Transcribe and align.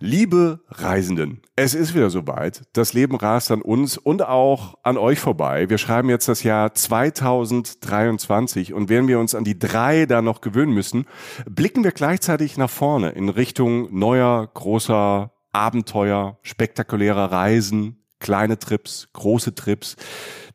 Liebe 0.00 0.60
Reisenden, 0.68 1.42
es 1.56 1.74
ist 1.74 1.92
wieder 1.92 2.08
soweit. 2.08 2.62
Das 2.72 2.92
Leben 2.92 3.16
rast 3.16 3.50
an 3.50 3.60
uns 3.60 3.98
und 3.98 4.22
auch 4.22 4.76
an 4.84 4.96
euch 4.96 5.18
vorbei. 5.18 5.68
Wir 5.68 5.78
schreiben 5.78 6.08
jetzt 6.08 6.28
das 6.28 6.44
Jahr 6.44 6.72
2023 6.72 8.74
und 8.74 8.90
während 8.90 9.08
wir 9.08 9.18
uns 9.18 9.34
an 9.34 9.42
die 9.42 9.58
drei 9.58 10.06
da 10.06 10.22
noch 10.22 10.40
gewöhnen 10.40 10.72
müssen, 10.72 11.06
blicken 11.50 11.82
wir 11.82 11.90
gleichzeitig 11.90 12.56
nach 12.56 12.70
vorne 12.70 13.10
in 13.10 13.28
Richtung 13.28 13.92
neuer, 13.92 14.48
großer 14.54 15.32
Abenteuer, 15.50 16.38
spektakulärer 16.42 17.32
Reisen, 17.32 17.96
kleine 18.20 18.58
Trips, 18.58 19.08
große 19.12 19.56
Trips. 19.56 19.96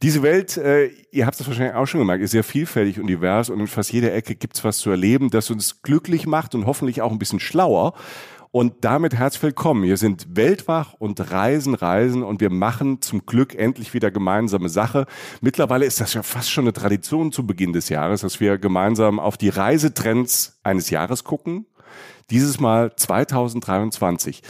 Diese 0.02 0.22
Welt, 0.22 0.58
äh, 0.58 0.88
ihr 1.12 1.26
habt 1.26 1.40
es 1.40 1.48
wahrscheinlich 1.48 1.76
auch 1.76 1.86
schon 1.86 2.00
gemerkt, 2.00 2.24
ist 2.24 2.32
sehr 2.32 2.44
vielfältig 2.44 3.00
und 3.00 3.08
divers 3.08 3.50
und 3.50 3.60
in 3.60 3.68
fast 3.68 3.92
jeder 3.92 4.14
Ecke 4.14 4.36
gibt's 4.36 4.64
was 4.64 4.78
zu 4.78 4.90
erleben, 4.90 5.30
das 5.30 5.50
uns 5.50 5.82
glücklich 5.82 6.28
macht 6.28 6.56
und 6.56 6.66
hoffentlich 6.66 7.02
auch 7.02 7.12
ein 7.12 7.20
bisschen 7.20 7.40
schlauer. 7.40 7.94
Und 8.56 8.86
damit 8.86 9.16
herzlich 9.16 9.42
willkommen. 9.42 9.82
Wir 9.82 9.98
sind 9.98 10.38
Weltwach 10.38 10.94
und 11.00 11.32
Reisen, 11.32 11.74
Reisen 11.74 12.22
und 12.22 12.40
wir 12.40 12.52
machen 12.52 13.02
zum 13.02 13.26
Glück 13.26 13.56
endlich 13.56 13.96
wieder 13.96 14.12
gemeinsame 14.12 14.70
Sache. 14.70 15.08
Mittlerweile 15.42 15.88
ist 15.88 16.00
das 16.00 16.14
ja 16.14 16.22
fast 16.22 16.52
schon 16.52 16.66
eine 16.66 16.74
Tradition 16.74 17.32
zu 17.32 17.48
Beginn 17.48 17.74
des 17.74 17.90
Jahres, 17.90 18.22
dass 18.22 18.40
wir 18.40 18.60
gemeinsam 18.60 19.20
auf 19.20 19.38
die 19.38 19.50
Reisetrends 19.50 20.60
eines 20.62 20.92
Jahres 20.92 21.24
gucken. 21.24 21.66
Dieses 22.30 22.60
Mal 22.60 22.96
2023. 22.96 24.44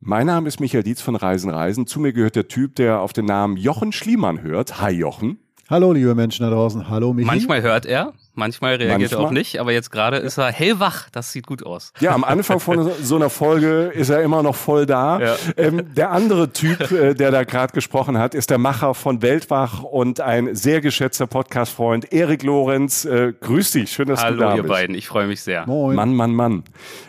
Mein 0.00 0.26
Name 0.26 0.46
ist 0.46 0.60
Michael 0.60 0.82
Dietz 0.82 1.00
von 1.00 1.16
Reisen 1.16 1.48
Reisen. 1.48 1.86
Zu 1.86 2.00
mir 2.00 2.12
gehört 2.12 2.36
der 2.36 2.48
Typ, 2.48 2.76
der 2.76 3.00
auf 3.00 3.14
den 3.14 3.24
Namen 3.24 3.56
Jochen 3.56 3.92
Schliemann 3.92 4.42
hört. 4.42 4.82
Hi 4.82 4.92
Jochen. 4.92 5.38
Hallo, 5.70 5.94
liebe 5.94 6.14
Menschen 6.14 6.42
da 6.42 6.50
draußen. 6.50 6.90
Hallo, 6.90 7.14
Michi. 7.14 7.24
Manchmal 7.24 7.62
hört 7.62 7.86
er, 7.86 8.12
manchmal 8.34 8.76
reagiert 8.76 9.00
manchmal? 9.00 9.20
er 9.20 9.26
auch 9.26 9.30
nicht, 9.30 9.58
aber 9.58 9.72
jetzt 9.72 9.90
gerade 9.90 10.18
ist 10.18 10.38
er 10.38 10.50
hellwach. 10.50 11.08
Das 11.10 11.32
sieht 11.32 11.46
gut 11.46 11.64
aus. 11.64 11.92
Ja, 12.00 12.14
am 12.14 12.24
Anfang 12.24 12.60
von 12.60 12.90
so 13.02 13.16
einer 13.16 13.30
Folge 13.30 13.92
ist 13.94 14.10
er 14.10 14.22
immer 14.22 14.42
noch 14.42 14.54
voll 14.54 14.86
da. 14.86 15.20
Ja. 15.20 15.36
Ähm, 15.56 15.94
der 15.94 16.10
andere 16.10 16.52
Typ, 16.52 16.90
äh, 16.92 17.14
der 17.14 17.30
da 17.30 17.44
gerade 17.44 17.72
gesprochen 17.72 18.18
hat, 18.18 18.34
ist 18.34 18.50
der 18.50 18.58
Macher 18.58 18.94
von 18.94 19.22
Weltwach 19.22 19.82
und 19.82 20.20
ein 20.20 20.54
sehr 20.54 20.80
geschätzter 20.80 21.26
Podcast-Freund, 21.26 22.12
Erik 22.12 22.42
Lorenz. 22.42 23.04
Äh, 23.04 23.34
grüß 23.40 23.72
dich, 23.72 23.92
schön, 23.92 24.08
dass 24.08 24.22
Hallo, 24.22 24.36
du 24.36 24.40
da 24.40 24.46
bist. 24.46 24.58
Hallo, 24.58 24.64
ihr 24.64 24.68
beiden, 24.68 24.94
ich 24.94 25.08
freue 25.08 25.26
mich 25.26 25.42
sehr. 25.42 25.66
Moin. 25.66 25.94
Mann, 25.96 26.14
Mann, 26.14 26.34
Mann. 26.34 26.64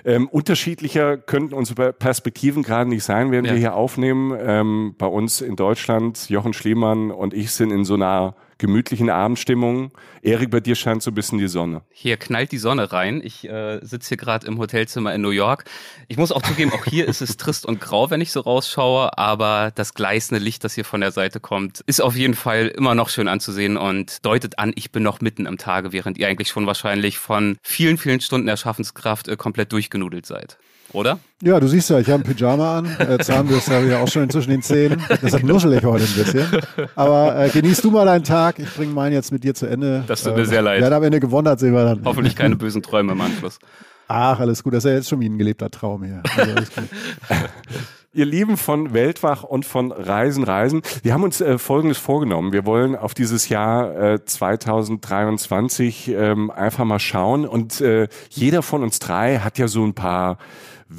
Ähm, 0.05 0.27
unterschiedlicher 0.27 1.17
könnten 1.17 1.53
unsere 1.53 1.93
Perspektiven 1.93 2.63
gerade 2.63 2.89
nicht 2.89 3.03
sein, 3.03 3.31
während 3.31 3.47
ja. 3.47 3.53
wir 3.53 3.59
hier 3.59 3.75
aufnehmen. 3.75 4.37
Ähm, 4.39 4.95
bei 4.97 5.07
uns 5.07 5.41
in 5.41 5.55
Deutschland, 5.55 6.29
Jochen 6.29 6.53
Schliemann 6.53 7.11
und 7.11 7.33
ich 7.33 7.51
sind 7.51 7.71
in 7.71 7.85
so 7.85 7.95
einer 7.95 8.35
gemütlichen 8.57 9.09
Abendstimmung. 9.09 9.91
Erik, 10.21 10.51
bei 10.51 10.59
dir 10.59 10.75
scheint 10.75 11.03
so 11.03 11.11
ein 11.11 11.15
bisschen 11.15 11.37
die 11.39 11.47
Sonne. 11.47 11.81
Hier 11.91 12.17
knallt 12.17 12.51
die 12.51 12.57
Sonne 12.57 12.91
rein. 12.91 13.21
Ich 13.23 13.47
äh, 13.47 13.79
sitze 13.81 14.09
hier 14.09 14.17
gerade 14.17 14.47
im 14.47 14.57
Hotelzimmer 14.57 15.13
in 15.13 15.21
New 15.21 15.29
York. 15.29 15.65
Ich 16.07 16.17
muss 16.17 16.31
auch 16.31 16.41
zugeben, 16.41 16.71
auch 16.73 16.85
hier 16.85 17.07
ist 17.07 17.21
es 17.21 17.37
trist 17.37 17.65
und 17.65 17.81
grau, 17.81 18.09
wenn 18.09 18.21
ich 18.21 18.31
so 18.31 18.39
rausschaue, 18.39 19.17
aber 19.17 19.71
das 19.75 19.93
gleißende 19.93 20.43
Licht, 20.43 20.63
das 20.63 20.73
hier 20.73 20.85
von 20.85 21.01
der 21.01 21.11
Seite 21.11 21.39
kommt, 21.39 21.81
ist 21.87 22.01
auf 22.01 22.15
jeden 22.15 22.35
Fall 22.35 22.67
immer 22.67 22.95
noch 22.95 23.09
schön 23.09 23.27
anzusehen 23.27 23.77
und 23.77 24.25
deutet 24.25 24.59
an, 24.59 24.73
ich 24.75 24.91
bin 24.91 25.03
noch 25.03 25.21
mitten 25.21 25.47
am 25.47 25.57
Tage, 25.57 25.93
während 25.93 26.17
ihr 26.17 26.27
eigentlich 26.27 26.49
schon 26.49 26.67
wahrscheinlich 26.67 27.17
von 27.17 27.57
vielen, 27.61 27.97
vielen 27.97 28.21
Stunden 28.21 28.47
der 28.47 28.57
Schaffenskraft 28.57 29.27
äh, 29.27 29.35
komplett 29.35 29.71
durchgenudelt 29.71 30.25
seid 30.25 30.57
oder? 30.93 31.19
Ja, 31.41 31.59
du 31.59 31.67
siehst 31.67 31.89
ja, 31.89 31.99
ich 31.99 32.09
habe 32.09 32.23
ein 32.23 32.35
Pyjama 32.35 32.77
an. 32.77 32.85
Äh, 32.99 33.17
Zahnbürste 33.19 33.73
habe 33.73 33.85
ich 33.85 33.91
ja 33.91 34.01
auch 34.01 34.07
schon 34.07 34.23
inzwischen 34.23 34.51
den 34.51 34.61
Zähnen. 34.61 35.03
Deshalb 35.21 35.43
nuschel 35.43 35.73
ich 35.73 35.83
heute 35.83 36.05
ein 36.05 36.13
bisschen. 36.13 36.45
Aber 36.95 37.37
äh, 37.37 37.49
genießt 37.49 37.83
du 37.83 37.91
mal 37.91 38.05
deinen 38.05 38.23
Tag. 38.23 38.59
Ich 38.59 38.73
bringe 38.73 38.93
meinen 38.93 39.13
jetzt 39.13 39.31
mit 39.31 39.43
dir 39.43 39.53
zu 39.53 39.65
Ende. 39.65 40.03
Das 40.07 40.23
tut 40.23 40.35
mir 40.35 40.43
äh, 40.43 40.45
sehr 40.45 40.61
leid. 40.61 40.79
Wer 40.79 40.87
hat 40.87 40.93
am 40.93 41.03
Ende 41.03 41.19
gewonnen 41.19 41.47
hat, 41.47 41.59
sehen 41.59 41.73
wir 41.73 41.83
dann. 41.83 42.01
Hoffentlich 42.05 42.35
keine 42.35 42.55
bösen 42.55 42.81
Träume 42.81 43.11
im 43.11 43.21
Anschluss. 43.21 43.59
Ach, 44.07 44.39
alles 44.39 44.63
gut. 44.63 44.73
Das 44.73 44.85
ist 44.85 44.89
ja 44.89 44.95
jetzt 44.95 45.09
schon 45.09 45.19
wie 45.19 45.27
ein 45.27 45.37
gelebter 45.37 45.69
Traum 45.69 46.03
hier. 46.03 46.21
Also. 46.37 46.53
Ihr 48.15 48.27
Lieben 48.27 48.57
von 48.57 48.93
Weltwach 48.93 49.41
und 49.41 49.65
von 49.65 49.91
Reisen, 49.91 50.43
Reisen. 50.43 50.83
Wir 51.01 51.13
haben 51.15 51.23
uns 51.23 51.41
äh, 51.41 51.57
Folgendes 51.57 51.97
vorgenommen. 51.97 52.53
Wir 52.53 52.63
wollen 52.63 52.95
auf 52.95 53.15
dieses 53.15 53.49
Jahr 53.49 54.13
äh, 54.13 54.23
2023 54.23 56.09
ähm, 56.09 56.51
einfach 56.51 56.85
mal 56.85 56.99
schauen. 56.99 57.47
Und 57.47 57.81
äh, 57.81 58.07
jeder 58.29 58.61
von 58.61 58.83
uns 58.83 58.99
drei 58.99 59.39
hat 59.39 59.57
ja 59.57 59.67
so 59.67 59.83
ein 59.83 59.95
paar 59.95 60.37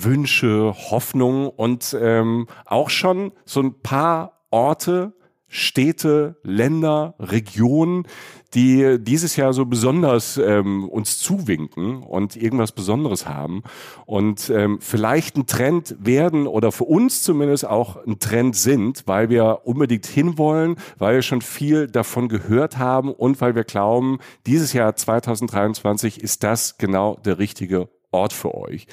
Wünsche, 0.03 0.75
Hoffnungen 0.91 1.49
und 1.49 1.97
ähm, 2.01 2.47
auch 2.65 2.91
schon 2.91 3.33
so 3.45 3.61
ein 3.61 3.81
paar 3.81 4.43
Orte, 4.51 5.15
Städte, 5.47 6.37
Länder, 6.43 7.15
Regionen, 7.21 8.09
die 8.55 8.99
dieses 9.01 9.37
Jahr 9.37 9.53
so 9.53 9.67
besonders 9.67 10.37
ähm, 10.37 10.89
uns 10.89 11.19
zuwinken 11.19 12.03
und 12.03 12.35
irgendwas 12.35 12.73
Besonderes 12.73 13.27
haben 13.27 13.63
und 14.05 14.51
ähm, 14.51 14.79
vielleicht 14.81 15.37
ein 15.37 15.47
Trend 15.47 15.97
werden 16.01 16.49
oder 16.49 16.73
für 16.73 16.85
uns 16.85 17.23
zumindest 17.23 17.67
auch 17.67 18.05
ein 18.05 18.19
Trend 18.19 18.57
sind, 18.57 19.05
weil 19.07 19.29
wir 19.29 19.61
unbedingt 19.65 20.07
hinwollen, 20.07 20.77
weil 20.99 21.17
wir 21.17 21.23
schon 21.23 21.41
viel 21.41 21.87
davon 21.87 22.29
gehört 22.29 22.79
haben 22.79 23.13
und 23.13 23.41
weil 23.41 23.55
wir 23.55 23.65
glauben, 23.65 24.19
dieses 24.47 24.73
Jahr 24.73 24.97
2023 24.97 26.21
ist 26.21 26.43
das 26.43 26.79
genau 26.79 27.17
der 27.25 27.39
richtige 27.39 27.89
Ort 28.11 28.33
für 28.33 28.55
euch. 28.55 28.89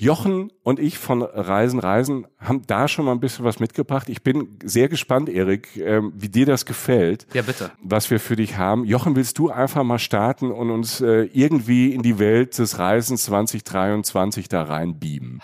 Jochen 0.00 0.52
und 0.62 0.78
ich 0.78 0.96
von 0.96 1.22
Reisen, 1.22 1.80
Reisen 1.80 2.28
haben 2.38 2.62
da 2.68 2.86
schon 2.86 3.04
mal 3.04 3.10
ein 3.10 3.18
bisschen 3.18 3.44
was 3.44 3.58
mitgebracht. 3.58 4.08
Ich 4.08 4.22
bin 4.22 4.56
sehr 4.62 4.88
gespannt, 4.88 5.28
Erik, 5.28 5.76
ähm, 5.76 6.12
wie 6.14 6.28
dir 6.28 6.46
das 6.46 6.66
gefällt. 6.66 7.26
Ja, 7.34 7.42
bitte. 7.42 7.72
Was 7.82 8.08
wir 8.08 8.20
für 8.20 8.36
dich 8.36 8.56
haben. 8.56 8.84
Jochen, 8.84 9.16
willst 9.16 9.38
du 9.38 9.50
einfach 9.50 9.82
mal 9.82 9.98
starten 9.98 10.52
und 10.52 10.70
uns 10.70 11.00
äh, 11.00 11.24
irgendwie 11.32 11.92
in 11.92 12.02
die 12.02 12.20
Welt 12.20 12.56
des 12.58 12.78
Reisens 12.78 13.24
2023 13.24 14.48
da 14.48 14.62
reinbeamen? 14.62 15.42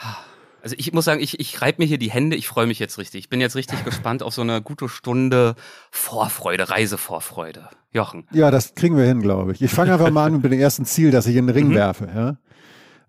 Also 0.63 0.77
ich 0.79 0.93
muss 0.93 1.05
sagen, 1.05 1.21
ich, 1.21 1.41
ich 1.41 1.61
reibe 1.61 1.83
mir 1.83 1.87
hier 1.87 1.99
die 1.99 2.13
Hände, 2.13 2.37
ich 2.37 2.47
freue 2.47 2.69
mich 2.69 2.79
jetzt 2.79 2.97
richtig. 2.97 3.19
Ich 3.25 3.29
bin 3.29 3.41
jetzt 3.41 3.57
richtig 3.57 3.85
gespannt 3.85 4.23
auf 4.23 4.35
so 4.35 4.43
eine 4.43 4.63
gute 4.63 4.89
Stunde 4.89 5.57
Vorfreude, 5.91 6.71
Reisevorfreude. 6.71 7.71
Jochen. 7.93 8.27
Ja, 8.33 8.51
das 8.51 8.75
kriegen 8.75 8.97
wir 8.97 9.05
hin, 9.05 9.21
glaube 9.21 9.53
ich. 9.53 9.63
Ich 9.63 9.71
fange 9.71 9.93
einfach 9.93 10.11
mal 10.11 10.27
an 10.27 10.41
mit 10.41 10.45
dem 10.45 10.53
ersten 10.53 10.85
Ziel, 10.85 11.11
dass 11.11 11.27
ich 11.27 11.37
in 11.37 11.47
den 11.47 11.55
Ring 11.55 11.69
mhm. 11.69 11.75
werfe. 11.75 12.09
Ja? 12.13 12.37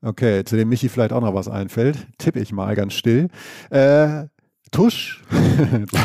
Okay, 0.05 0.43
zu 0.43 0.55
dem 0.55 0.69
Michi 0.69 0.87
vielleicht 0.87 1.11
auch 1.11 1.21
noch 1.21 1.33
was 1.33 1.47
einfällt. 1.47 1.97
Tippe 2.19 2.39
ich 2.39 2.51
mal 2.51 2.75
ganz 2.75 2.93
still. 2.93 3.27
Äh, 3.71 4.25
Tusch. 4.71 5.23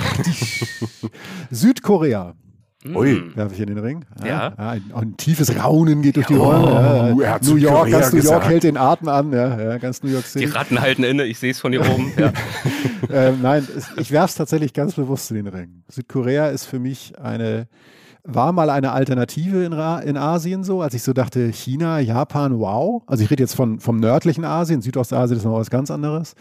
Südkorea. 1.50 2.34
Ui. 2.94 3.36
Werfe 3.36 3.54
ich 3.54 3.60
in 3.60 3.66
den 3.66 3.78
Ring. 3.78 4.06
Ja. 4.20 4.26
ja. 4.26 4.54
Ein, 4.56 4.84
ein, 4.94 5.16
tiefes 5.18 5.54
Raunen 5.54 6.00
geht 6.00 6.16
durch 6.16 6.28
die 6.28 6.34
Räume. 6.34 7.14
Oh, 7.14 7.20
ja. 7.20 7.38
New 7.42 7.56
York, 7.56 7.90
ganz 7.90 8.10
New 8.14 8.22
York 8.22 8.46
hält 8.46 8.62
den 8.62 8.78
Atem 8.78 9.08
an. 9.08 9.34
Ja, 9.34 9.60
ja, 9.60 9.76
ganz 9.76 10.02
New 10.02 10.08
York 10.08 10.24
City. 10.24 10.46
Die 10.46 10.50
Ratten 10.50 10.80
halten 10.80 11.04
inne, 11.04 11.24
ich 11.24 11.38
sehe 11.38 11.50
es 11.50 11.60
von 11.60 11.72
hier 11.72 11.82
oben. 11.82 12.10
Ja. 12.20 13.28
äh, 13.28 13.32
nein, 13.32 13.68
ich 13.96 14.12
werfe 14.12 14.30
es 14.30 14.34
tatsächlich 14.34 14.72
ganz 14.72 14.94
bewusst 14.94 15.30
in 15.30 15.36
den 15.36 15.48
Ring. 15.48 15.82
Südkorea 15.88 16.48
ist 16.48 16.64
für 16.64 16.78
mich 16.78 17.18
eine 17.18 17.66
war 18.24 18.52
mal 18.52 18.70
eine 18.70 18.92
Alternative 18.92 19.64
in, 19.64 19.72
in 19.72 20.16
Asien 20.16 20.64
so, 20.64 20.82
als 20.82 20.94
ich 20.94 21.02
so 21.02 21.12
dachte, 21.12 21.52
China, 21.52 22.00
Japan, 22.00 22.58
wow. 22.58 23.02
Also 23.06 23.24
ich 23.24 23.30
rede 23.30 23.42
jetzt 23.42 23.54
von, 23.54 23.80
vom 23.80 23.96
nördlichen 23.98 24.44
Asien, 24.44 24.82
Südostasien 24.82 25.38
ist 25.38 25.44
noch 25.44 25.54
was 25.54 25.70
ganz 25.70 25.90
anderes. 25.90 26.34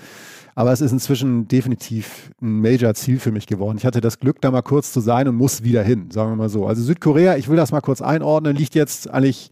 Aber 0.55 0.73
es 0.73 0.81
ist 0.81 0.91
inzwischen 0.91 1.47
definitiv 1.47 2.31
ein 2.41 2.61
Major-Ziel 2.61 3.19
für 3.19 3.31
mich 3.31 3.47
geworden. 3.47 3.77
Ich 3.77 3.85
hatte 3.85 4.01
das 4.01 4.19
Glück, 4.19 4.41
da 4.41 4.51
mal 4.51 4.61
kurz 4.61 4.91
zu 4.91 4.99
sein 4.99 5.27
und 5.27 5.35
muss 5.35 5.63
wieder 5.63 5.83
hin, 5.83 6.11
sagen 6.11 6.31
wir 6.31 6.35
mal 6.35 6.49
so. 6.49 6.67
Also 6.67 6.83
Südkorea, 6.83 7.37
ich 7.37 7.47
will 7.47 7.55
das 7.55 7.71
mal 7.71 7.81
kurz 7.81 8.01
einordnen, 8.01 8.55
liegt 8.55 8.75
jetzt 8.75 9.09
eigentlich 9.09 9.51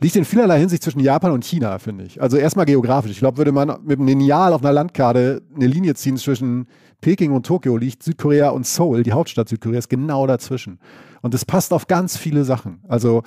liegt 0.00 0.16
in 0.16 0.24
vielerlei 0.24 0.58
Hinsicht 0.58 0.82
zwischen 0.82 1.00
Japan 1.00 1.32
und 1.32 1.44
China, 1.44 1.78
finde 1.78 2.04
ich. 2.04 2.20
Also 2.20 2.36
erstmal 2.36 2.66
geografisch. 2.66 3.10
Ich 3.12 3.18
glaube, 3.18 3.38
würde 3.38 3.52
man 3.52 3.78
mit 3.84 3.98
einem 3.98 4.08
Lineal 4.08 4.52
auf 4.52 4.62
einer 4.62 4.72
Landkarte 4.72 5.42
eine 5.54 5.66
Linie 5.66 5.94
ziehen 5.94 6.16
zwischen 6.16 6.66
Peking 7.00 7.32
und 7.32 7.46
Tokio, 7.46 7.76
liegt 7.76 8.02
Südkorea 8.02 8.50
und 8.50 8.66
Seoul, 8.66 9.02
die 9.02 9.12
Hauptstadt 9.12 9.48
Südkoreas, 9.48 9.88
genau 9.88 10.26
dazwischen. 10.26 10.78
Und 11.22 11.34
das 11.34 11.44
passt 11.44 11.72
auf 11.72 11.86
ganz 11.86 12.16
viele 12.16 12.44
Sachen. 12.44 12.80
Also 12.88 13.22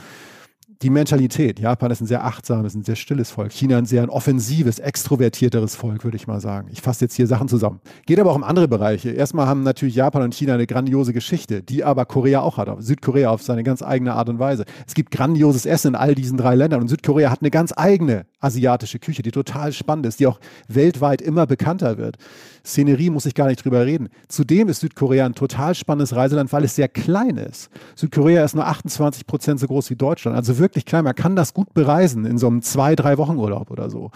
die 0.81 0.89
Mentalität. 0.89 1.59
Japan 1.59 1.91
ist 1.91 1.99
ein 1.99 2.05
sehr 2.05 2.23
achtsames, 2.23 2.73
ein 2.73 2.83
sehr 2.83 2.95
stilles 2.95 3.31
Volk. 3.31 3.51
China 3.51 3.77
ein 3.77 3.85
sehr 3.85 4.01
ein 4.01 4.09
offensives, 4.09 4.79
extrovertierteres 4.79 5.75
Volk, 5.75 6.05
würde 6.05 6.15
ich 6.15 6.25
mal 6.25 6.39
sagen. 6.39 6.69
Ich 6.71 6.81
fasse 6.81 7.05
jetzt 7.05 7.15
hier 7.15 7.27
Sachen 7.27 7.49
zusammen. 7.49 7.81
Geht 8.05 8.17
aber 8.19 8.31
auch 8.31 8.35
um 8.35 8.43
andere 8.45 8.69
Bereiche. 8.69 9.09
Erstmal 9.09 9.45
haben 9.45 9.63
natürlich 9.63 9.95
Japan 9.95 10.21
und 10.21 10.33
China 10.33 10.53
eine 10.53 10.67
grandiose 10.67 11.11
Geschichte, 11.11 11.61
die 11.61 11.83
aber 11.83 12.05
Korea 12.05 12.41
auch 12.41 12.57
hat. 12.57 12.69
Südkorea 12.81 13.29
auf 13.29 13.41
seine 13.41 13.63
ganz 13.63 13.81
eigene 13.81 14.13
Art 14.13 14.29
und 14.29 14.39
Weise. 14.39 14.63
Es 14.87 14.93
gibt 14.93 15.11
grandioses 15.11 15.65
Essen 15.65 15.89
in 15.89 15.95
all 15.95 16.15
diesen 16.15 16.37
drei 16.37 16.55
Ländern 16.55 16.81
und 16.81 16.87
Südkorea 16.87 17.29
hat 17.29 17.41
eine 17.41 17.51
ganz 17.51 17.73
eigene 17.75 18.25
asiatische 18.39 18.99
Küche, 18.99 19.21
die 19.21 19.31
total 19.31 19.73
spannend 19.73 20.05
ist, 20.05 20.19
die 20.19 20.27
auch 20.27 20.39
weltweit 20.67 21.21
immer 21.21 21.45
bekannter 21.45 21.97
wird. 21.97 22.17
Szenerie 22.65 23.09
muss 23.09 23.25
ich 23.25 23.35
gar 23.35 23.47
nicht 23.47 23.63
drüber 23.63 23.85
reden. 23.85 24.09
Zudem 24.27 24.69
ist 24.69 24.81
Südkorea 24.81 25.25
ein 25.25 25.35
total 25.35 25.75
spannendes 25.75 26.15
Reiseland, 26.15 26.51
weil 26.53 26.63
es 26.63 26.75
sehr 26.75 26.87
klein 26.87 27.37
ist. 27.37 27.69
Südkorea 27.95 28.43
ist 28.43 28.55
nur 28.55 28.67
28 28.67 29.25
Prozent 29.25 29.59
so 29.59 29.67
groß 29.67 29.89
wie 29.89 29.95
Deutschland, 29.95 30.35
also 30.35 30.57
wirklich 30.57 30.85
klein. 30.85 31.03
Man 31.03 31.15
kann 31.15 31.35
das 31.35 31.53
gut 31.53 31.73
bereisen 31.73 32.25
in 32.25 32.37
so 32.37 32.47
einem 32.47 32.61
zwei, 32.61 32.95
drei 32.95 33.17
Wochen 33.17 33.37
Urlaub 33.37 33.71
oder 33.71 33.89
so. 33.89 34.11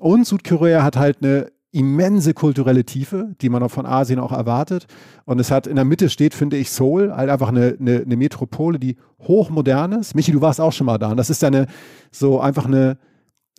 Und 0.00 0.26
Südkorea 0.26 0.82
hat 0.82 0.96
halt 0.96 1.18
eine 1.22 1.48
immense 1.74 2.34
kulturelle 2.34 2.84
Tiefe, 2.84 3.34
die 3.40 3.48
man 3.48 3.62
auch 3.64 3.70
von 3.70 3.84
Asien 3.84 4.20
auch 4.20 4.30
erwartet. 4.30 4.86
Und 5.24 5.40
es 5.40 5.50
hat 5.50 5.66
in 5.66 5.74
der 5.74 5.84
Mitte 5.84 6.08
steht, 6.08 6.32
finde 6.32 6.56
ich, 6.56 6.70
Seoul, 6.70 7.12
halt 7.12 7.28
einfach 7.28 7.48
eine, 7.48 7.76
eine, 7.80 8.02
eine 8.02 8.16
Metropole, 8.16 8.78
die 8.78 8.96
hochmodern 9.20 9.92
ist. 9.92 10.14
Michi, 10.14 10.30
du 10.30 10.40
warst 10.40 10.60
auch 10.60 10.72
schon 10.72 10.86
mal 10.86 10.98
da. 10.98 11.10
Und 11.10 11.16
das 11.16 11.30
ist 11.30 11.42
eine, 11.42 11.66
so 12.12 12.38
einfach 12.38 12.66
eine, 12.66 12.96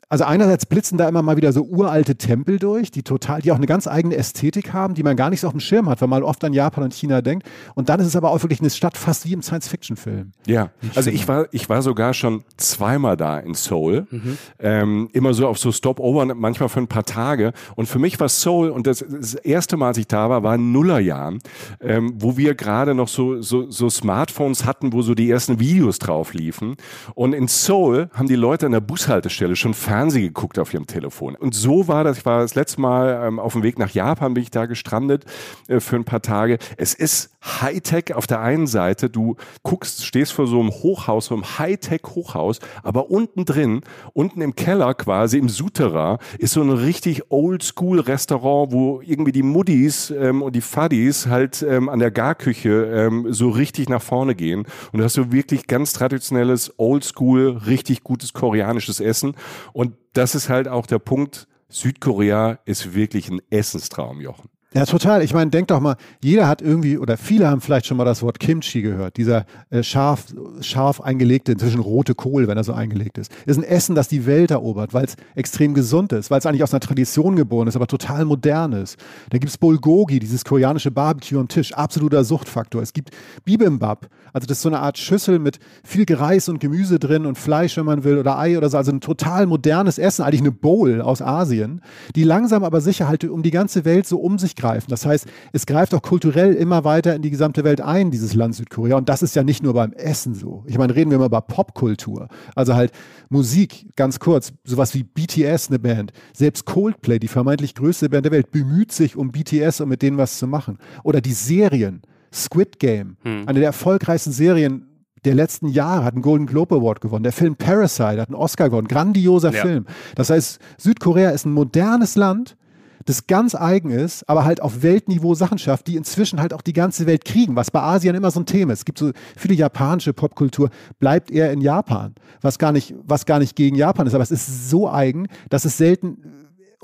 also 0.09 0.23
einerseits 0.23 0.65
blitzen 0.65 0.97
da 0.97 1.07
immer 1.07 1.21
mal 1.21 1.37
wieder 1.37 1.51
so 1.51 1.63
uralte 1.63 2.15
Tempel 2.15 2.59
durch, 2.59 2.91
die 2.91 3.03
total, 3.03 3.41
die 3.41 3.51
auch 3.51 3.57
eine 3.57 3.65
ganz 3.65 3.87
eigene 3.87 4.15
Ästhetik 4.15 4.73
haben, 4.73 4.93
die 4.93 5.03
man 5.03 5.15
gar 5.15 5.29
nicht 5.29 5.41
so 5.41 5.47
auf 5.47 5.53
dem 5.53 5.59
Schirm 5.59 5.89
hat, 5.89 6.01
wenn 6.01 6.09
man 6.09 6.23
oft 6.23 6.43
an 6.43 6.53
Japan 6.53 6.83
und 6.83 6.93
China 6.93 7.21
denkt. 7.21 7.47
Und 7.73 7.89
dann 7.89 7.99
ist 7.99 8.07
es 8.07 8.15
aber 8.15 8.31
auch 8.31 8.41
wirklich 8.43 8.59
eine 8.59 8.69
Stadt 8.69 8.97
fast 8.97 9.25
wie 9.25 9.33
im 9.33 9.41
Science-Fiction-Film. 9.41 10.31
Ja, 10.45 10.69
also 10.95 11.09
ich 11.09 11.27
war, 11.27 11.47
ich 11.51 11.69
war 11.69 11.81
sogar 11.81 12.13
schon 12.13 12.43
zweimal 12.57 13.17
da 13.17 13.39
in 13.39 13.53
Seoul, 13.53 14.07
mhm. 14.09 14.37
ähm, 14.59 15.09
immer 15.13 15.33
so 15.33 15.47
auf 15.47 15.57
so 15.57 15.71
Stopover, 15.71 16.25
manchmal 16.35 16.69
für 16.69 16.79
ein 16.79 16.87
paar 16.87 17.05
Tage. 17.05 17.53
Und 17.75 17.87
für 17.87 17.99
mich 17.99 18.19
war 18.19 18.29
Seoul 18.29 18.69
und 18.69 18.87
das, 18.87 19.03
das 19.07 19.33
erste 19.35 19.77
Mal, 19.77 19.89
als 19.89 19.97
ich 19.97 20.07
da 20.07 20.29
war, 20.29 20.43
war 20.43 20.55
in 20.55 20.71
Nullerjahren, 20.71 21.39
ähm, 21.81 22.13
wo 22.17 22.37
wir 22.37 22.55
gerade 22.55 22.93
noch 22.93 23.07
so, 23.07 23.41
so, 23.41 23.69
so 23.71 23.89
Smartphones 23.89 24.65
hatten, 24.65 24.93
wo 24.93 25.01
so 25.01 25.15
die 25.15 25.29
ersten 25.29 25.59
Videos 25.59 25.99
drauf 25.99 26.33
liefen. 26.33 26.75
Und 27.15 27.33
in 27.33 27.47
Seoul 27.47 28.09
haben 28.13 28.27
die 28.27 28.35
Leute 28.35 28.67
an 28.67 28.71
der 28.71 28.81
Bushaltestelle 28.81 29.55
schon 29.55 29.73
Fernsehen 29.95 30.23
geguckt 30.23 30.59
auf 30.59 30.73
ihrem 30.73 30.87
Telefon. 30.87 31.35
Und 31.35 31.55
so 31.55 31.87
war 31.87 32.03
das, 32.03 32.17
ich 32.17 32.25
war 32.25 32.41
das 32.41 32.53
letzte 32.53 32.81
Mal 32.81 33.27
ähm, 33.27 33.39
auf 33.39 33.53
dem 33.53 33.63
Weg 33.63 33.79
nach 33.79 33.91
Japan, 33.91 34.33
bin 34.33 34.43
ich 34.43 34.51
da 34.51 34.65
gestrandet 34.65 35.23
äh, 35.69 35.79
für 35.79 35.95
ein 35.95 36.03
paar 36.03 36.21
Tage. 36.21 36.57
Es 36.75 36.93
ist 36.93 37.34
Hightech 37.45 38.13
auf 38.13 38.27
der 38.27 38.41
einen 38.41 38.67
Seite, 38.67 39.09
du 39.09 39.35
guckst, 39.63 40.05
stehst 40.05 40.33
vor 40.33 40.47
so 40.47 40.59
einem 40.59 40.71
Hochhaus, 40.71 41.27
so 41.27 41.35
einem 41.35 41.43
Hightech-Hochhaus, 41.43 42.59
aber 42.83 43.09
unten 43.09 43.45
drin, 43.45 43.81
unten 44.13 44.41
im 44.41 44.55
Keller 44.55 44.93
quasi, 44.93 45.37
im 45.37 45.49
Souterrain, 45.49 46.17
ist 46.39 46.53
so 46.53 46.61
ein 46.61 46.69
richtig 46.69 47.31
Oldschool-Restaurant, 47.31 48.71
wo 48.71 49.01
irgendwie 49.01 49.31
die 49.31 49.43
Muddis 49.43 50.09
ähm, 50.11 50.41
und 50.41 50.55
die 50.55 50.61
Fuddies 50.61 51.27
halt 51.27 51.61
ähm, 51.61 51.89
an 51.89 51.99
der 51.99 52.11
Garküche 52.11 52.85
ähm, 52.85 53.27
so 53.31 53.49
richtig 53.49 53.89
nach 53.89 54.01
vorne 54.01 54.35
gehen. 54.35 54.65
Und 54.91 54.99
du 54.99 55.03
hast 55.03 55.13
so 55.13 55.31
wirklich 55.31 55.67
ganz 55.67 55.93
traditionelles, 55.93 56.73
Oldschool, 56.77 57.61
richtig 57.67 58.03
gutes 58.03 58.33
koreanisches 58.33 58.99
Essen. 58.99 59.35
Und 59.73 59.95
das 60.13 60.35
ist 60.35 60.49
halt 60.49 60.67
auch 60.67 60.87
der 60.87 60.99
Punkt, 60.99 61.47
Südkorea 61.69 62.59
ist 62.65 62.93
wirklich 62.93 63.29
ein 63.29 63.41
Essenstraum, 63.49 64.21
Jochen. 64.21 64.54
Ja, 64.75 64.85
total. 64.85 65.23
Ich 65.23 65.33
meine, 65.33 65.49
denk 65.51 65.69
doch 65.69 65.79
mal, 65.79 65.95
jeder 66.21 66.49
hat 66.49 66.61
irgendwie 66.61 66.97
oder 66.97 67.15
viele 67.15 67.47
haben 67.47 67.61
vielleicht 67.61 67.85
schon 67.85 67.95
mal 67.95 68.03
das 68.03 68.21
Wort 68.21 68.41
Kimchi 68.41 68.81
gehört. 68.81 69.15
Dieser 69.15 69.45
äh, 69.69 69.83
scharf, 69.83 70.25
scharf 70.59 70.99
eingelegte, 70.99 71.53
inzwischen 71.53 71.79
rote 71.79 72.13
Kohl, 72.13 72.49
wenn 72.49 72.57
er 72.57 72.65
so 72.65 72.73
eingelegt 72.73 73.17
ist. 73.17 73.31
Ist 73.45 73.57
ein 73.57 73.63
Essen, 73.63 73.95
das 73.95 74.09
die 74.09 74.25
Welt 74.25 74.51
erobert, 74.51 74.93
weil 74.93 75.05
es 75.05 75.15
extrem 75.33 75.75
gesund 75.75 76.11
ist, 76.11 76.29
weil 76.29 76.39
es 76.39 76.45
eigentlich 76.45 76.61
aus 76.61 76.73
einer 76.73 76.81
Tradition 76.81 77.37
geboren 77.37 77.69
ist, 77.69 77.77
aber 77.77 77.87
total 77.87 78.25
modern 78.25 78.73
ist. 78.73 78.97
Da 79.29 79.37
gibt's 79.37 79.57
Bulgogi, 79.57 80.19
dieses 80.19 80.43
koreanische 80.43 80.91
Barbecue 80.91 81.39
am 81.39 81.47
Tisch, 81.47 81.73
absoluter 81.73 82.25
Suchtfaktor. 82.25 82.81
Es 82.81 82.91
gibt 82.91 83.11
Bibimbap, 83.45 84.09
also 84.33 84.45
das 84.45 84.57
ist 84.57 84.63
so 84.63 84.69
eine 84.69 84.81
Art 84.81 84.97
Schüssel 84.97 85.39
mit 85.39 85.59
viel 85.85 86.03
Reis 86.13 86.49
und 86.49 86.59
Gemüse 86.59 86.99
drin 86.99 87.25
und 87.25 87.37
Fleisch, 87.37 87.77
wenn 87.77 87.85
man 87.85 88.03
will, 88.03 88.17
oder 88.17 88.37
Ei 88.37 88.57
oder 88.57 88.69
so. 88.69 88.75
Also 88.75 88.91
ein 88.91 88.99
total 88.99 89.45
modernes 89.45 89.97
Essen, 89.97 90.23
eigentlich 90.23 90.41
eine 90.41 90.51
Bowl 90.51 90.99
aus 90.99 91.21
Asien, 91.21 91.79
die 92.17 92.25
langsam 92.25 92.65
aber 92.65 92.81
sicher 92.81 93.07
halt 93.07 93.23
um 93.23 93.41
die 93.41 93.51
ganze 93.51 93.85
Welt 93.85 94.05
so 94.05 94.17
um 94.17 94.37
sich 94.37 94.53
greifen. 94.65 94.89
Das 94.89 95.05
heißt, 95.05 95.27
es 95.53 95.65
greift 95.65 95.93
auch 95.93 96.01
kulturell 96.01 96.53
immer 96.53 96.83
weiter 96.83 97.15
in 97.15 97.21
die 97.21 97.29
gesamte 97.29 97.63
Welt 97.63 97.81
ein, 97.81 98.11
dieses 98.11 98.33
Land 98.33 98.55
Südkorea. 98.55 98.97
Und 98.97 99.09
das 99.09 99.21
ist 99.21 99.35
ja 99.35 99.43
nicht 99.43 99.63
nur 99.63 99.73
beim 99.73 99.93
Essen 99.93 100.33
so. 100.33 100.63
Ich 100.67 100.77
meine, 100.77 100.95
reden 100.95 101.11
wir 101.11 101.19
mal 101.19 101.27
über 101.27 101.41
Popkultur. 101.41 102.27
Also 102.55 102.75
halt 102.75 102.91
Musik, 103.29 103.95
ganz 103.95 104.19
kurz, 104.19 104.53
sowas 104.63 104.93
wie 104.93 105.03
BTS, 105.03 105.69
eine 105.69 105.79
Band. 105.79 106.13
Selbst 106.33 106.65
Coldplay, 106.65 107.19
die 107.19 107.27
vermeintlich 107.27 107.75
größte 107.75 108.09
Band 108.09 108.25
der 108.25 108.31
Welt, 108.31 108.51
bemüht 108.51 108.91
sich 108.91 109.15
um 109.15 109.31
BTS, 109.31 109.81
um 109.81 109.89
mit 109.89 110.01
denen 110.01 110.17
was 110.17 110.39
zu 110.39 110.47
machen. 110.47 110.79
Oder 111.03 111.21
die 111.21 111.33
Serien. 111.33 112.01
Squid 112.33 112.79
Game, 112.79 113.15
hm. 113.23 113.47
eine 113.47 113.59
der 113.59 113.67
erfolgreichsten 113.67 114.33
Serien 114.33 114.87
der 115.23 115.35
letzten 115.35 115.69
Jahre, 115.69 116.03
hat 116.03 116.15
einen 116.15 116.21
Golden 116.21 116.47
Globe 116.47 116.75
Award 116.75 116.99
gewonnen. 116.99 117.23
Der 117.23 117.31
Film 117.31 117.55
Parasite 117.55 118.19
hat 118.19 118.27
einen 118.27 118.35
Oscar 118.35 118.69
gewonnen. 118.69 118.89
Grandioser 118.89 119.53
ja. 119.53 119.61
Film. 119.61 119.85
Das 120.15 120.29
heißt, 120.29 120.59
Südkorea 120.77 121.29
ist 121.29 121.45
ein 121.45 121.53
modernes 121.53 122.17
Land, 122.17 122.57
das 123.05 123.27
ganz 123.27 123.55
eigen 123.55 123.91
ist, 123.91 124.27
aber 124.27 124.45
halt 124.45 124.61
auf 124.61 124.81
Weltniveau 124.81 125.35
Sachen 125.35 125.57
schafft, 125.57 125.87
die 125.87 125.95
inzwischen 125.95 126.39
halt 126.39 126.53
auch 126.53 126.61
die 126.61 126.73
ganze 126.73 127.05
Welt 127.05 127.23
kriegen, 127.23 127.55
was 127.55 127.71
bei 127.71 127.81
Asien 127.81 128.15
immer 128.15 128.31
so 128.31 128.39
ein 128.39 128.45
Thema 128.45 128.73
ist. 128.73 128.79
Es 128.79 128.85
gibt 128.85 128.97
so 128.97 129.11
viele 129.37 129.53
japanische 129.53 130.13
Popkultur, 130.13 130.69
bleibt 130.99 131.29
eher 131.29 131.51
in 131.51 131.61
Japan, 131.61 132.15
was 132.41 132.57
gar 132.57 132.71
nicht, 132.71 132.95
was 133.03 133.25
gar 133.25 133.39
nicht 133.39 133.55
gegen 133.55 133.75
Japan 133.75 134.07
ist, 134.07 134.15
aber 134.15 134.23
es 134.23 134.31
ist 134.31 134.69
so 134.69 134.89
eigen, 134.89 135.27
dass 135.49 135.65
es 135.65 135.77
selten 135.77 136.17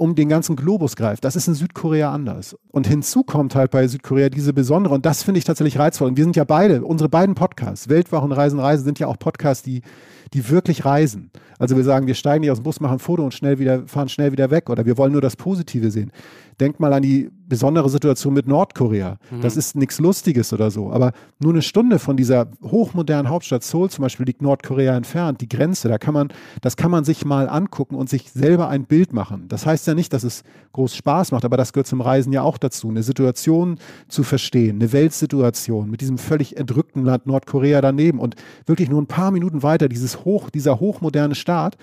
um 0.01 0.15
den 0.15 0.29
ganzen 0.29 0.55
Globus 0.55 0.95
greift. 0.95 1.23
Das 1.25 1.35
ist 1.35 1.47
in 1.47 1.53
Südkorea 1.53 2.11
anders. 2.11 2.57
Und 2.69 2.87
hinzu 2.87 3.23
kommt 3.23 3.53
halt 3.53 3.69
bei 3.69 3.87
Südkorea 3.87 4.29
diese 4.29 4.53
besondere, 4.53 4.95
und 4.95 5.05
das 5.05 5.21
finde 5.21 5.37
ich 5.37 5.43
tatsächlich 5.43 5.77
reizvoll. 5.77 6.07
Und 6.07 6.17
wir 6.17 6.23
sind 6.23 6.35
ja 6.35 6.43
beide, 6.43 6.83
unsere 6.83 7.07
beiden 7.07 7.35
Podcasts, 7.35 7.87
Weltwoche 7.87 8.25
und 8.25 8.31
Reisen, 8.31 8.59
Reisen, 8.59 8.83
sind 8.83 8.97
ja 8.97 9.05
auch 9.05 9.19
Podcasts, 9.19 9.63
die 9.63 9.81
die 10.33 10.49
wirklich 10.49 10.85
reisen. 10.85 11.31
Also 11.59 11.77
wir 11.77 11.83
sagen, 11.83 12.07
wir 12.07 12.15
steigen 12.15 12.41
nicht 12.41 12.49
aus 12.51 12.57
dem 12.57 12.63
Bus, 12.63 12.79
machen 12.79 12.93
ein 12.93 12.99
Foto 12.99 13.23
und 13.23 13.33
schnell 13.33 13.59
wieder, 13.59 13.87
fahren 13.87 14.09
schnell 14.09 14.31
wieder 14.31 14.49
weg 14.49 14.69
oder 14.69 14.85
wir 14.85 14.97
wollen 14.97 15.11
nur 15.11 15.21
das 15.21 15.35
Positive 15.35 15.91
sehen. 15.91 16.11
Denk 16.59 16.79
mal 16.79 16.91
an 16.93 17.03
die 17.03 17.29
besondere 17.47 17.89
Situation 17.89 18.33
mit 18.33 18.47
Nordkorea. 18.47 19.17
Mhm. 19.29 19.41
Das 19.41 19.57
ist 19.57 19.75
nichts 19.75 19.99
Lustiges 19.99 20.53
oder 20.53 20.71
so. 20.71 20.91
Aber 20.91 21.11
nur 21.39 21.51
eine 21.51 21.61
Stunde 21.61 21.99
von 21.99 22.15
dieser 22.15 22.47
hochmodernen 22.63 23.29
Hauptstadt 23.29 23.63
Seoul 23.63 23.89
zum 23.89 24.03
Beispiel 24.03 24.25
liegt 24.25 24.41
Nordkorea 24.41 24.95
entfernt, 24.95 25.41
die 25.41 25.49
Grenze. 25.49 25.89
Da 25.89 25.97
kann 25.97 26.13
man, 26.13 26.29
das 26.61 26.77
kann 26.77 26.91
man 26.91 27.03
sich 27.03 27.25
mal 27.25 27.49
angucken 27.49 27.95
und 27.95 28.09
sich 28.09 28.31
selber 28.31 28.69
ein 28.69 28.85
Bild 28.85 29.11
machen. 29.11 29.49
Das 29.49 29.65
heißt 29.65 29.85
ja 29.85 29.93
nicht, 29.93 30.13
dass 30.13 30.23
es 30.23 30.43
groß 30.71 30.95
Spaß 30.95 31.31
macht, 31.31 31.43
aber 31.43 31.57
das 31.57 31.73
gehört 31.73 31.87
zum 31.87 31.99
Reisen 31.99 32.31
ja 32.31 32.41
auch 32.41 32.57
dazu. 32.57 32.89
Eine 32.89 33.03
Situation 33.03 33.77
zu 34.07 34.23
verstehen, 34.23 34.77
eine 34.77 34.93
Weltsituation 34.93 35.89
mit 35.89 36.01
diesem 36.01 36.17
völlig 36.17 36.57
entrückten 36.57 37.03
Land 37.03 37.27
Nordkorea 37.27 37.81
daneben 37.81 38.19
und 38.19 38.35
wirklich 38.65 38.89
nur 38.89 39.01
ein 39.01 39.07
paar 39.07 39.31
Minuten 39.31 39.61
weiter 39.61 39.89
dieses 39.89 40.10
hoch, 40.19 40.49
dieser 40.49 40.79
hochmoderne 40.79 41.35
Staat, 41.35 41.77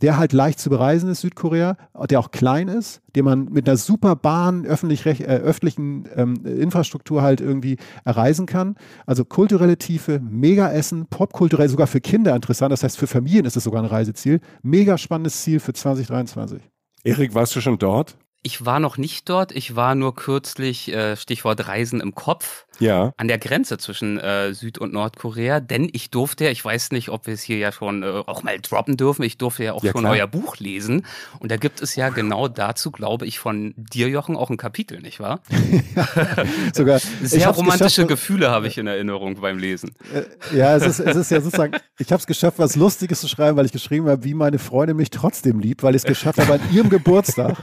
der 0.00 0.18
halt 0.18 0.32
leicht 0.32 0.58
zu 0.58 0.70
bereisen 0.70 1.10
ist, 1.10 1.20
Südkorea, 1.20 1.76
der 2.10 2.20
auch 2.20 2.30
klein 2.30 2.68
ist, 2.68 3.00
den 3.16 3.24
man 3.24 3.46
mit 3.46 3.68
einer 3.68 3.76
super 3.76 4.16
Bahn, 4.16 4.66
öffentlich, 4.66 5.06
äh, 5.06 5.24
öffentlichen 5.24 6.08
ähm, 6.16 6.44
Infrastruktur 6.44 7.22
halt 7.22 7.40
irgendwie 7.40 7.78
erreisen 8.04 8.46
kann. 8.46 8.76
Also 9.06 9.24
kulturelle 9.24 9.78
Tiefe, 9.78 10.20
mega 10.20 10.70
Essen, 10.70 11.06
popkulturell 11.06 11.68
sogar 11.68 11.86
für 11.86 12.00
Kinder 12.00 12.34
interessant. 12.34 12.72
Das 12.72 12.82
heißt, 12.82 12.98
für 12.98 13.06
Familien 13.06 13.44
ist 13.44 13.56
es 13.56 13.64
sogar 13.64 13.82
ein 13.82 13.88
Reiseziel. 13.88 14.40
Mega 14.62 14.98
spannendes 14.98 15.42
Ziel 15.42 15.60
für 15.60 15.72
2023. 15.72 16.60
Erik, 17.04 17.34
warst 17.34 17.54
du 17.54 17.60
schon 17.60 17.78
dort? 17.78 18.16
Ich 18.46 18.66
war 18.66 18.78
noch 18.78 18.98
nicht 18.98 19.30
dort. 19.30 19.52
Ich 19.52 19.74
war 19.74 19.94
nur 19.94 20.14
kürzlich, 20.14 20.92
äh, 20.92 21.16
Stichwort 21.16 21.66
Reisen 21.66 22.00
im 22.00 22.14
Kopf, 22.14 22.66
Ja. 22.80 23.12
An 23.16 23.28
der 23.28 23.38
Grenze 23.38 23.78
zwischen 23.78 24.18
äh, 24.18 24.52
Süd- 24.54 24.78
und 24.78 24.92
Nordkorea, 24.92 25.60
denn 25.60 25.88
ich 25.92 26.10
durfte, 26.10 26.48
ich 26.48 26.64
weiß 26.64 26.92
nicht, 26.92 27.08
ob 27.08 27.26
wir 27.26 27.34
es 27.34 27.42
hier 27.42 27.58
ja 27.58 27.72
schon 27.72 28.02
äh, 28.02 28.06
auch 28.26 28.42
mal 28.42 28.58
droppen 28.60 28.96
dürfen, 28.96 29.22
ich 29.22 29.38
durfte 29.38 29.64
ja 29.64 29.72
auch 29.72 29.82
Ja, 29.84 29.92
schon 29.92 30.02
klar. 30.02 30.12
euer 30.14 30.26
Buch 30.26 30.56
lesen. 30.58 31.04
Und 31.38 31.50
da 31.50 31.56
gibt 31.56 31.80
es 31.82 31.96
ja 31.96 32.08
genau 32.08 32.48
dazu, 32.48 32.90
glaube 32.90 33.26
ich, 33.26 33.38
von 33.38 33.74
dir, 33.76 34.08
Jochen, 34.08 34.36
auch 34.36 34.50
ein 34.50 34.56
Kapitel, 34.56 35.00
nicht 35.00 35.20
wahr? 35.20 35.40
Sogar, 36.74 36.98
Sehr 37.22 37.48
romantische 37.48 37.84
geschafft, 38.02 38.08
Gefühle 38.08 38.50
habe 38.50 38.66
ich 38.68 38.78
in 38.78 38.86
Erinnerung 38.86 39.40
beim 39.40 39.58
Lesen. 39.58 39.94
Äh, 40.12 40.56
Ja, 40.56 40.76
es 40.76 40.84
ist, 40.86 41.00
es 41.00 41.16
ist 41.16 41.30
ja 41.30 41.40
sozusagen, 41.40 41.76
ich 41.98 42.10
habe 42.12 42.20
es 42.20 42.26
geschafft, 42.26 42.58
was 42.58 42.76
Lustiges 42.76 43.20
zu 43.20 43.28
schreiben, 43.28 43.56
weil 43.56 43.66
ich 43.66 43.72
geschrieben 43.72 44.08
habe, 44.08 44.24
wie 44.24 44.34
meine 44.34 44.58
Freundin 44.58 44.96
mich 44.96 45.10
trotzdem 45.10 45.60
liebt, 45.60 45.82
weil 45.82 45.94
ich 45.94 46.02
es 46.02 46.06
geschafft 46.06 46.38
habe, 46.38 46.54
an 46.54 46.60
ihrem 46.72 46.88
Geburtstag, 46.90 47.56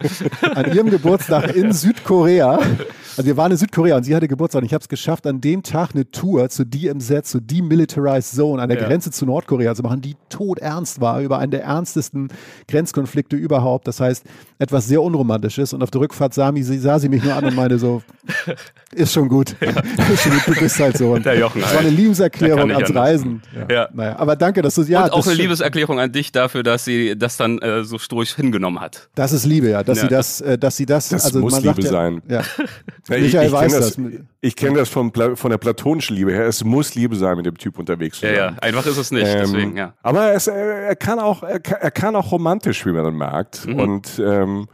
an 0.55 0.73
ihrem 0.73 0.89
Geburtstag 0.89 1.55
in 1.55 1.71
Südkorea, 1.73 2.59
also 3.17 3.25
wir 3.25 3.37
waren 3.37 3.51
in 3.51 3.57
Südkorea 3.57 3.97
und 3.97 4.03
sie 4.03 4.15
hatte 4.15 4.27
Geburtstag 4.27 4.61
und 4.61 4.65
ich 4.65 4.73
habe 4.73 4.81
es 4.81 4.87
geschafft, 4.89 5.00
an 5.09 5.41
dem 5.41 5.63
Tag 5.63 5.91
eine 5.93 6.09
Tour 6.09 6.49
zu 6.49 6.65
DMZ, 6.65 7.25
zu 7.25 7.39
Demilitarized 7.39 8.35
Zone, 8.35 8.61
an 8.61 8.69
der 8.69 8.79
Ja. 8.79 8.87
Grenze 8.87 9.11
zu 9.11 9.25
Nordkorea 9.25 9.75
zu 9.75 9.83
machen, 9.83 10.01
die 10.01 10.15
todernst 10.29 11.01
war, 11.01 11.21
über 11.21 11.39
einen 11.39 11.51
der 11.51 11.63
ernstesten 11.63 12.29
Grenzkonflikte 12.67 13.35
überhaupt. 13.35 13.87
Das 13.87 13.99
heißt, 13.99 14.23
etwas 14.59 14.87
sehr 14.87 15.01
Unromantisches 15.01 15.73
und 15.73 15.83
auf 15.83 15.91
der 15.91 16.01
Rückfahrt 16.01 16.33
sah, 16.33 16.51
mich, 16.51 16.65
sah 16.65 16.99
sie 16.99 17.09
mich 17.09 17.23
nur 17.23 17.33
an 17.35 17.45
und 17.45 17.55
meinte 17.55 17.79
so, 17.79 18.01
ist 18.93 19.13
schon 19.13 19.27
gut, 19.29 19.55
ist 19.59 20.23
schon 20.23 20.31
gut, 20.33 20.47
du 20.47 20.59
bist 20.59 20.79
halt 20.79 20.97
so. 20.97 21.13
Und 21.13 21.25
Der 21.25 21.37
Jochen 21.37 21.61
das 21.61 21.71
war 21.71 21.79
eine 21.79 21.89
halt. 21.89 21.97
Der 21.97 22.03
Liebeserklärung 22.03 22.71
ans 22.71 22.89
anders. 22.89 22.95
Reisen. 22.95 23.41
Ja. 23.69 23.89
Naja, 23.93 24.17
aber 24.19 24.35
danke, 24.35 24.61
dass 24.61 24.75
du 24.75 24.83
ja. 24.83 25.05
und 25.05 25.13
auch 25.13 25.25
eine 25.25 25.35
Liebeserklärung 25.35 25.99
an 25.99 26.11
dich 26.11 26.31
dafür, 26.31 26.63
dass 26.63 26.85
sie 26.85 27.17
das 27.17 27.37
dann 27.37 27.57
äh, 27.59 27.83
so 27.83 27.97
stoisch 27.97 28.35
hingenommen 28.35 28.79
hat. 28.79 29.09
Das 29.15 29.31
ist 29.31 29.45
Liebe, 29.45 29.69
ja, 29.69 29.83
dass 29.83 29.97
Ja. 29.97 30.03
sie 30.03 30.09
das, 30.09 30.41
äh, 30.41 30.57
dass 30.57 30.77
sie 30.77 30.85
das, 30.85 31.09
Das 31.09 31.25
also 31.25 31.39
muss 31.39 31.53
man 31.53 31.63
sagt 31.63 31.77
Liebe 31.77 31.87
ja, 31.87 31.91
sein. 31.93 32.21
Ja. 32.27 32.41
Ja, 33.09 33.15
ich 33.15 33.23
Michael 33.23 33.47
ich 33.47 33.51
weiß 33.51 33.71
kenne 33.71 33.79
das. 33.85 33.95
das, 33.95 34.05
ich 34.41 34.55
kenn 34.55 34.73
das 34.75 34.89
vom, 34.91 35.11
Pla- 35.11 35.35
von 35.35 35.49
der 35.51 35.57
platonischen 35.57 36.15
Liebe 36.15 36.31
her. 36.31 36.45
Es 36.45 36.63
muss 36.63 36.95
Liebe 36.95 37.15
sein, 37.15 37.37
mit 37.37 37.45
dem 37.45 37.57
Typ 37.57 37.79
unterwegs 37.79 38.19
zu 38.19 38.27
Ja, 38.27 38.35
sein. 38.35 38.53
ja, 38.55 38.59
einfach 38.61 38.85
ist 38.85 38.97
es 38.97 39.11
nicht, 39.11 39.27
Ähm, 39.27 39.39
deswegen, 39.39 39.77
ja. 39.77 39.93
Aber 40.03 40.33
es, 40.33 40.47
äh, 40.47 40.53
er, 40.53 40.95
kann 40.95 41.19
auch, 41.19 41.43
er, 41.43 41.59
kann, 41.59 41.77
er 41.81 41.91
kann 41.91 42.15
auch 42.15 42.31
romantisch, 42.31 42.85
wie 42.85 42.91
man 42.91 43.03
dann 43.03 43.17
merkt. 43.17 43.65
Mhm. 43.65 43.79
Und 43.79 44.21
ähm, 44.25 44.67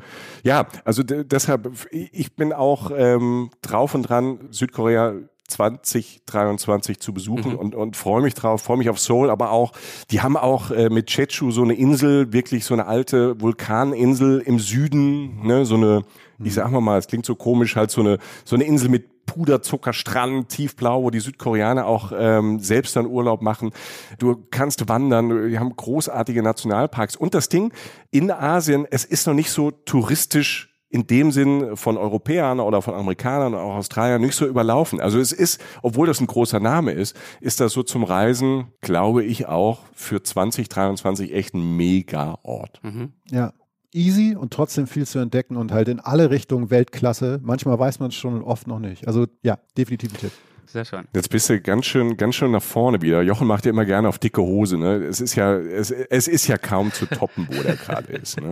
ja, 0.44 0.66
also 0.86 1.04
de- 1.04 1.24
deshalb, 1.24 1.70
ich 1.92 2.36
bin 2.36 2.54
auch 2.54 2.92
ähm, 2.96 3.50
drauf 3.62 3.96
und 3.96 4.04
dran, 4.04 4.40
Südkorea 4.52 5.14
2023 5.50 7.00
zu 7.00 7.14
besuchen 7.14 7.54
Mhm. 7.54 7.58
und, 7.58 7.76
und 7.76 7.96
freue 7.96 8.22
mich 8.22 8.34
drauf, 8.34 8.62
freue 8.62 8.78
mich 8.78 8.90
auf 8.90 9.00
Seoul, 9.00 9.30
aber 9.30 9.52
auch, 9.52 9.72
die 10.12 10.22
haben 10.22 10.36
auch 10.38 10.72
äh, 10.72 10.90
mit 10.90 11.10
Jeju 11.10 11.52
so 11.52 11.64
eine 11.64 11.74
Insel, 11.74 12.34
wirklich 12.34 12.66
so 12.66 12.74
eine 12.74 12.86
alte 12.86 13.40
Vulkaninsel 13.42 14.40
im 14.40 14.60
Süden, 14.60 15.46
ne, 15.46 15.66
so 15.66 15.76
eine, 15.76 16.04
ich 16.44 16.54
sag 16.54 16.70
mal 16.72 16.82
mal, 16.82 16.98
es 17.00 17.08
klingt 17.08 17.26
so 17.26 17.36
komisch, 17.36 17.76
halt 17.76 17.92
so 17.92 18.02
eine, 18.02 18.18
so 18.46 18.56
eine 18.56 18.66
Insel 18.66 18.90
mit 18.90 19.06
Puderzuckerstrand, 19.28 20.50
tiefblau, 20.50 21.04
wo 21.04 21.12
die 21.12 21.20
Südkoreaner 21.20 21.86
auch 21.86 22.12
ähm, 22.18 22.60
selbst 22.60 22.96
dann 22.96 23.06
Urlaub 23.06 23.44
machen. 23.44 23.72
Du 24.18 24.48
kannst 24.50 24.90
wandern, 24.90 25.50
die 25.50 25.60
haben 25.60 25.76
großartige 25.76 26.42
Nationalparks. 26.42 27.16
Und 27.16 27.36
das 27.36 27.50
Ding 27.50 27.72
in 28.10 28.32
Asien, 28.32 28.88
es 28.90 29.06
ist 29.06 29.28
noch 29.28 29.36
nicht 29.36 29.52
so 29.52 29.70
touristisch 29.70 30.74
in 30.90 31.06
dem 31.06 31.32
Sinn 31.32 31.76
von 31.76 31.98
Europäern 31.98 32.60
oder 32.60 32.82
von 32.82 32.94
Amerikanern 32.94 33.54
oder 33.54 33.64
auch 33.64 33.76
Australiern 33.76 34.22
nicht 34.22 34.36
so 34.36 34.48
überlaufen. 34.48 35.02
Also 35.02 35.20
es 35.20 35.34
ist, 35.34 35.62
obwohl 35.82 36.08
das 36.08 36.22
ein 36.22 36.28
großer 36.28 36.60
Name 36.60 36.94
ist, 36.94 37.16
ist 37.42 37.60
das 37.60 37.74
so 37.74 37.84
zum 37.84 38.04
Reisen, 38.04 38.72
glaube 38.82 39.24
ich, 39.24 39.48
auch 39.48 39.80
für 39.94 40.24
2023 40.24 41.34
echt 41.34 41.54
ein 41.54 41.76
Mega-Ort. 41.76 42.82
Ja. 43.30 43.54
Easy 43.98 44.36
und 44.36 44.54
trotzdem 44.54 44.88
viel 44.88 45.06
zu 45.06 45.20
entdecken 45.20 45.58
und 45.58 45.72
halt 45.72 45.88
in 45.88 46.00
alle 46.00 46.30
Richtungen 46.30 46.70
Weltklasse. 46.70 47.40
Manchmal 47.44 47.80
weiß 47.80 48.00
man 48.00 48.10
es 48.10 48.16
schon 48.16 48.36
und 48.36 48.44
oft 48.44 48.68
noch 48.68 48.80
nicht. 48.80 49.08
Also 49.08 49.26
ja, 49.42 49.58
definitiv 49.78 50.14
ein 50.14 50.18
Tipp. 50.18 50.32
Sehr 50.68 50.84
schön. 50.84 51.08
Jetzt 51.14 51.30
bist 51.30 51.50
du 51.50 51.62
ganz 51.62 51.86
schön, 51.86 52.18
ganz 52.18 52.36
schön 52.36 52.52
nach 52.52 52.62
vorne 52.62 53.02
wieder. 53.02 53.22
Jochen 53.22 53.48
macht 53.48 53.66
ja 53.66 53.72
immer 53.72 53.86
gerne 53.86 54.10
auf 54.10 54.20
dicke 54.20 54.42
Hose. 54.42 54.78
Ne? 54.78 54.96
Es 55.06 55.22
ist 55.22 55.36
ja, 55.36 55.56
es, 55.56 55.92
es 55.92 56.28
ist 56.28 56.48
ja 56.48 56.58
kaum 56.58 56.92
zu 56.92 57.06
toppen, 57.06 57.48
wo 57.50 57.64
der 57.64 57.78
gerade 57.78 58.12
ist. 58.12 58.40
Ne? 58.42 58.52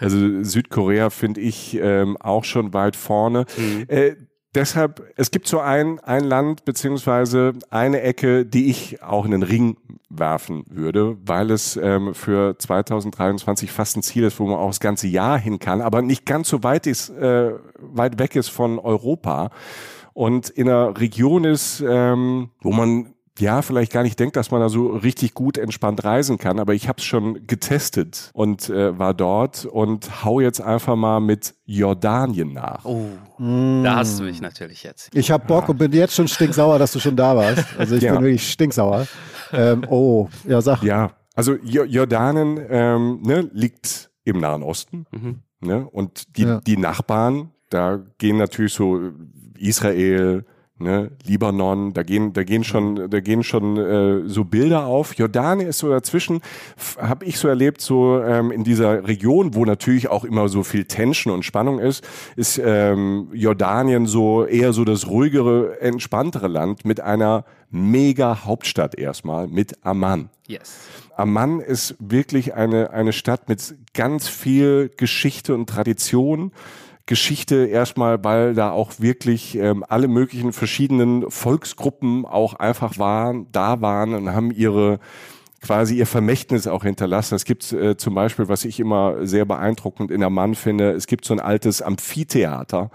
Also 0.00 0.44
Südkorea 0.44 1.10
finde 1.10 1.40
ich 1.40 1.76
ähm, 1.80 2.16
auch 2.18 2.44
schon 2.44 2.72
weit 2.72 2.94
vorne. 2.94 3.46
Äh, 3.88 4.14
deshalb, 4.56 5.12
es 5.16 5.30
gibt 5.30 5.46
so 5.46 5.60
ein, 5.60 6.00
ein 6.00 6.24
Land 6.24 6.64
beziehungsweise 6.64 7.52
eine 7.70 8.00
Ecke, 8.00 8.44
die 8.44 8.70
ich 8.70 9.02
auch 9.02 9.24
in 9.24 9.30
den 9.30 9.42
Ring 9.42 9.76
werfen 10.08 10.64
würde, 10.68 11.16
weil 11.24 11.50
es 11.50 11.76
ähm, 11.76 12.14
für 12.14 12.58
2023 12.58 13.70
fast 13.70 13.96
ein 13.96 14.02
Ziel 14.02 14.24
ist, 14.24 14.40
wo 14.40 14.46
man 14.46 14.56
auch 14.56 14.68
das 14.68 14.80
ganze 14.80 15.06
Jahr 15.06 15.38
hin 15.38 15.58
kann, 15.58 15.80
aber 15.80 16.02
nicht 16.02 16.26
ganz 16.26 16.48
so 16.48 16.62
weit 16.62 16.86
ist, 16.86 17.10
äh, 17.10 17.52
weit 17.78 18.18
weg 18.18 18.34
ist 18.34 18.48
von 18.48 18.78
Europa. 18.78 19.50
Und 20.14 20.48
in 20.48 20.68
einer 20.68 20.98
Region 20.98 21.44
ist, 21.44 21.84
ähm, 21.86 22.48
wo 22.62 22.72
man 22.72 23.12
ja 23.40 23.62
vielleicht 23.62 23.92
gar 23.92 24.02
nicht 24.02 24.18
denkt, 24.18 24.36
dass 24.36 24.50
man 24.50 24.60
da 24.60 24.68
so 24.68 24.88
richtig 24.88 25.34
gut 25.34 25.58
entspannt 25.58 26.04
reisen 26.04 26.38
kann, 26.38 26.58
aber 26.58 26.74
ich 26.74 26.88
habe 26.88 26.98
es 26.98 27.04
schon 27.04 27.46
getestet 27.46 28.30
und 28.32 28.68
äh, 28.70 28.98
war 28.98 29.14
dort 29.14 29.64
und 29.66 30.24
hau 30.24 30.40
jetzt 30.40 30.60
einfach 30.60 30.96
mal 30.96 31.20
mit 31.20 31.54
Jordanien 31.64 32.52
nach. 32.52 32.84
Oh, 32.84 33.06
Mm. 33.38 33.84
da 33.84 33.96
hast 33.96 34.18
du 34.18 34.24
mich 34.24 34.40
natürlich 34.40 34.82
jetzt. 34.82 35.14
Ich 35.14 35.30
habe 35.30 35.44
Bock 35.46 35.68
und 35.68 35.76
bin 35.76 35.92
jetzt 35.92 36.14
schon 36.14 36.26
stinksauer, 36.26 36.78
dass 36.78 36.92
du 36.92 36.98
schon 37.00 37.16
da 37.16 37.36
warst. 37.36 37.66
Also 37.78 37.96
ich 37.96 38.02
Ja. 38.02 38.14
bin 38.14 38.22
wirklich 38.22 38.50
stinksauer. 38.50 39.06
Ähm, 39.52 39.84
oh, 39.90 40.28
ja, 40.48 40.60
sag. 40.62 40.82
Ja, 40.82 41.10
also 41.34 41.54
Jo- 41.62 41.84
Jordanien 41.84 42.58
ähm, 42.70 43.20
ne, 43.22 43.48
liegt 43.52 44.10
im 44.24 44.38
Nahen 44.38 44.62
Osten 44.62 45.04
Mhm. 45.12 45.40
ne, 45.60 45.86
und 45.86 46.36
die, 46.38 46.44
Ja. 46.44 46.60
die 46.66 46.78
Nachbarn, 46.78 47.50
da 47.68 48.00
gehen 48.16 48.38
natürlich 48.38 48.72
so 48.72 49.00
Israel, 49.58 50.44
ne, 50.78 51.10
Libanon, 51.24 51.92
da 51.92 52.02
gehen, 52.02 52.32
da 52.32 52.44
gehen 52.44 52.64
schon, 52.64 53.10
da 53.10 53.20
gehen 53.20 53.42
schon 53.42 53.76
äh, 53.76 54.28
so 54.28 54.44
Bilder 54.44 54.86
auf. 54.86 55.14
Jordanien 55.14 55.68
ist 55.68 55.78
so 55.78 55.88
dazwischen, 55.88 56.40
habe 56.98 57.24
ich 57.24 57.38
so 57.38 57.48
erlebt, 57.48 57.80
so 57.80 58.20
ähm, 58.20 58.50
in 58.50 58.64
dieser 58.64 59.06
Region, 59.06 59.54
wo 59.54 59.64
natürlich 59.64 60.08
auch 60.08 60.24
immer 60.24 60.48
so 60.48 60.62
viel 60.62 60.84
Tension 60.84 61.32
und 61.32 61.44
Spannung 61.44 61.78
ist, 61.78 62.06
ist 62.36 62.60
ähm, 62.62 63.28
Jordanien 63.32 64.06
so 64.06 64.44
eher 64.44 64.72
so 64.72 64.84
das 64.84 65.06
ruhigere, 65.06 65.80
entspanntere 65.80 66.48
Land 66.48 66.84
mit 66.84 67.00
einer 67.00 67.44
mega 67.70 68.44
Hauptstadt 68.44 68.98
erstmal, 68.98 69.48
mit 69.48 69.84
Amman. 69.84 70.30
Yes. 70.46 70.74
Amman 71.16 71.60
ist 71.60 71.96
wirklich 71.98 72.54
eine, 72.54 72.90
eine 72.90 73.12
Stadt 73.12 73.48
mit 73.48 73.74
ganz 73.94 74.28
viel 74.28 74.90
Geschichte 74.96 75.54
und 75.54 75.68
Tradition. 75.68 76.52
Geschichte 77.06 77.66
erstmal, 77.66 78.22
weil 78.24 78.54
da 78.54 78.70
auch 78.70 78.94
wirklich 78.98 79.56
ähm, 79.56 79.84
alle 79.88 80.08
möglichen 80.08 80.52
verschiedenen 80.52 81.30
Volksgruppen 81.30 82.26
auch 82.26 82.54
einfach 82.54 82.98
waren, 82.98 83.46
da 83.52 83.80
waren 83.80 84.14
und 84.14 84.34
haben 84.34 84.50
ihre 84.50 84.98
quasi 85.62 85.96
ihr 85.96 86.06
Vermächtnis 86.06 86.66
auch 86.66 86.82
hinterlassen. 86.82 87.34
Es 87.34 87.44
gibt 87.44 87.72
äh, 87.72 87.96
zum 87.96 88.14
Beispiel, 88.14 88.48
was 88.48 88.64
ich 88.64 88.78
immer 88.80 89.26
sehr 89.26 89.44
beeindruckend 89.44 90.10
in 90.10 90.22
Amman 90.22 90.54
finde, 90.54 90.92
es 90.92 91.06
gibt 91.06 91.24
so 91.24 91.34
ein 91.34 91.40
altes 91.40 91.80
Amphitheater 91.80 92.90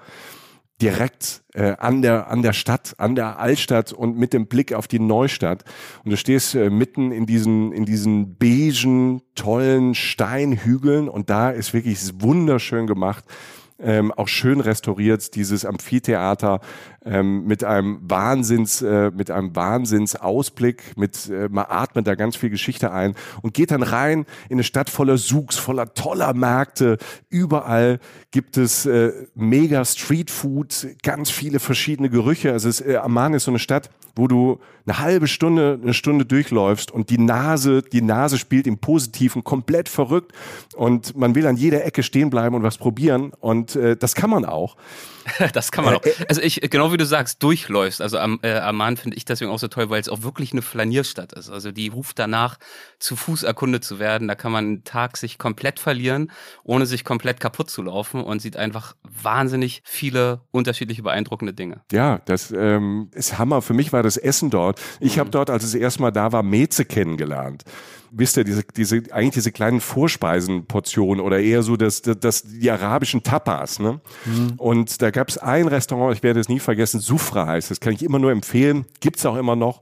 direkt 0.81 1.43
äh, 1.53 1.75
an 1.77 2.01
der 2.01 2.29
an 2.29 2.41
der 2.41 2.53
Stadt, 2.53 2.95
an 2.97 3.15
der 3.15 3.39
Altstadt 3.39 3.93
und 3.93 4.17
mit 4.17 4.33
dem 4.33 4.47
Blick 4.47 4.73
auf 4.73 4.87
die 4.87 4.99
Neustadt. 4.99 5.63
Und 6.03 6.11
du 6.11 6.17
stehst 6.17 6.55
äh, 6.55 6.69
mitten 6.69 7.11
in 7.11 7.25
diesen 7.25 7.71
in 7.71 7.85
diesen 7.85 8.37
beigen 8.37 9.21
tollen 9.35 9.93
Steinhügeln 9.95 11.07
und 11.07 11.29
da 11.29 11.51
ist 11.51 11.73
wirklich 11.73 11.99
wunderschön 12.19 12.87
gemacht. 12.87 13.25
Ähm, 13.83 14.11
auch 14.11 14.27
schön 14.27 14.59
restauriert, 14.59 15.35
dieses 15.35 15.65
Amphitheater 15.65 16.59
ähm, 17.03 17.45
mit 17.45 17.63
einem 17.63 17.99
Wahnsinns, 18.01 18.81
äh, 18.81 19.11
mit 19.11 19.31
einem 19.31 19.55
Wahnsinnsausblick, 19.55 20.97
mit 20.97 21.29
äh, 21.29 21.49
man 21.49 21.65
atmet 21.67 22.05
da 22.05 22.15
ganz 22.15 22.35
viel 22.35 22.49
Geschichte 22.49 22.91
ein 22.91 23.15
und 23.41 23.53
geht 23.53 23.71
dann 23.71 23.83
rein 23.83 24.25
in 24.49 24.55
eine 24.55 24.63
Stadt 24.63 24.89
voller 24.89 25.17
Souks, 25.17 25.57
voller 25.57 25.93
toller 25.93 26.33
Märkte. 26.33 26.97
Überall 27.29 27.99
gibt 28.29 28.57
es 28.57 28.85
äh, 28.85 29.11
mega 29.33 29.83
Streetfood, 29.83 30.87
ganz 31.01 31.31
viele 31.31 31.59
verschiedene 31.59 32.09
Gerüche. 32.09 32.51
Also 32.51 32.69
es, 32.69 32.81
äh, 32.81 32.97
Amman 32.97 33.33
ist 33.33 33.45
so 33.45 33.51
eine 33.51 33.59
Stadt, 33.59 33.89
wo 34.15 34.27
du 34.27 34.59
eine 34.85 34.99
halbe 34.99 35.27
Stunde, 35.27 35.79
eine 35.81 35.93
Stunde 35.93 36.25
durchläufst 36.25 36.91
und 36.91 37.09
die 37.09 37.17
Nase, 37.17 37.81
die 37.81 38.01
Nase 38.01 38.37
spielt 38.37 38.67
im 38.67 38.77
Positiven 38.77 39.43
komplett 39.43 39.89
verrückt 39.89 40.33
und 40.75 41.15
man 41.15 41.33
will 41.33 41.47
an 41.47 41.55
jeder 41.55 41.85
Ecke 41.85 42.03
stehen 42.03 42.29
bleiben 42.29 42.55
und 42.55 42.63
was 42.63 42.77
probieren 42.77 43.31
und 43.39 43.75
äh, 43.75 43.95
das 43.95 44.13
kann 44.13 44.29
man 44.29 44.45
auch. 44.45 44.75
Das 45.53 45.71
kann 45.71 45.85
man 45.85 45.95
auch. 45.95 46.01
Also 46.27 46.41
ich, 46.41 46.61
genau 46.61 46.91
wie 46.91 46.97
du 46.97 47.05
sagst, 47.05 47.41
durchläufst. 47.43 48.01
Also 48.01 48.17
am 48.17 48.39
äh, 48.43 48.53
Amman 48.59 48.97
finde 48.97 49.17
ich 49.17 49.25
deswegen 49.25 49.51
auch 49.51 49.59
so 49.59 49.67
toll, 49.67 49.89
weil 49.89 50.01
es 50.01 50.09
auch 50.09 50.23
wirklich 50.23 50.51
eine 50.51 50.61
Flanierstadt 50.61 51.33
ist. 51.33 51.49
Also 51.49 51.71
die 51.71 51.89
ruft 51.89 52.19
danach, 52.19 52.57
zu 52.99 53.15
Fuß 53.15 53.43
erkundet 53.43 53.83
zu 53.83 53.99
werden. 53.99 54.27
Da 54.27 54.35
kann 54.35 54.51
man 54.51 54.65
einen 54.65 54.83
Tag 54.83 55.17
sich 55.17 55.37
komplett 55.37 55.79
verlieren, 55.79 56.31
ohne 56.63 56.85
sich 56.85 57.03
komplett 57.03 57.39
kaputt 57.39 57.69
zu 57.69 57.81
laufen 57.81 58.23
und 58.23 58.41
sieht 58.41 58.57
einfach 58.57 58.95
wahnsinnig 59.03 59.81
viele 59.85 60.41
unterschiedliche 60.51 61.03
beeindruckende 61.03 61.53
Dinge. 61.53 61.81
Ja, 61.91 62.21
das 62.25 62.51
ähm, 62.51 63.09
ist 63.13 63.37
Hammer. 63.37 63.61
Für 63.61 63.73
mich 63.73 63.93
war 63.93 64.03
das 64.03 64.17
Essen 64.17 64.49
dort. 64.49 64.79
Ich 64.99 65.19
habe 65.19 65.29
dort, 65.29 65.49
als 65.49 65.63
es 65.63 65.73
erstmal 65.73 66.11
da 66.11 66.31
war, 66.31 66.43
Meze 66.43 66.85
kennengelernt. 66.85 67.63
Wisst 68.11 68.37
ihr, 68.37 68.43
diese, 68.43 68.63
diese, 68.75 69.01
eigentlich 69.11 69.35
diese 69.35 69.51
kleinen 69.51 69.79
Vorspeisenportionen 69.79 71.23
oder 71.23 71.39
eher 71.39 71.63
so 71.63 71.77
das, 71.77 72.01
das, 72.01 72.19
das 72.19 72.43
die 72.43 72.69
arabischen 72.69 73.23
Tapas. 73.23 73.79
Ne? 73.79 74.01
Mhm. 74.25 74.53
Und 74.57 75.01
da 75.01 75.11
gab 75.11 75.29
es 75.29 75.37
ein 75.37 75.67
Restaurant, 75.67 76.15
ich 76.15 76.23
werde 76.23 76.39
es 76.39 76.49
nie 76.49 76.59
vergessen, 76.59 76.99
Sufra 76.99 77.47
heißt, 77.47 77.71
das 77.71 77.79
kann 77.79 77.93
ich 77.93 78.03
immer 78.03 78.19
nur 78.19 78.31
empfehlen, 78.31 78.85
gibt's 78.99 79.25
auch 79.25 79.37
immer 79.37 79.55
noch. 79.55 79.81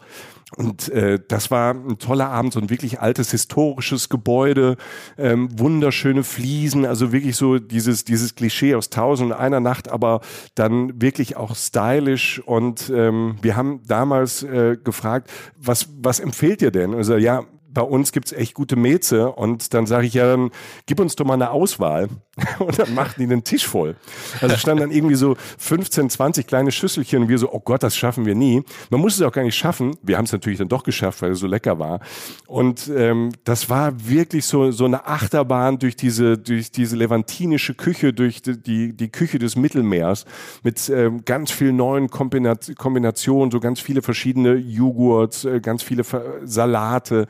Und 0.55 0.89
äh, 0.89 1.19
das 1.27 1.51
war 1.51 1.75
ein 1.75 1.99
toller 1.99 2.29
Abend, 2.29 2.53
so 2.53 2.59
ein 2.59 2.71
wirklich 2.71 2.99
altes 2.99 3.29
historisches 3.29 4.09
Gebäude, 4.09 4.77
ähm, 5.17 5.47
wunderschöne 5.59 6.23
Fliesen, 6.23 6.85
also 6.85 7.11
wirklich 7.11 7.35
so 7.35 7.59
dieses 7.59 8.03
dieses 8.03 8.33
Klischee 8.33 8.73
aus 8.73 8.89
Tausend 8.89 9.31
und 9.31 9.37
einer 9.37 9.59
Nacht, 9.59 9.89
aber 9.91 10.21
dann 10.55 10.99
wirklich 10.99 11.37
auch 11.37 11.55
stylisch. 11.55 12.41
Und 12.43 12.91
ähm, 12.93 13.37
wir 13.43 13.55
haben 13.55 13.81
damals 13.85 14.41
äh, 14.41 14.75
gefragt, 14.83 15.29
was 15.55 15.87
was 16.01 16.19
empfehlt 16.19 16.63
ihr 16.63 16.71
denn? 16.71 16.95
Also 16.95 17.15
ja, 17.15 17.43
bei 17.71 17.81
uns 17.81 18.11
gibt's 18.11 18.31
echt 18.31 18.53
gute 18.53 18.75
Meze 18.75 19.31
und 19.31 19.73
dann 19.73 19.85
sage 19.85 20.07
ich 20.07 20.13
ja, 20.13 20.25
dann 20.25 20.51
gib 20.85 20.99
uns 20.99 21.15
doch 21.15 21.25
mal 21.25 21.35
eine 21.35 21.51
Auswahl 21.51 22.09
und 22.59 22.79
dann 22.79 22.93
machten 22.93 23.21
die 23.21 23.27
den 23.27 23.43
Tisch 23.43 23.67
voll. 23.67 23.95
Also 24.41 24.57
standen 24.57 24.81
dann 24.81 24.91
irgendwie 24.91 25.15
so 25.15 25.35
15, 25.57 26.09
20 26.09 26.47
kleine 26.47 26.71
Schüsselchen 26.71 27.23
und 27.23 27.29
wir 27.29 27.37
so, 27.37 27.51
oh 27.51 27.59
Gott, 27.59 27.83
das 27.83 27.95
schaffen 27.95 28.25
wir 28.25 28.35
nie. 28.35 28.63
Man 28.89 29.01
muss 29.01 29.15
es 29.15 29.21
auch 29.21 29.31
gar 29.31 29.43
nicht 29.43 29.55
schaffen. 29.55 29.95
Wir 30.01 30.17
haben 30.17 30.25
es 30.25 30.31
natürlich 30.31 30.59
dann 30.59 30.69
doch 30.69 30.83
geschafft, 30.83 31.21
weil 31.21 31.31
es 31.31 31.39
so 31.39 31.47
lecker 31.47 31.79
war. 31.79 31.99
Und 32.47 32.89
ähm, 32.95 33.31
das 33.43 33.69
war 33.69 33.93
wirklich 34.07 34.45
so 34.45 34.71
so 34.71 34.85
eine 34.85 35.05
Achterbahn 35.05 35.79
durch 35.79 35.95
diese 35.95 36.37
durch 36.37 36.71
diese 36.71 36.95
levantinische 36.95 37.75
Küche, 37.75 38.13
durch 38.13 38.41
die 38.41 38.95
die 38.95 39.09
Küche 39.09 39.39
des 39.39 39.55
Mittelmeers 39.55 40.25
mit 40.63 40.89
ähm, 40.89 41.23
ganz 41.25 41.51
vielen 41.51 41.75
neuen 41.75 42.09
Kombinationen, 42.09 43.51
so 43.51 43.59
ganz 43.59 43.79
viele 43.79 44.01
verschiedene 44.01 44.55
Joghurts, 44.55 45.45
äh, 45.45 45.59
ganz 45.59 45.83
viele 45.83 46.03
Salate. 46.43 47.27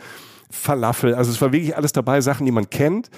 Falafel. 0.52 1.14
Also 1.14 1.32
es 1.32 1.42
war 1.42 1.52
wirklich 1.52 1.76
alles 1.76 1.94
dabei, 1.94 2.22
Sachen, 2.22 2.46
die 2.46 2.52
man 2.52 2.70
kennt. 2.70 3.10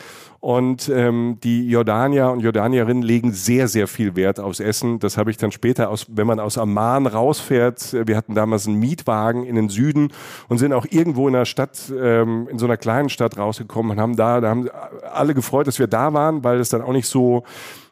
Und 0.42 0.90
ähm, 0.90 1.38
die 1.44 1.70
Jordanier 1.70 2.32
und 2.32 2.40
Jordanierinnen 2.40 3.04
legen 3.04 3.32
sehr, 3.32 3.68
sehr 3.68 3.88
viel 3.88 4.16
Wert 4.16 4.40
aufs 4.40 4.60
Essen. 4.60 4.98
Das 4.98 5.16
habe 5.16 5.30
ich 5.30 5.38
dann 5.38 5.52
später, 5.52 5.92
aus, 5.92 6.08
wenn 6.10 6.26
man 6.26 6.40
aus 6.40 6.58
Amman 6.58 7.06
rausfährt, 7.06 7.94
äh, 7.94 8.08
wir 8.08 8.18
hatten 8.18 8.34
damals 8.34 8.68
einen 8.68 8.80
Mietwagen 8.80 9.46
in 9.46 9.56
den 9.56 9.70
Süden 9.70 10.12
und 10.50 10.58
sind 10.58 10.74
auch 10.74 10.88
irgendwo 10.90 11.28
in 11.28 11.36
einer 11.36 11.46
Stadt, 11.46 11.94
ähm, 11.96 12.48
in 12.50 12.58
so 12.58 12.66
einer 12.66 12.78
kleinen 12.78 13.10
Stadt 13.10 13.38
rausgekommen 13.38 13.92
und 13.92 14.00
haben 14.00 14.16
da, 14.16 14.42
da 14.42 14.50
haben 14.50 14.68
alle 15.14 15.36
gefreut, 15.36 15.68
dass 15.68 15.78
wir 15.78 15.86
da 15.86 16.12
waren, 16.12 16.44
weil 16.44 16.60
es 16.60 16.70
dann 16.70 16.82
auch 16.82 16.94
nicht 16.94 17.08
so 17.08 17.44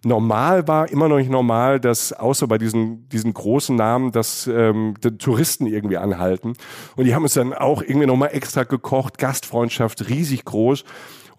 normal 0.04 0.68
war, 0.68 0.90
immer 0.90 1.08
noch 1.08 1.18
nicht 1.18 1.30
normal, 1.30 1.80
dass 1.80 2.14
außer 2.14 2.48
bei 2.48 2.58
diesen, 2.58 3.08
diesen 3.10 3.32
großen 3.32 3.76
Namen, 3.76 4.12
dass 4.12 4.48
ähm, 4.48 4.96
die 5.04 5.18
Touristen 5.20 5.68
irgendwie 5.68 5.98
anhalten. 5.98 6.54
Und 6.96 7.06
die 7.06 7.14
haben 7.14 7.26
es 7.26 7.34
dann 7.34 7.54
auch 7.54 7.84
irgendwie 7.84 8.08
nochmal 8.08 8.30
extra 8.34 8.64
gekocht, 8.64 9.20
Gastfreundschaft 9.20 10.10
riesig 10.10 10.46
groß. 10.46 10.84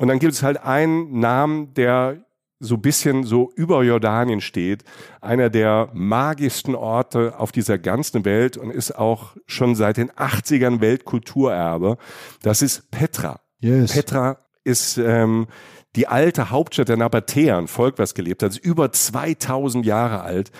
Und 0.00 0.08
dann 0.08 0.18
gibt 0.18 0.32
es 0.32 0.42
halt 0.42 0.64
einen 0.64 1.20
Namen, 1.20 1.74
der 1.74 2.24
so 2.58 2.78
bisschen 2.78 3.24
so 3.24 3.52
über 3.54 3.82
Jordanien 3.82 4.40
steht, 4.40 4.82
einer 5.20 5.50
der 5.50 5.90
magischsten 5.92 6.74
Orte 6.74 7.38
auf 7.38 7.52
dieser 7.52 7.76
ganzen 7.76 8.24
Welt 8.24 8.56
und 8.56 8.70
ist 8.70 8.92
auch 8.92 9.36
schon 9.44 9.74
seit 9.74 9.98
den 9.98 10.10
80ern 10.10 10.80
Weltkulturerbe. 10.80 11.98
Das 12.40 12.62
ist 12.62 12.90
Petra. 12.90 13.40
Yes. 13.58 13.92
Petra 13.92 14.38
ist 14.64 14.96
ähm, 14.96 15.48
die 15.96 16.06
alte 16.06 16.48
Hauptstadt 16.48 16.88
der 16.88 16.96
Nabatäer, 16.96 17.66
Volk, 17.66 17.98
was 17.98 18.14
gelebt 18.14 18.42
hat, 18.42 18.52
ist 18.52 18.64
über 18.64 18.90
2000 18.90 19.84
Jahre 19.84 20.22
alt. 20.22 20.50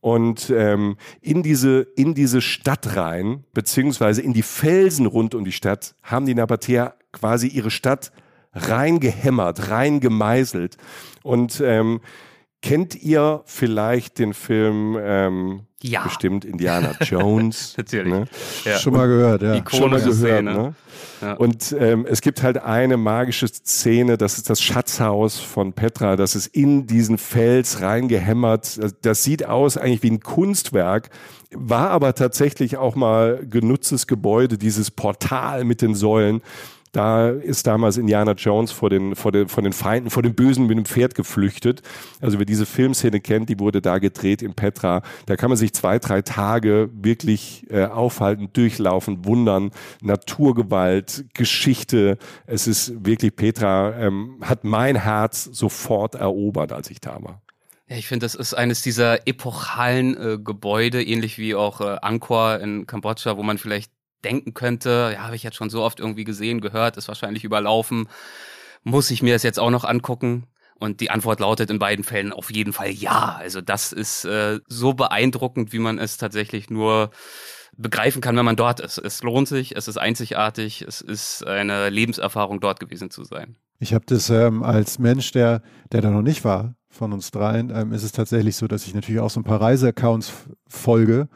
Und 0.00 0.50
ähm, 0.50 0.98
in 1.22 1.42
diese 1.42 1.80
in 1.96 2.12
diese 2.12 2.42
Stadt 2.42 2.94
rein, 2.94 3.44
beziehungsweise 3.54 4.20
in 4.20 4.34
die 4.34 4.42
Felsen 4.42 5.06
rund 5.06 5.34
um 5.34 5.46
die 5.46 5.52
Stadt, 5.52 5.94
haben 6.02 6.26
die 6.26 6.34
Nabatäer 6.34 6.96
quasi 7.10 7.46
ihre 7.46 7.70
Stadt 7.70 8.12
reingehämmert, 8.52 9.70
reingemeißelt. 9.70 10.76
Und 11.22 11.60
ähm, 11.64 12.00
kennt 12.62 12.94
ihr 13.02 13.42
vielleicht 13.44 14.18
den 14.18 14.34
Film 14.34 14.96
ähm, 15.00 15.62
ja. 15.82 16.04
bestimmt 16.04 16.44
Indiana 16.44 16.94
Jones? 17.02 17.74
Natürlich. 17.76 18.12
Ne? 18.12 18.24
Ja. 18.64 18.78
Schon 18.78 18.94
mal 18.94 19.06
gehört, 19.06 19.42
ja. 19.42 19.62
Schon 19.68 19.90
mal 19.90 20.00
gehört, 20.00 20.44
ne? 20.44 20.74
Ja. 21.20 21.34
Und 21.34 21.74
ähm, 21.78 22.06
es 22.08 22.20
gibt 22.20 22.42
halt 22.42 22.58
eine 22.58 22.96
magische 22.96 23.46
Szene, 23.46 24.16
das 24.16 24.38
ist 24.38 24.50
das 24.50 24.60
Schatzhaus 24.60 25.38
von 25.38 25.72
Petra, 25.72 26.16
das 26.16 26.34
ist 26.34 26.48
in 26.48 26.86
diesen 26.86 27.18
Fels 27.18 27.80
reingehämmert. 27.80 28.80
Das 29.02 29.22
sieht 29.22 29.46
aus 29.46 29.76
eigentlich 29.76 30.02
wie 30.02 30.10
ein 30.10 30.20
Kunstwerk, 30.20 31.10
war 31.52 31.90
aber 31.90 32.14
tatsächlich 32.14 32.76
auch 32.76 32.96
mal 32.96 33.44
genutztes 33.48 34.06
Gebäude, 34.06 34.58
dieses 34.58 34.90
Portal 34.90 35.64
mit 35.64 35.82
den 35.82 35.94
Säulen. 35.94 36.42
Da 36.92 37.30
ist 37.30 37.66
damals 37.66 37.96
Indiana 37.96 38.32
Jones 38.32 38.70
vor 38.70 38.90
den, 38.90 39.16
vor 39.16 39.32
den, 39.32 39.48
vor 39.48 39.62
den 39.62 39.72
Feinden, 39.72 40.10
vor 40.10 40.22
den 40.22 40.34
Bösen 40.34 40.66
mit 40.66 40.76
dem 40.76 40.84
Pferd 40.84 41.14
geflüchtet. 41.14 41.80
Also 42.20 42.38
wer 42.38 42.44
diese 42.44 42.66
Filmszene 42.66 43.20
kennt, 43.20 43.48
die 43.48 43.58
wurde 43.58 43.80
da 43.80 43.98
gedreht 43.98 44.42
in 44.42 44.52
Petra. 44.52 45.00
Da 45.24 45.36
kann 45.36 45.48
man 45.48 45.56
sich 45.56 45.72
zwei, 45.72 45.98
drei 45.98 46.20
Tage 46.20 46.90
wirklich 46.92 47.66
äh, 47.70 47.86
aufhalten, 47.86 48.50
durchlaufen, 48.52 49.24
wundern. 49.24 49.70
Naturgewalt, 50.02 51.24
Geschichte. 51.32 52.18
Es 52.46 52.66
ist 52.66 53.06
wirklich, 53.06 53.34
Petra 53.36 53.98
ähm, 53.98 54.36
hat 54.42 54.64
mein 54.64 54.96
Herz 54.96 55.44
sofort 55.44 56.14
erobert, 56.14 56.72
als 56.72 56.90
ich 56.90 57.00
da 57.00 57.22
war. 57.22 57.40
Ja, 57.88 57.96
ich 57.96 58.06
finde, 58.06 58.26
das 58.26 58.34
ist 58.34 58.52
eines 58.52 58.82
dieser 58.82 59.26
epochalen 59.26 60.14
äh, 60.16 60.38
Gebäude, 60.38 61.02
ähnlich 61.02 61.38
wie 61.38 61.54
auch 61.54 61.80
äh, 61.80 61.96
Angkor 62.02 62.60
in 62.60 62.86
Kambodscha, 62.86 63.38
wo 63.38 63.42
man 63.42 63.56
vielleicht 63.56 63.90
denken 64.24 64.54
könnte, 64.54 65.12
ja, 65.14 65.24
habe 65.24 65.36
ich 65.36 65.42
jetzt 65.42 65.56
schon 65.56 65.70
so 65.70 65.82
oft 65.82 66.00
irgendwie 66.00 66.24
gesehen, 66.24 66.60
gehört, 66.60 66.96
ist 66.96 67.08
wahrscheinlich 67.08 67.44
überlaufen. 67.44 68.08
Muss 68.82 69.10
ich 69.10 69.22
mir 69.22 69.34
das 69.34 69.42
jetzt 69.42 69.58
auch 69.58 69.70
noch 69.70 69.84
angucken? 69.84 70.46
Und 70.78 71.00
die 71.00 71.10
Antwort 71.10 71.38
lautet 71.38 71.70
in 71.70 71.78
beiden 71.78 72.04
Fällen 72.04 72.32
auf 72.32 72.50
jeden 72.50 72.72
Fall 72.72 72.90
ja. 72.90 73.36
Also 73.38 73.60
das 73.60 73.92
ist 73.92 74.24
äh, 74.24 74.58
so 74.66 74.94
beeindruckend, 74.94 75.72
wie 75.72 75.78
man 75.78 75.98
es 75.98 76.16
tatsächlich 76.16 76.70
nur 76.70 77.10
begreifen 77.76 78.20
kann, 78.20 78.36
wenn 78.36 78.44
man 78.44 78.56
dort 78.56 78.80
ist. 78.80 78.98
Es 78.98 79.22
lohnt 79.22 79.48
sich, 79.48 79.76
es 79.76 79.88
ist 79.88 79.96
einzigartig, 79.96 80.82
es 80.82 81.00
ist 81.00 81.46
eine 81.46 81.88
Lebenserfahrung, 81.88 82.60
dort 82.60 82.80
gewesen 82.80 83.10
zu 83.10 83.24
sein. 83.24 83.56
Ich 83.78 83.94
habe 83.94 84.04
das 84.06 84.30
ähm, 84.30 84.62
als 84.62 84.98
Mensch, 84.98 85.32
der, 85.32 85.62
der 85.90 86.02
da 86.02 86.10
noch 86.10 86.22
nicht 86.22 86.44
war, 86.44 86.74
von 86.88 87.12
uns 87.12 87.30
dreien, 87.30 87.72
ähm, 87.74 87.92
ist 87.92 88.02
es 88.02 88.12
tatsächlich 88.12 88.56
so, 88.56 88.66
dass 88.66 88.86
ich 88.86 88.94
natürlich 88.94 89.20
auch 89.20 89.30
so 89.30 89.40
ein 89.40 89.44
paar 89.44 89.60
Reiseaccounts 89.60 90.32
folge. 90.68 91.28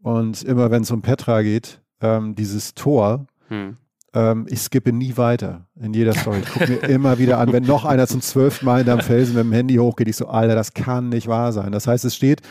Und 0.00 0.42
immer 0.42 0.70
wenn 0.70 0.82
es 0.82 0.90
um 0.90 1.02
Petra 1.02 1.42
geht, 1.42 1.80
ähm, 2.04 2.34
dieses 2.34 2.74
Tor, 2.74 3.26
hm. 3.48 3.76
ähm, 4.12 4.46
ich 4.48 4.60
skippe 4.60 4.92
nie 4.92 5.16
weiter 5.16 5.66
in 5.80 5.94
jeder 5.94 6.12
Story. 6.12 6.40
Ich 6.42 6.50
gucke 6.50 6.70
mir 6.70 6.82
immer 6.88 7.18
wieder 7.18 7.38
an, 7.38 7.52
wenn 7.52 7.64
noch 7.64 7.84
einer 7.84 8.06
zum 8.06 8.20
zwölften 8.20 8.66
Mal 8.66 8.78
hinterm 8.78 9.00
Felsen 9.00 9.34
mit 9.34 9.44
dem 9.44 9.52
Handy 9.52 9.76
hochgeht, 9.76 10.08
ich 10.08 10.16
so, 10.16 10.26
Alter, 10.28 10.54
das 10.54 10.74
kann 10.74 11.08
nicht 11.08 11.26
wahr 11.26 11.52
sein. 11.52 11.72
Das 11.72 11.86
heißt, 11.86 12.04
es 12.04 12.14
steht, 12.14 12.42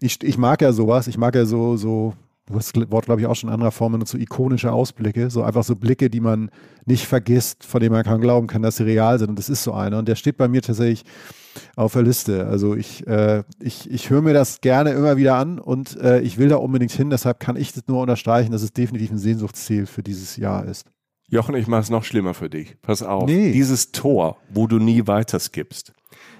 ich, 0.00 0.22
ich 0.22 0.38
mag 0.38 0.60
ja 0.60 0.72
sowas, 0.72 1.08
ich 1.08 1.16
mag 1.16 1.34
ja 1.34 1.46
so, 1.46 1.76
so, 1.76 2.12
du 2.46 2.54
hast 2.56 2.76
das 2.76 2.90
Wort, 2.90 3.06
glaube 3.06 3.22
ich, 3.22 3.26
auch 3.26 3.34
schon 3.34 3.48
in 3.48 3.54
anderer 3.54 3.70
Form 3.70 3.92
benutzt, 3.92 4.12
so 4.12 4.18
ikonische 4.18 4.70
Ausblicke, 4.70 5.30
so 5.30 5.42
einfach 5.42 5.64
so 5.64 5.76
Blicke, 5.76 6.10
die 6.10 6.20
man 6.20 6.50
nicht 6.84 7.06
vergisst, 7.06 7.64
von 7.64 7.80
denen 7.80 7.94
man 7.94 8.04
kann 8.04 8.20
glauben 8.20 8.46
kann, 8.46 8.62
dass 8.62 8.76
sie 8.76 8.84
real 8.84 9.18
sind. 9.18 9.30
Und 9.30 9.38
das 9.38 9.48
ist 9.48 9.62
so 9.62 9.72
einer. 9.72 9.98
Und 9.98 10.08
der 10.08 10.16
steht 10.16 10.36
bei 10.36 10.48
mir 10.48 10.60
tatsächlich 10.60 11.04
auf 11.76 11.92
der 11.92 12.02
Liste. 12.02 12.46
Also 12.46 12.74
ich, 12.74 13.06
äh, 13.06 13.42
ich, 13.60 13.90
ich 13.90 14.10
höre 14.10 14.22
mir 14.22 14.34
das 14.34 14.60
gerne 14.60 14.90
immer 14.90 15.16
wieder 15.16 15.36
an 15.36 15.58
und 15.58 15.96
äh, 16.00 16.20
ich 16.20 16.38
will 16.38 16.48
da 16.48 16.56
unbedingt 16.56 16.92
hin. 16.92 17.10
Deshalb 17.10 17.40
kann 17.40 17.56
ich 17.56 17.72
das 17.72 17.84
nur 17.86 18.00
unterstreichen, 18.00 18.52
dass 18.52 18.62
es 18.62 18.72
definitiv 18.72 19.10
ein 19.10 19.18
Sehnsuchtsziel 19.18 19.86
für 19.86 20.02
dieses 20.02 20.36
Jahr 20.36 20.64
ist. 20.64 20.86
Jochen, 21.28 21.54
ich 21.54 21.68
mache 21.68 21.82
es 21.82 21.90
noch 21.90 22.04
schlimmer 22.04 22.34
für 22.34 22.50
dich. 22.50 22.76
Pass 22.82 23.02
auf. 23.02 23.26
Nee. 23.26 23.52
Dieses 23.52 23.92
Tor, 23.92 24.38
wo 24.52 24.66
du 24.66 24.78
nie 24.78 25.06
weiter 25.06 25.38
skippst, 25.38 25.92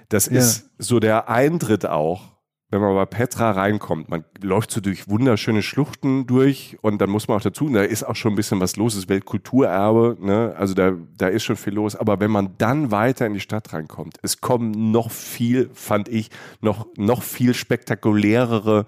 das 0.09 0.25
ja. 0.25 0.39
ist 0.39 0.69
so 0.77 0.99
der 0.99 1.29
Eintritt 1.29 1.85
auch 1.85 2.31
wenn 2.71 2.79
man 2.79 2.95
bei 2.95 3.05
Petra 3.05 3.51
reinkommt, 3.51 4.09
man 4.09 4.23
läuft 4.41 4.71
so 4.71 4.79
durch 4.79 5.09
wunderschöne 5.09 5.61
Schluchten 5.61 6.25
durch 6.25 6.77
und 6.81 6.99
dann 7.01 7.09
muss 7.09 7.27
man 7.27 7.37
auch 7.37 7.41
dazu, 7.41 7.67
da 7.69 7.83
ist 7.83 8.03
auch 8.03 8.15
schon 8.15 8.31
ein 8.33 8.35
bisschen 8.35 8.61
was 8.61 8.77
los, 8.77 8.95
das 8.95 9.09
Weltkulturerbe, 9.09 10.17
ne? 10.21 10.55
also 10.57 10.73
da, 10.73 10.93
da 11.17 11.27
ist 11.27 11.43
schon 11.43 11.57
viel 11.57 11.73
los, 11.73 11.97
aber 11.97 12.21
wenn 12.21 12.31
man 12.31 12.55
dann 12.57 12.89
weiter 12.89 13.25
in 13.25 13.33
die 13.33 13.41
Stadt 13.41 13.73
reinkommt, 13.73 14.17
es 14.21 14.39
kommen 14.39 14.91
noch 14.91 15.11
viel, 15.11 15.69
fand 15.73 16.07
ich, 16.07 16.29
noch, 16.61 16.87
noch 16.95 17.23
viel 17.23 17.53
spektakulärere 17.53 18.85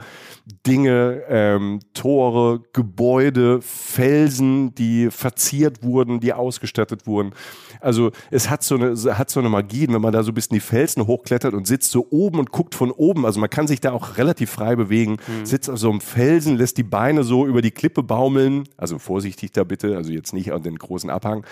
Dinge, 0.65 1.23
ähm, 1.27 1.79
Tore, 1.93 2.61
Gebäude, 2.71 3.61
Felsen, 3.61 4.73
die 4.75 5.11
verziert 5.11 5.83
wurden, 5.83 6.21
die 6.21 6.33
ausgestattet 6.33 7.05
wurden. 7.05 7.33
Also 7.83 8.11
es 8.31 8.49
hat 8.49 8.63
so 8.63 8.75
eine, 8.75 8.95
hat 9.17 9.29
so 9.29 9.39
eine 9.39 9.49
Magie, 9.49 9.87
wenn 9.89 10.01
man 10.01 10.13
da 10.13 10.23
so 10.23 10.31
ein 10.31 10.33
bisschen 10.33 10.55
die 10.55 10.61
Felsen 10.61 11.05
hochklettert 11.05 11.53
und 11.53 11.67
sitzt 11.67 11.91
so 11.91 12.07
oben 12.09 12.39
und 12.39 12.51
guckt 12.51 12.75
von 12.75 12.91
oben, 12.91 13.25
also 13.25 13.39
man 13.39 13.49
kann 13.49 13.67
sich 13.67 13.81
da 13.81 13.91
auch 13.91 14.17
relativ 14.17 14.49
frei 14.49 14.75
bewegen, 14.75 15.17
mhm. 15.27 15.45
sitzt 15.45 15.69
auf 15.69 15.77
so 15.77 15.89
einem 15.89 16.01
Felsen, 16.01 16.57
lässt 16.57 16.77
die 16.77 16.83
Beine 16.83 17.23
so 17.23 17.45
über 17.45 17.61
die 17.61 17.71
Klippe 17.71 18.03
baumeln, 18.03 18.67
also 18.77 18.99
vorsichtig 18.99 19.51
da 19.51 19.63
bitte, 19.63 19.95
also 19.97 20.11
jetzt 20.11 20.33
nicht 20.33 20.53
an 20.53 20.63
den 20.63 20.77
großen 20.77 21.09
Abhang. 21.09 21.45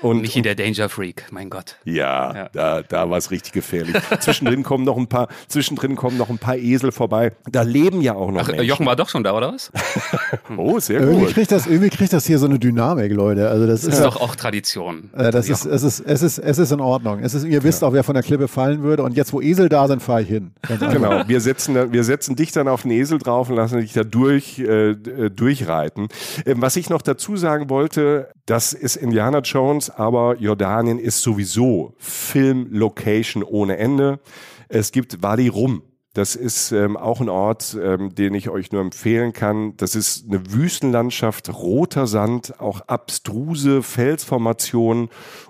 Und, 0.00 0.22
Michi 0.22 0.42
der 0.42 0.54
Danger 0.54 0.88
Freak, 0.88 1.26
mein 1.30 1.50
Gott. 1.50 1.76
Ja, 1.84 2.34
ja. 2.34 2.48
da, 2.52 2.82
da 2.82 3.10
war 3.10 3.18
es 3.18 3.30
richtig 3.30 3.52
gefährlich. 3.52 3.96
zwischendrin 4.20 4.62
kommen 4.62 4.84
noch 4.84 4.96
ein 4.96 5.06
paar, 5.06 5.28
zwischendrin 5.48 5.96
kommen 5.96 6.16
noch 6.16 6.30
ein 6.30 6.38
paar 6.38 6.56
Esel 6.56 6.92
vorbei. 6.92 7.32
Da 7.50 7.62
leben 7.62 8.00
ja 8.00 8.14
auch 8.14 8.30
noch 8.30 8.42
Ach, 8.42 8.48
Menschen. 8.48 8.66
Jochen 8.66 8.86
war 8.86 8.96
doch 8.96 9.08
schon 9.08 9.24
da, 9.24 9.36
oder 9.36 9.52
was? 9.52 9.70
oh, 10.56 10.78
sehr 10.78 11.00
gut. 11.00 11.08
Irgendwie 11.08 11.32
kriegt, 11.32 11.52
das, 11.52 11.66
irgendwie 11.66 11.90
kriegt 11.90 12.12
das 12.12 12.26
hier 12.26 12.38
so 12.38 12.46
eine 12.46 12.58
Dynamik, 12.58 13.12
Leute. 13.12 13.48
Also 13.48 13.66
das, 13.66 13.82
das 13.82 13.94
ist, 13.94 13.98
ist 14.00 14.04
doch 14.04 14.20
auch 14.20 14.36
Tradition. 14.36 15.10
Äh, 15.14 15.30
das 15.30 15.48
ist, 15.48 15.64
es, 15.74 15.82
ist, 15.82 16.00
es, 16.00 16.22
ist, 16.22 16.38
es 16.38 16.58
ist 16.58 16.72
in 16.72 16.80
Ordnung. 16.80 17.20
Es 17.20 17.34
ist, 17.34 17.44
ihr 17.44 17.62
wisst 17.62 17.82
ja. 17.82 17.88
auch, 17.88 17.92
wer 17.92 18.04
von 18.04 18.14
der 18.14 18.22
Klippe 18.22 18.48
fallen 18.48 18.82
würde. 18.82 19.02
Und 19.02 19.16
jetzt, 19.16 19.32
wo 19.32 19.40
Esel 19.40 19.68
da 19.68 19.86
sind, 19.88 20.02
fahre 20.02 20.22
ich 20.22 20.28
hin. 20.28 20.52
Genau, 20.68 21.22
wir 21.26 21.40
setzen, 21.40 21.92
wir 21.92 22.04
setzen 22.04 22.36
dich 22.36 22.52
dann 22.52 22.68
auf 22.68 22.82
den 22.82 22.92
Esel 22.92 23.18
drauf 23.18 23.50
und 23.50 23.56
lassen 23.56 23.80
dich 23.80 23.92
da 23.92 24.04
durch, 24.04 24.58
äh, 24.58 24.94
durchreiten. 24.94 26.08
Ähm, 26.46 26.62
was 26.62 26.76
ich 26.76 26.90
noch 26.90 27.02
dazu 27.02 27.36
sagen 27.36 27.68
wollte, 27.70 28.28
das 28.46 28.72
ist 28.72 28.96
Indiana 28.96 29.40
Jones, 29.40 29.90
aber 29.90 30.36
Jordanien 30.38 30.98
ist 30.98 31.22
sowieso 31.22 31.94
Film-Location 31.98 33.42
ohne 33.42 33.76
Ende. 33.78 34.20
Es 34.68 34.92
gibt 34.92 35.22
Wadi 35.22 35.48
Rum. 35.48 35.82
Das 36.14 36.36
ist 36.36 36.70
ähm, 36.70 36.96
auch 36.96 37.20
ein 37.20 37.28
Ort, 37.28 37.76
ähm, 37.80 38.14
den 38.14 38.34
ich 38.34 38.48
euch 38.48 38.70
nur 38.70 38.80
empfehlen 38.80 39.32
kann. 39.32 39.76
Das 39.76 39.96
ist 39.96 40.26
eine 40.28 40.52
Wüstenlandschaft, 40.52 41.52
roter 41.52 42.06
Sand, 42.06 42.60
auch 42.60 42.82
abstruse 42.82 43.82
Felsformationen. 43.82 45.08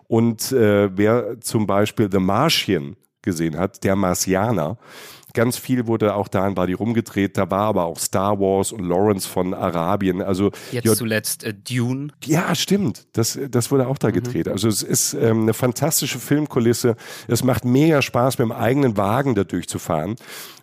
Und 0.09 0.53
äh, 0.53 0.97
wer 0.97 1.41
zum 1.41 1.67
Beispiel 1.67 2.09
The 2.11 2.19
Martian 2.19 2.97
gesehen 3.21 3.59
hat, 3.59 3.85
der 3.85 3.95
Marsianer, 3.95 4.79
Ganz 5.35 5.57
viel 5.57 5.89
wurde 5.89 6.15
auch 6.15 6.29
da 6.29 6.47
in 6.47 6.55
Badi 6.55 6.75
rumgedreht. 6.75 7.37
Da 7.37 7.51
war 7.51 7.63
aber 7.63 7.87
auch 7.87 7.99
Star 7.99 8.39
Wars 8.39 8.71
und 8.71 8.85
Lawrence 8.85 9.29
von 9.29 9.53
Arabien. 9.53 10.23
Also 10.23 10.53
jetzt 10.71 10.85
ja, 10.85 10.95
zuletzt 10.95 11.43
äh, 11.43 11.53
Dune. 11.53 12.13
Ja, 12.25 12.55
stimmt. 12.55 13.09
Das, 13.15 13.37
das 13.51 13.73
wurde 13.73 13.89
auch 13.89 13.99
da 13.99 14.09
mhm. 14.09 14.13
gedreht. 14.13 14.47
Also 14.47 14.69
es 14.69 14.85
ist 14.85 15.13
ähm, 15.15 15.43
eine 15.43 15.53
fantastische 15.53 16.21
Filmkulisse. 16.21 16.95
Es 17.27 17.43
macht 17.43 17.65
mega 17.65 18.01
Spaß, 18.01 18.39
mit 18.39 18.47
dem 18.47 18.53
eigenen 18.53 18.97
Wagen 18.97 19.35
da 19.35 19.43
durchzufahren. 19.43 20.15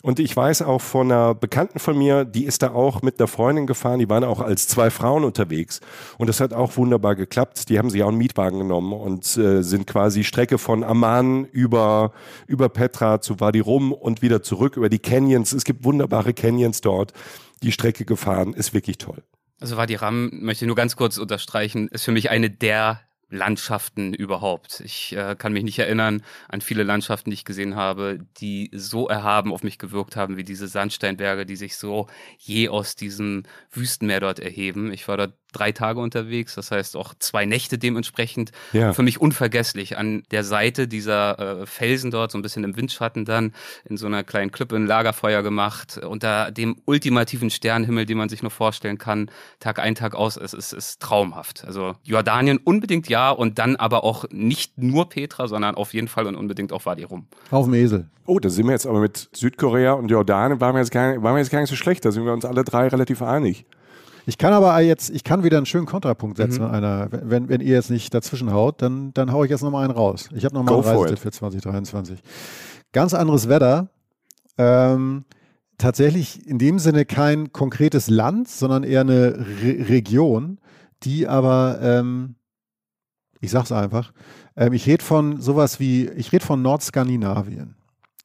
Und 0.02 0.18
ich 0.18 0.36
weiß 0.36 0.62
auch 0.62 0.80
von 0.80 1.12
einer 1.12 1.34
Bekannten 1.34 1.78
von 1.78 1.96
mir, 1.96 2.24
die 2.24 2.44
ist 2.44 2.62
da 2.62 2.72
auch 2.72 3.02
mit 3.02 3.20
einer 3.20 3.28
Freundin 3.28 3.68
gefahren. 3.68 4.00
Die 4.00 4.08
waren 4.08 4.24
auch 4.24 4.40
als 4.40 4.66
zwei 4.66 4.90
Frauen 4.90 5.22
unterwegs. 5.22 5.80
Und 6.18 6.26
das 6.26 6.40
hat 6.40 6.52
auch 6.52 6.76
wunderbar 6.76 7.14
geklappt. 7.14 7.68
Die 7.68 7.78
haben 7.78 7.88
sich 7.88 8.02
auch 8.02 8.08
einen 8.08 8.18
Mietwagen 8.18 8.58
genommen 8.58 8.92
und 8.92 9.36
äh, 9.36 9.62
sind 9.62 9.86
quasi 9.86 10.24
Strecke 10.24 10.58
von 10.58 10.82
Amman 10.82 11.44
über, 11.44 12.12
über 12.48 12.68
Petra 12.68 13.20
zu 13.20 13.38
Wadi 13.38 13.60
Rum 13.60 13.92
und 13.92 14.22
wieder 14.22 14.42
zurück 14.42 14.76
über 14.76 14.88
die 14.88 14.98
Canyons. 14.98 15.52
Es 15.52 15.64
gibt 15.64 15.84
wunderbare 15.84 16.34
Canyons 16.34 16.80
dort. 16.80 17.12
Die 17.62 17.70
Strecke 17.70 18.04
gefahren 18.04 18.54
ist 18.54 18.74
wirklich 18.74 18.98
toll. 18.98 19.22
Also 19.60 19.76
Wadi 19.76 19.94
Ram, 19.94 20.30
möchte 20.32 20.66
nur 20.66 20.74
ganz 20.74 20.96
kurz 20.96 21.16
unterstreichen, 21.16 21.86
ist 21.86 22.04
für 22.04 22.10
mich 22.10 22.28
eine 22.28 22.50
der 22.50 23.00
Landschaften 23.32 24.12
überhaupt. 24.12 24.80
Ich 24.84 25.16
äh, 25.16 25.34
kann 25.36 25.54
mich 25.54 25.64
nicht 25.64 25.78
erinnern 25.78 26.22
an 26.48 26.60
viele 26.60 26.82
Landschaften, 26.82 27.30
die 27.30 27.34
ich 27.34 27.46
gesehen 27.46 27.76
habe, 27.76 28.18
die 28.38 28.70
so 28.74 29.08
erhaben 29.08 29.52
auf 29.52 29.62
mich 29.62 29.78
gewirkt 29.78 30.16
haben 30.16 30.36
wie 30.36 30.44
diese 30.44 30.68
Sandsteinberge, 30.68 31.46
die 31.46 31.56
sich 31.56 31.76
so 31.78 32.08
je 32.38 32.68
aus 32.68 32.94
diesem 32.94 33.44
Wüstenmeer 33.70 34.20
dort 34.20 34.38
erheben. 34.38 34.92
Ich 34.92 35.08
war 35.08 35.16
dort 35.16 35.32
drei 35.52 35.72
Tage 35.72 36.00
unterwegs, 36.00 36.54
das 36.54 36.70
heißt 36.70 36.96
auch 36.96 37.14
zwei 37.18 37.46
Nächte 37.46 37.78
dementsprechend. 37.78 38.52
Ja. 38.72 38.92
Für 38.92 39.02
mich 39.02 39.20
unvergesslich. 39.20 39.96
An 39.98 40.22
der 40.30 40.44
Seite 40.44 40.88
dieser 40.88 41.62
äh, 41.62 41.66
Felsen 41.66 42.10
dort, 42.10 42.32
so 42.32 42.38
ein 42.38 42.42
bisschen 42.42 42.64
im 42.64 42.76
Windschatten 42.76 43.24
dann, 43.24 43.52
in 43.84 43.96
so 43.96 44.06
einer 44.06 44.24
kleinen 44.24 44.50
Klippe 44.50 44.76
ein 44.76 44.86
Lagerfeuer 44.86 45.42
gemacht, 45.42 45.98
unter 45.98 46.50
dem 46.50 46.76
ultimativen 46.84 47.50
Sternenhimmel, 47.50 48.06
den 48.06 48.18
man 48.18 48.28
sich 48.28 48.42
nur 48.42 48.50
vorstellen 48.50 48.98
kann, 48.98 49.30
Tag 49.60 49.78
ein, 49.78 49.94
Tag 49.94 50.14
aus. 50.14 50.36
Es 50.36 50.54
ist, 50.54 50.72
ist 50.72 51.00
traumhaft. 51.00 51.64
Also 51.64 51.94
Jordanien 52.02 52.58
unbedingt 52.58 53.08
ja 53.08 53.30
und 53.30 53.58
dann 53.58 53.76
aber 53.76 54.04
auch 54.04 54.24
nicht 54.30 54.78
nur 54.78 55.08
Petra, 55.08 55.48
sondern 55.48 55.74
auf 55.74 55.94
jeden 55.94 56.08
Fall 56.08 56.26
und 56.26 56.36
unbedingt 56.36 56.72
auch 56.72 56.86
Wadi 56.86 57.04
Rum. 57.04 57.26
Auf 57.50 57.66
dem 57.66 57.74
Esel. 57.74 58.08
Oh, 58.24 58.38
da 58.38 58.48
sind 58.48 58.66
wir 58.66 58.72
jetzt 58.72 58.86
aber 58.86 59.00
mit 59.00 59.28
Südkorea 59.32 59.94
und 59.94 60.08
Jordanien, 60.08 60.60
waren 60.60 60.74
wir 60.74 60.80
jetzt 60.80 60.92
gar, 60.92 61.22
waren 61.22 61.34
wir 61.34 61.38
jetzt 61.38 61.50
gar 61.50 61.60
nicht 61.60 61.70
so 61.70 61.76
schlecht. 61.76 62.04
Da 62.04 62.12
sind 62.12 62.24
wir 62.24 62.32
uns 62.32 62.44
alle 62.44 62.62
drei 62.62 62.88
relativ 62.88 63.20
einig. 63.20 63.66
Ich 64.26 64.38
kann 64.38 64.52
aber 64.52 64.78
jetzt, 64.80 65.10
ich 65.10 65.24
kann 65.24 65.42
wieder 65.42 65.56
einen 65.56 65.66
schönen 65.66 65.86
Kontrapunkt 65.86 66.36
setzen. 66.36 66.62
Mhm. 66.62 66.70
Einer, 66.70 67.08
wenn, 67.10 67.48
wenn 67.48 67.60
ihr 67.60 67.74
jetzt 67.74 67.90
nicht 67.90 68.14
dazwischen 68.14 68.52
haut, 68.52 68.82
dann, 68.82 69.12
dann 69.14 69.32
haue 69.32 69.46
ich 69.46 69.50
jetzt 69.50 69.62
nochmal 69.62 69.84
einen 69.84 69.92
raus. 69.92 70.28
Ich 70.34 70.44
habe 70.44 70.54
nochmal 70.54 70.74
einen 70.74 70.84
Reisetipp 70.84 71.18
für 71.18 71.30
2023. 71.30 72.22
Ganz 72.92 73.14
anderes 73.14 73.48
Wetter. 73.48 73.88
Ähm, 74.58 75.24
tatsächlich 75.78 76.46
in 76.46 76.58
dem 76.58 76.78
Sinne 76.78 77.04
kein 77.04 77.52
konkretes 77.52 78.08
Land, 78.08 78.48
sondern 78.48 78.84
eher 78.84 79.00
eine 79.00 79.44
Re 79.62 79.88
Region, 79.88 80.58
die 81.02 81.26
aber, 81.26 81.78
ähm, 81.82 82.36
ich 83.40 83.50
sag's 83.50 83.72
einfach, 83.72 84.12
ähm, 84.56 84.72
ich 84.72 84.86
rede 84.86 85.04
von 85.04 85.40
sowas 85.40 85.80
wie, 85.80 86.08
ich 86.10 86.32
rede 86.32 86.44
von 86.44 86.62
Nordskandinavien. 86.62 87.76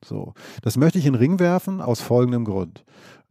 So, 0.05 0.33
das 0.61 0.77
möchte 0.77 0.99
ich 0.99 1.07
in 1.07 1.13
den 1.13 1.19
Ring 1.19 1.39
werfen 1.39 1.81
aus 1.81 2.01
folgendem 2.01 2.45
Grund. 2.45 2.85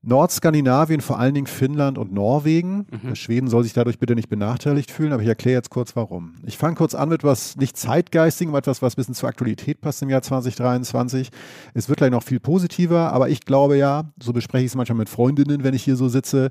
Nordskandinavien, 0.07 1.01
vor 1.01 1.19
allen 1.19 1.35
Dingen 1.35 1.47
Finnland 1.47 1.99
und 1.99 2.13
Norwegen. 2.13 2.87
Mhm. 3.03 3.17
Schweden 3.17 3.49
soll 3.49 3.65
sich 3.65 3.73
dadurch 3.73 3.99
bitte 3.99 4.15
nicht 4.15 4.29
benachteiligt 4.29 4.91
fühlen, 4.91 5.13
aber 5.13 5.23
ich 5.23 5.29
erkläre 5.29 5.57
jetzt 5.57 5.71
kurz 5.71 5.97
warum. 5.97 6.35
Ich 6.45 6.57
fange 6.57 6.77
kurz 6.77 6.95
an 6.95 7.09
mit 7.09 7.25
was 7.25 7.57
nicht 7.57 7.77
zeitgeistigem, 7.77 8.55
etwas, 8.55 8.83
was 8.83 8.95
ein 8.95 8.97
bisschen 8.97 9.15
zur 9.15 9.29
Aktualität 9.29 9.81
passt 9.81 10.03
im 10.03 10.09
Jahr 10.09 10.23
2023. 10.23 11.31
Es 11.75 11.89
wird 11.89 11.99
gleich 11.99 12.11
noch 12.11 12.23
viel 12.23 12.41
positiver, 12.41 13.13
aber 13.13 13.29
ich 13.29 13.41
glaube 13.41 13.77
ja, 13.77 14.05
so 14.23 14.33
bespreche 14.33 14.65
ich 14.65 14.71
es 14.71 14.77
manchmal 14.77 14.99
mit 14.99 15.09
Freundinnen, 15.09 15.65
wenn 15.65 15.75
ich 15.75 15.83
hier 15.83 15.97
so 15.97 16.09
sitze, 16.09 16.51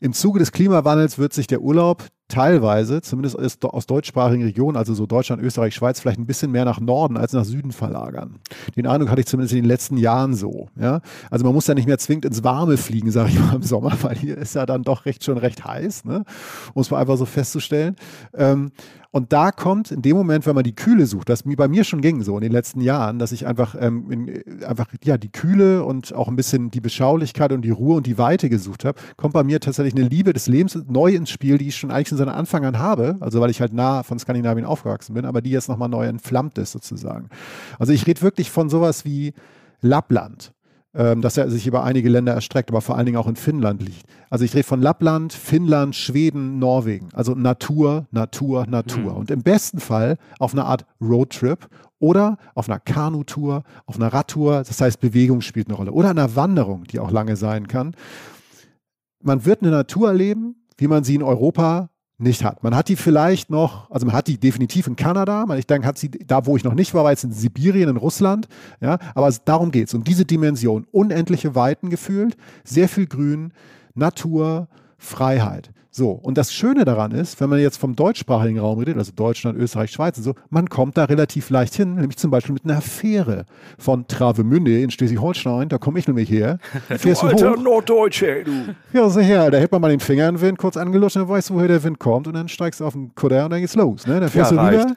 im 0.00 0.12
Zuge 0.12 0.38
des 0.38 0.52
Klimawandels 0.52 1.18
wird 1.18 1.32
sich 1.32 1.46
der 1.46 1.62
Urlaub 1.62 2.04
teilweise, 2.28 3.02
zumindest 3.02 3.64
aus 3.64 3.86
deutschsprachigen 3.86 4.42
Regionen, 4.42 4.76
also 4.76 4.94
so 4.94 5.06
Deutschland, 5.06 5.40
Österreich, 5.42 5.74
Schweiz, 5.74 6.00
vielleicht 6.00 6.18
ein 6.18 6.26
bisschen 6.26 6.50
mehr 6.50 6.64
nach 6.64 6.80
Norden 6.80 7.16
als 7.16 7.32
nach 7.32 7.44
Süden 7.44 7.70
verlagern. 7.70 8.40
Den 8.74 8.86
Eindruck 8.86 9.10
hatte 9.10 9.20
ich 9.20 9.26
zumindest 9.26 9.54
in 9.54 9.62
den 9.62 9.68
letzten 9.68 9.96
Jahren 9.96 10.34
so. 10.34 10.68
Ja? 10.78 11.00
Also 11.30 11.44
man 11.44 11.54
muss 11.54 11.68
ja 11.68 11.74
nicht 11.74 11.86
mehr 11.86 11.98
zwingend 11.98 12.24
ins 12.24 12.42
Warme 12.42 12.76
fliegen, 12.78 13.12
sage 13.12 13.30
ich 13.30 13.38
mal 13.38 13.54
im 13.54 13.62
Sommer, 13.62 13.92
weil 14.02 14.16
hier 14.16 14.36
ist 14.38 14.54
ja 14.54 14.66
dann 14.66 14.82
doch 14.82 15.06
recht 15.06 15.22
schon 15.22 15.38
recht 15.38 15.64
heiß, 15.64 16.04
ne? 16.04 16.24
um 16.74 16.82
es 16.82 16.90
mal 16.90 17.00
einfach 17.00 17.16
so 17.16 17.26
festzustellen. 17.26 17.94
Ähm, 18.34 18.72
und 19.12 19.32
da 19.32 19.50
kommt 19.50 19.92
in 19.92 20.02
dem 20.02 20.14
Moment, 20.14 20.44
wenn 20.44 20.54
man 20.54 20.62
die 20.62 20.74
Kühle 20.74 21.06
sucht, 21.06 21.30
das 21.30 21.44
bei 21.44 21.68
mir 21.68 21.84
schon 21.84 22.02
ging 22.02 22.22
so 22.22 22.36
in 22.36 22.42
den 22.42 22.52
letzten 22.52 22.82
Jahren, 22.82 23.18
dass 23.18 23.32
ich 23.32 23.46
einfach, 23.46 23.74
ähm, 23.78 24.10
in, 24.10 24.62
einfach 24.62 24.88
ja, 25.04 25.16
die 25.16 25.32
Kühle 25.32 25.84
und 25.84 26.12
auch 26.12 26.28
ein 26.28 26.36
bisschen 26.36 26.70
die 26.70 26.82
Beschaulichkeit 26.82 27.52
und 27.52 27.62
die 27.62 27.70
Ruhe 27.70 27.96
und 27.96 28.06
die 28.06 28.18
Weite 28.18 28.50
gesucht 28.50 28.84
habe, 28.84 29.00
kommt 29.16 29.32
bei 29.32 29.42
mir 29.42 29.58
tatsächlich 29.60 29.85
eine 29.94 30.08
Liebe 30.08 30.32
des 30.32 30.46
Lebens 30.46 30.78
neu 30.88 31.14
ins 31.14 31.30
Spiel, 31.30 31.58
die 31.58 31.68
ich 31.68 31.76
schon 31.76 31.90
eigentlich 31.90 32.12
in 32.12 32.18
seinem 32.18 32.34
Anfang 32.34 32.64
an 32.64 32.78
habe, 32.78 33.16
also 33.20 33.40
weil 33.40 33.50
ich 33.50 33.60
halt 33.60 33.72
nah 33.72 34.02
von 34.02 34.18
Skandinavien 34.18 34.66
aufgewachsen 34.66 35.14
bin, 35.14 35.24
aber 35.24 35.42
die 35.42 35.50
jetzt 35.50 35.68
nochmal 35.68 35.88
neu 35.88 36.06
entflammt 36.06 36.58
ist 36.58 36.72
sozusagen. 36.72 37.28
Also 37.78 37.92
ich 37.92 38.06
rede 38.06 38.22
wirklich 38.22 38.50
von 38.50 38.68
sowas 38.68 39.04
wie 39.04 39.32
Lappland 39.80 40.52
ähm, 40.96 41.20
dass 41.20 41.36
er 41.36 41.50
sich 41.50 41.66
über 41.66 41.84
einige 41.84 42.08
Länder 42.08 42.32
erstreckt, 42.32 42.70
aber 42.70 42.80
vor 42.80 42.96
allen 42.96 43.04
Dingen 43.04 43.18
auch 43.18 43.26
in 43.26 43.36
Finnland 43.36 43.82
liegt. 43.82 44.06
Also 44.30 44.46
ich 44.46 44.54
rede 44.54 44.66
von 44.66 44.80
Lappland, 44.80 45.32
Finnland, 45.32 45.94
Schweden, 45.94 46.58
Norwegen. 46.58 47.10
Also 47.12 47.34
Natur, 47.34 48.06
Natur, 48.10 48.66
Natur. 48.66 49.12
Mhm. 49.12 49.18
Und 49.18 49.30
im 49.30 49.42
besten 49.42 49.78
Fall 49.78 50.16
auf 50.38 50.54
einer 50.54 50.64
Art 50.64 50.86
Roadtrip 51.00 51.68
oder 51.98 52.38
auf 52.54 52.68
einer 52.68 52.80
Kanutour, 52.80 53.62
auf 53.84 53.96
einer 53.96 54.12
Radtour. 54.12 54.64
Das 54.66 54.80
heißt, 54.80 55.00
Bewegung 55.00 55.42
spielt 55.42 55.68
eine 55.68 55.76
Rolle. 55.76 55.92
Oder 55.92 56.10
einer 56.10 56.34
Wanderung, 56.34 56.84
die 56.84 56.98
auch 56.98 57.10
lange 57.10 57.36
sein 57.36 57.68
kann. 57.68 57.94
Man 59.22 59.44
wird 59.44 59.62
eine 59.62 59.70
Natur 59.70 60.08
erleben, 60.08 60.56
wie 60.76 60.88
man 60.88 61.04
sie 61.04 61.14
in 61.14 61.22
Europa 61.22 61.90
nicht 62.18 62.44
hat. 62.44 62.62
Man 62.62 62.74
hat 62.74 62.88
die 62.88 62.96
vielleicht 62.96 63.50
noch, 63.50 63.90
also 63.90 64.06
man 64.06 64.14
hat 64.14 64.26
die 64.26 64.38
definitiv 64.38 64.86
in 64.86 64.96
Kanada, 64.96 65.44
man, 65.46 65.58
ich 65.58 65.66
denke, 65.66 65.86
hat 65.86 65.98
sie 65.98 66.10
da, 66.10 66.46
wo 66.46 66.56
ich 66.56 66.64
noch 66.64 66.74
nicht 66.74 66.94
war, 66.94 67.04
war 67.04 67.10
jetzt 67.10 67.24
in 67.24 67.32
Sibirien, 67.32 67.90
in 67.90 67.96
Russland, 67.96 68.48
ja, 68.80 68.98
aber 69.14 69.30
darum 69.44 69.70
geht 69.70 69.88
es, 69.88 69.94
um 69.94 70.02
diese 70.02 70.24
Dimension, 70.24 70.86
unendliche 70.92 71.54
Weiten 71.54 71.90
gefühlt, 71.90 72.36
sehr 72.64 72.88
viel 72.88 73.06
Grün, 73.06 73.52
Natur, 73.94 74.68
Freiheit. 74.96 75.72
So, 75.96 76.10
und 76.10 76.36
das 76.36 76.52
Schöne 76.52 76.84
daran 76.84 77.12
ist, 77.12 77.40
wenn 77.40 77.48
man 77.48 77.58
jetzt 77.58 77.78
vom 77.78 77.96
deutschsprachigen 77.96 78.58
Raum 78.58 78.80
redet, 78.80 78.98
also 78.98 79.12
Deutschland, 79.16 79.56
Österreich, 79.56 79.90
Schweiz 79.92 80.18
und 80.18 80.24
so, 80.24 80.34
man 80.50 80.68
kommt 80.68 80.98
da 80.98 81.04
relativ 81.04 81.48
leicht 81.48 81.74
hin, 81.74 81.94
nämlich 81.94 82.18
zum 82.18 82.30
Beispiel 82.30 82.52
mit 82.52 82.66
einer 82.66 82.82
Fähre 82.82 83.46
von 83.78 84.06
Travemünde 84.06 84.78
in 84.82 84.90
Schleswig-Holstein, 84.90 85.70
da 85.70 85.78
komme 85.78 85.98
ich 85.98 86.06
nämlich 86.06 86.28
her. 86.28 86.58
Fährst 86.98 87.22
du 87.22 87.28
alter 87.28 87.52
hoch. 87.52 87.56
Norddeutsche, 87.56 88.44
du. 88.44 88.74
Ja, 88.92 89.08
so 89.08 89.20
her, 89.20 89.50
da 89.50 89.56
hält 89.56 89.72
man 89.72 89.80
mal 89.80 89.88
den 89.88 90.00
Finger 90.00 90.28
in 90.28 90.34
den 90.34 90.40
Wind, 90.42 90.58
kurz 90.58 90.76
angelutscht, 90.76 91.16
dann 91.16 91.30
weißt 91.30 91.48
du, 91.48 91.54
woher 91.54 91.68
der 91.68 91.82
Wind 91.82 91.98
kommt 91.98 92.26
und 92.26 92.34
dann 92.34 92.48
steigst 92.48 92.80
du 92.80 92.84
auf 92.84 92.92
den 92.92 93.14
Kutter 93.14 93.46
und 93.46 93.52
dann 93.52 93.60
geht's 93.62 93.74
los. 93.74 94.06
Ne? 94.06 94.20
Dann 94.20 94.28
fährst 94.28 94.52
ja, 94.52 94.70
du 94.70 94.76
rüber 94.76 94.96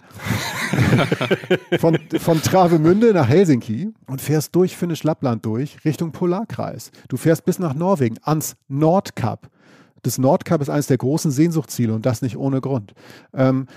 von, 1.80 1.98
von 2.20 2.42
Travemünde 2.42 3.14
nach 3.14 3.30
Helsinki 3.30 3.94
und 4.08 4.20
fährst 4.20 4.54
durch 4.54 4.76
Finnisch 4.76 5.04
Lappland 5.04 5.46
durch, 5.46 5.78
Richtung 5.86 6.12
Polarkreis. 6.12 6.92
Du 7.08 7.16
fährst 7.16 7.46
bis 7.46 7.58
nach 7.58 7.74
Norwegen, 7.74 8.18
ans 8.24 8.58
Nordkap 8.68 9.50
das 10.04 10.18
Nordkap 10.18 10.62
ist 10.62 10.70
eines 10.70 10.88
der 10.88 10.98
großen 10.98 11.32
Sehnsuchtsziele 11.32 11.94
und 11.94 12.06
das 12.06 12.22
nicht 12.22 12.38
ohne 12.38 12.62
Grund. 12.62 12.94
Ähm, 13.34 13.68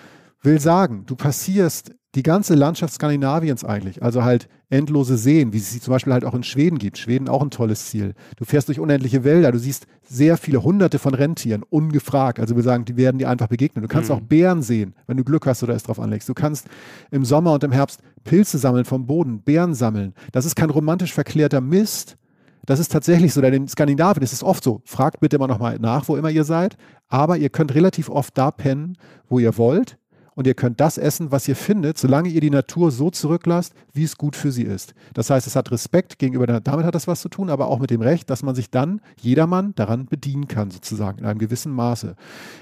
will 0.43 0.61
sagen, 0.61 1.05
du 1.07 1.17
passierst 1.17 1.93
die 2.15 2.23
ganze 2.23 2.55
Landschaft 2.55 2.93
Skandinaviens 2.93 3.65
eigentlich, 3.65 4.03
also 4.03 4.23
halt 4.23 4.49
endlose 4.69 5.17
Seen, 5.17 5.53
wie 5.53 5.59
es 5.59 5.71
sie 5.71 5.81
zum 5.81 5.93
Beispiel 5.93 6.13
halt 6.13 6.25
auch 6.25 6.35
in 6.35 6.43
Schweden 6.43 6.79
gibt. 6.79 6.99
Schweden 6.99 7.29
auch 7.29 7.43
ein 7.43 7.51
tolles 7.51 7.87
Ziel. 7.87 8.15
Du 8.37 8.45
fährst 8.45 8.69
durch 8.69 8.81
unendliche 8.81 9.25
Wälder, 9.25 9.53
du 9.53 9.59
siehst 9.59 9.87
sehr 10.03 10.37
viele 10.37 10.63
hunderte 10.63 10.99
von 10.99 11.15
Rentieren, 11.15 11.63
ungefragt. 11.63 12.39
Also 12.39 12.55
wir 12.55 12.63
sagen, 12.63 12.85
die 12.85 12.97
werden 12.97 13.19
dir 13.19 13.31
einfach 13.31 13.49
begegnen. 13.49 13.83
Du 13.83 13.89
kannst 13.89 14.11
mhm. 14.11 14.17
auch 14.17 14.21
Bären 14.21 14.63
sehen, 14.63 14.95
wenn 15.07 15.17
du 15.17 15.25
Glück 15.25 15.47
hast 15.47 15.63
oder 15.63 15.75
es 15.75 15.85
drauf 15.85 16.01
anlegst. 16.01 16.29
Du 16.29 16.35
kannst 16.35 16.67
im 17.11 17.25
Sommer 17.25 17.53
und 17.53 17.65
im 17.65 17.73
Herbst 17.73 18.01
Pilze 18.25 18.59
sammeln 18.59 18.85
vom 18.85 19.07
Boden, 19.07 19.41
Bären 19.41 19.75
sammeln. 19.75 20.15
Das 20.33 20.45
ist 20.45 20.55
kein 20.55 20.71
romantisch 20.71 21.13
verklärter 21.13 21.61
Mist. 21.61 22.17
Das 22.67 22.79
ist 22.79 22.93
tatsächlich 22.93 23.33
so, 23.33 23.41
denn 23.41 23.55
in 23.55 23.69
Skandinavien 23.69 24.23
ist 24.23 24.33
es 24.33 24.45
oft 24.45 24.63
so. 24.63 24.83
Fragt 24.85 25.21
bitte 25.21 25.37
immer 25.37 25.49
nochmal 25.49 25.79
nach, 25.79 26.09
wo 26.09 26.17
immer 26.17 26.31
ihr 26.31 26.45
seid. 26.45 26.77
Aber 27.09 27.37
ihr 27.37 27.51
könnt 27.51 27.75
relativ 27.75 28.09
oft 28.09 28.37
da 28.39 28.51
pennen, 28.51 28.97
wo 29.29 29.39
ihr 29.39 29.59
wollt 29.59 29.99
und 30.35 30.47
ihr 30.47 30.55
könnt 30.55 30.81
das 30.81 30.99
essen, 30.99 31.31
was 31.31 31.47
ihr 31.49 31.57
findet, 31.57 31.99
solange 31.99 32.29
ihr 32.29 32.41
die 32.41 32.51
Natur 32.51 32.91
so 32.91 33.11
zurücklasst, 33.11 33.75
wie 33.93 34.05
es 34.05 34.17
gut 34.17 34.37
für 34.37 34.53
sie 34.53 34.63
ist. 34.63 34.95
Das 35.15 35.31
heißt, 35.31 35.47
es 35.47 35.57
hat 35.57 35.71
Respekt 35.71 36.19
gegenüber, 36.19 36.47
der, 36.47 36.61
damit 36.61 36.87
hat 36.87 36.95
das 36.95 37.07
was 37.07 37.21
zu 37.21 37.29
tun, 37.29 37.51
aber 37.51 37.69
auch 37.69 37.79
mit 37.79 37.91
dem 37.91 38.01
Recht, 38.01 38.31
dass 38.31 38.43
man 38.43 38.55
sich 38.55 38.71
dann, 38.71 39.01
jedermann, 39.21 39.75
daran 39.75 40.07
bedienen 40.07 40.49
kann, 40.49 40.71
sozusagen, 40.71 41.19
in 41.19 41.27
einem 41.27 41.39
gewissen 41.39 41.73
Maße. 41.73 42.15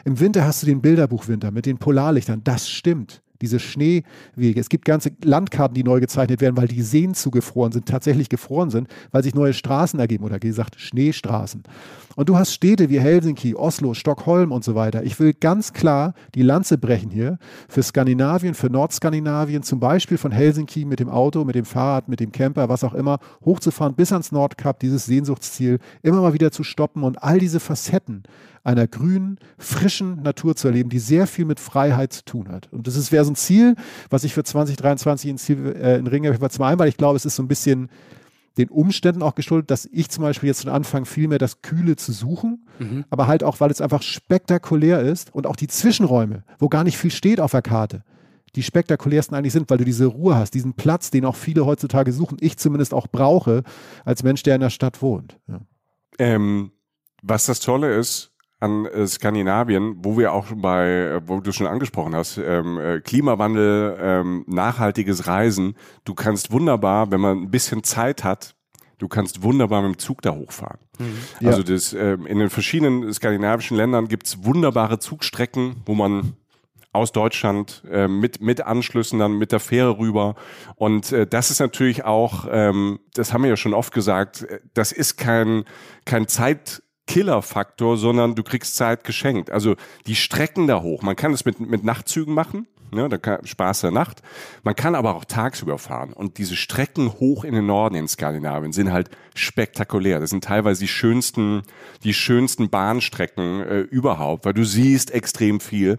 Im 0.04 0.18
Winter 0.18 0.44
hast 0.44 0.62
du 0.62 0.66
den 0.66 0.80
Bilderbuchwinter 0.80 1.50
mit 1.50 1.66
den 1.66 1.78
Polarlichtern, 1.78 2.42
das 2.42 2.68
stimmt 2.68 3.22
diese 3.40 3.58
Schneewege. 3.58 4.60
Es 4.60 4.68
gibt 4.68 4.84
ganze 4.84 5.10
Landkarten, 5.24 5.74
die 5.74 5.84
neu 5.84 6.00
gezeichnet 6.00 6.40
werden, 6.40 6.56
weil 6.56 6.68
die 6.68 6.82
Seen 6.82 7.14
zugefroren 7.14 7.72
sind, 7.72 7.86
tatsächlich 7.86 8.28
gefroren 8.28 8.70
sind, 8.70 8.88
weil 9.10 9.22
sich 9.22 9.34
neue 9.34 9.52
Straßen 9.52 9.98
ergeben 9.98 10.24
oder 10.24 10.38
gesagt 10.38 10.78
Schneestraßen. 10.78 11.62
Und 12.16 12.28
du 12.28 12.36
hast 12.36 12.52
Städte 12.52 12.90
wie 12.90 13.00
Helsinki, 13.00 13.54
Oslo, 13.54 13.94
Stockholm 13.94 14.52
und 14.52 14.64
so 14.64 14.74
weiter. 14.74 15.04
Ich 15.04 15.18
will 15.20 15.32
ganz 15.32 15.72
klar 15.72 16.14
die 16.34 16.42
Lanze 16.42 16.76
brechen 16.76 17.10
hier 17.10 17.38
für 17.68 17.82
Skandinavien, 17.82 18.54
für 18.54 18.68
Nordskandinavien, 18.68 19.62
zum 19.62 19.80
Beispiel 19.80 20.18
von 20.18 20.32
Helsinki 20.32 20.84
mit 20.84 21.00
dem 21.00 21.08
Auto, 21.08 21.44
mit 21.44 21.54
dem 21.54 21.64
Fahrrad, 21.64 22.08
mit 22.08 22.20
dem 22.20 22.32
Camper, 22.32 22.68
was 22.68 22.84
auch 22.84 22.94
immer, 22.94 23.20
hochzufahren 23.44 23.94
bis 23.94 24.12
ans 24.12 24.32
Nordkap, 24.32 24.80
dieses 24.80 25.06
Sehnsuchtsziel, 25.06 25.78
immer 26.02 26.20
mal 26.20 26.34
wieder 26.34 26.50
zu 26.50 26.64
stoppen 26.64 27.04
und 27.04 27.22
all 27.22 27.38
diese 27.38 27.60
Facetten 27.60 28.24
einer 28.62 28.86
grünen, 28.86 29.38
frischen 29.58 30.22
Natur 30.22 30.54
zu 30.54 30.68
erleben, 30.68 30.90
die 30.90 30.98
sehr 30.98 31.26
viel 31.26 31.44
mit 31.44 31.60
Freiheit 31.60 32.12
zu 32.12 32.24
tun 32.24 32.48
hat. 32.48 32.68
Und 32.72 32.86
das 32.86 33.12
wäre 33.12 33.24
so 33.24 33.32
ein 33.32 33.36
Ziel, 33.36 33.74
was 34.10 34.24
ich 34.24 34.34
für 34.34 34.44
2023 34.44 35.30
in, 35.30 35.38
Ziel, 35.38 35.76
äh, 35.80 35.98
in 35.98 36.06
Ringe 36.06 36.38
zum 36.48 36.64
einen, 36.64 36.78
weil 36.78 36.88
ich 36.88 36.96
glaube, 36.96 37.16
es 37.16 37.24
ist 37.24 37.36
so 37.36 37.42
ein 37.42 37.48
bisschen 37.48 37.88
den 38.58 38.68
Umständen 38.68 39.22
auch 39.22 39.34
geschuldet, 39.34 39.70
dass 39.70 39.88
ich 39.90 40.10
zum 40.10 40.22
Beispiel 40.22 40.48
jetzt 40.48 40.62
schon 40.62 40.72
anfange, 40.72 41.06
viel 41.06 41.28
mehr 41.28 41.38
das 41.38 41.62
Kühle 41.62 41.96
zu 41.96 42.12
suchen, 42.12 42.66
mhm. 42.78 43.04
aber 43.08 43.26
halt 43.26 43.44
auch, 43.44 43.60
weil 43.60 43.70
es 43.70 43.80
einfach 43.80 44.02
spektakulär 44.02 45.00
ist 45.00 45.34
und 45.34 45.46
auch 45.46 45.56
die 45.56 45.68
Zwischenräume, 45.68 46.44
wo 46.58 46.68
gar 46.68 46.84
nicht 46.84 46.98
viel 46.98 47.10
steht 47.10 47.40
auf 47.40 47.52
der 47.52 47.62
Karte, 47.62 48.02
die 48.56 48.62
spektakulärsten 48.62 49.36
eigentlich 49.36 49.52
sind, 49.52 49.70
weil 49.70 49.78
du 49.78 49.84
diese 49.84 50.06
Ruhe 50.06 50.34
hast, 50.34 50.52
diesen 50.54 50.74
Platz, 50.74 51.10
den 51.10 51.24
auch 51.24 51.36
viele 51.36 51.64
heutzutage 51.64 52.12
suchen, 52.12 52.38
ich 52.40 52.58
zumindest 52.58 52.92
auch 52.92 53.06
brauche, 53.06 53.62
als 54.04 54.22
Mensch, 54.22 54.42
der 54.42 54.56
in 54.56 54.60
der 54.60 54.70
Stadt 54.70 55.00
wohnt. 55.00 55.38
Ja. 55.46 55.60
Ähm, 56.18 56.72
was 57.22 57.46
das 57.46 57.60
Tolle 57.60 57.94
ist, 57.96 58.29
an 58.60 58.84
äh, 58.86 59.06
Skandinavien, 59.06 59.96
wo 60.04 60.18
wir 60.18 60.32
auch 60.32 60.46
bei, 60.54 60.88
äh, 60.88 61.20
wo 61.26 61.40
du 61.40 61.50
schon 61.50 61.66
angesprochen 61.66 62.14
hast, 62.14 62.38
ähm, 62.38 62.78
äh, 62.78 63.00
Klimawandel, 63.00 63.98
ähm, 64.00 64.44
nachhaltiges 64.46 65.26
Reisen. 65.26 65.74
Du 66.04 66.14
kannst 66.14 66.52
wunderbar, 66.52 67.10
wenn 67.10 67.20
man 67.20 67.38
ein 67.42 67.50
bisschen 67.50 67.82
Zeit 67.82 68.22
hat, 68.22 68.54
du 68.98 69.08
kannst 69.08 69.42
wunderbar 69.42 69.80
mit 69.82 69.94
dem 69.94 69.98
Zug 69.98 70.20
da 70.20 70.34
hochfahren. 70.34 70.78
Mhm. 70.98 71.46
Also 71.46 71.62
das, 71.62 71.94
ähm, 71.94 72.26
in 72.26 72.38
den 72.38 72.50
verschiedenen 72.50 73.12
skandinavischen 73.12 73.78
Ländern 73.78 74.08
gibt's 74.08 74.44
wunderbare 74.44 74.98
Zugstrecken, 74.98 75.76
wo 75.86 75.94
man 75.94 76.34
aus 76.92 77.12
Deutschland 77.12 77.84
äh, 77.90 78.08
mit 78.08 78.40
mit 78.40 78.62
Anschlüssen 78.62 79.20
dann 79.20 79.38
mit 79.38 79.52
der 79.52 79.60
Fähre 79.60 79.98
rüber 79.98 80.34
und 80.74 81.12
äh, 81.12 81.24
das 81.24 81.52
ist 81.52 81.60
natürlich 81.60 82.04
auch 82.04 82.48
ähm, 82.50 82.98
das 83.14 83.32
haben 83.32 83.42
wir 83.42 83.50
ja 83.50 83.56
schon 83.56 83.74
oft 83.74 83.94
gesagt 83.94 84.42
äh, 84.42 84.58
das 84.74 84.90
ist 84.90 85.16
kein 85.16 85.64
kein 86.04 86.26
Zeit 86.26 86.82
Killerfaktor, 87.10 87.96
sondern 87.96 88.36
du 88.36 88.44
kriegst 88.44 88.76
Zeit 88.76 89.02
geschenkt. 89.02 89.50
Also 89.50 89.74
die 90.06 90.14
Strecken 90.14 90.68
da 90.68 90.80
hoch. 90.80 91.02
Man 91.02 91.16
kann 91.16 91.32
es 91.32 91.44
mit, 91.44 91.58
mit 91.58 91.82
Nachtzügen 91.82 92.34
machen. 92.34 92.68
Ne, 92.92 93.08
da 93.08 93.18
kann, 93.18 93.44
Spaß 93.44 93.82
der 93.82 93.90
Nacht. 93.90 94.22
Man 94.62 94.76
kann 94.76 94.94
aber 94.94 95.16
auch 95.16 95.24
tagsüber 95.24 95.78
fahren. 95.78 96.12
Und 96.12 96.38
diese 96.38 96.54
Strecken 96.54 97.12
hoch 97.14 97.42
in 97.42 97.54
den 97.54 97.66
Norden 97.66 97.96
in 97.96 98.06
Skandinavien 98.06 98.72
sind 98.72 98.92
halt 98.92 99.10
spektakulär. 99.34 100.20
Das 100.20 100.30
sind 100.30 100.44
teilweise 100.44 100.80
die 100.80 100.88
schönsten, 100.88 101.62
die 102.04 102.14
schönsten 102.14 102.68
Bahnstrecken 102.68 103.60
äh, 103.60 103.80
überhaupt, 103.80 104.44
weil 104.44 104.54
du 104.54 104.64
siehst 104.64 105.12
extrem 105.12 105.58
viel. 105.58 105.98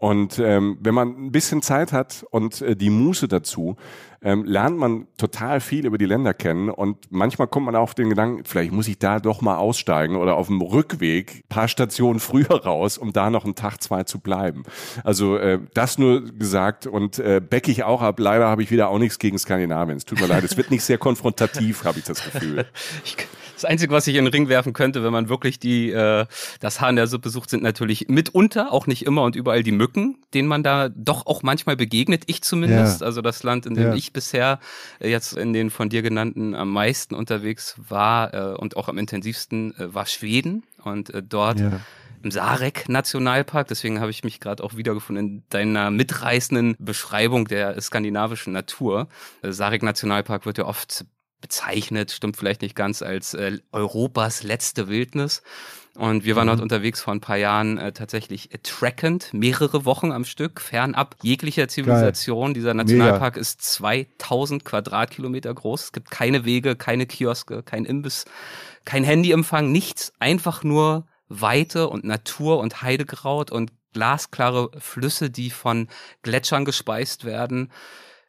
Und 0.00 0.38
ähm, 0.38 0.78
wenn 0.80 0.94
man 0.94 1.26
ein 1.26 1.30
bisschen 1.30 1.60
Zeit 1.60 1.92
hat 1.92 2.24
und 2.30 2.62
äh, 2.62 2.74
die 2.74 2.88
Muße 2.88 3.28
dazu, 3.28 3.76
ähm, 4.22 4.46
lernt 4.46 4.78
man 4.78 5.06
total 5.18 5.60
viel 5.60 5.84
über 5.84 5.98
die 5.98 6.06
Länder 6.06 6.32
kennen. 6.32 6.70
Und 6.70 6.96
manchmal 7.10 7.48
kommt 7.48 7.66
man 7.66 7.76
auf 7.76 7.92
den 7.92 8.08
Gedanken, 8.08 8.44
vielleicht 8.46 8.72
muss 8.72 8.88
ich 8.88 8.98
da 8.98 9.20
doch 9.20 9.42
mal 9.42 9.58
aussteigen 9.58 10.16
oder 10.16 10.36
auf 10.36 10.46
dem 10.46 10.62
Rückweg 10.62 11.46
paar 11.50 11.68
Stationen 11.68 12.18
früher 12.20 12.64
raus, 12.64 12.96
um 12.96 13.12
da 13.12 13.28
noch 13.28 13.44
einen 13.44 13.56
Tag, 13.56 13.82
zwei 13.82 14.04
zu 14.04 14.20
bleiben. 14.20 14.62
Also 15.04 15.36
äh, 15.36 15.60
das 15.74 15.98
nur 15.98 16.24
gesagt 16.24 16.86
und 16.86 17.18
äh, 17.18 17.42
becke 17.46 17.70
ich 17.70 17.84
auch 17.84 18.00
ab. 18.00 18.18
Leider 18.20 18.48
habe 18.48 18.62
ich 18.62 18.70
wieder 18.70 18.88
auch 18.88 18.98
nichts 18.98 19.18
gegen 19.18 19.38
Skandinavien. 19.38 19.98
Es 19.98 20.06
tut 20.06 20.18
mir 20.18 20.28
leid, 20.28 20.44
es 20.44 20.56
wird 20.56 20.70
nicht 20.70 20.82
sehr 20.82 20.96
konfrontativ, 20.96 21.84
habe 21.84 21.98
ich 21.98 22.06
das 22.06 22.24
Gefühl. 22.24 22.64
ich 23.04 23.18
das 23.62 23.70
Einzige, 23.70 23.92
was 23.92 24.06
ich 24.06 24.16
in 24.16 24.24
den 24.24 24.32
Ring 24.32 24.48
werfen 24.48 24.72
könnte, 24.72 25.04
wenn 25.04 25.12
man 25.12 25.28
wirklich 25.28 25.58
die 25.58 25.90
äh, 25.90 26.26
das 26.60 26.80
Haar 26.80 26.90
in 26.90 26.96
der 26.96 27.06
Suppe 27.06 27.28
sucht, 27.28 27.50
sind 27.50 27.62
natürlich 27.62 28.08
mitunter, 28.08 28.72
auch 28.72 28.86
nicht 28.86 29.04
immer 29.04 29.22
und 29.22 29.36
überall 29.36 29.62
die 29.62 29.72
Mücken, 29.72 30.16
denen 30.32 30.48
man 30.48 30.62
da 30.62 30.88
doch 30.88 31.26
auch 31.26 31.42
manchmal 31.42 31.76
begegnet. 31.76 32.24
Ich 32.26 32.42
zumindest. 32.42 33.00
Ja. 33.02 33.06
Also 33.06 33.20
das 33.20 33.42
Land, 33.42 33.66
in 33.66 33.74
dem 33.74 33.88
ja. 33.88 33.94
ich 33.94 34.12
bisher 34.12 34.60
äh, 34.98 35.10
jetzt 35.10 35.36
in 35.36 35.52
den 35.52 35.70
von 35.70 35.90
dir 35.90 36.00
genannten 36.00 36.54
am 36.54 36.72
meisten 36.72 37.14
unterwegs 37.14 37.74
war 37.76 38.32
äh, 38.32 38.56
und 38.56 38.76
auch 38.76 38.88
am 38.88 38.96
intensivsten 38.96 39.74
äh, 39.78 39.94
war 39.94 40.06
Schweden. 40.06 40.62
Und 40.82 41.12
äh, 41.12 41.22
dort 41.22 41.60
ja 41.60 41.80
im 42.22 42.30
Sarek 42.30 42.88
Nationalpark. 42.88 43.68
Deswegen 43.68 44.00
habe 44.00 44.10
ich 44.10 44.24
mich 44.24 44.40
gerade 44.40 44.62
auch 44.62 44.76
wiedergefunden 44.76 45.26
in 45.26 45.42
deiner 45.48 45.90
mitreißenden 45.90 46.76
Beschreibung 46.78 47.46
der 47.48 47.80
skandinavischen 47.80 48.52
Natur. 48.52 49.08
Äh, 49.42 49.52
Sarek 49.52 49.82
Nationalpark 49.82 50.46
wird 50.46 50.58
ja 50.58 50.66
oft 50.66 51.06
bezeichnet, 51.40 52.10
stimmt 52.10 52.36
vielleicht 52.36 52.62
nicht 52.62 52.74
ganz, 52.74 53.02
als 53.02 53.34
äh, 53.34 53.58
Europas 53.72 54.42
letzte 54.42 54.88
Wildnis. 54.88 55.42
Und 55.96 56.24
wir 56.24 56.36
waren 56.36 56.46
mhm. 56.46 56.50
dort 56.52 56.60
unterwegs 56.60 57.00
vor 57.00 57.12
ein 57.12 57.20
paar 57.20 57.36
Jahren 57.36 57.76
äh, 57.76 57.92
tatsächlich 57.92 58.54
äh, 58.54 58.58
trackend, 58.62 59.34
mehrere 59.34 59.84
Wochen 59.84 60.12
am 60.12 60.24
Stück, 60.24 60.60
fernab 60.60 61.16
jeglicher 61.22 61.68
Zivilisation. 61.68 62.48
Geil. 62.48 62.54
Dieser 62.54 62.74
Nationalpark 62.74 63.34
Mega. 63.34 63.40
ist 63.40 63.62
2000 63.62 64.64
Quadratkilometer 64.64 65.52
groß. 65.52 65.84
Es 65.84 65.92
gibt 65.92 66.10
keine 66.10 66.44
Wege, 66.44 66.76
keine 66.76 67.06
Kioske, 67.06 67.62
kein 67.62 67.84
Imbiss, 67.84 68.24
kein 68.84 69.02
Handyempfang, 69.04 69.72
nichts. 69.72 70.12
Einfach 70.20 70.62
nur 70.62 71.06
Weite 71.28 71.88
und 71.88 72.04
Natur 72.04 72.60
und 72.60 72.82
Heidekraut 72.82 73.50
und 73.50 73.72
glasklare 73.92 74.70
Flüsse, 74.78 75.30
die 75.30 75.50
von 75.50 75.88
Gletschern 76.22 76.64
gespeist 76.64 77.24
werden. 77.24 77.70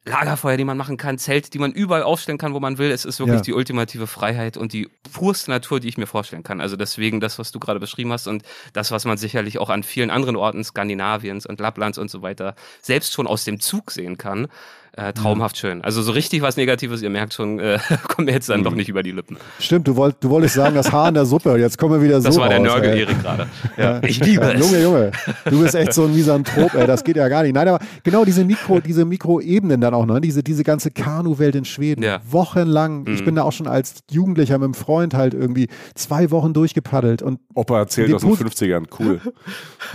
Lagerfeuer, 0.04 0.56
die 0.56 0.64
man 0.64 0.76
machen 0.76 0.96
kann, 0.96 1.16
Zelte, 1.16 1.50
die 1.50 1.60
man 1.60 1.70
überall 1.70 2.02
aufstellen 2.02 2.38
kann, 2.38 2.54
wo 2.54 2.60
man 2.60 2.76
will. 2.78 2.90
Es 2.90 3.04
ist 3.04 3.20
wirklich 3.20 3.38
ja. 3.38 3.42
die 3.42 3.52
ultimative 3.52 4.08
Freiheit 4.08 4.56
und 4.56 4.72
die 4.72 4.88
purste 5.12 5.50
Natur, 5.50 5.78
die 5.78 5.88
ich 5.88 5.96
mir 5.96 6.06
vorstellen 6.06 6.42
kann. 6.42 6.60
Also 6.60 6.74
deswegen 6.74 7.20
das, 7.20 7.38
was 7.38 7.52
du 7.52 7.60
gerade 7.60 7.78
beschrieben 7.78 8.12
hast 8.12 8.26
und 8.26 8.42
das, 8.72 8.90
was 8.90 9.04
man 9.04 9.16
sicherlich 9.16 9.58
auch 9.58 9.70
an 9.70 9.84
vielen 9.84 10.10
anderen 10.10 10.34
Orten 10.34 10.64
Skandinaviens 10.64 11.46
und 11.46 11.60
Lapplands 11.60 11.98
und 11.98 12.10
so 12.10 12.20
weiter 12.20 12.56
selbst 12.80 13.12
schon 13.12 13.28
aus 13.28 13.44
dem 13.44 13.60
Zug 13.60 13.92
sehen 13.92 14.18
kann 14.18 14.48
äh, 14.94 15.14
traumhaft 15.14 15.56
schön. 15.56 15.82
Also 15.82 16.02
so 16.02 16.12
richtig 16.12 16.42
was 16.42 16.58
Negatives, 16.58 17.00
ihr 17.00 17.08
merkt 17.08 17.32
schon, 17.32 17.58
äh, 17.58 17.78
kommt 18.08 18.26
mir 18.26 18.32
jetzt 18.32 18.50
dann 18.50 18.60
mhm. 18.60 18.64
doch 18.64 18.74
nicht 18.74 18.90
über 18.90 19.02
die 19.02 19.12
Lippen. 19.12 19.38
Stimmt, 19.58 19.88
du, 19.88 19.96
wollt, 19.96 20.16
du 20.20 20.28
wolltest 20.28 20.54
sagen, 20.54 20.74
das 20.74 20.92
Haar 20.92 21.08
in 21.08 21.14
der 21.14 21.24
Suppe. 21.24 21.56
Jetzt 21.56 21.78
kommen 21.78 21.94
wir 21.94 22.02
wieder 22.02 22.20
so 22.20 22.28
Das 22.28 22.36
war 22.36 22.44
raus, 22.44 22.50
der 22.50 22.60
Nörgel-Erik 22.60 23.22
gerade. 23.22 23.46
Ja, 23.78 24.02
ich 24.02 24.22
liebe 24.22 24.44
es. 24.52 24.60
Junge, 24.60 24.82
Junge, 24.82 25.10
du 25.46 25.62
bist 25.62 25.74
echt 25.74 25.94
so 25.94 26.04
ein 26.04 26.14
Misanthrop, 26.14 26.74
ey, 26.74 26.86
das 26.86 27.04
geht 27.04 27.16
ja 27.16 27.26
gar 27.28 27.42
nicht. 27.42 27.54
Nein, 27.54 27.68
aber 27.68 27.78
genau 28.02 28.26
diese 28.26 28.44
Mikro, 28.44 28.80
diese 28.80 29.06
Mikroebenen 29.06 29.80
dann 29.80 29.94
auch 29.94 30.04
noch, 30.04 30.16
ne? 30.16 30.20
diese, 30.20 30.42
diese 30.42 30.62
ganze 30.62 30.90
Kanu-Welt 30.90 31.54
in 31.54 31.64
Schweden. 31.64 32.02
Ja. 32.02 32.20
Wochenlang, 32.28 33.04
mhm. 33.04 33.14
ich 33.14 33.24
bin 33.24 33.34
da 33.34 33.44
auch 33.44 33.52
schon 33.52 33.66
als 33.66 34.02
Jugendlicher 34.10 34.58
mit 34.58 34.64
einem 34.64 34.74
Freund 34.74 35.14
halt 35.14 35.32
irgendwie 35.32 35.68
zwei 35.94 36.30
Wochen 36.30 36.52
durchgepaddelt. 36.52 37.22
Und 37.22 37.40
Opa 37.54 37.78
erzählt 37.78 38.12
aus 38.12 38.20
den 38.20 38.34
50ern, 38.34 38.84
cool. 38.98 39.20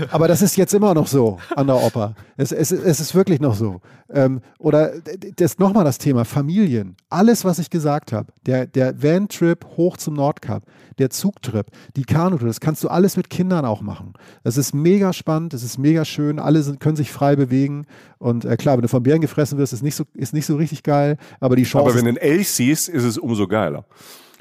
aber 0.10 0.27
das 0.27 0.41
ist 0.41 0.57
jetzt 0.57 0.73
immer 0.73 0.95
noch 0.95 1.05
so, 1.05 1.38
anderer 1.55 1.83
Opa. 1.83 2.15
Es, 2.36 2.51
es, 2.51 2.71
es 2.71 2.99
ist 2.99 3.13
wirklich 3.13 3.39
noch 3.39 3.53
so. 3.53 3.81
Ähm, 4.10 4.41
oder 4.57 4.87
das 5.36 5.60
nochmal 5.60 5.84
das 5.84 5.97
Thema 5.97 6.26
Familien. 6.26 6.95
Alles, 7.10 7.45
was 7.45 7.60
ich 7.60 7.69
gesagt 7.69 8.12
habe, 8.12 8.32
der, 8.45 8.65
der 8.65 9.02
Van-Trip 9.02 9.65
hoch 9.78 9.97
zum 9.97 10.15
Nordkap, 10.15 10.63
der 10.97 11.10
Zugtrip, 11.10 11.67
die 11.95 12.04
Kanutour, 12.04 12.47
das 12.47 12.60
kannst 12.60 12.84
du 12.84 12.88
alles 12.88 13.17
mit 13.17 13.30
Kindern 13.30 13.65
auch 13.65 13.82
machen. 13.82 14.13
Das 14.43 14.58
ist 14.58 14.73
mega 14.73 15.13
spannend, 15.13 15.54
das 15.54 15.63
ist 15.63 15.78
mega 15.78 16.06
schön, 16.06 16.39
alle 16.39 16.62
sind, 16.63 16.80
können 16.80 16.95
sich 16.95 17.12
frei 17.12 17.36
bewegen. 17.36 17.86
Und 18.17 18.45
äh, 18.45 18.58
klar, 18.58 18.78
wenn 18.78 18.82
du 18.82 18.88
von 18.88 19.04
Bären 19.04 19.21
gefressen 19.21 19.58
wirst, 19.58 19.73
ist 19.73 19.84
nicht 19.84 19.95
so, 19.95 20.06
ist 20.13 20.34
nicht 20.34 20.45
so 20.45 20.56
richtig 20.56 20.84
geil, 20.84 21.17
aber 21.39 21.56
die 21.56 21.63
Chance. 21.63 21.89
Aber 21.89 21.95
wenn 21.95 22.06
du 22.06 22.10
einen 22.10 22.17
Elch 22.17 22.50
siehst, 22.50 22.89
ist 22.89 23.04
es 23.04 23.17
umso 23.17 23.47
geiler. 23.47 23.86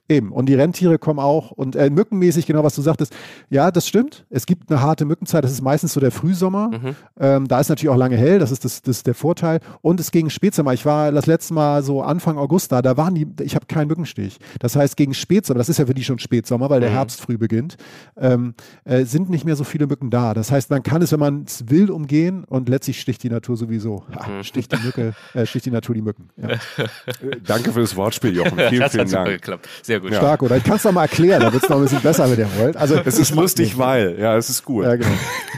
Eben. 0.09 0.31
Und 0.31 0.47
die 0.47 0.55
Rentiere 0.55 0.99
kommen 0.99 1.19
auch. 1.19 1.51
Und 1.51 1.75
äh, 1.75 1.91
mückenmäßig, 1.91 2.47
genau 2.47 2.63
was 2.63 2.75
du 2.77 2.83
sagtest, 2.83 3.15
ja, 3.51 3.71
das 3.71 3.89
stimmt. 3.89 4.25
Es 4.31 4.47
gibt 4.47 4.71
eine 4.71 4.81
harte 4.81 5.05
Mückenzeit. 5.05 5.43
Das 5.43 5.51
ist 5.51 5.63
meistens 5.63 5.93
so 5.93 6.01
der 6.01 6.13
Frühsommer. 6.13 6.69
Mhm. 6.69 6.97
Ähm, 7.19 7.49
da 7.49 7.59
ist 7.61 7.69
natürlich 7.69 7.89
auch 7.89 7.97
lange 7.97 8.17
hell. 8.17 8.39
Das 8.39 8.53
ist, 8.53 8.65
das, 8.65 8.83
das 8.83 8.99
ist 8.99 9.07
der 9.07 9.15
Vorteil. 9.15 9.61
Und 9.83 9.99
es 9.99 10.13
gegen 10.13 10.31
Spätsommer. 10.31 10.73
Ich 10.75 10.87
war 10.87 11.11
das 11.11 11.27
letzte 11.27 11.55
Mal 11.55 11.83
so 11.83 12.03
Anfang 12.03 12.39
August 12.39 12.71
da. 12.71 12.83
Da 12.83 12.97
waren 12.97 13.17
die, 13.17 13.27
ich 13.43 13.57
habe 13.57 13.67
keinen 13.67 13.89
Mückenstich. 13.89 14.39
Das 14.61 14.77
heißt, 14.77 14.97
gegen 14.97 15.13
Spätsommer, 15.13 15.59
das 15.59 15.69
ist 15.69 15.79
ja 15.79 15.87
für 15.87 15.95
die 15.95 16.05
schon 16.05 16.21
Spätsommer, 16.21 16.71
weil 16.71 16.81
der 16.81 16.91
mhm. 16.91 16.95
Herbst 16.95 17.21
früh 17.21 17.37
beginnt, 17.37 17.77
ähm, 18.17 18.55
äh, 18.85 19.05
sind 19.05 19.29
nicht 19.29 19.45
mehr 19.45 19.57
so 19.57 19.65
viele 19.65 19.89
Mücken 19.89 20.11
da. 20.11 20.35
Das 20.35 20.53
heißt, 20.53 20.71
man 20.71 20.85
kann 20.85 21.03
es, 21.03 21.11
wenn 21.11 21.21
man 21.21 21.45
es 21.45 21.69
will, 21.69 21.91
umgehen. 21.91 22.45
Und 22.45 22.69
letztlich 22.69 23.01
sticht 23.01 23.25
die 23.25 23.31
Natur 23.31 23.57
sowieso. 23.57 24.05
Ha, 24.15 24.29
mhm. 24.29 24.45
sticht 24.45 24.71
die 24.71 24.85
Mücke, 24.85 25.15
äh, 25.35 25.47
sticht 25.47 25.67
die 25.67 25.71
Natur 25.71 25.97
die 25.97 26.03
Mücken. 26.03 26.29
Ja. 26.37 26.49
Danke 27.45 27.73
für 27.73 27.81
das 27.81 27.97
Wortspiel, 27.97 28.37
Jochen. 28.37 28.57
Vielen, 28.69 28.89
vielen 28.89 29.11
Dank. 29.11 29.29
Geklappt. 29.29 29.69
Sehr 29.83 29.96
sehr 29.97 30.01
gut. 30.01 30.13
Ja. 30.13 30.19
Stark, 30.19 30.43
oder? 30.43 30.57
Ich 30.57 30.65
kann 30.65 30.77
es 30.77 30.83
doch 30.83 30.93
mal 30.93 31.03
erklären, 31.03 31.41
da 31.41 31.53
wird 31.53 31.63
es 31.63 31.69
noch 31.69 31.77
ein 31.77 31.83
bisschen 31.83 32.03
besser 32.03 32.27
mit 32.29 32.39
dem 32.39 32.49
Volt. 32.59 32.77
Also, 32.77 32.97
es 33.05 33.19
ist 33.19 33.35
lustig, 33.35 33.69
nicht. 33.69 33.79
weil, 33.79 34.19
ja, 34.19 34.37
es 34.37 34.51
ist 34.51 34.65
gut. 34.65 34.85
Ja, 34.85 34.97
genau. 34.97 35.11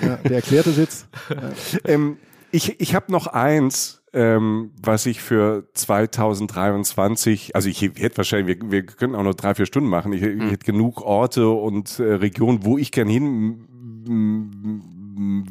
Ja, 0.03 0.16
der 0.16 0.37
erklärte 0.37 0.70
Sitz. 0.70 1.07
Ja. 1.29 1.37
Ähm, 1.85 2.18
ich 2.51 2.81
ich 2.81 2.94
habe 2.94 3.12
noch 3.12 3.27
eins, 3.27 4.03
ähm, 4.12 4.70
was 4.83 5.07
ich 5.07 5.20
für 5.20 5.68
2023, 5.74 7.55
also 7.55 7.68
ich 7.68 7.83
hätte 7.83 8.16
wahrscheinlich, 8.16 8.59
wir, 8.61 8.70
wir 8.70 8.87
können 8.87 9.14
auch 9.14 9.22
noch 9.22 9.35
drei, 9.35 9.55
vier 9.55 9.66
Stunden 9.66 9.88
machen. 9.88 10.12
Ich, 10.12 10.22
ich 10.22 10.51
hätte 10.51 10.64
genug 10.64 11.03
Orte 11.03 11.48
und 11.48 11.98
äh, 11.98 12.14
Regionen, 12.14 12.64
wo 12.64 12.79
ich 12.79 12.92
gern 12.92 13.09
hin 13.09 13.64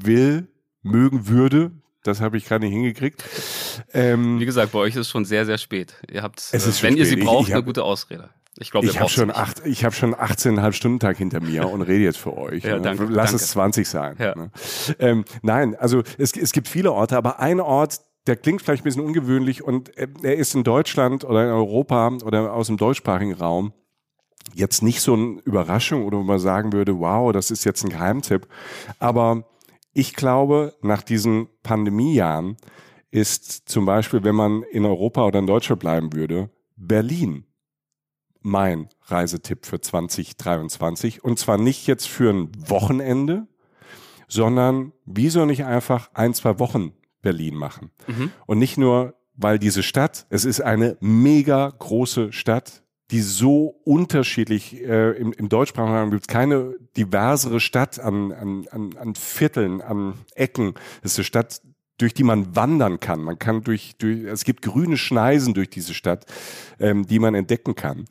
will, 0.01 0.47
mögen 0.81 1.27
würde. 1.27 1.71
Das 2.03 2.21
habe 2.21 2.37
ich 2.37 2.45
gerade 2.45 2.65
nicht 2.65 2.73
hingekriegt. 2.73 3.23
Ähm, 3.93 4.39
Wie 4.39 4.45
gesagt, 4.45 4.71
bei 4.71 4.79
euch 4.79 4.95
ist 4.95 5.01
es 5.01 5.09
schon 5.09 5.25
sehr, 5.25 5.45
sehr 5.45 5.57
spät. 5.57 5.95
Ihr 6.09 6.23
habt, 6.23 6.39
es 6.39 6.65
ist 6.65 6.81
wenn 6.81 6.95
ihr 6.95 7.05
sie 7.05 7.17
braucht, 7.17 7.41
ich, 7.43 7.49
ich 7.49 7.53
hab, 7.53 7.59
eine 7.59 7.65
gute 7.65 7.83
Ausrede. 7.83 8.29
Ich 8.59 8.71
glaube, 8.71 8.87
ich 8.87 8.99
habe 8.99 9.09
schon 9.09 9.31
acht, 9.31 9.65
ich 9.65 9.85
habe 9.85 9.93
schon 9.93 10.15
18,5 10.15 10.71
Stunden 10.73 10.99
Tag 10.99 11.17
hinter 11.17 11.41
mir 11.41 11.69
und 11.69 11.81
rede 11.81 12.03
jetzt 12.03 12.17
für 12.17 12.35
euch. 12.35 12.63
ja, 12.65 12.75
ne? 12.75 12.81
danke, 12.81 13.05
Lass 13.05 13.31
danke. 13.31 13.43
es 13.43 13.51
20 13.51 13.87
sein. 13.87 14.15
Ja. 14.19 14.35
Ne? 14.35 14.51
Ähm, 14.99 15.25
nein, 15.41 15.75
also 15.75 16.03
es, 16.17 16.35
es 16.35 16.51
gibt 16.51 16.67
viele 16.67 16.91
Orte, 16.91 17.17
aber 17.17 17.39
ein 17.39 17.59
Ort, 17.59 18.01
der 18.25 18.35
klingt 18.35 18.61
vielleicht 18.61 18.81
ein 18.81 18.85
bisschen 18.85 19.03
ungewöhnlich 19.03 19.63
und 19.63 19.95
äh, 19.97 20.07
er 20.23 20.35
ist 20.35 20.55
in 20.55 20.63
Deutschland 20.63 21.23
oder 21.23 21.45
in 21.45 21.51
Europa 21.51 22.09
oder 22.23 22.53
aus 22.53 22.67
dem 22.67 22.77
deutschsprachigen 22.77 23.33
Raum 23.33 23.73
jetzt 24.53 24.81
nicht 24.81 25.01
so 25.01 25.13
eine 25.13 25.39
Überraschung 25.43 26.05
oder 26.05 26.17
wo 26.17 26.23
man 26.23 26.39
sagen 26.39 26.73
würde, 26.73 26.99
wow, 26.99 27.31
das 27.31 27.51
ist 27.51 27.63
jetzt 27.63 27.83
ein 27.83 27.89
Geheimtipp. 27.89 28.47
Aber 28.99 29.45
ich 29.93 30.15
glaube, 30.15 30.75
nach 30.81 31.01
diesen 31.01 31.47
Pandemiejahren 31.63 32.57
ist 33.11 33.69
zum 33.69 33.85
Beispiel, 33.85 34.23
wenn 34.23 34.35
man 34.35 34.63
in 34.63 34.85
Europa 34.85 35.25
oder 35.25 35.39
in 35.39 35.47
Deutschland 35.47 35.79
bleiben 35.79 36.13
würde, 36.13 36.49
Berlin 36.75 37.45
mein 38.47 38.89
Reisetipp 39.03 39.65
für 39.65 39.79
2023. 39.79 41.23
Und 41.23 41.37
zwar 41.37 41.57
nicht 41.57 41.85
jetzt 41.85 42.07
für 42.07 42.31
ein 42.31 42.51
Wochenende, 42.57 43.47
sondern 44.27 44.93
wieso 45.05 45.45
nicht 45.45 45.65
einfach 45.65 46.09
ein, 46.13 46.33
zwei 46.33 46.57
Wochen 46.59 46.93
Berlin 47.21 47.55
machen? 47.55 47.91
Mhm. 48.07 48.31
Und 48.45 48.59
nicht 48.59 48.77
nur, 48.77 49.15
weil 49.35 49.59
diese 49.59 49.83
Stadt, 49.83 50.25
es 50.29 50.45
ist 50.45 50.61
eine 50.61 50.97
mega 50.99 51.71
große 51.77 52.33
Stadt, 52.33 52.83
die 53.11 53.21
so 53.21 53.79
unterschiedlich, 53.85 54.81
äh, 54.83 55.11
im, 55.11 55.31
im 55.31 55.47
deutschsprachigen 55.47 55.95
Raum 55.95 56.11
gibt 56.11 56.23
es 56.23 56.27
keine 56.27 56.75
diversere 56.97 57.59
Stadt 57.59 57.99
an, 57.99 58.33
an, 58.33 58.67
an, 58.71 58.97
an 58.97 59.15
Vierteln, 59.15 59.81
an 59.81 60.15
Ecken. 60.35 60.73
Es 61.03 61.13
ist 61.13 61.19
eine 61.19 61.25
Stadt, 61.25 61.61
durch 61.97 62.13
die 62.13 62.23
man 62.23 62.55
wandern 62.55 62.99
kann. 62.99 63.21
Man 63.21 63.39
kann 63.39 63.63
durch, 63.63 63.95
durch 63.97 64.23
es 64.25 64.43
gibt 64.43 64.61
grüne 64.61 64.97
Schneisen 64.97 65.53
durch 65.53 65.69
diese 65.69 65.93
Stadt, 65.93 66.25
ähm, 66.79 67.05
die 67.07 67.19
man 67.19 67.35
entdecken 67.35 67.75
kann. 67.75 68.05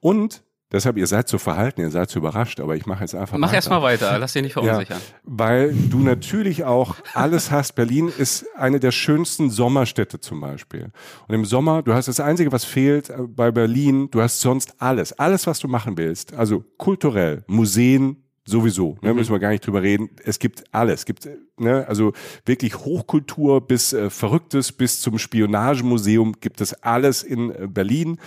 Und 0.00 0.42
Deshalb, 0.72 0.96
ihr 0.96 1.06
seid 1.06 1.28
so 1.28 1.36
verhalten, 1.36 1.82
ihr 1.82 1.90
seid 1.90 2.08
so 2.08 2.18
überrascht, 2.18 2.58
aber 2.58 2.74
ich 2.74 2.86
mache 2.86 3.02
jetzt 3.02 3.14
einfach 3.14 3.36
Mach 3.36 3.52
erst 3.52 3.68
mal 3.68 3.82
weiter, 3.82 4.18
lass 4.18 4.32
dich 4.32 4.42
nicht 4.42 4.54
verunsichern. 4.54 4.98
Ja, 4.98 5.18
weil 5.22 5.74
du 5.74 5.98
natürlich 5.98 6.64
auch 6.64 6.96
alles 7.12 7.50
hast. 7.50 7.74
Berlin 7.74 8.10
ist 8.16 8.46
eine 8.56 8.80
der 8.80 8.90
schönsten 8.90 9.50
Sommerstädte 9.50 10.18
zum 10.20 10.40
Beispiel. 10.40 10.90
Und 11.28 11.34
im 11.34 11.44
Sommer, 11.44 11.82
du 11.82 11.92
hast 11.92 12.08
das 12.08 12.20
Einzige, 12.20 12.52
was 12.52 12.64
fehlt 12.64 13.10
äh, 13.10 13.18
bei 13.28 13.50
Berlin, 13.50 14.08
du 14.10 14.22
hast 14.22 14.40
sonst 14.40 14.80
alles. 14.80 15.12
Alles, 15.12 15.46
was 15.46 15.58
du 15.58 15.68
machen 15.68 15.98
willst. 15.98 16.32
Also 16.32 16.64
kulturell, 16.78 17.44
Museen, 17.48 18.21
sowieso, 18.44 18.96
ne, 19.02 19.10
mhm. 19.10 19.18
müssen 19.18 19.32
wir 19.32 19.38
gar 19.38 19.50
nicht 19.50 19.66
drüber 19.66 19.82
reden. 19.82 20.10
Es 20.24 20.38
gibt 20.38 20.64
alles. 20.72 21.00
Es 21.00 21.06
gibt 21.06 21.28
ne, 21.58 21.86
also 21.86 22.12
wirklich 22.44 22.76
Hochkultur 22.76 23.66
bis 23.66 23.92
äh, 23.92 24.10
Verrücktes 24.10 24.72
bis 24.72 25.00
zum 25.00 25.18
Spionagemuseum 25.18 26.34
gibt 26.40 26.60
es 26.60 26.74
alles 26.82 27.22
in 27.22 27.50
äh, 27.50 27.68
Berlin. 27.68 28.18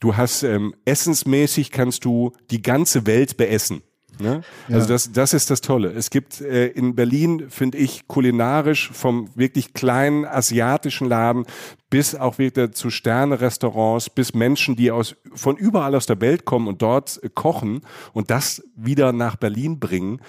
Du 0.00 0.16
hast 0.16 0.42
ähm, 0.42 0.74
essensmäßig 0.84 1.70
kannst 1.70 2.04
du 2.04 2.32
die 2.50 2.62
ganze 2.62 3.06
Welt 3.06 3.36
beessen. 3.36 3.82
Ne? 4.18 4.42
Ja. 4.68 4.76
Also 4.76 4.88
das, 4.88 5.12
das 5.12 5.32
ist 5.32 5.50
das 5.50 5.60
Tolle. 5.62 5.92
Es 5.92 6.10
gibt 6.10 6.40
äh, 6.40 6.68
in 6.68 6.94
Berlin, 6.94 7.46
finde 7.48 7.78
ich, 7.78 8.06
kulinarisch 8.08 8.90
vom 8.92 9.30
wirklich 9.34 9.72
kleinen 9.72 10.24
asiatischen 10.24 11.08
Laden 11.08 11.46
bis 11.92 12.14
auch 12.14 12.38
wieder 12.38 12.72
zu 12.72 12.88
Sterne-Restaurants, 12.88 14.08
bis 14.08 14.32
Menschen, 14.32 14.76
die 14.76 14.90
aus, 14.90 15.14
von 15.34 15.58
überall 15.58 15.94
aus 15.94 16.06
der 16.06 16.22
Welt 16.22 16.46
kommen 16.46 16.66
und 16.66 16.80
dort 16.80 17.22
äh, 17.22 17.28
kochen 17.28 17.82
und 18.14 18.30
das 18.30 18.62
wieder 18.74 19.12
nach 19.12 19.36
Berlin 19.36 19.78
bringen, 19.78 20.22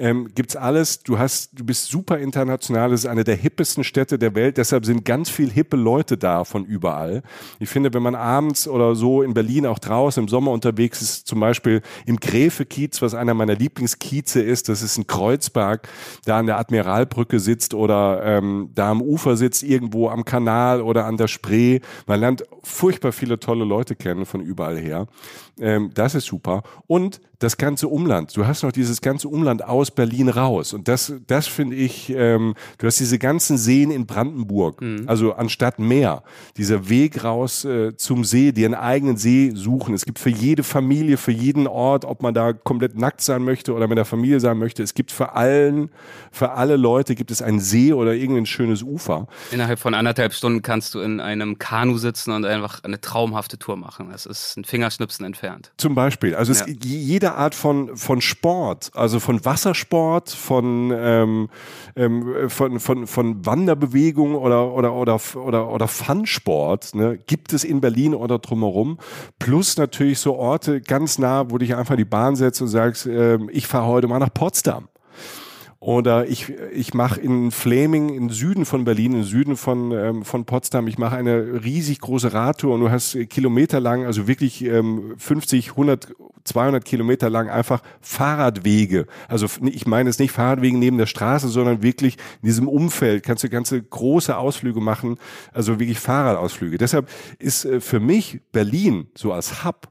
ähm, 0.00 0.30
gibt's 0.34 0.56
alles. 0.56 1.02
Du 1.02 1.18
hast, 1.18 1.50
du 1.52 1.64
bist 1.64 1.90
super 1.90 2.18
international. 2.18 2.94
Es 2.94 3.00
ist 3.00 3.06
eine 3.06 3.22
der 3.22 3.36
hippesten 3.36 3.84
Städte 3.84 4.18
der 4.18 4.34
Welt. 4.34 4.56
Deshalb 4.56 4.86
sind 4.86 5.04
ganz 5.04 5.28
viel 5.28 5.50
hippe 5.50 5.76
Leute 5.76 6.16
da 6.16 6.44
von 6.44 6.64
überall. 6.64 7.22
Ich 7.58 7.68
finde, 7.68 7.92
wenn 7.92 8.02
man 8.02 8.14
abends 8.14 8.66
oder 8.66 8.94
so 8.94 9.22
in 9.22 9.34
Berlin 9.34 9.66
auch 9.66 9.78
draußen 9.78 10.22
im 10.22 10.28
Sommer 10.28 10.52
unterwegs 10.52 11.02
ist, 11.02 11.26
zum 11.26 11.38
Beispiel 11.38 11.82
im 12.06 12.16
Gräfe-Kiez, 12.16 13.02
was 13.02 13.14
einer 13.14 13.34
meiner 13.34 13.56
Lieblingskieze 13.56 14.40
ist, 14.40 14.70
das 14.70 14.80
ist 14.80 14.96
ein 14.96 15.06
Kreuzberg, 15.06 15.86
da 16.24 16.38
an 16.38 16.46
der 16.46 16.58
Admiralbrücke 16.58 17.38
sitzt 17.38 17.74
oder 17.74 18.22
ähm, 18.24 18.70
da 18.74 18.90
am 18.90 19.02
Ufer 19.02 19.36
sitzt, 19.36 19.62
irgendwo 19.62 20.08
am 20.08 20.24
Kanal 20.24 20.80
oder 20.80 21.04
an 21.10 21.18
der 21.18 21.28
Spree. 21.28 21.80
Man 22.06 22.20
lernt 22.20 22.44
furchtbar 22.62 23.12
viele 23.12 23.38
tolle 23.38 23.64
Leute 23.64 23.94
kennen 23.94 24.24
von 24.24 24.40
überall 24.40 24.78
her. 24.78 25.06
Ähm, 25.60 25.90
das 25.92 26.14
ist 26.14 26.24
super. 26.24 26.62
Und 26.86 27.20
das 27.40 27.56
ganze 27.56 27.88
Umland. 27.88 28.36
Du 28.36 28.46
hast 28.46 28.62
noch 28.62 28.70
dieses 28.70 29.00
ganze 29.00 29.26
Umland 29.26 29.64
aus 29.64 29.90
Berlin 29.90 30.28
raus. 30.28 30.74
Und 30.74 30.88
das, 30.88 31.12
das 31.26 31.46
finde 31.46 31.74
ich, 31.74 32.10
ähm, 32.10 32.54
du 32.78 32.86
hast 32.86 33.00
diese 33.00 33.18
ganzen 33.18 33.56
Seen 33.56 33.90
in 33.90 34.06
Brandenburg. 34.06 34.80
Mhm. 34.80 35.04
Also 35.06 35.32
anstatt 35.32 35.78
Meer. 35.78 36.22
Dieser 36.58 36.90
Weg 36.90 37.24
raus 37.24 37.64
äh, 37.64 37.96
zum 37.96 38.24
See, 38.24 38.52
dir 38.52 38.66
einen 38.66 38.74
eigenen 38.74 39.16
See 39.16 39.52
suchen. 39.54 39.94
Es 39.94 40.04
gibt 40.04 40.18
für 40.18 40.28
jede 40.28 40.62
Familie, 40.62 41.16
für 41.16 41.32
jeden 41.32 41.66
Ort, 41.66 42.04
ob 42.04 42.22
man 42.22 42.34
da 42.34 42.52
komplett 42.52 42.98
nackt 42.98 43.22
sein 43.22 43.42
möchte 43.42 43.72
oder 43.74 43.88
mit 43.88 43.96
der 43.96 44.04
Familie 44.04 44.38
sein 44.38 44.58
möchte. 44.58 44.82
Es 44.82 44.92
gibt 44.92 45.10
für 45.10 45.32
allen, 45.32 45.88
für 46.30 46.52
alle 46.52 46.76
Leute 46.76 47.14
gibt 47.14 47.30
es 47.30 47.40
einen 47.40 47.60
See 47.60 47.94
oder 47.94 48.14
irgendein 48.14 48.44
schönes 48.44 48.82
Ufer. 48.82 49.28
Innerhalb 49.50 49.78
von 49.78 49.94
anderthalb 49.94 50.34
Stunden 50.34 50.60
kannst 50.60 50.94
du 50.94 51.00
in 51.00 51.20
einem 51.20 51.58
Kanu 51.58 51.96
sitzen 51.96 52.32
und 52.32 52.44
einfach 52.44 52.84
eine 52.84 53.00
traumhafte 53.00 53.58
Tour 53.58 53.76
machen. 53.76 54.10
Das 54.12 54.26
ist 54.26 54.58
ein 54.58 54.64
Fingerschnipsen 54.64 55.24
entfernt. 55.24 55.72
Zum 55.78 55.94
Beispiel. 55.94 56.34
Also 56.34 56.52
ja. 56.52 56.66
es, 56.66 56.76
jede 57.30 57.38
Art 57.38 57.54
von, 57.54 57.96
von 57.96 58.20
Sport, 58.20 58.90
also 58.94 59.20
von 59.20 59.44
Wassersport, 59.44 60.30
von, 60.30 60.92
ähm, 60.94 61.48
ähm, 61.96 62.48
von, 62.48 62.80
von, 62.80 63.06
von 63.06 63.46
Wanderbewegung 63.46 64.34
oder, 64.34 64.72
oder, 64.72 64.94
oder, 64.94 65.20
oder, 65.36 65.70
oder 65.70 65.88
Funsport, 65.88 66.94
ne, 66.94 67.18
gibt 67.26 67.52
es 67.52 67.64
in 67.64 67.80
Berlin 67.80 68.14
oder 68.14 68.38
drumherum. 68.38 68.98
Plus 69.38 69.76
natürlich 69.76 70.18
so 70.18 70.36
Orte 70.36 70.80
ganz 70.80 71.18
nah, 71.18 71.50
wo 71.50 71.58
dich 71.58 71.74
einfach 71.74 71.96
die 71.96 72.04
Bahn 72.04 72.36
setzt 72.36 72.60
und 72.60 72.68
sagst, 72.68 73.06
äh, 73.06 73.38
ich 73.50 73.66
fahre 73.66 73.86
heute 73.86 74.08
mal 74.08 74.18
nach 74.18 74.34
Potsdam. 74.34 74.88
Oder 75.82 76.28
ich, 76.28 76.50
ich 76.74 76.92
mache 76.92 77.18
in 77.18 77.50
Flaming, 77.50 78.10
im 78.10 78.28
Süden 78.28 78.66
von 78.66 78.84
Berlin, 78.84 79.14
im 79.14 79.22
Süden 79.22 79.56
von, 79.56 79.92
ähm, 79.92 80.24
von 80.26 80.44
Potsdam, 80.44 80.86
ich 80.88 80.98
mache 80.98 81.16
eine 81.16 81.64
riesig 81.64 82.00
große 82.00 82.34
Radtour 82.34 82.74
und 82.74 82.82
du 82.82 82.90
hast 82.90 83.16
Kilometer 83.30 83.80
lang, 83.80 84.04
also 84.04 84.28
wirklich 84.28 84.62
ähm, 84.62 85.14
50, 85.16 85.70
100, 85.70 86.14
200 86.44 86.84
Kilometer 86.84 87.30
lang 87.30 87.48
einfach 87.48 87.82
Fahrradwege. 88.02 89.06
Also 89.26 89.46
ich 89.64 89.86
meine 89.86 90.10
es 90.10 90.18
nicht 90.18 90.32
Fahrradwege 90.32 90.76
neben 90.76 90.98
der 90.98 91.06
Straße, 91.06 91.48
sondern 91.48 91.82
wirklich 91.82 92.18
in 92.42 92.48
diesem 92.48 92.68
Umfeld 92.68 93.22
kannst 93.22 93.44
du 93.44 93.48
ganze 93.48 93.82
große 93.82 94.36
Ausflüge 94.36 94.82
machen, 94.82 95.16
also 95.54 95.80
wirklich 95.80 95.98
Fahrradausflüge. 95.98 96.76
Deshalb 96.76 97.08
ist 97.38 97.64
äh, 97.64 97.80
für 97.80 98.00
mich 98.00 98.42
Berlin 98.52 99.08
so 99.16 99.32
als 99.32 99.64
Hub 99.64 99.88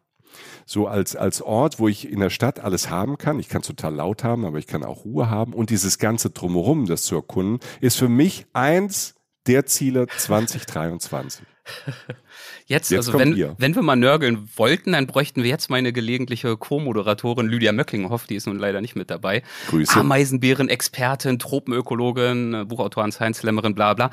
so 0.66 0.88
als, 0.88 1.16
als 1.16 1.42
Ort, 1.42 1.80
wo 1.80 1.88
ich 1.88 2.10
in 2.10 2.20
der 2.20 2.30
Stadt 2.30 2.60
alles 2.60 2.90
haben 2.90 3.18
kann. 3.18 3.40
Ich 3.40 3.50
kann 3.50 3.62
total 3.62 3.96
laut 3.96 4.24
haben, 4.24 4.46
aber 4.46 4.58
ich 4.58 4.68
kann 4.68 4.84
auch 4.84 5.06
Ruhe 5.06 5.30
haben. 5.30 5.54
Und 5.54 5.70
dieses 5.70 5.98
ganze 5.98 6.30
Drumherum, 6.30 6.86
das 6.86 7.04
zu 7.04 7.16
erkunden, 7.16 7.60
ist 7.82 7.98
für 7.98 8.10
mich 8.10 8.46
eins 8.54 9.16
der 9.48 9.66
Ziele 9.66 10.08
2023. 10.08 11.46
Jetzt, 12.66 12.92
jetzt 12.92 13.08
also 13.08 13.20
wenn, 13.20 13.56
wenn 13.58 13.76
wir 13.76 13.82
mal 13.82 13.96
nörgeln 13.96 14.50
wollten, 14.56 14.92
dann 14.92 15.08
bräuchten 15.08 15.44
wir 15.44 15.50
jetzt 15.50 15.70
meine 15.70 15.92
gelegentliche 15.92 16.56
Co-Moderatorin 16.56 17.48
Lydia 17.48 17.72
Möcklinghoff, 17.72 18.28
die 18.28 18.36
ist 18.36 18.46
nun 18.48 18.58
leider 18.58 18.80
nicht 18.82 18.96
mit 18.96 19.10
dabei. 19.10 19.44
Grüße. 19.70 20.00
Ameisenbären-Expertin, 20.00 21.40
Tropenökologin, 21.40 22.68
Buchautorin, 22.68 23.12
Science-Slammerin, 23.12 23.74
bla 23.76 23.94
bla 23.94 24.12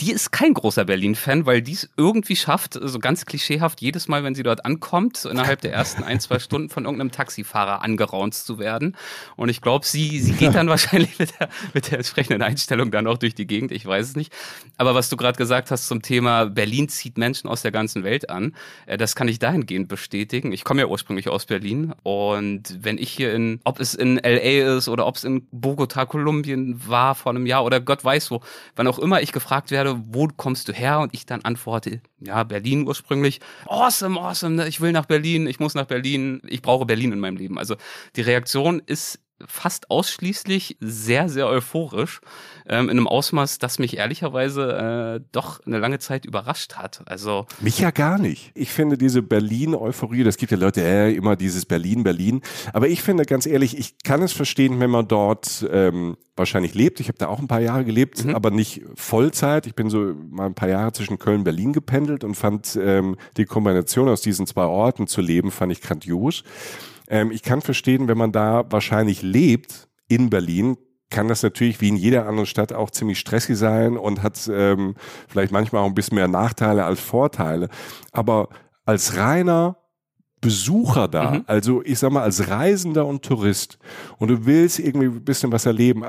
die 0.00 0.12
ist 0.12 0.30
kein 0.30 0.54
großer 0.54 0.84
Berlin-Fan, 0.84 1.44
weil 1.44 1.60
die 1.60 1.72
es 1.72 1.90
irgendwie 1.96 2.36
schafft, 2.36 2.78
so 2.80 2.98
ganz 2.98 3.26
klischeehaft, 3.26 3.80
jedes 3.80 4.06
Mal, 4.06 4.22
wenn 4.22 4.34
sie 4.34 4.44
dort 4.44 4.64
ankommt, 4.64 5.16
so 5.16 5.28
innerhalb 5.28 5.60
der 5.60 5.72
ersten 5.72 6.04
ein, 6.04 6.20
zwei 6.20 6.38
Stunden 6.38 6.68
von 6.68 6.84
irgendeinem 6.84 7.10
Taxifahrer 7.10 7.82
angeraunt 7.82 8.34
zu 8.34 8.58
werden. 8.58 8.96
Und 9.36 9.48
ich 9.48 9.60
glaube, 9.60 9.84
sie, 9.84 10.20
sie 10.20 10.32
geht 10.32 10.54
dann 10.54 10.68
wahrscheinlich 10.68 11.18
mit 11.18 11.38
der, 11.38 11.48
mit 11.74 11.90
der 11.90 11.98
entsprechenden 11.98 12.42
Einstellung 12.42 12.90
dann 12.90 13.06
auch 13.08 13.18
durch 13.18 13.34
die 13.34 13.46
Gegend, 13.46 13.72
ich 13.72 13.84
weiß 13.84 14.10
es 14.10 14.16
nicht. 14.16 14.32
Aber 14.76 14.94
was 14.94 15.08
du 15.08 15.16
gerade 15.16 15.36
gesagt 15.36 15.70
hast 15.70 15.88
zum 15.88 16.02
Thema 16.02 16.46
Berlin 16.46 16.88
zieht 16.88 17.18
Menschen 17.18 17.48
aus 17.48 17.62
der 17.62 17.72
ganzen 17.72 18.04
Welt 18.04 18.30
an, 18.30 18.54
äh, 18.86 18.96
das 18.96 19.16
kann 19.16 19.26
ich 19.26 19.40
dahingehend 19.40 19.88
bestätigen. 19.88 20.52
Ich 20.52 20.62
komme 20.62 20.82
ja 20.82 20.86
ursprünglich 20.86 21.28
aus 21.28 21.46
Berlin 21.46 21.92
und 22.04 22.78
wenn 22.80 22.98
ich 22.98 23.10
hier 23.10 23.34
in, 23.34 23.60
ob 23.64 23.80
es 23.80 23.94
in 23.94 24.16
LA 24.16 24.76
ist 24.76 24.88
oder 24.88 25.06
ob 25.06 25.16
es 25.16 25.24
in 25.24 25.46
Bogota, 25.50 26.06
Kolumbien 26.06 26.80
war 26.86 27.14
vor 27.14 27.30
einem 27.30 27.46
Jahr 27.46 27.64
oder 27.64 27.80
Gott 27.80 28.04
weiß 28.04 28.30
wo, 28.30 28.42
wann 28.76 28.86
auch 28.86 28.98
immer 28.98 29.22
ich 29.22 29.32
gefragt 29.32 29.70
werde, 29.70 29.87
werde, 29.88 30.04
wo 30.08 30.28
kommst 30.28 30.68
du 30.68 30.72
her? 30.72 31.00
Und 31.00 31.14
ich 31.14 31.26
dann 31.26 31.42
antworte, 31.42 32.00
ja, 32.20 32.44
Berlin 32.44 32.86
ursprünglich. 32.86 33.40
Awesome, 33.66 34.20
awesome, 34.20 34.56
ne? 34.56 34.68
ich 34.68 34.80
will 34.80 34.92
nach 34.92 35.06
Berlin, 35.06 35.46
ich 35.46 35.60
muss 35.60 35.74
nach 35.74 35.86
Berlin, 35.86 36.40
ich 36.46 36.62
brauche 36.62 36.86
Berlin 36.86 37.12
in 37.12 37.20
meinem 37.20 37.36
Leben. 37.36 37.58
Also 37.58 37.76
die 38.16 38.22
Reaktion 38.22 38.82
ist 38.84 39.20
fast 39.46 39.90
ausschließlich 39.90 40.78
sehr, 40.80 41.28
sehr 41.28 41.46
euphorisch, 41.46 42.20
ähm, 42.68 42.86
in 42.86 42.98
einem 42.98 43.06
Ausmaß, 43.06 43.58
das 43.58 43.78
mich 43.78 43.96
ehrlicherweise 43.96 45.20
äh, 45.20 45.24
doch 45.32 45.64
eine 45.66 45.78
lange 45.78 45.98
Zeit 45.98 46.24
überrascht 46.24 46.74
hat. 46.74 47.02
Also 47.06 47.46
mich 47.60 47.78
ja 47.78 47.90
gar 47.90 48.18
nicht. 48.18 48.52
Ich 48.54 48.70
finde 48.70 48.98
diese 48.98 49.22
Berlin-Euphorie, 49.22 50.24
das 50.24 50.36
gibt 50.36 50.52
ja 50.52 50.58
Leute, 50.58 50.82
äh, 50.82 51.14
immer 51.14 51.36
dieses 51.36 51.66
Berlin, 51.66 52.02
Berlin. 52.02 52.42
Aber 52.72 52.88
ich 52.88 53.02
finde 53.02 53.24
ganz 53.24 53.46
ehrlich, 53.46 53.78
ich 53.78 53.98
kann 54.02 54.22
es 54.22 54.32
verstehen, 54.32 54.80
wenn 54.80 54.90
man 54.90 55.08
dort 55.08 55.66
ähm, 55.70 56.16
wahrscheinlich 56.36 56.74
lebt. 56.74 57.00
Ich 57.00 57.08
habe 57.08 57.18
da 57.18 57.28
auch 57.28 57.38
ein 57.38 57.48
paar 57.48 57.60
Jahre 57.60 57.84
gelebt, 57.84 58.24
mhm. 58.24 58.34
aber 58.34 58.50
nicht 58.50 58.82
Vollzeit. 58.94 59.66
Ich 59.66 59.74
bin 59.74 59.90
so 59.90 60.14
mal 60.30 60.46
ein 60.46 60.54
paar 60.54 60.68
Jahre 60.68 60.92
zwischen 60.92 61.18
Köln 61.18 61.38
und 61.38 61.44
Berlin 61.44 61.72
gependelt 61.72 62.24
und 62.24 62.34
fand 62.34 62.78
ähm, 62.80 63.16
die 63.36 63.44
Kombination 63.44 64.08
aus 64.08 64.20
diesen 64.20 64.46
zwei 64.46 64.64
Orten 64.64 65.06
zu 65.06 65.20
leben, 65.20 65.50
fand 65.50 65.72
ich 65.72 65.80
grandios. 65.80 66.44
Ähm, 67.08 67.30
ich 67.30 67.42
kann 67.42 67.60
verstehen, 67.60 68.08
wenn 68.08 68.18
man 68.18 68.32
da 68.32 68.64
wahrscheinlich 68.70 69.22
lebt 69.22 69.88
in 70.08 70.30
Berlin, 70.30 70.76
kann 71.10 71.28
das 71.28 71.42
natürlich 71.42 71.80
wie 71.80 71.88
in 71.88 71.96
jeder 71.96 72.26
anderen 72.26 72.46
Stadt 72.46 72.72
auch 72.72 72.90
ziemlich 72.90 73.18
stressig 73.18 73.56
sein 73.56 73.96
und 73.96 74.22
hat 74.22 74.38
ähm, 74.52 74.94
vielleicht 75.26 75.52
manchmal 75.52 75.82
auch 75.82 75.86
ein 75.86 75.94
bisschen 75.94 76.16
mehr 76.16 76.28
Nachteile 76.28 76.84
als 76.84 77.00
Vorteile. 77.00 77.68
Aber 78.12 78.48
als 78.84 79.16
reiner 79.16 79.76
Besucher 80.40 81.08
da, 81.08 81.32
mhm. 81.32 81.44
also 81.46 81.82
ich 81.82 81.98
sag 81.98 82.12
mal 82.12 82.22
als 82.22 82.48
Reisender 82.48 83.06
und 83.06 83.24
Tourist 83.24 83.78
und 84.18 84.28
du 84.28 84.46
willst 84.46 84.78
irgendwie 84.78 85.06
ein 85.06 85.24
bisschen 85.24 85.50
was 85.50 85.66
erleben, 85.66 86.04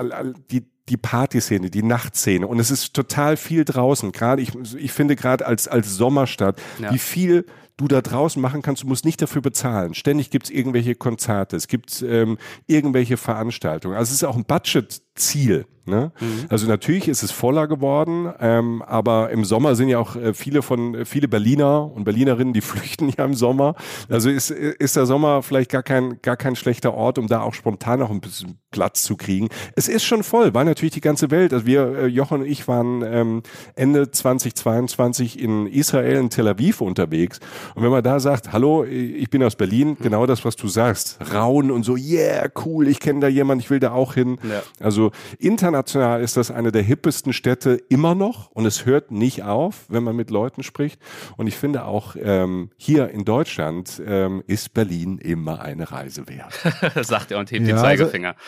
die, 0.52 0.64
die 0.88 0.98
Partyszene, 0.98 1.72
die 1.72 1.82
Nachtszene 1.82 2.46
und 2.46 2.60
es 2.60 2.70
ist 2.70 2.94
total 2.94 3.38
viel 3.38 3.66
draußen, 3.66 4.12
gerade 4.12 4.42
ich, 4.44 4.52
ich 4.76 4.92
finde 4.92 5.16
gerade 5.16 5.48
als, 5.48 5.68
als 5.68 5.96
Sommerstadt, 5.96 6.62
ja. 6.80 6.94
wie 6.94 7.00
viel 7.00 7.46
du 7.80 7.88
da 7.88 8.02
draußen 8.02 8.42
machen 8.42 8.62
kannst. 8.62 8.84
Du 8.84 8.88
musst 8.88 9.06
nicht 9.06 9.22
dafür 9.22 9.42
bezahlen. 9.42 9.94
Ständig 9.94 10.30
gibt's 10.30 10.50
irgendwelche 10.50 10.96
Konzerte, 10.96 11.56
es 11.56 11.68
gibt 11.68 12.04
ähm, 12.08 12.38
irgendwelche 12.68 13.18
Veranstaltungen. 13.18 13.96
Also 13.96 14.10
es 14.10 14.22
ist 14.22 14.24
auch 14.26 14.36
ein 14.36 14.46
Budgetziel. 14.46 15.66
Ne? 15.86 16.12
Mhm. 16.20 16.46
Also 16.50 16.68
natürlich 16.68 17.08
ist 17.08 17.24
es 17.24 17.32
voller 17.32 17.68
geworden, 17.68 18.32
ähm, 18.40 18.84
aber 18.84 19.32
im 19.32 19.44
Sommer 19.44 19.76
sind 19.76 19.90
ja 19.90 19.98
auch 19.98 20.16
äh, 20.16 20.34
viele 20.34 20.62
von 20.62 21.06
viele 21.06 21.28
Berliner 21.28 21.92
und 21.92 22.04
Berlinerinnen, 22.04 22.54
die 22.54 22.62
flüchten 22.62 23.12
ja 23.18 23.26
im 23.26 23.34
Sommer. 23.34 23.76
Also 24.08 24.30
ist, 24.30 24.52
ist 24.52 24.96
der 24.96 25.06
Sommer 25.06 25.42
vielleicht 25.42 25.72
gar 25.72 25.82
kein 25.82 26.22
gar 26.22 26.38
kein 26.38 26.56
schlechter 26.56 26.94
Ort, 26.94 27.18
um 27.18 27.28
da 27.28 27.42
auch 27.42 27.54
spontan 27.54 28.00
noch 28.00 28.12
ein 28.12 28.22
bisschen 28.22 28.60
Platz 28.72 29.04
zu 29.04 29.18
kriegen. 29.18 29.50
Es 29.76 29.88
ist 29.88 30.04
schon 30.04 30.24
voll, 30.24 30.54
war 30.54 30.64
natürlich 30.64 30.94
die 30.94 31.02
ganze 31.02 31.32
Welt. 31.32 31.54
Also 31.54 31.66
wir, 31.66 31.98
äh, 31.98 32.06
Jochen 32.08 32.42
und 32.42 32.46
ich 32.46 32.68
waren 32.68 33.04
ähm, 33.04 33.44
Ende 33.76 34.12
2022 34.12 35.40
in 35.40 35.68
Israel, 35.68 36.18
in 36.18 36.30
Tel 36.30 36.48
Aviv 36.48 36.82
unterwegs. 36.82 37.40
Und 37.76 37.84
wenn 37.84 37.92
man 37.92 38.04
da 38.04 38.20
sagt, 38.20 38.52
hallo, 38.52 38.84
ich 38.84 39.30
bin 39.30 39.44
aus 39.44 39.56
Berlin, 39.56 39.90
mhm. 39.90 40.04
genau 40.04 40.26
das, 40.26 40.46
was 40.46 40.56
du 40.56 40.68
sagst, 40.68 41.20
rauen 41.34 41.72
und 41.72 41.84
so, 41.84 41.96
yeah, 41.96 42.48
cool, 42.66 42.88
ich 42.88 43.00
kenne 43.00 43.20
da 43.22 43.28
jemanden, 43.28 43.62
ich 43.62 43.70
will 43.70 43.80
da 43.80 43.92
auch 43.92 44.14
hin. 44.14 44.38
Ja. 44.44 44.62
Also 44.80 45.12
international 45.40 46.22
ist 46.22 46.38
das 46.38 46.52
eine 46.52 46.72
der 46.72 46.82
hippesten 46.82 47.34
Städte 47.34 47.82
immer 47.90 48.16
noch 48.16 48.52
und 48.52 48.66
es 48.66 48.86
hört 48.86 49.12
nicht 49.12 49.44
auf, 49.44 49.86
wenn 49.90 50.04
man 50.04 50.16
mit 50.16 50.30
Leuten 50.30 50.64
spricht. 50.64 51.00
Und 51.38 51.48
ich 51.48 51.56
finde 51.56 51.86
auch 51.86 52.16
ähm, 52.22 52.70
hier 52.78 53.10
in 53.10 53.26
Deutschland 53.26 54.02
ähm, 54.06 54.44
ist 54.48 54.74
Berlin 54.74 55.18
immer 55.18 55.62
eine 55.62 55.92
Reise 55.92 56.28
wert. 56.28 56.54
sagt 57.06 57.32
er 57.32 57.40
und 57.40 57.52
hebt 57.52 57.62
ja, 57.62 57.68
den 57.68 57.76
also 57.76 57.86
Zeigefinger. 57.86 58.30
Also 58.30 58.40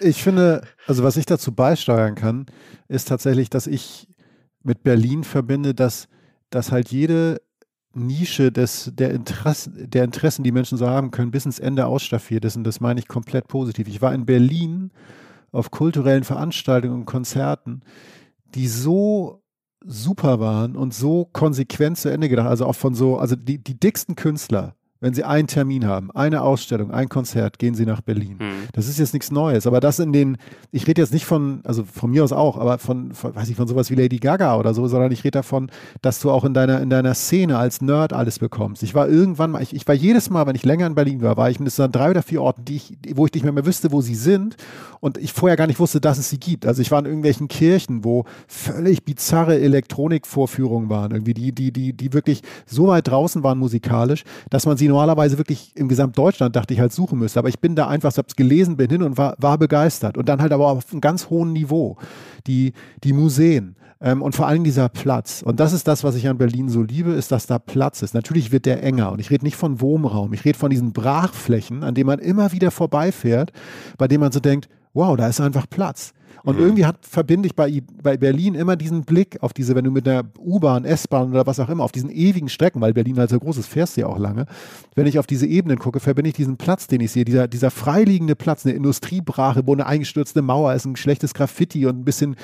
ich 0.00 0.22
finde, 0.22 0.62
also 0.86 1.02
was 1.02 1.16
ich 1.16 1.26
dazu 1.26 1.52
beisteuern 1.52 2.14
kann, 2.14 2.46
ist 2.88 3.08
tatsächlich, 3.08 3.50
dass 3.50 3.66
ich 3.66 4.08
mit 4.62 4.82
Berlin 4.82 5.24
verbinde, 5.24 5.74
dass, 5.74 6.08
dass 6.50 6.72
halt 6.72 6.90
jede 6.90 7.40
Nische 7.94 8.52
des, 8.52 8.90
der, 8.94 9.10
Interessen, 9.10 9.90
der 9.90 10.04
Interessen, 10.04 10.42
die 10.42 10.52
Menschen 10.52 10.78
so 10.78 10.88
haben 10.88 11.10
können, 11.10 11.30
bis 11.30 11.44
ins 11.44 11.58
Ende 11.58 11.86
ausstaffiert 11.86 12.44
ist. 12.44 12.56
Und 12.56 12.64
das 12.64 12.80
meine 12.80 13.00
ich 13.00 13.08
komplett 13.08 13.48
positiv. 13.48 13.88
Ich 13.88 14.00
war 14.00 14.14
in 14.14 14.24
Berlin 14.24 14.90
auf 15.50 15.70
kulturellen 15.70 16.24
Veranstaltungen 16.24 16.94
und 16.94 17.04
Konzerten, 17.04 17.82
die 18.54 18.68
so 18.68 19.42
super 19.84 20.40
waren 20.40 20.76
und 20.76 20.94
so 20.94 21.26
konsequent 21.32 21.98
zu 21.98 22.08
Ende 22.08 22.28
gedacht. 22.28 22.48
Also 22.48 22.66
auch 22.66 22.74
von 22.74 22.94
so, 22.94 23.18
also 23.18 23.36
die, 23.36 23.62
die 23.62 23.78
dicksten 23.78 24.14
Künstler, 24.14 24.74
wenn 25.02 25.14
Sie 25.14 25.24
einen 25.24 25.48
Termin 25.48 25.84
haben, 25.84 26.12
eine 26.12 26.42
Ausstellung, 26.42 26.92
ein 26.92 27.08
Konzert, 27.08 27.58
gehen 27.58 27.74
Sie 27.74 27.84
nach 27.84 28.00
Berlin. 28.00 28.36
Mhm. 28.38 28.68
Das 28.72 28.88
ist 28.88 29.00
jetzt 29.00 29.12
nichts 29.12 29.32
Neues, 29.32 29.66
aber 29.66 29.80
das 29.80 29.98
in 29.98 30.12
den, 30.12 30.36
ich 30.70 30.86
rede 30.86 31.02
jetzt 31.02 31.12
nicht 31.12 31.26
von, 31.26 31.60
also 31.64 31.84
von 31.84 32.12
mir 32.12 32.22
aus 32.22 32.30
auch, 32.30 32.56
aber 32.56 32.78
von, 32.78 33.12
von, 33.12 33.34
weiß 33.34 33.48
ich, 33.48 33.56
von 33.56 33.66
sowas 33.66 33.90
wie 33.90 33.96
Lady 33.96 34.18
Gaga 34.18 34.56
oder 34.56 34.74
so, 34.74 34.86
sondern 34.86 35.10
ich 35.10 35.24
rede 35.24 35.32
davon, 35.32 35.72
dass 36.02 36.20
du 36.20 36.30
auch 36.30 36.44
in 36.44 36.54
deiner, 36.54 36.80
in 36.80 36.88
deiner 36.88 37.14
Szene 37.14 37.58
als 37.58 37.82
Nerd 37.82 38.12
alles 38.12 38.38
bekommst. 38.38 38.84
Ich 38.84 38.94
war 38.94 39.08
irgendwann 39.08 39.50
mal, 39.50 39.62
ich, 39.62 39.74
ich 39.74 39.88
war 39.88 39.94
jedes 39.96 40.30
Mal, 40.30 40.46
wenn 40.46 40.54
ich 40.54 40.64
länger 40.64 40.86
in 40.86 40.94
Berlin 40.94 41.20
war, 41.20 41.36
war 41.36 41.50
ich 41.50 41.58
mit 41.58 41.72
so 41.72 41.88
drei 41.88 42.10
oder 42.10 42.22
vier 42.22 42.40
Orten, 42.40 42.64
die 42.64 42.76
ich, 42.76 42.96
wo 43.16 43.26
ich 43.26 43.34
nicht 43.34 43.42
mehr, 43.42 43.52
mehr 43.52 43.66
wüsste, 43.66 43.90
wo 43.90 44.02
sie 44.02 44.14
sind 44.14 44.54
und 45.00 45.18
ich 45.18 45.32
vorher 45.32 45.56
gar 45.56 45.66
nicht 45.66 45.80
wusste, 45.80 46.00
dass 46.00 46.18
es 46.18 46.30
sie 46.30 46.38
gibt. 46.38 46.64
Also 46.64 46.80
ich 46.80 46.92
war 46.92 47.00
in 47.00 47.06
irgendwelchen 47.06 47.48
Kirchen, 47.48 48.04
wo 48.04 48.24
völlig 48.46 49.04
bizarre 49.04 49.58
Elektronikvorführungen 49.58 50.88
waren, 50.88 51.10
irgendwie, 51.10 51.34
die, 51.34 51.50
die, 51.50 51.72
die, 51.72 51.92
die 51.92 52.12
wirklich 52.12 52.42
so 52.66 52.86
weit 52.86 53.08
draußen 53.08 53.42
waren 53.42 53.58
musikalisch, 53.58 54.22
dass 54.48 54.64
man 54.64 54.76
sie 54.76 54.91
normalerweise 54.92 55.38
wirklich 55.38 55.72
im 55.74 55.88
Gesamtdeutschland, 55.88 56.54
dachte 56.54 56.74
ich, 56.74 56.80
halt 56.80 56.92
suchen 56.92 57.18
müsste. 57.18 57.38
Aber 57.38 57.48
ich 57.48 57.58
bin 57.58 57.74
da 57.74 57.88
einfach, 57.88 58.12
es 58.16 58.36
gelesen, 58.36 58.76
bin 58.76 58.90
hin 58.90 59.02
und 59.02 59.18
war, 59.18 59.34
war 59.38 59.58
begeistert. 59.58 60.16
Und 60.16 60.28
dann 60.28 60.40
halt 60.40 60.52
aber 60.52 60.68
auf 60.68 60.92
einem 60.92 61.00
ganz 61.00 61.30
hohen 61.30 61.52
Niveau. 61.52 61.96
Die, 62.46 62.72
die 63.02 63.12
Museen. 63.12 63.76
Ähm, 64.00 64.20
und 64.20 64.34
vor 64.34 64.46
allem 64.46 64.64
dieser 64.64 64.88
Platz. 64.88 65.42
Und 65.42 65.60
das 65.60 65.72
ist 65.72 65.88
das, 65.88 66.04
was 66.04 66.14
ich 66.14 66.28
an 66.28 66.38
Berlin 66.38 66.68
so 66.68 66.82
liebe, 66.82 67.12
ist, 67.12 67.32
dass 67.32 67.46
da 67.46 67.58
Platz 67.58 68.02
ist. 68.02 68.14
Natürlich 68.14 68.52
wird 68.52 68.66
der 68.66 68.82
enger. 68.82 69.12
Und 69.12 69.20
ich 69.20 69.30
rede 69.30 69.44
nicht 69.44 69.56
von 69.56 69.80
Wohnraum. 69.80 70.32
Ich 70.32 70.44
rede 70.44 70.58
von 70.58 70.70
diesen 70.70 70.92
Brachflächen, 70.92 71.82
an 71.82 71.94
denen 71.94 72.08
man 72.08 72.18
immer 72.18 72.52
wieder 72.52 72.70
vorbeifährt, 72.70 73.52
bei 73.98 74.08
denen 74.08 74.20
man 74.20 74.32
so 74.32 74.40
denkt, 74.40 74.68
wow, 74.92 75.16
da 75.16 75.28
ist 75.28 75.40
einfach 75.40 75.68
Platz. 75.70 76.12
Und 76.44 76.56
mhm. 76.56 76.62
irgendwie 76.62 76.86
hat, 76.86 76.96
verbinde 77.02 77.46
ich 77.46 77.54
bei, 77.54 77.82
bei 78.02 78.16
Berlin 78.16 78.54
immer 78.54 78.76
diesen 78.76 79.02
Blick 79.02 79.42
auf 79.42 79.52
diese, 79.52 79.74
wenn 79.74 79.84
du 79.84 79.90
mit 79.90 80.06
der 80.06 80.24
U-Bahn, 80.38 80.84
S-Bahn 80.84 81.30
oder 81.30 81.46
was 81.46 81.60
auch 81.60 81.68
immer, 81.68 81.84
auf 81.84 81.92
diesen 81.92 82.10
ewigen 82.10 82.48
Strecken, 82.48 82.80
weil 82.80 82.92
Berlin 82.92 83.18
halt 83.18 83.30
so 83.30 83.38
groß 83.38 83.58
ist, 83.58 83.68
fährst 83.68 83.96
du 83.96 84.02
ja 84.02 84.06
auch 84.08 84.18
lange. 84.18 84.46
Wenn 84.94 85.06
ich 85.06 85.18
auf 85.18 85.26
diese 85.26 85.46
Ebenen 85.46 85.78
gucke, 85.78 86.00
verbinde 86.00 86.28
ich 86.28 86.34
diesen 86.34 86.56
Platz, 86.56 86.86
den 86.86 87.00
ich 87.00 87.12
sehe, 87.12 87.24
dieser, 87.24 87.48
dieser 87.48 87.70
freiliegende 87.70 88.34
Platz, 88.34 88.66
eine 88.66 88.74
Industriebrache, 88.74 89.66
wo 89.66 89.72
eine 89.72 89.86
eingestürzte 89.86 90.42
Mauer 90.42 90.74
ist, 90.74 90.84
ein 90.84 90.96
schlechtes 90.96 91.34
Graffiti 91.34 91.86
und 91.86 92.00
ein 92.00 92.04
bisschen 92.04 92.36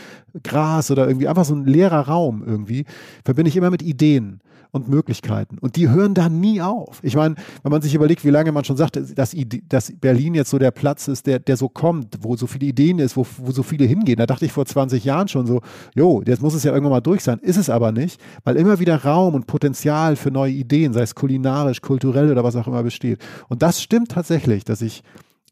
Gras 0.42 0.90
oder 0.90 1.06
irgendwie 1.06 1.28
einfach 1.28 1.44
so 1.44 1.54
ein 1.54 1.64
leerer 1.64 2.06
Raum 2.08 2.44
irgendwie, 2.46 2.84
verbinde 3.24 3.48
ich 3.48 3.56
immer 3.56 3.70
mit 3.70 3.82
Ideen 3.82 4.40
und 4.70 4.88
Möglichkeiten. 4.88 5.58
Und 5.58 5.76
die 5.76 5.88
hören 5.88 6.14
da 6.14 6.28
nie 6.28 6.60
auf. 6.60 7.00
Ich 7.02 7.16
meine, 7.16 7.34
wenn 7.62 7.72
man 7.72 7.82
sich 7.82 7.94
überlegt, 7.94 8.24
wie 8.24 8.30
lange 8.30 8.52
man 8.52 8.64
schon 8.64 8.76
sagt, 8.76 8.96
dass, 8.96 9.34
dass 9.68 9.92
Berlin 10.00 10.34
jetzt 10.34 10.50
so 10.50 10.58
der 10.58 10.70
Platz 10.70 11.08
ist, 11.08 11.26
der, 11.26 11.38
der 11.38 11.56
so 11.56 11.68
kommt, 11.68 12.18
wo 12.20 12.36
so 12.36 12.46
viele 12.46 12.66
Ideen 12.66 12.98
ist, 12.98 13.16
wo, 13.16 13.26
wo 13.38 13.50
so 13.50 13.62
viele 13.62 13.84
hingehen. 13.84 14.16
Da 14.16 14.26
dachte 14.26 14.44
ich 14.44 14.52
vor 14.52 14.66
20 14.66 15.04
Jahren 15.04 15.28
schon 15.28 15.46
so, 15.46 15.60
jo, 15.94 16.22
jetzt 16.26 16.42
muss 16.42 16.54
es 16.54 16.64
ja 16.64 16.72
irgendwann 16.72 16.92
mal 16.92 17.00
durch 17.00 17.22
sein. 17.22 17.38
Ist 17.40 17.56
es 17.56 17.70
aber 17.70 17.92
nicht, 17.92 18.20
weil 18.44 18.56
immer 18.56 18.78
wieder 18.78 19.02
Raum 19.04 19.34
und 19.34 19.46
Potenzial 19.46 20.16
für 20.16 20.30
neue 20.30 20.52
Ideen, 20.52 20.92
sei 20.92 21.02
es 21.02 21.14
kulinarisch, 21.14 21.80
kulturell 21.80 22.30
oder 22.30 22.44
was 22.44 22.56
auch 22.56 22.66
immer 22.66 22.82
besteht. 22.82 23.20
Und 23.48 23.62
das 23.62 23.82
stimmt 23.82 24.10
tatsächlich, 24.10 24.64
dass 24.64 24.82
ich 24.82 25.02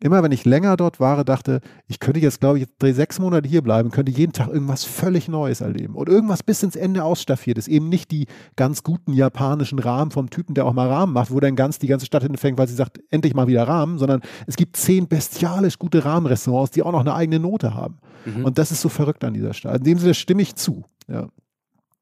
immer 0.00 0.22
wenn 0.22 0.32
ich 0.32 0.44
länger 0.44 0.76
dort 0.76 1.00
war, 1.00 1.24
dachte, 1.24 1.60
ich 1.86 2.00
könnte 2.00 2.20
jetzt, 2.20 2.40
glaube 2.40 2.58
ich, 2.58 2.66
drei, 2.78 2.92
sechs 2.92 3.18
Monate 3.18 3.48
hier 3.48 3.62
bleiben, 3.62 3.90
könnte 3.90 4.12
jeden 4.12 4.32
Tag 4.32 4.48
irgendwas 4.48 4.84
völlig 4.84 5.28
Neues 5.28 5.60
erleben 5.60 5.94
und 5.94 6.08
irgendwas 6.08 6.42
bis 6.42 6.62
ins 6.62 6.76
Ende 6.76 7.04
ausstaffiert 7.04 7.58
ist. 7.58 7.68
Eben 7.68 7.88
nicht 7.88 8.10
die 8.10 8.26
ganz 8.56 8.82
guten 8.82 9.12
japanischen 9.12 9.78
Rahmen 9.78 10.10
vom 10.10 10.30
Typen, 10.30 10.54
der 10.54 10.66
auch 10.66 10.72
mal 10.72 10.88
Rahmen 10.88 11.12
macht, 11.12 11.30
wo 11.30 11.40
dann 11.40 11.56
ganz 11.56 11.78
die 11.78 11.86
ganze 11.86 12.06
Stadt 12.06 12.22
hinfängt, 12.22 12.58
weil 12.58 12.68
sie 12.68 12.74
sagt, 12.74 13.00
endlich 13.10 13.34
mal 13.34 13.46
wieder 13.46 13.66
Rahmen, 13.66 13.98
sondern 13.98 14.20
es 14.46 14.56
gibt 14.56 14.76
zehn 14.76 15.08
bestialisch 15.08 15.78
gute 15.78 16.04
Rahmenrestaurants, 16.04 16.72
die 16.72 16.82
auch 16.82 16.92
noch 16.92 17.00
eine 17.00 17.14
eigene 17.14 17.40
Note 17.40 17.74
haben. 17.74 17.98
Mhm. 18.24 18.44
Und 18.44 18.58
das 18.58 18.72
ist 18.72 18.82
so 18.82 18.88
verrückt 18.88 19.24
an 19.24 19.34
dieser 19.34 19.54
Stadt. 19.54 19.78
In 19.78 19.84
dem 19.84 19.98
Sinne 19.98 20.14
stimme 20.14 20.42
ich 20.42 20.54
zu. 20.54 20.84
Ja. 21.08 21.28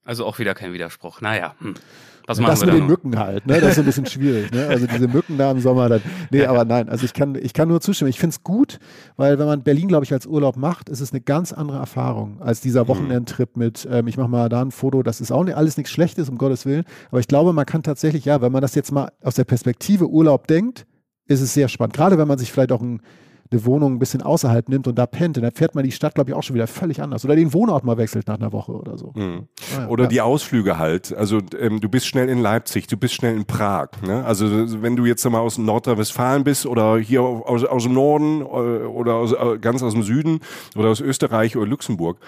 Also 0.04 0.24
auch 0.26 0.38
wieder 0.38 0.54
kein 0.54 0.72
Widerspruch. 0.72 1.20
Naja, 1.20 1.54
hm. 1.60 1.74
Was 2.26 2.40
machen 2.40 2.52
das 2.52 2.60
wir 2.62 2.72
mit 2.72 2.82
den 2.82 2.86
Mücken 2.86 3.18
halt, 3.18 3.46
ne? 3.46 3.60
Das 3.60 3.72
ist 3.72 3.78
ein 3.80 3.84
bisschen 3.84 4.06
schwierig, 4.06 4.50
ne? 4.50 4.66
Also 4.66 4.86
diese 4.86 5.08
Mücken 5.08 5.36
da 5.36 5.50
im 5.50 5.60
Sommer 5.60 5.90
dann. 5.90 6.00
Nee, 6.30 6.46
aber 6.46 6.64
nein, 6.64 6.88
also 6.88 7.04
ich 7.04 7.12
kann, 7.12 7.34
ich 7.34 7.52
kann 7.52 7.68
nur 7.68 7.82
zustimmen. 7.82 8.08
Ich 8.08 8.18
finde 8.18 8.34
es 8.34 8.42
gut, 8.42 8.78
weil 9.16 9.38
wenn 9.38 9.46
man 9.46 9.62
Berlin, 9.62 9.88
glaube 9.88 10.04
ich, 10.04 10.12
als 10.12 10.26
Urlaub 10.26 10.56
macht, 10.56 10.88
ist 10.88 11.00
es 11.00 11.12
eine 11.12 11.20
ganz 11.20 11.52
andere 11.52 11.76
Erfahrung 11.78 12.40
als 12.40 12.62
dieser 12.62 12.84
mhm. 12.84 12.88
Wochenendtrip 12.88 13.58
mit, 13.58 13.86
ähm, 13.90 14.06
ich 14.06 14.16
mache 14.16 14.28
mal 14.28 14.48
da 14.48 14.62
ein 14.62 14.70
Foto, 14.70 15.02
das 15.02 15.20
ist 15.20 15.32
auch 15.32 15.44
nicht, 15.44 15.54
alles 15.54 15.76
nichts 15.76 15.92
Schlechtes, 15.92 16.30
um 16.30 16.38
Gottes 16.38 16.64
Willen. 16.64 16.84
Aber 17.10 17.20
ich 17.20 17.28
glaube, 17.28 17.52
man 17.52 17.66
kann 17.66 17.82
tatsächlich, 17.82 18.24
ja, 18.24 18.40
wenn 18.40 18.52
man 18.52 18.62
das 18.62 18.74
jetzt 18.74 18.90
mal 18.90 19.12
aus 19.22 19.34
der 19.34 19.44
Perspektive 19.44 20.08
Urlaub 20.08 20.46
denkt, 20.46 20.86
ist 21.26 21.42
es 21.42 21.52
sehr 21.52 21.68
spannend. 21.68 21.94
Gerade 21.94 22.16
wenn 22.16 22.28
man 22.28 22.38
sich 22.38 22.50
vielleicht 22.50 22.72
auch 22.72 22.80
ein 22.80 23.02
eine 23.54 23.64
Wohnung 23.64 23.94
ein 23.94 23.98
bisschen 23.98 24.22
außerhalb 24.22 24.68
nimmt 24.68 24.86
und 24.86 24.96
da 24.96 25.06
pennt, 25.06 25.36
dann 25.36 25.50
fährt 25.52 25.74
man 25.74 25.84
die 25.84 25.92
Stadt, 25.92 26.14
glaube 26.14 26.30
ich, 26.30 26.36
auch 26.36 26.42
schon 26.42 26.54
wieder 26.54 26.66
völlig 26.66 27.00
anders. 27.00 27.24
Oder 27.24 27.36
den 27.36 27.52
Wohnort 27.52 27.84
mal 27.84 27.96
wechselt 27.96 28.26
nach 28.26 28.38
einer 28.38 28.52
Woche 28.52 28.72
oder 28.72 28.98
so. 28.98 29.12
Mhm. 29.14 29.48
Ah, 29.76 29.82
ja, 29.82 29.88
oder 29.88 30.04
ja. 30.04 30.08
die 30.08 30.20
Ausflüge 30.20 30.78
halt. 30.78 31.14
Also 31.16 31.40
ähm, 31.58 31.80
du 31.80 31.88
bist 31.88 32.06
schnell 32.06 32.28
in 32.28 32.40
Leipzig, 32.40 32.86
du 32.86 32.96
bist 32.96 33.14
schnell 33.14 33.34
in 33.34 33.44
Prag. 33.44 33.88
Ne? 34.06 34.24
Also 34.24 34.82
wenn 34.82 34.96
du 34.96 35.06
jetzt 35.06 35.24
mal 35.28 35.40
aus 35.40 35.58
Nordrhein-Westfalen 35.58 36.44
bist 36.44 36.66
oder 36.66 36.98
hier 36.98 37.22
aus, 37.22 37.64
aus 37.64 37.84
dem 37.84 37.94
Norden 37.94 38.40
äh, 38.40 38.44
oder 38.44 39.14
aus, 39.14 39.32
äh, 39.32 39.58
ganz 39.58 39.82
aus 39.82 39.92
dem 39.92 40.02
Süden 40.02 40.40
oder 40.76 40.88
aus 40.88 41.00
Österreich 41.00 41.56
oder 41.56 41.66
Luxemburg, 41.66 42.18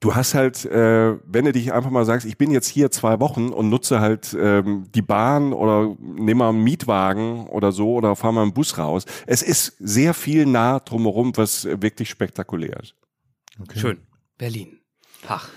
du 0.00 0.14
hast 0.14 0.34
halt, 0.34 0.64
äh, 0.66 1.16
wenn 1.24 1.46
du 1.46 1.52
dich 1.52 1.72
einfach 1.72 1.90
mal 1.90 2.04
sagst, 2.04 2.26
ich 2.26 2.36
bin 2.36 2.50
jetzt 2.50 2.68
hier 2.68 2.90
zwei 2.90 3.18
Wochen 3.20 3.48
und 3.48 3.70
nutze 3.70 4.00
halt 4.00 4.36
ähm, 4.38 4.86
die 4.94 5.02
Bahn 5.02 5.52
oder 5.52 5.96
nehme 5.98 6.40
mal 6.40 6.48
einen 6.50 6.62
Mietwagen 6.62 7.46
oder 7.46 7.72
so 7.72 7.94
oder 7.94 8.14
fahr 8.14 8.32
mal 8.32 8.42
einen 8.42 8.52
Bus 8.52 8.78
raus. 8.78 9.04
Es 9.26 9.42
ist 9.42 9.76
sehr 9.78 10.14
viel 10.14 10.46
nah 10.46 10.65
drumherum, 10.84 11.36
was 11.36 11.64
wirklich 11.64 12.10
spektakulär 12.10 12.80
ist. 12.80 12.94
Okay. 13.60 13.78
Schön. 13.78 13.98
Berlin. 14.38 14.78
Ach. 15.28 15.48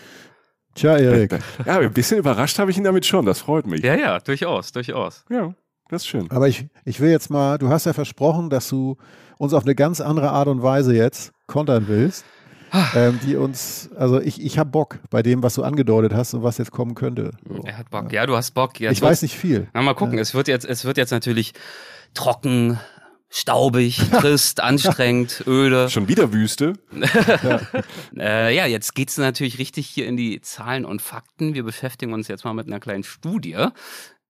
Tja, 0.75 0.97
Erik. 0.97 1.39
Ja, 1.65 1.79
ein 1.79 1.93
bisschen 1.93 2.19
überrascht 2.19 2.59
habe 2.59 2.71
ich 2.71 2.77
ihn 2.77 2.83
damit 2.83 3.05
schon. 3.05 3.25
Das 3.25 3.39
freut 3.39 3.67
mich. 3.67 3.83
Ja, 3.83 3.95
ja, 3.95 4.19
durchaus, 4.19 4.71
durchaus. 4.71 5.25
Ja, 5.29 5.53
das 5.89 6.03
ist 6.03 6.07
schön. 6.07 6.31
Aber 6.31 6.47
ich, 6.47 6.65
ich 6.85 6.99
will 6.99 7.09
jetzt 7.09 7.29
mal, 7.29 7.57
du 7.57 7.69
hast 7.69 7.85
ja 7.85 7.93
versprochen, 7.93 8.49
dass 8.49 8.69
du 8.69 8.97
uns 9.37 9.53
auf 9.53 9.63
eine 9.63 9.75
ganz 9.75 9.99
andere 9.99 10.29
Art 10.31 10.47
und 10.47 10.63
Weise 10.63 10.95
jetzt 10.95 11.33
kontern 11.47 11.85
willst 11.87 12.23
ähm, 12.95 13.19
die 13.25 13.35
uns, 13.35 13.89
also 13.95 14.19
ich, 14.21 14.43
ich 14.43 14.57
habe 14.57 14.69
Bock 14.69 14.99
bei 15.09 15.21
dem, 15.21 15.43
was 15.43 15.55
du 15.55 15.63
angedeutet 15.63 16.13
hast 16.13 16.33
und 16.33 16.43
was 16.43 16.57
jetzt 16.57 16.71
kommen 16.71 16.95
könnte. 16.95 17.31
So. 17.47 17.63
Er 17.63 17.77
hat 17.77 17.89
Bock, 17.89 18.11
ja, 18.11 18.25
du 18.25 18.35
hast 18.35 18.51
Bock. 18.51 18.79
Jetzt 18.79 18.93
ich 18.93 19.01
weiß 19.01 19.21
nicht 19.21 19.35
viel. 19.35 19.67
Na, 19.73 19.81
mal 19.81 19.95
gucken, 19.95 20.15
ja. 20.15 20.21
es 20.21 20.33
wird 20.33 20.47
jetzt, 20.47 20.65
es 20.65 20.85
wird 20.85 20.97
jetzt 20.97 21.11
natürlich 21.11 21.53
trocken, 22.13 22.79
staubig, 23.29 23.99
trist, 24.11 24.61
anstrengend, 24.61 25.43
öde. 25.47 25.89
Schon 25.89 26.07
wieder 26.07 26.33
Wüste. 26.33 26.73
ja. 27.43 27.61
Äh, 28.17 28.55
ja, 28.55 28.65
jetzt 28.65 28.95
geht's 28.95 29.17
natürlich 29.17 29.59
richtig 29.59 29.87
hier 29.87 30.05
in 30.05 30.17
die 30.17 30.41
Zahlen 30.41 30.83
und 30.83 31.01
Fakten. 31.01 31.53
Wir 31.53 31.63
beschäftigen 31.63 32.11
uns 32.11 32.27
jetzt 32.27 32.43
mal 32.43 32.53
mit 32.53 32.67
einer 32.67 32.79
kleinen 32.79 33.03
Studie, 33.03 33.67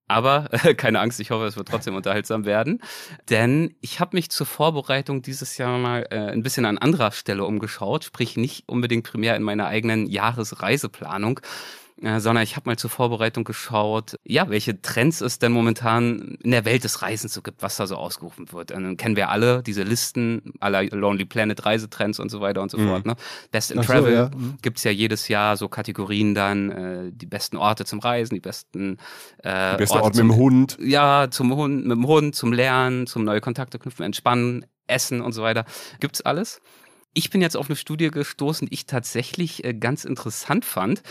aber 0.09 0.49
äh, 0.51 0.73
keine 0.75 0.99
Angst, 0.99 1.19
ich 1.21 1.31
hoffe, 1.31 1.45
es 1.45 1.55
wird 1.55 1.69
trotzdem 1.69 1.95
unterhaltsam 1.95 2.45
werden. 2.45 2.81
Denn 3.29 3.75
ich 3.79 3.99
habe 3.99 4.17
mich 4.17 4.29
zur 4.29 4.45
Vorbereitung 4.45 5.21
dieses 5.21 5.57
Jahr 5.57 5.77
mal 5.77 6.05
äh, 6.09 6.31
ein 6.31 6.43
bisschen 6.43 6.65
an 6.65 6.77
anderer 6.77 7.11
Stelle 7.11 7.45
umgeschaut, 7.45 8.03
sprich 8.03 8.35
nicht 8.35 8.67
unbedingt 8.67 9.05
primär 9.05 9.35
in 9.35 9.43
meiner 9.43 9.67
eigenen 9.67 10.07
Jahresreiseplanung, 10.07 11.39
äh, 12.01 12.19
sondern 12.19 12.43
ich 12.43 12.55
habe 12.55 12.69
mal 12.69 12.77
zur 12.77 12.89
Vorbereitung 12.89 13.43
geschaut, 13.43 14.15
ja, 14.23 14.49
welche 14.49 14.81
Trends 14.81 15.19
es 15.21 15.39
denn 15.39 15.51
momentan 15.51 16.37
in 16.41 16.51
der 16.51 16.63
Welt 16.63 16.83
des 16.83 17.01
Reisens 17.01 17.33
so 17.33 17.41
gibt, 17.41 17.61
was 17.61 17.75
da 17.75 17.87
so 17.87 17.95
ausgerufen 17.95 18.51
wird. 18.51 18.71
Und 18.71 18.83
dann 18.83 18.97
kennen 18.97 19.15
wir 19.15 19.29
alle 19.29 19.61
diese 19.63 19.83
Listen 19.83 20.53
aller 20.59 20.83
Lonely 20.83 21.25
Planet 21.25 21.65
Reisetrends 21.65 22.19
und 22.19 22.29
so 22.29 22.39
weiter 22.39 22.61
und 22.61 22.71
so 22.71 22.77
mhm. 22.77 22.87
fort. 22.87 23.05
Ne? 23.05 23.15
Best 23.51 23.71
in 23.71 23.79
Ach 23.79 23.85
Travel 23.85 24.03
so, 24.03 24.09
ja. 24.09 24.31
mhm. 24.33 24.57
gibt's 24.61 24.83
ja 24.83 24.91
jedes 24.91 25.27
Jahr 25.27 25.57
so 25.57 25.67
Kategorien 25.67 26.33
dann, 26.33 26.71
äh, 26.71 27.11
die 27.11 27.25
besten 27.25 27.57
Orte 27.57 27.83
zum 27.83 27.99
Reisen, 27.99 28.33
die 28.33 28.41
besten 28.41 28.97
äh, 29.43 29.73
die 29.73 29.77
beste 29.79 29.95
Orte 29.95 30.05
Ort 30.05 30.15
mit 30.15 30.23
dem 30.23 30.35
Hund. 30.35 30.77
Ja, 30.81 31.27
zum 31.29 31.53
Hund, 31.53 31.85
mit 31.85 31.97
dem 31.97 32.07
Hund, 32.07 32.35
zum 32.35 32.53
Lernen, 32.53 33.07
zum 33.07 33.25
neue 33.25 33.41
Kontakte 33.41 33.77
knüpfen, 33.77 34.05
entspannen, 34.05 34.65
essen 34.87 35.21
und 35.21 35.33
so 35.33 35.43
weiter. 35.43 35.65
Gibt's 35.99 36.21
alles. 36.21 36.61
Ich 37.13 37.31
bin 37.31 37.41
jetzt 37.41 37.57
auf 37.57 37.67
eine 37.67 37.75
Studie 37.75 38.11
gestoßen, 38.11 38.67
die 38.67 38.73
ich 38.73 38.85
tatsächlich 38.85 39.63
äh, 39.65 39.73
ganz 39.73 40.05
interessant 40.05 40.63
fand 40.63 41.01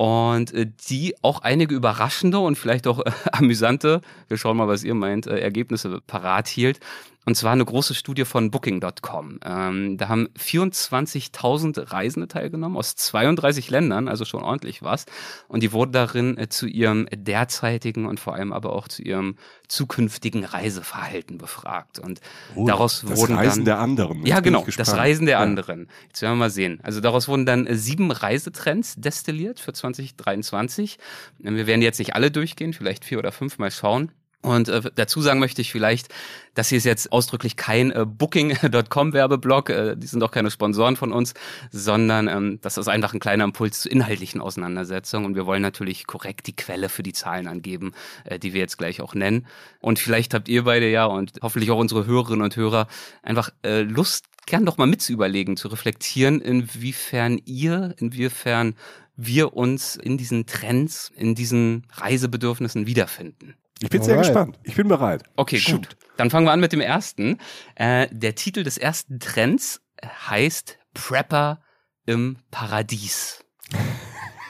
und 0.00 0.54
äh, 0.54 0.66
die 0.88 1.14
auch 1.20 1.42
einige 1.42 1.74
überraschende 1.74 2.38
und 2.38 2.56
vielleicht 2.56 2.86
auch 2.86 3.00
äh, 3.00 3.10
amüsante, 3.32 4.00
wir 4.28 4.38
schauen 4.38 4.56
mal, 4.56 4.66
was 4.66 4.82
ihr 4.82 4.94
meint, 4.94 5.26
äh, 5.26 5.38
Ergebnisse 5.38 6.00
parat 6.06 6.48
hielt. 6.48 6.80
Und 7.26 7.34
zwar 7.34 7.52
eine 7.52 7.64
große 7.66 7.94
Studie 7.94 8.24
von 8.24 8.50
Booking.com. 8.50 9.40
Ähm, 9.44 9.98
da 9.98 10.08
haben 10.08 10.28
24.000 10.38 11.92
Reisende 11.92 12.28
teilgenommen 12.28 12.78
aus 12.78 12.96
32 12.96 13.68
Ländern, 13.68 14.08
also 14.08 14.24
schon 14.24 14.42
ordentlich 14.42 14.82
was. 14.82 15.04
Und 15.46 15.62
die 15.62 15.72
wurden 15.72 15.92
darin 15.92 16.38
äh, 16.38 16.48
zu 16.48 16.66
ihrem 16.66 17.06
derzeitigen 17.14 18.06
und 18.06 18.20
vor 18.20 18.34
allem 18.34 18.54
aber 18.54 18.72
auch 18.72 18.88
zu 18.88 19.02
ihrem 19.02 19.36
zukünftigen 19.68 20.44
Reiseverhalten 20.44 21.36
befragt. 21.36 21.98
Und 21.98 22.20
oh, 22.54 22.66
daraus 22.66 23.04
das 23.06 23.18
wurden 23.18 23.36
Reisen 23.36 23.60
dann, 23.60 23.64
der 23.66 23.78
anderen. 23.80 24.18
Jetzt 24.20 24.28
ja, 24.28 24.40
genau, 24.40 24.66
das 24.74 24.96
Reisen 24.96 25.26
der 25.26 25.36
ja. 25.36 25.40
anderen. 25.40 25.88
Jetzt 26.08 26.22
werden 26.22 26.32
wir 26.32 26.46
mal 26.46 26.50
sehen. 26.50 26.80
Also 26.82 27.00
daraus 27.00 27.28
wurden 27.28 27.44
dann 27.44 27.66
äh, 27.66 27.76
sieben 27.76 28.10
Reisetrends 28.10 28.94
destilliert 28.96 29.60
für 29.60 29.74
2023. 29.94 30.98
Wir 31.38 31.66
werden 31.66 31.82
jetzt 31.82 31.98
nicht 31.98 32.14
alle 32.14 32.30
durchgehen, 32.30 32.72
vielleicht 32.72 33.04
vier 33.04 33.18
oder 33.18 33.32
fünf 33.32 33.58
mal 33.58 33.70
schauen. 33.70 34.12
Und 34.42 34.68
äh, 34.68 34.80
dazu 34.94 35.20
sagen 35.20 35.38
möchte 35.38 35.60
ich 35.60 35.70
vielleicht, 35.70 36.08
das 36.54 36.70
hier 36.70 36.78
ist 36.78 36.84
jetzt 36.84 37.12
ausdrücklich 37.12 37.56
kein 37.56 37.90
äh, 37.90 38.06
Booking.com 38.06 39.12
Werbeblock, 39.12 39.68
äh, 39.68 39.96
die 39.96 40.06
sind 40.06 40.22
auch 40.22 40.30
keine 40.30 40.50
Sponsoren 40.50 40.96
von 40.96 41.12
uns, 41.12 41.34
sondern 41.70 42.26
ähm, 42.26 42.58
das 42.62 42.78
ist 42.78 42.88
einfach 42.88 43.12
ein 43.12 43.20
kleiner 43.20 43.44
Impuls 43.44 43.80
zu 43.82 43.90
inhaltlichen 43.90 44.40
Auseinandersetzungen 44.40 45.26
und 45.26 45.34
wir 45.34 45.44
wollen 45.44 45.60
natürlich 45.60 46.06
korrekt 46.06 46.46
die 46.46 46.56
Quelle 46.56 46.88
für 46.88 47.02
die 47.02 47.12
Zahlen 47.12 47.48
angeben, 47.48 47.92
äh, 48.24 48.38
die 48.38 48.54
wir 48.54 48.60
jetzt 48.60 48.78
gleich 48.78 49.02
auch 49.02 49.14
nennen. 49.14 49.46
Und 49.80 49.98
vielleicht 49.98 50.32
habt 50.32 50.48
ihr 50.48 50.64
beide 50.64 50.88
ja 50.90 51.04
und 51.04 51.32
hoffentlich 51.42 51.70
auch 51.70 51.78
unsere 51.78 52.06
Hörerinnen 52.06 52.42
und 52.42 52.56
Hörer 52.56 52.86
einfach 53.22 53.50
äh, 53.62 53.82
Lust, 53.82 54.24
gern 54.46 54.66
doch 54.66 54.78
mal 54.78 54.86
mit 54.86 55.02
zu 55.02 55.12
überlegen, 55.12 55.56
zu 55.56 55.68
reflektieren, 55.68 56.40
inwiefern 56.40 57.40
ihr, 57.44 57.94
inwiefern 57.98 58.74
wir 59.16 59.54
uns 59.54 59.96
in 59.96 60.16
diesen 60.18 60.46
Trends, 60.46 61.12
in 61.14 61.34
diesen 61.34 61.86
Reisebedürfnissen 61.92 62.86
wiederfinden. 62.86 63.54
Ich 63.82 63.88
bin 63.88 64.00
Alright. 64.00 64.04
sehr 64.04 64.16
gespannt. 64.18 64.58
Ich 64.64 64.76
bin 64.76 64.88
bereit. 64.88 65.22
Okay, 65.36 65.58
Shoot. 65.58 65.88
gut. 65.88 65.96
Dann 66.16 66.30
fangen 66.30 66.46
wir 66.46 66.52
an 66.52 66.60
mit 66.60 66.72
dem 66.72 66.80
ersten. 66.80 67.38
Äh, 67.76 68.08
der 68.10 68.34
Titel 68.34 68.62
des 68.62 68.76
ersten 68.76 69.20
Trends 69.20 69.80
heißt 70.04 70.78
Prepper 70.92 71.62
im 72.04 72.36
Paradies. 72.50 73.44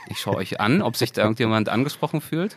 Ich 0.08 0.18
schaue 0.18 0.36
euch 0.36 0.60
an, 0.60 0.82
ob 0.82 0.96
sich 0.96 1.12
da 1.12 1.22
irgendjemand 1.22 1.68
angesprochen 1.68 2.20
fühlt. 2.20 2.56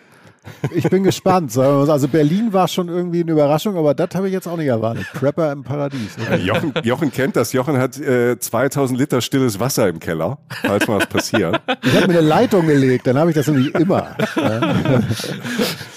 Ich 0.71 0.89
bin 0.89 1.03
gespannt. 1.03 1.57
Also 1.57 2.07
Berlin 2.07 2.53
war 2.53 2.67
schon 2.67 2.89
irgendwie 2.89 3.21
eine 3.21 3.31
Überraschung, 3.31 3.77
aber 3.77 3.93
das 3.93 4.09
habe 4.15 4.27
ich 4.27 4.33
jetzt 4.33 4.47
auch 4.47 4.57
nicht 4.57 4.67
erwartet. 4.67 5.05
Prepper 5.13 5.51
im 5.51 5.63
Paradies. 5.63 6.17
Okay. 6.21 6.37
Jochen, 6.37 6.73
Jochen, 6.83 7.11
kennt 7.11 7.35
das. 7.35 7.53
Jochen 7.53 7.77
hat 7.77 7.97
äh, 7.99 8.39
2000 8.39 8.99
Liter 8.99 9.21
stilles 9.21 9.59
Wasser 9.59 9.87
im 9.89 9.99
Keller, 9.99 10.37
falls 10.61 10.87
mal 10.87 10.99
was 10.99 11.07
passiert. 11.07 11.61
Ich 11.83 11.95
habe 11.95 12.07
mir 12.07 12.19
eine 12.19 12.27
Leitung 12.27 12.67
gelegt, 12.67 13.07
dann 13.07 13.17
habe 13.17 13.29
ich 13.31 13.35
das 13.35 13.47
nämlich 13.47 13.73
immer. 13.75 14.15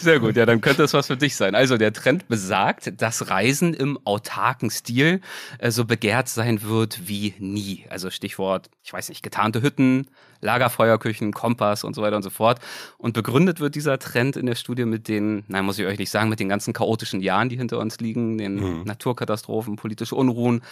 Sehr 0.00 0.20
gut, 0.20 0.36
ja, 0.36 0.46
dann 0.46 0.60
könnte 0.60 0.82
das 0.82 0.94
was 0.94 1.06
für 1.06 1.16
dich 1.16 1.36
sein. 1.36 1.54
Also 1.54 1.76
der 1.76 1.92
Trend 1.92 2.28
besagt, 2.28 3.00
dass 3.00 3.30
Reisen 3.30 3.74
im 3.74 3.98
autarken 4.04 4.70
Stil 4.70 5.20
äh, 5.58 5.70
so 5.70 5.84
begehrt 5.84 6.28
sein 6.28 6.62
wird 6.62 7.08
wie 7.08 7.34
nie. 7.38 7.84
Also 7.88 8.10
Stichwort, 8.10 8.70
ich 8.82 8.92
weiß 8.92 9.08
nicht, 9.08 9.22
getarnte 9.22 9.62
Hütten, 9.62 10.08
Lagerfeuerküchen, 10.40 11.32
Kompass 11.32 11.84
und 11.84 11.94
so 11.94 12.02
weiter 12.02 12.16
und 12.16 12.22
so 12.22 12.30
fort. 12.30 12.60
Und 12.98 13.14
begründet 13.14 13.60
wird 13.60 13.74
dieser 13.74 13.98
Trend 13.98 14.36
in 14.36 14.46
der 14.46 14.54
Studie 14.54 14.84
mit 14.84 15.08
den, 15.08 15.44
nein, 15.48 15.64
muss 15.64 15.78
ich 15.78 15.86
euch 15.86 15.98
nicht 15.98 16.10
sagen, 16.10 16.28
mit 16.28 16.40
den 16.40 16.48
ganzen 16.48 16.72
chaotischen 16.72 17.20
Jahren, 17.20 17.48
die 17.48 17.56
hinter 17.56 17.78
uns 17.78 17.98
liegen, 18.00 18.38
den 18.38 18.54
mhm. 18.56 18.82
Naturkatastrophen, 18.84 19.76
politische 19.76 20.14
Unruhen, 20.14 20.62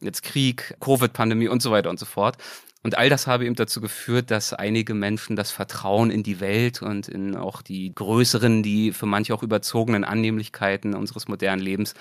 jetzt 0.00 0.22
Krieg, 0.22 0.74
Covid-Pandemie 0.80 1.48
und 1.48 1.62
so 1.62 1.70
weiter 1.70 1.90
und 1.90 1.98
so 1.98 2.06
fort. 2.06 2.36
Und 2.82 2.98
all 2.98 3.08
das 3.08 3.28
habe 3.28 3.46
eben 3.46 3.54
dazu 3.54 3.80
geführt, 3.80 4.30
dass 4.32 4.52
einige 4.52 4.94
Menschen 4.94 5.36
das 5.36 5.52
Vertrauen 5.52 6.10
in 6.10 6.24
die 6.24 6.40
Welt 6.40 6.82
und 6.82 7.06
in 7.06 7.36
auch 7.36 7.62
die 7.62 7.94
größeren, 7.94 8.64
die 8.64 8.92
für 8.92 9.06
manche 9.06 9.34
auch 9.34 9.44
überzogenen 9.44 10.04
Annehmlichkeiten 10.04 10.94
unseres 10.94 11.28
modernen 11.28 11.62
Lebens 11.62 11.94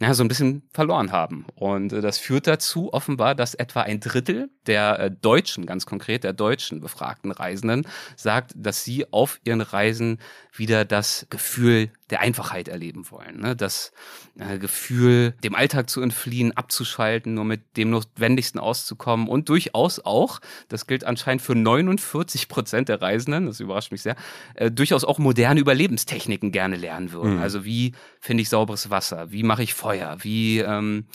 ja, 0.00 0.12
so 0.12 0.22
ein 0.22 0.28
bisschen 0.28 0.68
verloren 0.72 1.10
haben. 1.10 1.46
Und 1.54 1.92
äh, 1.92 2.00
das 2.02 2.18
führt 2.18 2.46
dazu 2.46 2.92
offenbar, 2.92 3.34
dass 3.34 3.54
etwa 3.54 3.82
ein 3.82 4.00
Drittel 4.00 4.50
der 4.66 4.98
äh, 4.98 5.10
Deutschen, 5.10 5.64
ganz 5.64 5.86
konkret 5.86 6.22
der 6.22 6.34
deutschen 6.34 6.80
befragten 6.80 7.30
Reisenden, 7.32 7.86
sagt, 8.14 8.52
dass 8.54 8.84
sie 8.84 9.10
auf 9.12 9.40
ihren 9.44 9.62
Reisen 9.62 10.18
wieder 10.52 10.84
das 10.84 11.26
Gefühl 11.30 11.90
der 12.10 12.20
Einfachheit 12.20 12.68
erleben 12.68 13.10
wollen. 13.10 13.40
Ne? 13.40 13.56
Das 13.56 13.92
äh, 14.38 14.58
Gefühl, 14.58 15.34
dem 15.42 15.54
Alltag 15.54 15.90
zu 15.90 16.00
entfliehen, 16.00 16.56
abzuschalten, 16.56 17.34
nur 17.34 17.44
mit 17.44 17.76
dem 17.76 17.90
Notwendigsten 17.90 18.60
auszukommen 18.60 19.28
und 19.28 19.48
durchaus 19.48 20.00
auch, 20.04 20.40
das 20.68 20.86
gilt 20.86 21.04
anscheinend 21.04 21.42
für 21.42 21.54
49 21.54 22.48
Prozent 22.48 22.88
der 22.88 23.02
Reisenden, 23.02 23.46
das 23.46 23.60
überrascht 23.60 23.90
mich 23.90 24.02
sehr, 24.02 24.16
äh, 24.54 24.70
durchaus 24.70 25.04
auch 25.04 25.18
moderne 25.18 25.60
Überlebenstechniken 25.60 26.52
gerne 26.52 26.76
lernen 26.76 27.12
würden. 27.12 27.36
Mhm. 27.36 27.42
Also 27.42 27.64
wie 27.64 27.92
finde 28.20 28.42
ich 28.42 28.48
sauberes 28.48 28.90
Wasser? 28.90 29.32
Wie 29.32 29.42
mache 29.42 29.64
ich 29.64 29.74
Feuer? 29.74 30.16
Wie 30.20 30.60
ähm, 30.60 31.06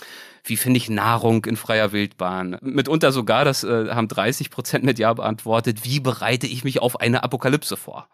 wie 0.43 0.57
finde 0.57 0.77
ich 0.77 0.89
Nahrung 0.89 1.45
in 1.45 1.55
freier 1.55 1.91
Wildbahn? 1.91 2.57
Mitunter 2.61 3.11
sogar, 3.11 3.45
das 3.45 3.63
äh, 3.63 3.89
haben 3.89 4.07
30 4.07 4.49
Prozent 4.49 4.83
mit 4.83 4.99
Ja 4.99 5.13
beantwortet, 5.13 5.83
wie 5.83 5.99
bereite 5.99 6.47
ich 6.47 6.63
mich 6.63 6.81
auf 6.81 6.99
eine 6.99 7.23
Apokalypse 7.23 7.77
vor? 7.77 8.07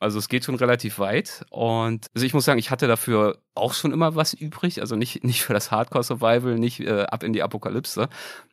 Also 0.00 0.18
es 0.18 0.28
geht 0.28 0.44
schon 0.44 0.54
relativ 0.56 0.98
weit. 0.98 1.46
Und 1.50 2.08
also 2.14 2.26
ich 2.26 2.34
muss 2.34 2.44
sagen, 2.44 2.58
ich 2.58 2.70
hatte 2.70 2.86
dafür 2.86 3.38
auch 3.54 3.72
schon 3.72 3.92
immer 3.92 4.16
was 4.16 4.34
übrig. 4.34 4.80
Also 4.80 4.96
nicht, 4.96 5.24
nicht 5.24 5.42
für 5.42 5.54
das 5.54 5.70
Hardcore-Survival, 5.70 6.56
nicht 6.56 6.80
äh, 6.80 7.04
ab 7.04 7.22
in 7.22 7.32
die 7.32 7.42
Apokalypse. 7.42 8.08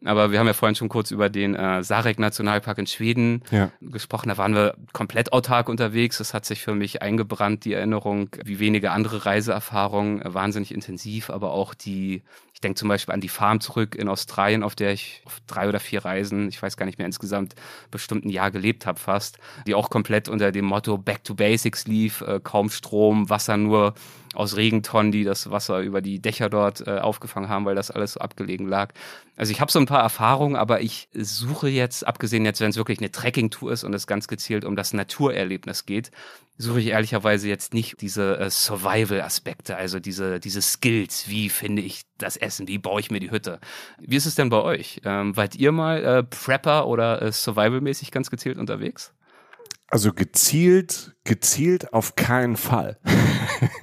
Aber 0.06 0.32
wir 0.32 0.40
haben 0.40 0.48
ja 0.48 0.54
vorhin 0.54 0.76
schon 0.76 0.90
kurz 0.90 1.12
über 1.12 1.30
den 1.30 1.56
äh, 1.56 1.84
Sarek-Nationalpark 1.84 2.78
in 2.78 2.88
Schweden 2.88 3.44
ja. 3.52 3.72
gesprochen. 3.82 4.30
Da 4.30 4.38
waren 4.38 4.54
wir 4.56 4.76
komplett 4.94 5.34
autark 5.34 5.68
unterwegs. 5.68 6.20
Das 6.20 6.34
hat 6.34 6.46
sich 6.46 6.62
für 6.62 6.74
mich 6.74 7.02
eingebrannt, 7.02 7.66
die 7.66 7.74
Erinnerung, 7.74 8.30
wie 8.46 8.60
wenige 8.60 8.92
andere 8.92 9.26
Reiseerfahrungen, 9.26 10.22
wahnsinnig 10.24 10.74
intensiv, 10.74 11.30
aber 11.30 11.52
auch 11.52 11.74
die 11.74 12.22
ich 12.62 12.64
denke 12.64 12.78
zum 12.78 12.89
Beispiel 12.89 13.16
an 13.16 13.22
die 13.22 13.28
Farm 13.28 13.59
zurück 13.59 13.95
in 13.95 14.07
Australien, 14.07 14.62
auf 14.62 14.76
der 14.76 14.93
ich 14.93 15.24
auf 15.26 15.39
drei 15.47 15.68
oder 15.68 15.80
vier 15.80 16.05
Reisen, 16.05 16.47
ich 16.47 16.62
weiß 16.62 16.78
gar 16.78 16.86
nicht 16.86 16.99
mehr 16.99 17.07
insgesamt, 17.07 17.55
bestimmt 17.89 18.24
ein 18.24 18.30
Jahr 18.30 18.51
gelebt 18.51 18.86
habe 18.86 18.99
fast, 18.99 19.39
die 19.66 19.74
auch 19.74 19.89
komplett 19.89 20.30
unter 20.30 20.51
dem 20.51 20.66
Motto 20.66 20.99
Back 20.99 21.24
to 21.24 21.34
Basics 21.34 21.88
lief, 21.88 22.22
äh, 22.22 22.39
kaum 22.39 22.70
Strom, 22.70 23.32
Wasser 23.32 23.57
nur 23.57 23.95
aus 24.36 24.57
Regentonnen, 24.57 25.12
die 25.12 25.24
das 25.24 25.49
Wasser 25.49 25.80
über 25.80 26.01
die 26.01 26.22
Dächer 26.22 26.49
dort 26.49 26.86
äh, 26.86 26.99
aufgefangen 26.99 27.49
haben, 27.49 27.66
weil 27.66 27.74
das 27.74 27.89
alles 27.89 28.14
so 28.14 28.20
abgelegen 28.20 28.68
lag. 28.68 28.93
Also 29.38 29.51
ich 29.51 29.59
habe 29.59 29.72
so 29.72 29.80
ein 29.80 29.88
paar 29.88 30.03
Erfahrungen, 30.03 30.55
aber 30.55 30.82
ich 30.82 31.09
suche 31.14 31.68
jetzt, 31.68 32.05
abgesehen 32.05 32.45
jetzt, 32.45 32.62
wenn 32.62 32.70
es 32.70 32.78
wirklich 32.78 32.99
eine 32.99 33.12
Trekkingtour 33.12 33.72
ist 33.72 33.84
und 33.84 33.95
es 33.95 34.05
ganz 34.05 34.28
gezielt 34.28 34.66
um 34.66 34.76
das 34.76 34.93
Naturerlebnis 34.93 35.88
geht, 35.88 36.12
suche 36.62 36.80
ich 36.80 36.88
ehrlicherweise 36.88 37.47
jetzt 37.49 37.74
nicht 37.74 38.01
diese 38.01 38.38
äh, 38.38 38.49
Survival-Aspekte, 38.49 39.76
also 39.76 39.99
diese, 39.99 40.39
diese 40.39 40.62
Skills, 40.62 41.28
wie 41.28 41.49
finde 41.49 41.82
ich 41.82 42.03
das 42.18 42.38
Essen, 42.38 42.68
wie 42.68 42.78
baue 42.78 42.99
ich 42.99 43.12
mir 43.12 43.20
die 43.20 43.32
Hütte. 43.32 43.59
Wie 43.99 44.16
ist 44.16 44.26
es 44.26 44.36
denn 44.36 44.49
bei 44.49 44.62
euch? 44.62 45.01
Ähm, 45.03 45.36
wart 45.36 45.55
ihr 45.55 45.72
mal 45.72 46.03
äh, 46.03 46.24
Prepper 46.24 46.88
oder 46.88 47.22
äh, 47.22 47.32
Survival-mäßig 47.32 48.12
ganz 48.12 48.30
gezielt 48.30 48.57
unterwegs? 48.57 49.14
Also 49.92 50.14
gezielt, 50.14 51.18
gezielt 51.26 51.94
auf 51.94 52.16
keinen 52.16 52.56
Fall. 52.56 52.98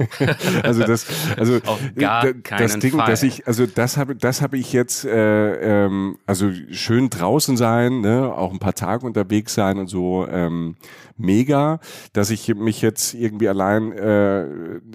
also 0.62 0.82
das, 0.82 1.04
also 1.36 1.56
auf 1.66 1.80
gar 1.96 2.32
keinen 2.32 2.62
das 2.62 2.78
Ding, 2.78 2.92
Fall. 2.92 3.06
dass 3.06 3.22
ich, 3.22 3.46
also 3.46 3.66
das 3.66 3.98
habe, 3.98 4.16
das 4.16 4.40
habe 4.40 4.56
ich 4.56 4.72
jetzt, 4.72 5.04
äh, 5.04 5.84
ähm, 5.84 6.16
also 6.24 6.50
schön 6.70 7.11
draußen 7.11 7.59
sein, 7.59 8.00
ne, 8.00 8.32
auch 8.34 8.54
ein 8.54 8.59
paar 8.59 8.72
Tage 8.74 9.04
unterwegs 9.04 9.52
sein 9.52 9.76
und 9.78 9.88
so, 9.88 10.26
ähm, 10.26 10.76
mega, 11.18 11.78
dass 12.14 12.30
ich 12.30 12.54
mich 12.54 12.80
jetzt 12.80 13.12
irgendwie 13.12 13.50
allein 13.50 13.92
äh, 13.92 14.46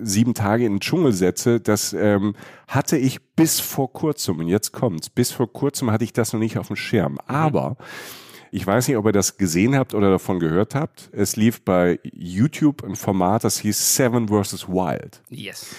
sieben 0.02 0.34
Tage 0.34 0.66
in 0.66 0.74
den 0.74 0.80
Dschungel 0.80 1.14
setze, 1.14 1.60
das 1.60 1.94
ähm, 1.94 2.34
hatte 2.68 2.98
ich 2.98 3.22
bis 3.36 3.60
vor 3.60 3.94
kurzem 3.94 4.40
und 4.40 4.48
jetzt 4.48 4.72
kommt's, 4.72 5.12
bis 5.12 5.32
vor 5.32 5.54
kurzem 5.54 5.92
hatte 5.92 6.06
ich 6.06 6.14
das 6.14 6.34
noch 6.34 6.40
nicht 6.40 6.58
auf 6.58 6.68
dem 6.68 6.76
Schirm, 6.76 7.14
mhm. 7.14 7.20
aber 7.28 7.70
mhm 7.70 8.23
ich 8.54 8.68
weiß 8.68 8.88
nicht, 8.88 8.98
ob 8.98 9.08
ihr 9.08 9.12
das 9.12 9.38
gesehen 9.38 9.76
habt 9.76 9.96
oder 9.96 10.12
davon 10.12 10.40
gehört 10.40 10.76
habt. 10.76 11.10
Es 11.12 11.36
lief 11.36 11.66
bei 11.66 12.00
YouTube 12.04 12.84
ein 12.84 12.96
Format, 12.96 13.44
das 13.44 13.58
hieß 13.58 13.96
Seven 13.96 14.28
vs. 14.28 14.70
Wild. 14.70 15.24
Yes. 15.30 15.76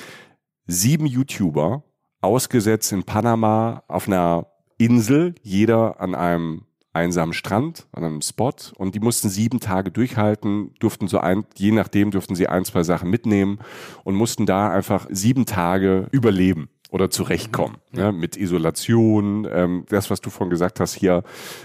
Sieben 0.66 1.06
YouTuber, 1.06 1.84
ausgesetzt 2.20 2.90
in 2.90 3.04
Panama 3.04 3.84
auf 3.86 4.08
einer 4.08 4.48
Insel, 4.76 5.36
jeder 5.42 6.00
an 6.00 6.16
einem 6.16 6.62
einsamen 6.92 7.32
Strand, 7.32 7.86
an 7.92 8.02
einem 8.02 8.22
Spot 8.22 8.52
und 8.76 8.96
die 8.96 9.00
mussten 9.00 9.28
sieben 9.28 9.60
Tage 9.60 9.92
durchhalten, 9.92 10.74
durften 10.80 11.06
so 11.06 11.18
ein, 11.18 11.44
je 11.56 11.70
nachdem 11.70 12.10
durften 12.10 12.34
sie 12.34 12.48
ein, 12.48 12.64
zwei 12.64 12.82
Sachen 12.82 13.08
mitnehmen 13.08 13.60
und 14.02 14.16
mussten 14.16 14.46
da 14.46 14.70
einfach 14.70 15.06
sieben 15.10 15.46
Tage 15.46 16.08
überleben 16.10 16.68
oder 16.94 17.10
zurechtkommen. 17.10 17.78
Mhm. 17.90 17.98
Ne, 17.98 18.12
mit 18.12 18.36
Isolation, 18.36 19.48
ähm, 19.50 19.84
das, 19.88 20.10
was 20.10 20.20
du 20.20 20.30
vorhin 20.30 20.50
gesagt 20.50 20.78
hast, 20.78 20.94
hier 20.94 21.24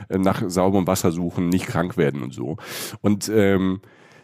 äh, 0.09 0.17
nach 0.17 0.41
sauberem 0.47 0.87
Wasser 0.87 1.11
suchen, 1.11 1.49
nicht 1.49 1.67
krank 1.67 1.97
werden 1.97 2.23
und 2.23 2.33
so. 2.33 2.57
Und 3.01 3.29
ähm, 3.29 3.79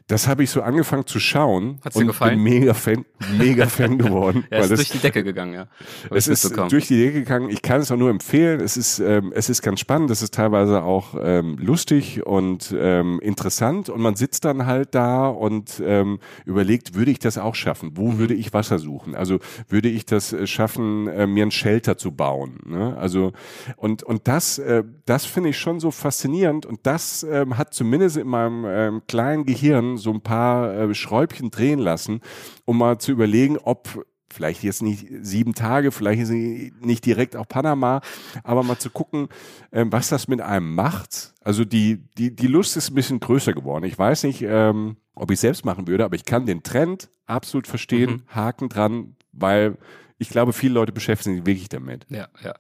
das 0.08 0.28
habe 0.28 0.44
ich 0.44 0.52
so 0.52 0.62
angefangen 0.62 1.08
zu 1.08 1.20
schauen 1.20 1.80
Hat's 1.84 1.96
dir 1.96 2.02
und 2.02 2.08
gefallen? 2.08 2.44
bin 2.44 2.60
mega 2.60 2.76
Fan, 2.76 3.06
mega 3.38 3.66
Fan 3.68 3.98
geworden. 3.98 4.46
ja, 4.52 4.60
ist 4.60 4.70
das, 4.70 4.78
durch 4.78 4.92
die 4.92 5.00
Decke 5.00 5.24
gegangen, 5.24 5.54
ja. 5.54 5.68
es 6.12 6.28
ist 6.28 6.56
durch 6.70 6.88
die 6.88 6.98
Decke 6.98 7.20
gegangen. 7.22 7.50
Ich 7.50 7.64
kann 7.64 7.82
es 7.82 7.92
auch 7.92 7.98
nur 7.98 8.12
empfehlen. 8.12 8.60
Es 8.60 8.78
ist, 8.78 9.00
ähm, 9.00 9.34
es 9.36 9.50
ist 9.50 9.64
ganz 9.64 9.80
spannend. 9.80 10.12
Es 10.12 10.22
ist 10.22 10.36
teilweise 10.36 10.84
auch 10.84 11.16
ähm, 11.20 11.58
lustig 11.60 12.24
und 12.24 12.74
ähm, 12.78 13.20
interessant. 13.22 13.90
Und 13.90 14.02
man 14.02 14.16
sitzt 14.16 14.46
dann 14.46 14.68
halt 14.68 14.94
da 14.94 15.28
und 15.28 15.82
ähm, 15.84 16.20
überlegt, 16.46 16.94
würde 16.94 17.10
ich 17.10 17.20
das 17.20 17.40
auch 17.40 17.56
schaffen? 17.56 17.94
Wo 17.96 18.12
mhm. 18.12 18.20
würde 18.20 18.36
ich 18.36 18.54
Wasser 18.54 18.78
suchen? 18.78 19.16
Also 19.16 19.40
würde 19.70 19.90
ich 19.90 20.06
das 20.06 20.34
äh, 20.34 20.46
schaffen, 20.46 21.08
äh, 21.08 21.26
mir 21.26 21.48
ein 21.48 21.52
Shelter 21.52 21.98
zu 21.98 22.12
bauen? 22.12 22.60
Ne? 22.66 22.96
Also 22.96 23.34
und 23.76 24.04
und 24.04 24.28
das, 24.28 24.60
äh, 24.60 24.84
das 25.06 25.26
finde 25.26 25.50
ich 25.50 25.58
schon 25.58 25.80
so 25.80 25.90
faszinierend. 25.90 26.68
Und 26.68 26.82
das 26.84 27.24
ähm, 27.24 27.58
hat 27.58 27.74
zumindest 27.74 28.18
in 28.18 28.28
meinem 28.28 28.66
ähm, 28.68 29.02
kleinen 29.08 29.46
Gehirn 29.46 29.95
so 29.98 30.12
ein 30.12 30.22
paar 30.22 30.74
äh, 30.74 30.94
Schräubchen 30.94 31.52
drehen 31.52 31.80
lassen, 31.80 32.22
um 32.66 32.78
mal 32.78 33.00
zu 33.00 33.12
überlegen, 33.12 33.58
ob 33.58 34.06
vielleicht 34.36 34.64
jetzt 34.64 34.82
nicht 34.82 35.08
sieben 35.22 35.54
Tage, 35.54 35.92
vielleicht 35.92 36.22
ist 36.24 36.32
nicht 36.32 37.06
direkt 37.06 37.36
auch 37.36 37.48
Panama, 37.48 38.02
aber 38.44 38.64
mal 38.64 38.78
zu 38.78 38.90
gucken, 38.90 39.30
ähm, 39.72 39.92
was 39.92 40.10
das 40.10 40.28
mit 40.28 40.42
einem 40.42 40.76
macht. 40.76 41.34
Also 41.42 41.64
die, 41.64 42.04
die, 42.18 42.36
die 42.36 42.48
Lust 42.48 42.76
ist 42.78 42.92
ein 42.92 42.96
bisschen 42.96 43.20
größer 43.20 43.54
geworden. 43.54 43.86
Ich 43.86 43.98
weiß 43.98 44.24
nicht, 44.24 44.42
ähm, 44.42 44.98
ob 45.16 45.32
ich 45.32 45.40
selbst 45.40 45.66
machen 45.66 45.88
würde, 45.88 46.06
aber 46.06 46.16
ich 46.16 46.26
kann 46.26 46.46
den 46.46 46.64
Trend 46.64 47.10
absolut 47.26 47.68
verstehen, 47.68 48.12
mhm. 48.12 48.36
Haken 48.36 48.70
dran, 48.70 49.16
weil 49.32 49.78
ich 50.18 50.30
glaube, 50.30 50.54
viele 50.54 50.74
Leute 50.74 50.92
beschäftigen 50.92 51.38
sich 51.38 51.46
wirklich 51.46 51.70
damit. 51.70 52.06
Ja, 52.10 52.28
ja. 52.44 52.56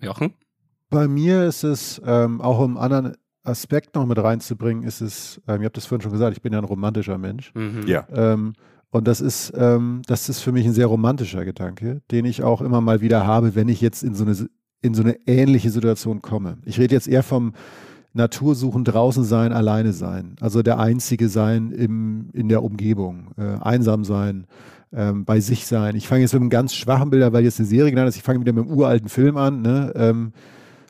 Jochen? 0.00 0.34
Bei 0.90 1.08
mir 1.08 1.44
ist 1.44 1.64
es 1.64 2.00
ähm, 2.04 2.40
auch 2.40 2.64
im 2.64 2.76
anderen 2.76 3.16
Aspekt 3.48 3.94
noch 3.94 4.06
mit 4.06 4.18
reinzubringen, 4.18 4.84
ist 4.84 5.00
es, 5.00 5.40
ähm, 5.48 5.62
ihr 5.62 5.66
habt 5.66 5.76
das 5.76 5.86
vorhin 5.86 6.02
schon 6.02 6.12
gesagt, 6.12 6.36
ich 6.36 6.42
bin 6.42 6.52
ja 6.52 6.58
ein 6.58 6.64
romantischer 6.64 7.18
Mensch. 7.18 7.52
Mhm. 7.54 7.86
Ja. 7.86 8.06
Ähm, 8.12 8.52
und 8.90 9.06
das 9.06 9.20
ist, 9.20 9.52
ähm, 9.56 10.02
das 10.06 10.28
ist 10.28 10.40
für 10.40 10.52
mich 10.52 10.66
ein 10.66 10.72
sehr 10.72 10.86
romantischer 10.86 11.44
Gedanke, 11.44 12.00
den 12.10 12.24
ich 12.24 12.42
auch 12.42 12.62
immer 12.62 12.80
mal 12.80 13.00
wieder 13.00 13.26
habe, 13.26 13.54
wenn 13.54 13.68
ich 13.68 13.80
jetzt 13.80 14.02
in 14.02 14.14
so 14.14 14.24
eine, 14.24 14.48
in 14.80 14.94
so 14.94 15.02
eine 15.02 15.16
ähnliche 15.26 15.70
Situation 15.70 16.22
komme. 16.22 16.58
Ich 16.64 16.78
rede 16.78 16.94
jetzt 16.94 17.08
eher 17.08 17.22
vom 17.22 17.52
Natursuchen, 18.14 18.84
draußen 18.84 19.24
sein, 19.24 19.52
alleine 19.52 19.92
sein. 19.92 20.36
Also 20.40 20.62
der 20.62 20.78
Einzige 20.78 21.28
sein 21.28 21.70
im, 21.70 22.30
in 22.32 22.48
der 22.48 22.62
Umgebung, 22.62 23.32
äh, 23.36 23.58
einsam 23.60 24.04
sein, 24.04 24.46
ähm, 24.92 25.26
bei 25.26 25.40
sich 25.40 25.66
sein. 25.66 25.94
Ich 25.94 26.08
fange 26.08 26.22
jetzt 26.22 26.32
mit 26.32 26.40
einem 26.40 26.50
ganz 26.50 26.74
schwachen 26.74 27.10
Bilder, 27.10 27.32
weil 27.32 27.44
jetzt 27.44 27.60
eine 27.60 27.68
Serie 27.68 27.90
genannt 27.90 28.08
ist, 28.08 28.16
ich 28.16 28.22
fange 28.22 28.40
wieder 28.40 28.52
mit 28.52 28.64
einem 28.64 28.76
uralten 28.76 29.08
Film 29.08 29.36
an, 29.36 29.60
ne? 29.60 29.92
Ähm, 29.94 30.32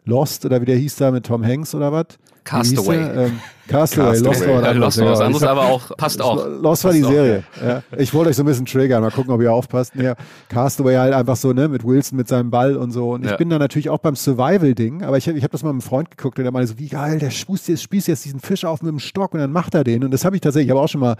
Lost 0.08 0.44
oder 0.44 0.60
wie 0.60 0.64
der 0.64 0.76
hieß 0.76 0.96
da 0.96 1.10
mit 1.10 1.26
Tom 1.26 1.44
Hanks 1.44 1.74
oder 1.74 1.92
was? 1.92 2.06
Castaway. 2.44 2.96
Ähm, 2.96 3.40
Castaway, 3.68 4.12
Castaway. 4.12 4.18
Lost 4.20 4.48
war, 4.48 4.62
ja, 4.62 4.70
Lost 4.72 5.00
was 5.02 5.20
anderes, 5.20 5.42
aber 5.42 5.66
auch 5.66 5.94
passt 5.98 6.22
auch. 6.22 6.46
Lost 6.46 6.84
war 6.84 6.92
die 6.94 7.02
Serie. 7.02 7.44
Ja. 7.62 7.82
Ich 7.98 8.14
wollte 8.14 8.30
euch 8.30 8.36
so 8.36 8.42
ein 8.42 8.46
bisschen 8.46 8.64
triggern, 8.64 9.02
mal 9.02 9.10
gucken, 9.10 9.34
ob 9.34 9.42
ihr 9.42 9.52
aufpasst. 9.52 9.94
Ja, 9.96 10.14
Castaway 10.48 10.96
halt 10.96 11.12
einfach 11.12 11.36
so, 11.36 11.52
ne, 11.52 11.68
mit 11.68 11.84
Wilson 11.84 12.16
mit 12.16 12.26
seinem 12.26 12.50
Ball 12.50 12.76
und 12.76 12.90
so. 12.90 13.10
Und 13.10 13.26
ich 13.26 13.36
bin 13.36 13.50
da 13.50 13.58
natürlich 13.58 13.90
auch 13.90 13.98
beim 13.98 14.16
Survival-Ding, 14.16 15.02
aber 15.02 15.18
ich, 15.18 15.28
ich 15.28 15.42
habe 15.42 15.52
das 15.52 15.62
mal 15.62 15.74
mit 15.74 15.82
einem 15.82 15.88
Freund 15.88 16.10
geguckt 16.10 16.38
und 16.38 16.44
der 16.44 16.52
meinte 16.52 16.68
so, 16.68 16.78
wie 16.78 16.88
geil, 16.88 17.18
der 17.18 17.30
spießt 17.30 17.68
jetzt, 17.68 17.82
spießt 17.82 18.08
jetzt 18.08 18.24
diesen 18.24 18.40
Fisch 18.40 18.64
auf 18.64 18.80
mit 18.80 18.90
dem 18.90 19.00
Stock 19.00 19.34
und 19.34 19.40
dann 19.40 19.52
macht 19.52 19.74
er 19.74 19.84
den. 19.84 20.02
Und 20.02 20.12
das 20.12 20.24
habe 20.24 20.34
ich 20.34 20.40
tatsächlich, 20.40 20.68
ich 20.68 20.70
habe 20.70 20.80
auch 20.80 20.88
schon 20.88 21.02
mal 21.02 21.16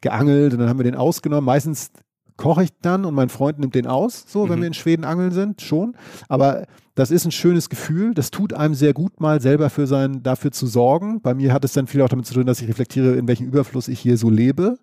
geangelt 0.00 0.54
und 0.54 0.60
dann 0.60 0.70
haben 0.70 0.78
wir 0.78 0.84
den 0.84 0.96
ausgenommen. 0.96 1.44
Meistens 1.44 1.90
koche 2.38 2.64
ich 2.64 2.70
dann 2.80 3.04
und 3.04 3.14
mein 3.14 3.28
Freund 3.28 3.58
nimmt 3.58 3.74
den 3.74 3.86
aus, 3.86 4.24
so, 4.26 4.48
wenn 4.48 4.56
mhm. 4.56 4.62
wir 4.62 4.68
in 4.68 4.74
Schweden 4.74 5.04
angeln 5.04 5.30
sind, 5.30 5.60
schon. 5.60 5.94
Aber 6.28 6.64
das 7.00 7.10
ist 7.10 7.24
ein 7.24 7.32
schönes 7.32 7.70
Gefühl. 7.70 8.12
Das 8.12 8.30
tut 8.30 8.52
einem 8.52 8.74
sehr 8.74 8.92
gut, 8.92 9.20
mal 9.20 9.40
selber 9.40 9.70
für 9.70 9.86
sein, 9.86 10.22
dafür 10.22 10.52
zu 10.52 10.66
sorgen. 10.66 11.22
Bei 11.22 11.32
mir 11.32 11.50
hat 11.50 11.64
es 11.64 11.72
dann 11.72 11.86
viel 11.86 12.02
auch 12.02 12.10
damit 12.10 12.26
zu 12.26 12.34
tun, 12.34 12.44
dass 12.44 12.60
ich 12.60 12.68
reflektiere, 12.68 13.14
in 13.14 13.26
welchem 13.26 13.46
Überfluss 13.46 13.88
ich 13.88 13.98
hier 13.98 14.18
so 14.18 14.28
lebe. 14.28 14.76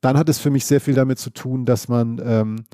Dann 0.00 0.16
hat 0.16 0.28
es 0.28 0.38
für 0.38 0.50
mich 0.50 0.64
sehr 0.66 0.80
viel 0.80 0.94
damit 0.94 1.18
zu 1.18 1.30
tun, 1.30 1.64
dass 1.64 1.88
man 1.88 2.22
ähm, 2.24 2.64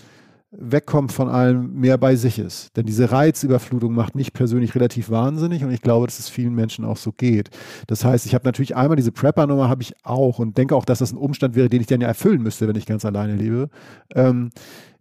wegkommt 0.51 1.13
von 1.13 1.31
allem, 1.31 1.73
mehr 1.73 1.97
bei 1.97 2.15
sich 2.15 2.39
ist. 2.39 2.77
Denn 2.77 2.85
diese 2.85 3.11
Reizüberflutung 3.11 3.95
macht 3.95 4.15
mich 4.15 4.35
persönlich 4.35 4.75
relativ 4.75 5.09
wahnsinnig 5.09 5.65
und 5.65 5.71
ich 5.71 5.81
glaube, 5.81 6.07
dass 6.07 6.19
es 6.19 6.29
vielen 6.29 6.55
Menschen 6.55 6.85
auch 6.85 6.99
so 6.99 7.11
geht. 7.11 7.49
Das 7.87 8.05
heißt, 8.05 8.27
ich 8.27 8.35
habe 8.35 8.45
natürlich 8.45 8.77
einmal 8.77 8.97
diese 8.97 9.13
Prepper-Nummer 9.13 9.71
habe 9.71 9.81
ich 9.81 9.95
auch 10.05 10.39
und 10.39 10.59
denke 10.59 10.77
auch, 10.77 10.85
dass 10.85 10.99
das 10.99 11.11
ein 11.11 11.17
Umstand 11.17 11.55
wäre, 11.55 11.71
den 11.71 11.81
ich 11.81 11.87
dann 11.87 12.03
ja 12.03 12.09
erfüllen 12.09 12.43
müsste, 12.43 12.69
wenn 12.69 12.77
ich 12.77 12.85
ganz 12.85 13.07
alleine 13.07 13.35
lebe. 13.35 13.71
Ähm, 14.15 14.51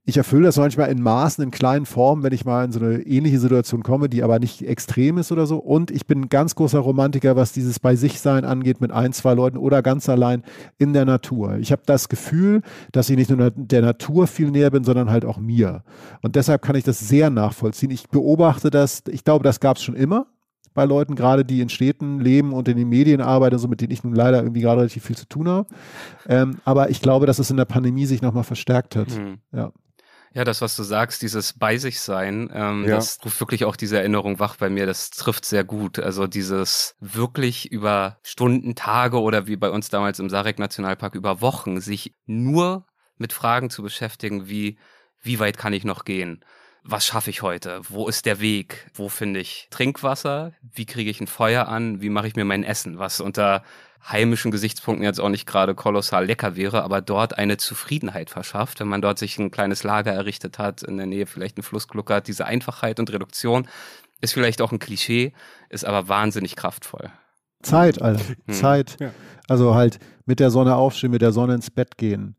ich 0.04 0.18
erfülle 0.18 0.46
das 0.46 0.58
manchmal 0.58 0.90
in 0.90 1.02
Maßen, 1.02 1.44
in 1.44 1.52
kleinen 1.52 1.86
Formen, 1.86 2.24
wenn 2.24 2.34
ich 2.34 2.44
mal 2.44 2.66
in 2.66 2.72
so 2.72 2.80
eine 2.80 3.02
ähnliche 3.02 3.40
Situation 3.40 3.84
komme, 3.84 4.10
die 4.10 4.24
aber 4.24 4.40
nicht 4.40 4.64
extrem 4.64 5.20
ist 5.20 5.32
oder 5.32 5.46
so. 5.46 5.58
Und 5.58 5.92
ich 5.92 6.08
bin 6.08 6.22
ein 6.22 6.30
ganz 6.30 6.56
großer 6.56 6.80
Romantiker, 6.80 7.36
was 7.36 7.52
dieses 7.54 7.80
bei 7.80 7.96
sich 7.96 8.20
sein 8.20 8.44
angeht, 8.44 8.82
mit 8.82 8.92
ein, 8.92 9.14
zwei 9.14 9.36
Leuten 9.36 9.58
oder 9.58 9.84
ganz 9.84 10.10
allein 10.10 10.44
in 10.80 10.94
der 10.94 11.06
Natur. 11.06 11.58
Ich 11.58 11.72
habe 11.72 11.84
das 11.86 12.10
Gefühl, 12.10 12.62
dass 12.92 13.12
ich 13.12 13.16
nicht 13.16 13.30
nur 13.30 13.52
der 13.52 13.82
Natur 13.84 14.26
viel 14.26 14.50
näher 14.50 14.72
bin, 14.72 14.84
sondern 14.84 15.12
halt 15.12 15.24
auch 15.24 15.38
mir. 15.38 15.84
Und 16.24 16.36
deshalb 16.36 16.64
kann 16.64 16.76
ich 16.76 16.84
das 16.84 17.00
sehr 17.00 17.30
nachvollziehen. 17.30 17.92
Ich 17.92 18.10
beobachte 18.10 18.72
das, 18.72 19.04
ich 19.08 19.24
glaube, 19.24 19.44
das 19.44 19.60
gab 19.60 19.78
es 19.78 19.84
schon 19.84 19.96
immer 19.96 20.26
bei 20.74 20.86
Leuten, 20.86 21.16
gerade 21.16 21.44
die 21.44 21.62
in 21.62 21.70
Städten 21.70 22.20
leben 22.20 22.54
und 22.54 22.68
in 22.68 22.78
den 22.78 22.90
Medien 22.90 23.22
arbeiten, 23.22 23.58
so 23.58 23.68
mit 23.68 23.82
denen 23.82 23.92
ich 23.92 24.04
nun 24.04 24.16
leider 24.16 24.42
irgendwie 24.42 24.62
gerade 24.62 24.80
relativ 24.80 25.06
viel 25.06 25.18
zu 25.18 25.28
tun 25.28 25.48
habe. 25.48 25.68
Ähm, 26.28 26.58
aber 26.66 26.90
ich 26.90 27.02
glaube, 27.02 27.26
dass 27.26 27.40
es 27.40 27.52
in 27.52 27.58
der 27.58 27.66
Pandemie 27.66 28.06
sich 28.06 28.22
nochmal 28.22 28.44
verstärkt 28.44 28.96
hat. 28.96 29.10
Mhm. 29.10 29.38
Ja. 29.52 29.72
Ja, 30.34 30.46
das, 30.46 30.62
was 30.62 30.78
du 30.78 30.84
sagst, 30.84 31.22
dieses 31.22 31.54
bei 31.54 31.78
sich 31.78 32.00
sein, 32.00 32.50
ähm, 32.54 32.86
ja. 32.86 32.96
das 32.96 33.20
ruft 33.26 33.40
wirklich 33.42 33.66
auch 33.66 33.76
diese 33.76 33.98
Erinnerung 33.98 34.40
wach 34.40 34.56
bei 34.56 34.70
mir. 34.70 34.86
Das 34.86 35.10
trifft 35.10 35.44
sehr 35.44 35.66
gut. 35.66 36.00
Also 36.00 36.26
dieses 36.26 36.96
wirklich 37.02 37.70
über 37.70 38.18
Stunden, 38.24 38.76
Tage 38.76 39.20
oder 39.20 39.48
wie 39.48 39.58
bei 39.58 39.70
uns 39.70 39.90
damals 39.90 40.20
im 40.20 40.30
Sarek 40.30 40.58
Nationalpark 40.58 41.16
über 41.16 41.42
Wochen 41.42 41.82
sich 41.82 42.16
nur 42.26 42.86
mit 43.18 43.34
Fragen 43.34 43.70
zu 43.70 43.84
beschäftigen, 43.84 44.48
wie 44.48 44.80
wie 45.22 45.40
weit 45.40 45.58
kann 45.58 45.74
ich 45.74 45.84
noch 45.84 46.06
gehen? 46.06 46.44
Was 46.84 47.06
schaffe 47.06 47.30
ich 47.30 47.42
heute? 47.42 47.82
Wo 47.90 48.08
ist 48.08 48.26
der 48.26 48.40
Weg? 48.40 48.90
Wo 48.96 49.08
finde 49.08 49.40
ich 49.40 49.68
Trinkwasser? 49.70 50.54
Wie 50.74 50.86
kriege 50.86 51.12
ich 51.12 51.22
ein 51.22 51.28
Feuer 51.28 51.68
an? 51.68 52.02
Wie 52.02 52.10
mache 52.10 52.28
ich 52.28 52.36
mir 52.36 52.46
mein 52.46 52.64
Essen? 52.64 52.98
Was 52.98 53.20
unter 53.20 53.64
heimischen 54.04 54.50
Gesichtspunkten 54.50 55.06
jetzt 55.06 55.20
auch 55.20 55.30
nicht 55.30 55.46
gerade 55.46 55.76
kolossal 55.76 56.26
lecker 56.26 56.56
wäre, 56.56 56.82
aber 56.82 57.02
dort 57.02 57.38
eine 57.38 57.58
Zufriedenheit 57.58 58.32
verschafft, 58.32 58.80
wenn 58.80 58.88
man 58.88 59.02
dort 59.02 59.20
sich 59.20 59.38
ein 59.38 59.52
kleines 59.52 59.84
Lager 59.84 60.12
errichtet 60.12 60.58
hat, 60.58 60.82
in 60.82 60.98
der 60.98 61.06
Nähe 61.06 61.28
vielleicht 61.28 61.58
einen 61.58 61.64
Flussglucker 61.64 62.16
hat. 62.16 62.28
Diese 62.28 62.46
Einfachheit 62.46 63.00
und 63.00 63.12
Reduktion 63.14 63.68
ist 64.20 64.34
vielleicht 64.34 64.60
auch 64.62 64.72
ein 64.72 64.80
Klischee, 64.80 65.34
ist 65.70 65.86
aber 65.86 66.08
wahnsinnig 66.08 66.56
kraftvoll. 66.56 67.12
Zeit, 67.62 68.02
Alter. 68.02 68.24
Hm. 68.48 68.54
Zeit. 68.56 68.98
Ja. 69.00 69.12
Also 69.48 69.76
halt 69.76 70.00
mit 70.26 70.40
der 70.40 70.50
Sonne 70.50 70.76
aufstehen, 70.76 71.12
mit 71.12 71.22
der 71.22 71.32
Sonne 71.32 71.54
ins 71.54 71.70
Bett 71.70 71.98
gehen 71.98 72.36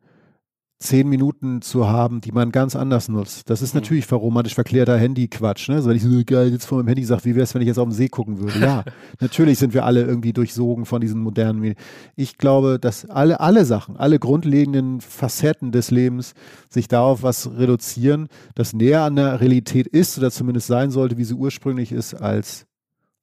zehn 0.82 1.08
Minuten 1.08 1.62
zu 1.62 1.88
haben, 1.88 2.20
die 2.20 2.32
man 2.32 2.52
ganz 2.52 2.76
anders 2.76 3.08
nutzt. 3.08 3.48
Das 3.48 3.62
ist 3.62 3.74
mhm. 3.74 3.80
natürlich 3.80 4.06
verromantisch 4.06 4.54
verklärter 4.54 4.98
Handy-Quatsch. 4.98 5.68
Ne? 5.68 5.76
Also 5.76 5.88
wenn 5.88 5.96
ich 5.96 6.02
so 6.02 6.10
geil 6.26 6.52
jetzt 6.52 6.66
vor 6.66 6.78
meinem 6.78 6.88
Handy 6.88 7.04
sage, 7.04 7.24
wie 7.24 7.34
wäre 7.34 7.44
es, 7.44 7.54
wenn 7.54 7.62
ich 7.62 7.68
jetzt 7.68 7.78
auf 7.78 7.88
den 7.88 7.92
See 7.92 8.08
gucken 8.08 8.38
würde? 8.38 8.58
Ja, 8.58 8.84
natürlich 9.20 9.58
sind 9.58 9.74
wir 9.74 9.84
alle 9.84 10.02
irgendwie 10.02 10.32
durchsogen 10.32 10.84
von 10.84 11.00
diesen 11.00 11.20
modernen 11.22 11.60
Medien. 11.60 11.78
Ich 12.16 12.36
glaube, 12.38 12.78
dass 12.78 13.08
alle, 13.08 13.40
alle 13.40 13.64
Sachen, 13.64 13.96
alle 13.96 14.18
grundlegenden 14.18 15.00
Facetten 15.00 15.72
des 15.72 15.90
Lebens 15.90 16.34
sich 16.68 16.88
darauf 16.88 17.22
was 17.22 17.50
reduzieren, 17.56 18.28
das 18.54 18.72
näher 18.72 19.02
an 19.02 19.16
der 19.16 19.40
Realität 19.40 19.86
ist 19.86 20.18
oder 20.18 20.30
zumindest 20.30 20.66
sein 20.66 20.90
sollte, 20.90 21.16
wie 21.16 21.24
sie 21.24 21.34
ursprünglich 21.34 21.92
ist, 21.92 22.14
als 22.14 22.66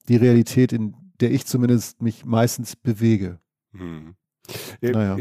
die 0.07 0.15
Realität, 0.15 0.73
in 0.73 0.95
der 1.19 1.31
ich 1.31 1.45
zumindest 1.45 2.01
mich 2.01 2.25
meistens 2.25 2.75
bewege. 2.75 3.39
Hm. 3.73 4.15
Naja. 4.81 5.17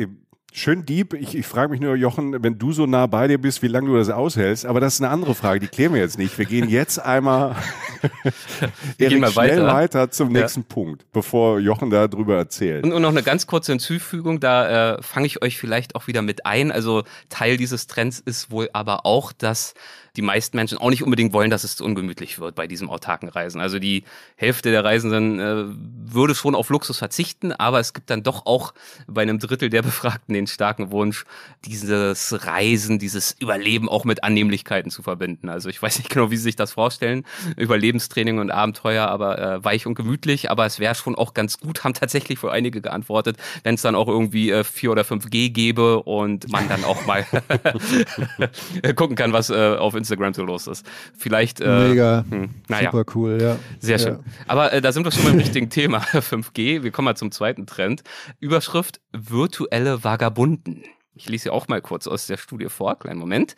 Schön 0.52 0.86
deep. 0.86 1.12
Ich, 1.12 1.36
ich 1.36 1.46
frage 1.46 1.70
mich 1.70 1.80
nur, 1.80 1.94
Jochen, 1.94 2.42
wenn 2.42 2.58
du 2.58 2.72
so 2.72 2.86
nah 2.86 3.06
bei 3.06 3.28
dir 3.28 3.38
bist, 3.38 3.62
wie 3.62 3.68
lange 3.68 3.88
du 3.88 3.96
das 3.96 4.08
aushältst. 4.08 4.64
Aber 4.64 4.80
das 4.80 4.94
ist 4.94 5.02
eine 5.02 5.10
andere 5.10 5.34
Frage, 5.34 5.60
die 5.60 5.68
klären 5.68 5.92
wir 5.92 6.00
jetzt 6.00 6.18
nicht. 6.18 6.38
Wir 6.38 6.46
gehen 6.46 6.68
jetzt 6.68 6.98
einmal 6.98 7.54
wir 8.96 9.08
gehen 9.08 9.20
mal 9.20 9.30
schnell 9.30 9.62
weiter. 9.62 9.74
weiter 9.74 10.10
zum 10.10 10.34
ja. 10.34 10.42
nächsten 10.42 10.64
Punkt, 10.64 11.04
bevor 11.12 11.58
Jochen 11.58 11.90
da 11.90 12.08
drüber 12.08 12.36
erzählt. 12.36 12.84
Und, 12.84 12.92
und 12.92 13.02
noch 13.02 13.10
eine 13.10 13.22
ganz 13.22 13.46
kurze 13.46 13.72
Hinzufügung, 13.72 14.40
da 14.40 14.96
äh, 14.96 15.02
fange 15.02 15.26
ich 15.26 15.42
euch 15.42 15.58
vielleicht 15.58 15.94
auch 15.94 16.06
wieder 16.06 16.22
mit 16.22 16.46
ein. 16.46 16.72
Also 16.72 17.04
Teil 17.28 17.56
dieses 17.56 17.86
Trends 17.86 18.18
ist 18.18 18.50
wohl 18.50 18.70
aber 18.72 19.04
auch, 19.04 19.32
dass 19.32 19.74
die 20.16 20.22
meisten 20.22 20.56
Menschen 20.56 20.78
auch 20.78 20.90
nicht 20.90 21.02
unbedingt 21.02 21.32
wollen, 21.32 21.50
dass 21.50 21.64
es 21.64 21.76
zu 21.76 21.84
ungemütlich 21.84 22.38
wird 22.38 22.54
bei 22.54 22.66
diesem 22.66 22.90
autarken 22.90 23.28
Reisen. 23.28 23.60
Also 23.60 23.78
die 23.78 24.04
Hälfte 24.36 24.70
der 24.70 24.84
Reisenden 24.84 25.40
äh, 25.40 25.64
würde 26.12 26.34
schon 26.34 26.54
auf 26.54 26.70
Luxus 26.70 26.98
verzichten, 26.98 27.52
aber 27.52 27.80
es 27.80 27.92
gibt 27.92 28.10
dann 28.10 28.22
doch 28.22 28.46
auch 28.46 28.74
bei 29.06 29.22
einem 29.22 29.38
Drittel 29.38 29.70
der 29.70 29.82
Befragten 29.88 30.34
den 30.34 30.46
starken 30.46 30.90
Wunsch, 30.90 31.24
dieses 31.64 32.46
Reisen, 32.46 32.98
dieses 32.98 33.36
Überleben 33.38 33.88
auch 33.88 34.04
mit 34.04 34.24
Annehmlichkeiten 34.24 34.90
zu 34.90 35.02
verbinden. 35.02 35.48
Also 35.48 35.68
ich 35.68 35.80
weiß 35.80 35.98
nicht 35.98 36.10
genau, 36.10 36.30
wie 36.30 36.36
Sie 36.36 36.42
sich 36.42 36.56
das 36.56 36.72
vorstellen. 36.72 37.24
Überlebenstraining 37.56 38.38
und 38.38 38.50
Abenteuer, 38.50 39.06
aber 39.06 39.38
äh, 39.38 39.64
weich 39.64 39.86
und 39.86 39.94
gemütlich, 39.94 40.50
aber 40.50 40.66
es 40.66 40.78
wäre 40.78 40.94
schon 40.94 41.14
auch 41.14 41.34
ganz 41.34 41.58
gut, 41.58 41.84
haben 41.84 41.94
tatsächlich 41.94 42.38
für 42.38 42.52
einige 42.52 42.80
geantwortet, 42.80 43.36
wenn 43.62 43.74
es 43.74 43.82
dann 43.82 43.94
auch 43.94 44.08
irgendwie 44.08 44.50
äh, 44.50 44.64
4 44.64 44.92
oder 44.92 45.02
5G 45.02 45.50
gäbe 45.50 46.02
und 46.02 46.50
man 46.50 46.68
dann 46.68 46.84
auch 46.84 47.04
mal 47.06 47.24
gucken 48.96 49.16
kann, 49.16 49.32
was 49.32 49.50
äh, 49.50 49.76
auf 49.76 49.94
Instagram 49.98 50.34
so 50.34 50.44
los 50.44 50.66
ist. 50.66 50.86
Vielleicht. 51.16 51.60
Äh, 51.60 51.88
Mega. 51.88 52.24
Hm, 52.28 52.50
naja. 52.68 52.90
Super 52.90 53.04
cool, 53.14 53.38
ja. 53.40 53.58
Sehr 53.78 53.98
schön. 53.98 54.14
Ja. 54.14 54.32
Aber 54.46 54.72
äh, 54.72 54.80
da 54.80 54.92
sind 54.92 55.04
wir 55.04 55.12
schon 55.12 55.24
beim 55.24 55.38
richtigen 55.38 55.70
Thema 55.70 55.98
5G. 56.12 56.82
Wir 56.82 56.90
kommen 56.90 57.04
mal 57.04 57.16
zum 57.16 57.30
zweiten 57.30 57.66
Trend. 57.66 58.02
Überschrift 58.40 59.00
virtuelle 59.12 60.04
Vagabunden. 60.04 60.84
Ich 61.14 61.28
lese 61.28 61.44
sie 61.44 61.50
auch 61.50 61.68
mal 61.68 61.82
kurz 61.82 62.06
aus 62.06 62.26
der 62.26 62.36
Studie 62.36 62.68
vor. 62.68 62.98
Kleinen 62.98 63.18
Moment. 63.18 63.56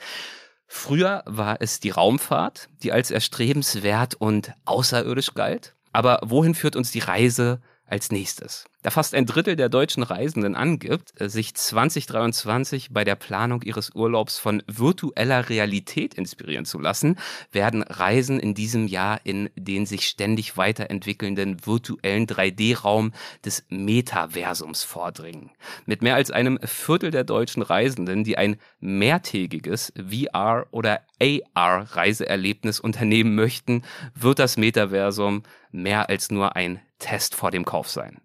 Früher 0.66 1.22
war 1.26 1.56
es 1.60 1.80
die 1.80 1.90
Raumfahrt, 1.90 2.68
die 2.82 2.92
als 2.92 3.10
erstrebenswert 3.10 4.14
und 4.14 4.52
außerirdisch 4.64 5.34
galt. 5.34 5.74
Aber 5.92 6.20
wohin 6.24 6.54
führt 6.54 6.76
uns 6.76 6.92
die 6.92 7.00
Reise 7.00 7.60
als 7.90 8.10
nächstes? 8.10 8.64
Da 8.82 8.90
fast 8.90 9.14
ein 9.14 9.26
Drittel 9.26 9.56
der 9.56 9.68
deutschen 9.68 10.02
Reisenden 10.02 10.54
angibt, 10.54 11.12
sich 11.18 11.54
2023 11.54 12.88
bei 12.90 13.04
der 13.04 13.14
Planung 13.14 13.60
ihres 13.60 13.94
Urlaubs 13.94 14.38
von 14.38 14.62
virtueller 14.66 15.50
Realität 15.50 16.14
inspirieren 16.14 16.64
zu 16.64 16.78
lassen, 16.78 17.18
werden 17.52 17.82
Reisen 17.82 18.40
in 18.40 18.54
diesem 18.54 18.86
Jahr 18.86 19.20
in 19.24 19.50
den 19.54 19.84
sich 19.84 20.06
ständig 20.06 20.56
weiterentwickelnden 20.56 21.66
virtuellen 21.66 22.26
3D-Raum 22.26 23.12
des 23.44 23.64
Metaversums 23.68 24.82
vordringen. 24.82 25.50
Mit 25.84 26.00
mehr 26.00 26.14
als 26.14 26.30
einem 26.30 26.58
Viertel 26.64 27.10
der 27.10 27.24
deutschen 27.24 27.62
Reisenden, 27.62 28.24
die 28.24 28.38
ein 28.38 28.56
mehrtägiges 28.80 29.92
VR- 29.96 30.66
oder 30.70 31.02
AR-Reiseerlebnis 31.20 32.80
unternehmen 32.80 33.34
möchten, 33.34 33.82
wird 34.14 34.38
das 34.38 34.56
Metaversum 34.56 35.42
mehr 35.70 36.08
als 36.08 36.30
nur 36.30 36.56
ein 36.56 36.80
Test 37.00 37.34
vor 37.34 37.50
dem 37.50 37.64
Kauf 37.64 37.88
sein. 37.88 38.20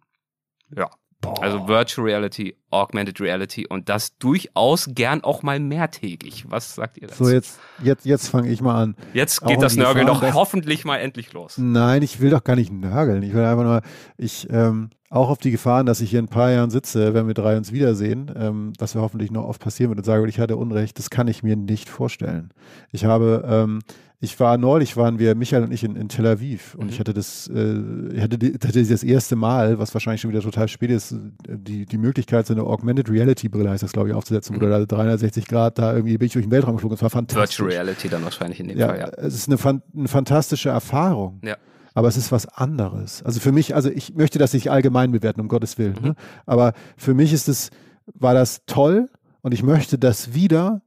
Ja. 0.76 0.90
Boah. 1.22 1.42
Also 1.42 1.68
Virtual 1.68 2.06
Reality, 2.06 2.56
Augmented 2.70 3.20
Reality 3.20 3.66
und 3.66 3.90
das 3.90 4.18
durchaus 4.18 4.90
gern 4.92 5.24
auch 5.24 5.42
mal 5.42 5.60
mehrtägig. 5.60 6.46
Was 6.50 6.76
sagt 6.76 6.98
ihr 6.98 7.08
dazu? 7.08 7.24
So, 7.24 7.32
jetzt, 7.32 7.60
jetzt, 7.82 8.06
jetzt 8.06 8.28
fange 8.28 8.50
ich 8.50 8.62
mal 8.62 8.80
an. 8.80 8.96
Jetzt 9.14 9.42
geht 9.42 9.58
auch 9.58 9.62
das 9.62 9.76
Nörgeln 9.76 10.06
doch 10.06 10.22
hoffentlich 10.34 10.86
mal 10.86 10.98
endlich 10.98 11.34
los. 11.34 11.58
Nein, 11.58 12.04
ich 12.04 12.20
will 12.20 12.30
doch 12.30 12.44
gar 12.44 12.56
nicht 12.56 12.72
nörgeln. 12.72 13.24
Ich 13.24 13.34
will 13.34 13.44
einfach 13.44 13.64
nur, 13.64 13.82
ich, 14.18 14.48
ähm, 14.52 14.92
auch 15.10 15.30
auf 15.30 15.38
die 15.38 15.52
Gefahren, 15.52 15.86
dass 15.86 16.02
ich 16.02 16.10
hier 16.10 16.20
in 16.20 16.26
ein 16.26 16.30
paar 16.30 16.52
Jahren 16.52 16.70
sitze, 16.70 17.14
wenn 17.14 17.28
wir 17.28 17.34
drei 17.34 17.58
uns 17.58 17.72
wiedersehen, 17.72 18.32
ähm, 18.36 18.74
was 18.80 18.94
ja 18.94 19.02
hoffentlich 19.02 19.32
noch 19.32 19.46
oft 19.46 19.62
passieren 19.62 19.90
wird 19.92 20.00
und 20.00 20.06
sage, 20.06 20.28
ich 20.28 20.40
hatte 20.40 20.58
Unrecht, 20.58 20.98
das 20.98 21.10
kann 21.10 21.28
ich 21.28 21.44
mir 21.44 21.56
nicht 21.56 21.90
vorstellen. 21.90 22.52
Ich 22.92 23.06
habe 23.06 23.44
ähm, 23.48 23.80
ich 24.22 24.40
war 24.40 24.58
neulich, 24.58 24.96
waren 24.98 25.20
wir, 25.20 25.36
Michael 25.36 25.64
und 25.64 25.72
ich, 25.72 25.84
in, 25.84 25.96
in 25.96 26.10
Tel 26.10 26.26
Aviv 26.26 26.76
und 26.76 26.86
mhm. 26.86 26.90
ich 26.90 27.00
hatte 27.00 27.14
das, 27.14 27.48
äh, 27.48 28.20
hatte, 28.20 28.38
hatte 28.38 28.84
das 28.84 29.04
erste 29.04 29.36
Mal, 29.36 29.78
was 29.78 29.94
wahrscheinlich 29.94 30.22
schon 30.22 30.32
wieder 30.32 30.42
total 30.42 30.68
spät 30.68 30.90
ist, 30.90 31.16
die, 31.48 31.86
die 31.86 31.98
Möglichkeit, 31.98 32.48
so 32.48 32.54
eine 32.54 32.64
Augmented 32.64 33.10
Reality 33.10 33.50
Brille 33.50 33.70
heißt 33.70 33.84
das, 33.84 33.92
glaube 33.92 34.10
ich, 34.10 34.16
aufzusetzen, 34.16 34.56
mhm. 34.56 34.62
wo 34.62 34.66
du 34.66 34.70
da 34.72 34.86
360 34.86 35.48
Grad 35.48 35.78
da 35.78 35.94
irgendwie 35.94 36.18
bin 36.18 36.28
ich 36.28 36.34
durch 36.34 36.46
den 36.46 36.52
Weltraum 36.52 36.76
geflogen. 36.76 36.96
Es 36.96 37.02
war 37.02 37.10
fantastisch. 37.10 37.60
Virtual 37.60 37.70
Reality 37.70 38.10
dann 38.10 38.24
wahrscheinlich 38.24 38.60
in 38.60 38.70
dem 38.70 38.78
ja, 38.78 38.88
Fall, 38.88 39.00
ja. 39.00 39.10
Es 39.18 39.36
ist 39.36 39.50
eine, 39.50 39.82
eine 39.96 40.08
fantastische 40.08 40.70
Erfahrung. 40.70 41.40
Ja 41.44 41.58
aber 41.96 42.08
es 42.08 42.18
ist 42.18 42.32
was 42.32 42.48
anderes. 42.48 43.24
Also 43.24 43.40
für 43.40 43.52
mich, 43.52 43.74
also 43.74 43.90
ich 43.90 44.14
möchte 44.14 44.38
das 44.38 44.54
nicht 44.54 44.70
allgemein 44.70 45.12
bewerten, 45.12 45.42
um 45.42 45.48
Gottes 45.48 45.80
Willen, 45.80 45.96
mhm. 46.00 46.08
ne? 46.10 46.16
aber 46.46 46.74
für 46.96 47.16
mich 47.16 47.34
ist 47.34 47.50
es, 47.50 47.72
war 48.14 48.36
das 48.36 48.62
toll 48.68 49.10
und 49.42 49.56
ich 49.56 49.64
möchte 49.64 49.98
das 49.98 50.36
wieder 50.36 50.84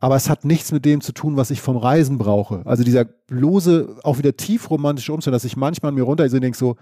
aber 0.00 0.16
es 0.16 0.30
hat 0.30 0.46
nichts 0.46 0.72
mit 0.72 0.86
dem 0.86 1.02
zu 1.02 1.12
tun, 1.12 1.36
was 1.36 1.50
ich 1.50 1.60
vom 1.60 1.76
Reisen 1.76 2.16
brauche. 2.16 2.62
Also 2.64 2.82
dieser 2.82 3.04
lose, 3.28 3.96
auch 4.02 4.16
wieder 4.16 4.34
tiefromantische 4.34 5.12
Umstand, 5.12 5.34
dass 5.34 5.44
ich 5.44 5.58
manchmal 5.58 5.92
mir 5.92 6.04
runter 6.04 6.26
denke 6.26 6.56
so, 6.56 6.76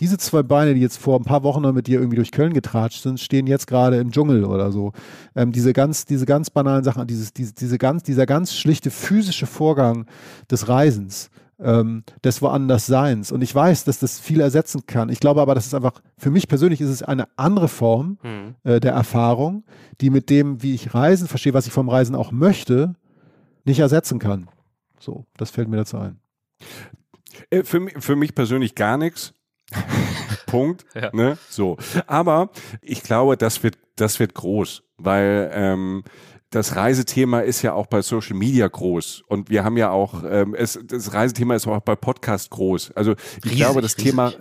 diese 0.00 0.18
zwei 0.18 0.42
Beine, 0.42 0.74
die 0.74 0.80
jetzt 0.80 0.98
vor 0.98 1.18
ein 1.18 1.24
paar 1.24 1.44
Wochen 1.44 1.62
noch 1.62 1.72
mit 1.72 1.86
dir 1.86 2.00
irgendwie 2.00 2.16
durch 2.16 2.32
Köln 2.32 2.52
getratscht 2.52 3.02
sind, 3.02 3.20
stehen 3.20 3.46
jetzt 3.46 3.66
gerade 3.66 3.98
im 3.98 4.10
Dschungel 4.10 4.44
oder 4.44 4.72
so. 4.72 4.92
Ähm, 5.36 5.52
diese 5.52 5.72
ganz, 5.72 6.06
diese 6.06 6.26
ganz 6.26 6.50
banalen 6.50 6.82
Sachen, 6.82 7.06
dieses, 7.06 7.32
diese, 7.32 7.52
diese 7.52 7.78
ganz, 7.78 8.02
dieser 8.02 8.26
ganz 8.26 8.54
schlichte 8.54 8.90
physische 8.90 9.46
Vorgang 9.46 10.06
des 10.50 10.68
Reisens, 10.68 11.30
ähm, 11.62 12.04
des 12.24 12.42
Woandersseins. 12.42 13.32
Und 13.32 13.42
ich 13.42 13.54
weiß, 13.54 13.84
dass 13.84 13.98
das 13.98 14.18
viel 14.18 14.40
ersetzen 14.40 14.86
kann. 14.86 15.08
Ich 15.08 15.20
glaube 15.20 15.40
aber, 15.40 15.54
dass 15.54 15.66
es 15.66 15.74
einfach, 15.74 16.00
für 16.18 16.30
mich 16.30 16.48
persönlich 16.48 16.80
ist 16.80 16.90
es 16.90 17.02
eine 17.02 17.28
andere 17.36 17.68
Form 17.68 18.18
mhm. 18.22 18.54
äh, 18.64 18.80
der 18.80 18.92
Erfahrung, 18.92 19.64
die 20.00 20.10
mit 20.10 20.30
dem, 20.30 20.62
wie 20.62 20.74
ich 20.74 20.94
Reisen 20.94 21.28
verstehe, 21.28 21.54
was 21.54 21.66
ich 21.66 21.72
vom 21.72 21.88
Reisen 21.88 22.14
auch 22.14 22.32
möchte, 22.32 22.94
nicht 23.64 23.80
ersetzen 23.80 24.18
kann. 24.18 24.48
So, 24.98 25.26
das 25.36 25.50
fällt 25.50 25.68
mir 25.68 25.76
dazu 25.76 25.98
ein. 25.98 26.18
Äh, 27.50 27.64
für, 27.64 27.86
für 28.00 28.16
mich 28.16 28.34
persönlich 28.34 28.74
gar 28.74 28.96
nichts. 28.96 29.34
Punkt. 30.46 30.84
Ja. 30.94 31.10
Ne? 31.12 31.38
So. 31.48 31.76
Aber 32.06 32.50
ich 32.82 33.02
glaube, 33.02 33.36
das 33.36 33.62
wird, 33.62 33.78
das 33.96 34.18
wird 34.18 34.34
groß, 34.34 34.82
weil 34.96 35.50
ähm, 35.54 36.02
das 36.50 36.74
Reisethema 36.74 37.40
ist 37.40 37.62
ja 37.62 37.74
auch 37.74 37.86
bei 37.86 38.02
Social 38.02 38.36
Media 38.36 38.66
groß 38.66 39.22
und 39.28 39.50
wir 39.50 39.62
haben 39.62 39.76
ja 39.76 39.90
auch 39.90 40.24
ähm, 40.28 40.54
es, 40.54 40.78
das 40.84 41.12
Reisethema 41.14 41.54
ist 41.54 41.68
auch 41.68 41.80
bei 41.80 41.94
Podcast 41.94 42.50
groß. 42.50 42.90
Also 42.92 43.12
ich 43.12 43.44
riesig, 43.44 43.58
glaube, 43.58 43.80
das 43.82 43.96
riesig. 43.96 44.10
Thema 44.10 44.32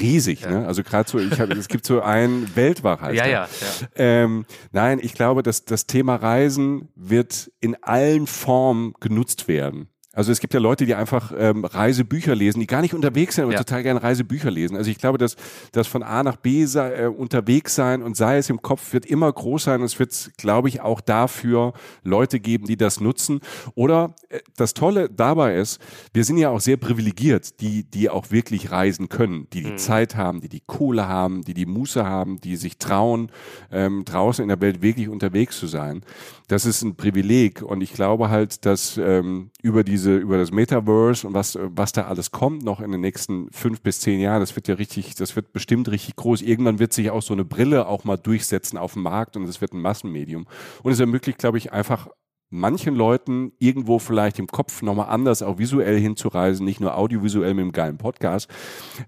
riesig. 0.00 0.40
Ja. 0.42 0.50
Ne? 0.50 0.66
Also 0.66 0.84
gerade 0.84 1.10
so, 1.10 1.18
ich 1.18 1.40
habe, 1.40 1.54
es 1.54 1.66
gibt 1.66 1.84
so 1.84 2.00
ein 2.00 2.54
Weltwach. 2.54 3.02
Ja, 3.12 3.26
ja, 3.26 3.26
ja. 3.26 3.48
Ähm, 3.96 4.46
nein, 4.70 5.00
ich 5.02 5.14
glaube, 5.14 5.42
dass 5.42 5.64
das 5.64 5.86
Thema 5.86 6.14
Reisen 6.14 6.90
wird 6.94 7.50
in 7.60 7.76
allen 7.82 8.28
Formen 8.28 8.94
genutzt 9.00 9.48
werden. 9.48 9.88
Also 10.18 10.32
es 10.32 10.40
gibt 10.40 10.52
ja 10.52 10.58
Leute, 10.58 10.84
die 10.84 10.96
einfach 10.96 11.32
ähm, 11.38 11.64
Reisebücher 11.64 12.34
lesen, 12.34 12.58
die 12.58 12.66
gar 12.66 12.80
nicht 12.80 12.92
unterwegs 12.92 13.36
sind, 13.36 13.44
aber 13.44 13.52
ja. 13.52 13.60
total 13.60 13.84
gerne 13.84 14.02
Reisebücher 14.02 14.50
lesen. 14.50 14.76
Also 14.76 14.90
ich 14.90 14.98
glaube, 14.98 15.16
dass 15.16 15.36
das 15.70 15.86
von 15.86 16.02
A 16.02 16.24
nach 16.24 16.34
B 16.34 16.64
sei, 16.64 17.04
äh, 17.04 17.06
unterwegs 17.06 17.76
sein 17.76 18.02
und 18.02 18.16
sei 18.16 18.38
es 18.38 18.50
im 18.50 18.60
Kopf, 18.60 18.92
wird 18.92 19.06
immer 19.06 19.32
groß 19.32 19.62
sein. 19.62 19.80
Es 19.80 19.96
wird, 20.00 20.32
glaube 20.36 20.66
ich, 20.70 20.80
auch 20.80 21.00
dafür 21.00 21.72
Leute 22.02 22.40
geben, 22.40 22.66
die 22.66 22.76
das 22.76 22.98
nutzen. 22.98 23.38
Oder 23.76 24.16
äh, 24.28 24.40
das 24.56 24.74
Tolle 24.74 25.08
dabei 25.08 25.54
ist, 25.54 25.80
wir 26.12 26.24
sind 26.24 26.38
ja 26.38 26.48
auch 26.48 26.58
sehr 26.58 26.78
privilegiert, 26.78 27.60
die, 27.60 27.84
die 27.84 28.10
auch 28.10 28.32
wirklich 28.32 28.72
reisen 28.72 29.08
können, 29.08 29.46
die 29.52 29.62
die 29.62 29.70
mhm. 29.70 29.78
Zeit 29.78 30.16
haben, 30.16 30.40
die 30.40 30.48
die 30.48 30.62
Kohle 30.66 31.06
haben, 31.06 31.42
die 31.42 31.54
die 31.54 31.66
Muße 31.66 32.04
haben, 32.04 32.40
die 32.40 32.56
sich 32.56 32.78
trauen, 32.78 33.30
ähm, 33.70 34.04
draußen 34.04 34.42
in 34.42 34.48
der 34.48 34.60
Welt 34.60 34.82
wirklich 34.82 35.08
unterwegs 35.08 35.60
zu 35.60 35.68
sein. 35.68 36.02
Das 36.48 36.66
ist 36.66 36.82
ein 36.82 36.96
Privileg 36.96 37.62
und 37.62 37.82
ich 37.82 37.92
glaube 37.92 38.30
halt, 38.30 38.64
dass 38.66 38.96
ähm, 38.96 39.50
über 39.62 39.84
diese 39.84 40.07
diese, 40.08 40.18
über 40.18 40.38
das 40.38 40.50
Metaverse 40.50 41.26
und 41.26 41.34
was, 41.34 41.58
was 41.60 41.92
da 41.92 42.06
alles 42.06 42.30
kommt 42.30 42.64
noch 42.64 42.80
in 42.80 42.90
den 42.90 43.00
nächsten 43.00 43.50
fünf 43.52 43.80
bis 43.82 44.00
zehn 44.00 44.20
Jahren, 44.20 44.40
das 44.40 44.56
wird 44.56 44.68
ja 44.68 44.74
richtig, 44.74 45.14
das 45.14 45.36
wird 45.36 45.52
bestimmt 45.52 45.88
richtig 45.90 46.16
groß. 46.16 46.42
Irgendwann 46.42 46.78
wird 46.78 46.92
sich 46.92 47.10
auch 47.10 47.22
so 47.22 47.34
eine 47.34 47.44
Brille 47.44 47.86
auch 47.86 48.04
mal 48.04 48.16
durchsetzen 48.16 48.78
auf 48.78 48.94
dem 48.94 49.02
Markt 49.02 49.36
und 49.36 49.44
es 49.44 49.60
wird 49.60 49.72
ein 49.72 49.80
Massenmedium. 49.80 50.46
Und 50.82 50.92
es 50.92 51.00
ermöglicht, 51.00 51.38
glaube 51.38 51.58
ich, 51.58 51.72
einfach 51.72 52.08
manchen 52.50 52.94
Leuten 52.94 53.52
irgendwo 53.58 53.98
vielleicht 53.98 54.38
im 54.38 54.46
Kopf 54.46 54.80
nochmal 54.80 55.10
anders 55.10 55.42
auch 55.42 55.58
visuell 55.58 56.00
hinzureisen, 56.00 56.64
nicht 56.64 56.80
nur 56.80 56.96
audiovisuell 56.96 57.52
mit 57.52 57.62
einem 57.62 57.72
geilen 57.72 57.98
Podcast, 57.98 58.50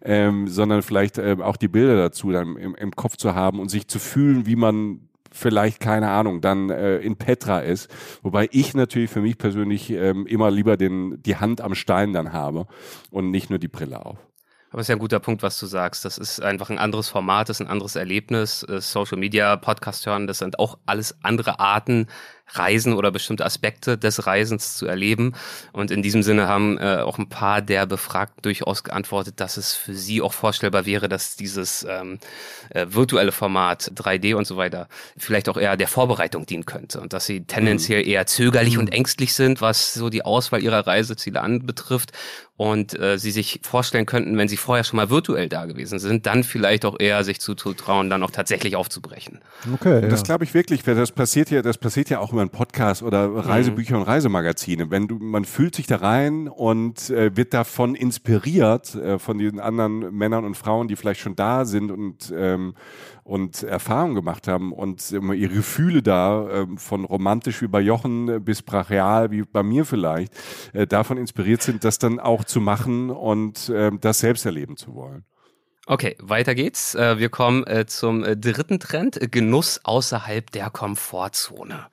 ähm, 0.02 0.46
sondern 0.46 0.82
vielleicht 0.82 1.16
äh, 1.16 1.38
auch 1.40 1.56
die 1.56 1.68
Bilder 1.68 1.96
dazu 1.96 2.30
dann 2.30 2.56
im, 2.56 2.74
im 2.74 2.90
Kopf 2.90 3.16
zu 3.16 3.34
haben 3.34 3.58
und 3.58 3.70
sich 3.70 3.88
zu 3.88 3.98
fühlen, 3.98 4.44
wie 4.44 4.56
man 4.56 5.08
vielleicht, 5.32 5.80
keine 5.80 6.10
Ahnung, 6.10 6.40
dann 6.40 6.70
äh, 6.70 6.98
in 6.98 7.16
Petra 7.16 7.60
ist. 7.60 7.90
Wobei 8.22 8.48
ich 8.52 8.74
natürlich 8.74 9.10
für 9.10 9.20
mich 9.20 9.38
persönlich 9.38 9.90
ähm, 9.90 10.26
immer 10.26 10.50
lieber 10.50 10.76
den, 10.76 11.22
die 11.22 11.36
Hand 11.36 11.60
am 11.60 11.74
Stein 11.74 12.12
dann 12.12 12.32
habe 12.32 12.66
und 13.10 13.30
nicht 13.30 13.50
nur 13.50 13.58
die 13.58 13.68
Brille 13.68 14.04
auf. 14.04 14.18
Aber 14.70 14.80
es 14.80 14.84
ist 14.84 14.90
ja 14.90 14.96
ein 14.96 15.00
guter 15.00 15.18
Punkt, 15.18 15.42
was 15.42 15.58
du 15.58 15.66
sagst. 15.66 16.04
Das 16.04 16.16
ist 16.16 16.40
einfach 16.40 16.70
ein 16.70 16.78
anderes 16.78 17.08
Format, 17.08 17.48
das 17.48 17.58
ist 17.58 17.66
ein 17.66 17.70
anderes 17.70 17.96
Erlebnis. 17.96 18.62
Äh, 18.62 18.80
Social 18.80 19.18
Media, 19.18 19.56
Podcast 19.56 20.06
hören, 20.06 20.26
das 20.28 20.38
sind 20.38 20.58
auch 20.58 20.78
alles 20.86 21.16
andere 21.22 21.58
Arten, 21.58 22.06
Reisen 22.52 22.94
oder 22.94 23.10
bestimmte 23.10 23.44
Aspekte 23.44 23.98
des 23.98 24.26
Reisens 24.26 24.76
zu 24.76 24.86
erleben. 24.86 25.34
Und 25.72 25.90
in 25.90 26.02
diesem 26.02 26.22
Sinne 26.22 26.48
haben 26.48 26.78
äh, 26.78 26.98
auch 26.98 27.18
ein 27.18 27.28
paar 27.28 27.62
der 27.62 27.86
Befragten 27.86 28.42
durchaus 28.42 28.84
geantwortet, 28.84 29.40
dass 29.40 29.56
es 29.56 29.74
für 29.74 29.94
sie 29.94 30.22
auch 30.22 30.32
vorstellbar 30.32 30.86
wäre, 30.86 31.08
dass 31.08 31.36
dieses 31.36 31.86
ähm, 31.88 32.18
äh, 32.70 32.86
virtuelle 32.88 33.32
Format 33.32 33.92
3D 33.94 34.34
und 34.34 34.46
so 34.46 34.56
weiter 34.56 34.88
vielleicht 35.16 35.48
auch 35.48 35.56
eher 35.56 35.76
der 35.76 35.88
Vorbereitung 35.88 36.46
dienen 36.46 36.66
könnte 36.66 37.00
und 37.00 37.12
dass 37.12 37.26
sie 37.26 37.44
tendenziell 37.44 38.06
eher 38.06 38.26
zögerlich 38.26 38.74
mhm. 38.74 38.80
und 38.80 38.92
ängstlich 38.92 39.34
sind, 39.34 39.60
was 39.60 39.94
so 39.94 40.10
die 40.10 40.24
Auswahl 40.24 40.62
ihrer 40.62 40.86
Reiseziele 40.86 41.40
anbetrifft 41.40 42.12
und 42.60 42.98
äh, 43.00 43.18
sie 43.18 43.30
sich 43.30 43.60
vorstellen 43.62 44.04
könnten, 44.04 44.36
wenn 44.36 44.46
sie 44.46 44.58
vorher 44.58 44.84
schon 44.84 44.98
mal 44.98 45.08
virtuell 45.08 45.48
da 45.48 45.64
gewesen 45.64 45.98
sind, 45.98 46.26
dann 46.26 46.44
vielleicht 46.44 46.84
auch 46.84 46.96
eher 46.98 47.24
sich 47.24 47.40
zuzutrauen, 47.40 48.10
dann 48.10 48.22
auch 48.22 48.30
tatsächlich 48.30 48.76
aufzubrechen. 48.76 49.40
Okay. 49.72 50.06
Das 50.10 50.20
ja. 50.20 50.24
glaube 50.24 50.44
ich 50.44 50.52
wirklich, 50.52 50.82
das 50.82 51.10
passiert 51.10 51.50
ja, 51.50 51.62
das 51.62 51.78
passiert 51.78 52.10
ja 52.10 52.18
auch 52.18 52.32
immer 52.32 52.39
in 52.42 52.50
Podcasts 52.50 53.02
oder 53.02 53.34
Reisebücher 53.34 53.94
mhm. 53.94 54.02
und 54.02 54.08
Reisemagazine. 54.08 54.90
Wenn 54.90 55.08
du, 55.08 55.18
man 55.18 55.44
fühlt 55.44 55.74
sich 55.74 55.86
da 55.86 55.96
rein 55.96 56.48
und 56.48 57.10
äh, 57.10 57.36
wird 57.36 57.54
davon 57.54 57.94
inspiriert 57.94 58.94
äh, 58.94 59.18
von 59.18 59.38
diesen 59.38 59.60
anderen 59.60 60.14
Männern 60.14 60.44
und 60.44 60.56
Frauen, 60.56 60.88
die 60.88 60.96
vielleicht 60.96 61.20
schon 61.20 61.36
da 61.36 61.64
sind 61.64 61.90
und 61.90 62.32
ähm, 62.36 62.74
und 63.30 63.62
Erfahrungen 63.62 64.16
gemacht 64.16 64.48
haben 64.48 64.72
und 64.72 65.12
immer 65.12 65.34
ihre 65.34 65.54
Gefühle 65.54 66.02
da, 66.02 66.48
äh, 66.48 66.66
von 66.76 67.04
romantisch 67.04 67.62
wie 67.62 67.68
bei 67.68 67.80
Jochen 67.80 68.44
bis 68.44 68.60
brachial 68.60 69.30
wie 69.30 69.42
bei 69.42 69.62
mir 69.62 69.84
vielleicht, 69.84 70.32
äh, 70.72 70.84
davon 70.84 71.16
inspiriert 71.16 71.62
sind, 71.62 71.84
das 71.84 71.98
dann 71.98 72.18
auch 72.18 72.42
zu 72.42 72.60
machen 72.60 73.08
und 73.08 73.68
äh, 73.68 73.92
das 74.00 74.18
selbst 74.18 74.46
erleben 74.46 74.76
zu 74.76 74.94
wollen. 74.94 75.24
Okay, 75.90 76.16
weiter 76.20 76.54
geht's. 76.54 76.94
Äh, 76.94 77.18
wir 77.18 77.30
kommen 77.30 77.66
äh, 77.66 77.84
zum 77.84 78.22
äh, 78.22 78.36
dritten 78.36 78.78
Trend, 78.78 79.18
Genuss 79.32 79.80
außerhalb 79.82 80.48
der 80.52 80.70
Komfortzone. 80.70 81.88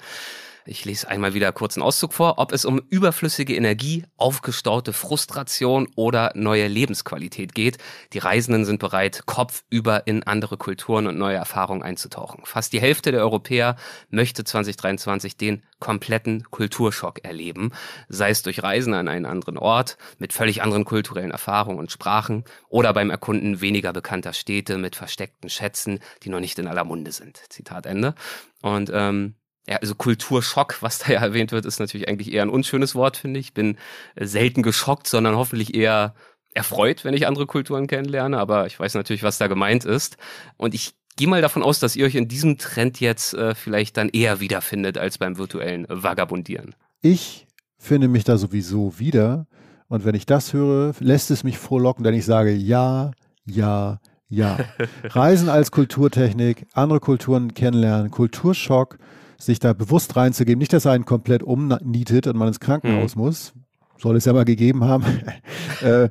Ich 0.70 0.84
lese 0.84 1.07
einmal 1.07 1.34
wieder 1.34 1.53
kurz 1.53 1.78
einen 1.78 1.84
Auszug 1.84 2.13
vor, 2.13 2.39
ob 2.39 2.51
es 2.51 2.65
um 2.65 2.82
überflüssige 2.89 3.55
Energie, 3.55 4.03
aufgestaute 4.18 4.91
Frustration 4.91 5.88
oder 5.95 6.34
neue 6.36 6.68
Lebensqualität 6.68 7.55
geht. 7.55 7.78
Die 8.11 8.20
Reisenden 8.20 8.65
sind 8.65 8.80
bereit, 8.80 9.24
kopfüber 9.26 10.05
in 10.07 10.24
andere 10.24 10.57
Kulturen 10.57 11.07
und 11.07 11.18
neue 11.18 11.38
Erfahrungen 11.38 11.84
einzutauchen. 11.84 12.41
Fast 12.43 12.74
die 12.74 12.82
Hälfte 12.82 13.13
der 13.13 13.22
Europäer 13.22 13.78
möchte 14.09 14.43
2023 14.43 15.38
den 15.38 15.63
kompletten 15.80 16.43
Kulturschock 16.43 17.24
erleben, 17.24 17.72
sei 18.09 18.32
es 18.32 18.43
durch 18.43 18.61
Reisen 18.61 18.93
an 18.93 19.07
einen 19.07 19.26
anderen 19.26 19.57
Ort 19.57 19.97
mit 20.18 20.34
völlig 20.34 20.61
anderen 20.61 20.84
kulturellen 20.84 21.32
Erfahrungen 21.32 21.80
und 21.80 21.93
Sprachen 21.93 22.43
oder 22.68 22.93
beim 22.93 23.09
Erkunden 23.09 23.61
weniger 23.61 23.93
bekannter 23.93 24.34
Städte 24.34 24.78
mit 24.78 24.97
versteckten 24.97 25.49
Schätzen, 25.49 25.99
die 26.24 26.30
noch 26.30 26.41
nicht 26.41 26.59
in 26.59 26.68
aller 26.68 26.84
Munde 26.84 27.13
sind. 27.13 27.41
Zitat 27.49 27.86
Ende. 27.86 28.15
Und 28.61 28.91
ähm, 28.93 29.36
ja, 29.68 29.78
also 29.78 29.95
Kulturschock, 29.95 30.82
was 30.82 30.99
da 30.99 31.13
ja 31.13 31.22
erwähnt 31.22 31.51
wird, 31.51 31.65
ist 31.65 31.80
natürlich 31.80 32.07
eigentlich 32.07 32.32
eher 32.32 32.43
ein 32.43 32.49
unschönes 32.49 32.95
Wort, 32.95 33.18
finde 33.18 33.39
ich. 33.39 33.53
Bin 33.53 33.78
äh, 34.15 34.26
selten 34.26 34.63
geschockt, 34.63 35.07
sondern 35.07 35.36
hoffentlich 35.36 35.76
eher 35.76 36.15
erfreut, 36.53 37.03
wenn 37.03 37.13
ich 37.13 37.28
andere 37.28 37.45
Kulturen 37.45 37.88
kennenlerne. 37.88 38.39
Aber 38.39 38.65
ich 38.65 38.80
weiß 38.80 38.93
natürlich, 38.93 39.24
was 39.24 39.38
da 39.38 39.47
gemeint 39.47 39.84
ist. 39.86 40.18
Und 40.55 40.74
ich 40.74 40.93
gehe 41.18 41.28
mal 41.28 41.41
davon 41.41 41.63
aus, 41.63 41.80
dass 41.80 41.95
ihr 41.95 42.05
euch 42.05 42.15
in 42.15 42.28
diesem 42.28 42.57
Trend 42.57 42.99
jetzt 43.01 43.34
äh, 43.34 43.55
vielleicht 43.55 43.97
dann 43.97 44.09
eher 44.09 44.39
wiederfindet 44.39 44.97
als 44.97 45.18
beim 45.18 45.38
virtuellen 45.38 45.86
Vagabundieren. 45.89 46.74
Ich 47.01 47.47
finde 47.78 48.07
mich 48.07 48.24
da 48.24 48.38
sowieso 48.38 48.97
wieder. 48.99 49.47
Und 49.89 50.05
wenn 50.05 50.15
ich 50.15 50.26
das 50.26 50.53
höre, 50.53 50.93
lässt 50.99 51.32
es 51.32 51.43
mich 51.43 51.57
frohlocken, 51.57 52.03
denn 52.03 52.13
ich 52.13 52.26
sage 52.26 52.51
ja, 52.51 53.11
ja, 53.45 53.99
ja. 54.30 54.57
Reisen 55.03 55.49
als 55.49 55.72
Kulturtechnik, 55.72 56.68
andere 56.74 56.99
Kulturen 56.99 57.53
kennenlernen, 57.53 58.11
Kulturschock 58.11 58.97
sich 59.38 59.60
da 59.60 59.74
bewusst 59.74 60.16
reinzugeben. 60.16 60.60
Nicht, 60.60 60.74
dass 60.74 60.86
er 60.86 60.92
einen 60.92 61.06
komplett 61.06 61.44
umnietet 61.44 62.28
und 62.28 62.38
man 62.38 62.50
ins 62.50 62.60
Krankenhaus 62.60 63.16
mhm. 63.16 63.22
muss. 63.22 63.54
Soll 63.98 64.16
es 64.16 64.26
ja 64.26 64.34
mal 64.34 64.46
gegeben 64.46 64.84
haben. 64.84 65.06
äh, 65.82 66.10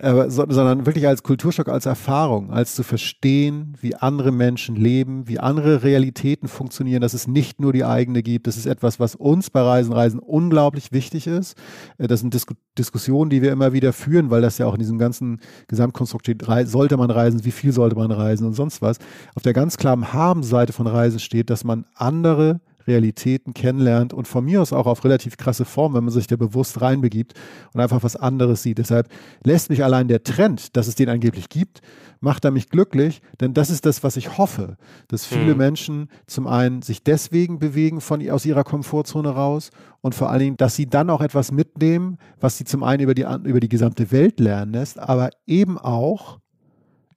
aber, 0.00 0.30
so, 0.30 0.44
sondern 0.48 0.86
wirklich 0.86 1.06
als 1.06 1.22
Kulturschock, 1.22 1.68
als 1.68 1.86
Erfahrung, 1.86 2.50
als 2.50 2.74
zu 2.74 2.82
verstehen, 2.82 3.76
wie 3.80 3.94
andere 3.94 4.32
Menschen 4.32 4.76
leben, 4.76 5.28
wie 5.28 5.38
andere 5.38 5.82
Realitäten 5.82 6.48
funktionieren, 6.48 7.00
dass 7.00 7.14
es 7.14 7.26
nicht 7.26 7.60
nur 7.60 7.72
die 7.72 7.84
eigene 7.84 8.22
gibt. 8.22 8.46
Das 8.46 8.56
ist 8.56 8.66
etwas, 8.66 8.98
was 8.98 9.14
uns 9.14 9.50
bei 9.50 9.60
Reisen, 9.60 9.92
Reisen 9.92 10.18
unglaublich 10.18 10.92
wichtig 10.92 11.26
ist. 11.26 11.56
Äh, 11.98 12.08
das 12.08 12.20
sind 12.20 12.34
Dis 12.34 12.46
Diskussionen, 12.76 13.30
die 13.30 13.40
wir 13.40 13.52
immer 13.52 13.72
wieder 13.72 13.92
führen, 13.92 14.30
weil 14.30 14.42
das 14.42 14.58
ja 14.58 14.66
auch 14.66 14.74
in 14.74 14.80
diesem 14.80 14.98
ganzen 14.98 15.40
Gesamtkonstrukt 15.68 16.26
steht. 16.26 16.44
Sollte 16.64 16.96
man 16.96 17.10
reisen? 17.10 17.44
Wie 17.44 17.52
viel 17.52 17.72
sollte 17.72 17.94
man 17.94 18.10
reisen? 18.10 18.46
Und 18.46 18.54
sonst 18.54 18.82
was. 18.82 18.98
Auf 19.36 19.42
der 19.42 19.52
ganz 19.52 19.76
klaren 19.76 20.12
Haben-Seite 20.12 20.72
von 20.72 20.88
Reisen 20.88 21.20
steht, 21.20 21.50
dass 21.50 21.62
man 21.62 21.84
andere 21.94 22.60
Realitäten 22.86 23.54
kennenlernt 23.54 24.12
und 24.12 24.28
von 24.28 24.44
mir 24.44 24.62
aus 24.62 24.72
auch 24.72 24.86
auf 24.86 25.04
relativ 25.04 25.36
krasse 25.36 25.64
Form, 25.64 25.94
wenn 25.94 26.04
man 26.04 26.12
sich 26.12 26.26
da 26.26 26.36
bewusst 26.36 26.80
reinbegibt 26.80 27.34
und 27.72 27.80
einfach 27.80 28.02
was 28.02 28.16
anderes 28.16 28.62
sieht. 28.62 28.78
Deshalb 28.78 29.08
lässt 29.44 29.70
mich 29.70 29.84
allein 29.84 30.08
der 30.08 30.22
Trend, 30.22 30.76
dass 30.76 30.86
es 30.86 30.94
den 30.94 31.08
angeblich 31.08 31.48
gibt, 31.48 31.80
macht 32.20 32.44
er 32.44 32.50
mich 32.50 32.70
glücklich, 32.70 33.20
denn 33.40 33.54
das 33.54 33.70
ist 33.70 33.86
das, 33.86 34.02
was 34.02 34.16
ich 34.16 34.38
hoffe, 34.38 34.76
dass 35.08 35.26
viele 35.26 35.52
hm. 35.52 35.58
Menschen 35.58 36.08
zum 36.26 36.46
einen 36.46 36.82
sich 36.82 37.02
deswegen 37.02 37.58
bewegen 37.58 38.00
von 38.00 38.28
aus 38.30 38.46
ihrer 38.46 38.64
Komfortzone 38.64 39.28
raus 39.28 39.70
und 40.00 40.14
vor 40.14 40.30
allen 40.30 40.40
Dingen, 40.40 40.56
dass 40.56 40.74
sie 40.74 40.86
dann 40.86 41.10
auch 41.10 41.20
etwas 41.20 41.52
mitnehmen, 41.52 42.18
was 42.40 42.56
sie 42.56 42.64
zum 42.64 42.82
einen 42.82 43.02
über 43.02 43.14
die, 43.14 43.26
über 43.44 43.60
die 43.60 43.68
gesamte 43.68 44.10
Welt 44.10 44.40
lernen 44.40 44.72
lässt, 44.72 44.98
aber 44.98 45.30
eben 45.46 45.78
auch 45.78 46.40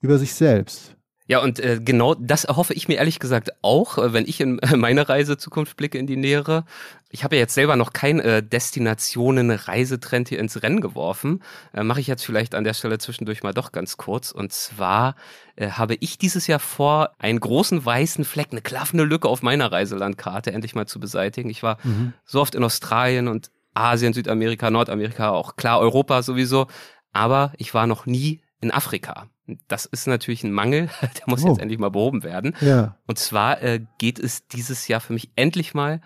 über 0.02 0.18
sich 0.18 0.34
selbst. 0.34 0.97
Ja, 1.30 1.40
und 1.40 1.60
äh, 1.60 1.80
genau 1.84 2.16
das 2.16 2.46
erhoffe 2.46 2.74
ich 2.74 2.88
mir 2.88 2.96
ehrlich 2.96 3.20
gesagt 3.20 3.52
auch, 3.62 3.98
äh, 3.98 4.14
wenn 4.14 4.26
ich 4.26 4.40
in 4.40 4.60
meine 4.76 5.08
Reisezukunft 5.08 5.76
blicke 5.76 5.98
in 5.98 6.08
die 6.08 6.16
Nähere. 6.16 6.64
Ich 7.10 7.24
habe 7.24 7.36
ja 7.36 7.42
jetzt 7.42 7.54
selber 7.54 7.76
noch 7.76 7.92
kein 7.92 8.20
äh, 8.20 8.42
Destinationen-Reisetrend 8.42 10.30
hier 10.30 10.40
ins 10.40 10.64
Rennen 10.64 10.80
geworfen. 10.80 11.44
Äh, 11.74 11.84
Mache 11.84 12.00
ich 12.00 12.08
jetzt 12.08 12.26
vielleicht 12.26 12.56
an 12.56 12.64
der 12.64 12.74
Stelle 12.74 12.98
zwischendurch 12.98 13.44
mal 13.44 13.54
doch 13.54 13.74
ganz 13.74 13.98
kurz. 13.98 14.32
Und 14.32 14.54
zwar 14.54 15.16
äh, 15.58 15.72
habe 15.72 15.96
ich 16.00 16.18
dieses 16.18 16.48
Jahr 16.48 16.60
vor, 16.60 17.12
einen 17.20 17.42
großen 17.42 17.86
weißen 17.86 18.24
Fleck, 18.24 18.48
eine 18.52 18.62
klaffende 18.62 19.04
Lücke 19.04 19.28
auf 19.28 19.42
meiner 19.42 19.70
Reiselandkarte 19.70 20.54
endlich 20.54 20.76
mal 20.76 20.88
zu 20.88 21.00
beseitigen. 21.00 21.50
Ich 21.50 21.62
war 21.62 21.78
mhm. 21.84 22.14
so 22.24 22.40
oft 22.40 22.56
in 22.56 22.64
Australien 22.64 23.28
und 23.28 23.52
Asien, 23.74 24.14
Südamerika, 24.14 24.72
Nordamerika, 24.72 25.30
auch 25.32 25.58
klar 25.58 25.80
Europa 25.80 26.24
sowieso. 26.24 26.68
Aber 27.12 27.52
ich 27.58 27.74
war 27.74 27.86
noch 27.86 28.06
nie 28.06 28.42
in 28.62 28.72
Afrika. 28.72 29.28
Das 29.68 29.86
ist 29.86 30.08
natürlich 30.08 30.44
ein 30.44 30.52
Mangel, 30.52 30.90
der 31.02 31.24
muss 31.28 31.44
oh. 31.44 31.48
jetzt 31.50 31.60
endlich 31.60 31.80
mal 31.80 31.90
behoben 31.92 32.24
werden. 32.24 32.56
Ja. 32.62 32.98
Und 33.08 33.18
zwar 33.18 33.62
äh, 33.62 33.82
geht 33.98 34.20
es 34.20 34.48
dieses 34.48 34.88
Jahr 34.88 35.02
für 35.02 35.14
mich 35.14 35.30
endlich 35.36 35.74
mal 35.74 36.02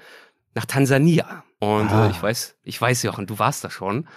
nach 0.53 0.65
Tansania. 0.65 1.43
Und 1.59 1.91
Ah. 1.91 2.07
äh, 2.07 2.11
ich 2.11 2.21
weiß, 2.21 2.55
ich 2.63 2.81
weiß, 2.81 3.03
Jochen, 3.03 3.27
du 3.27 3.37
warst 3.37 3.63
da 3.63 3.69
schon. 3.69 4.07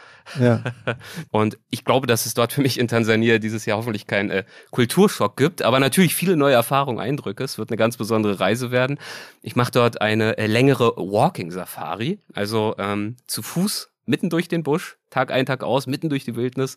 Ja. 0.40 0.62
Und 1.30 1.58
ich 1.68 1.84
glaube, 1.84 2.06
dass 2.06 2.24
es 2.24 2.32
dort 2.32 2.54
für 2.54 2.62
mich 2.62 2.78
in 2.78 2.88
Tansania 2.88 3.38
dieses 3.38 3.66
Jahr 3.66 3.76
hoffentlich 3.76 4.06
keinen 4.06 4.30
äh, 4.30 4.44
Kulturschock 4.70 5.36
gibt, 5.36 5.60
aber 5.60 5.78
natürlich 5.78 6.14
viele 6.14 6.38
neue 6.38 6.54
Erfahrungen, 6.54 6.98
Eindrücke. 7.00 7.44
Es 7.44 7.58
wird 7.58 7.68
eine 7.68 7.76
ganz 7.76 7.98
besondere 7.98 8.40
Reise 8.40 8.70
werden. 8.70 8.98
Ich 9.42 9.56
mache 9.56 9.72
dort 9.72 10.00
eine 10.00 10.38
äh, 10.38 10.46
längere 10.46 10.96
Walking-Safari, 10.96 12.18
also 12.32 12.74
ähm, 12.78 13.16
zu 13.26 13.42
Fuß 13.42 13.90
mitten 14.07 14.30
durch 14.30 14.48
den 14.48 14.62
Busch, 14.62 14.96
Tag 15.11 15.30
ein, 15.30 15.46
Tag 15.46 15.62
aus, 15.62 15.86
mitten 15.86 16.09
durch 16.09 16.24
die 16.24 16.36
Wildnis, 16.36 16.76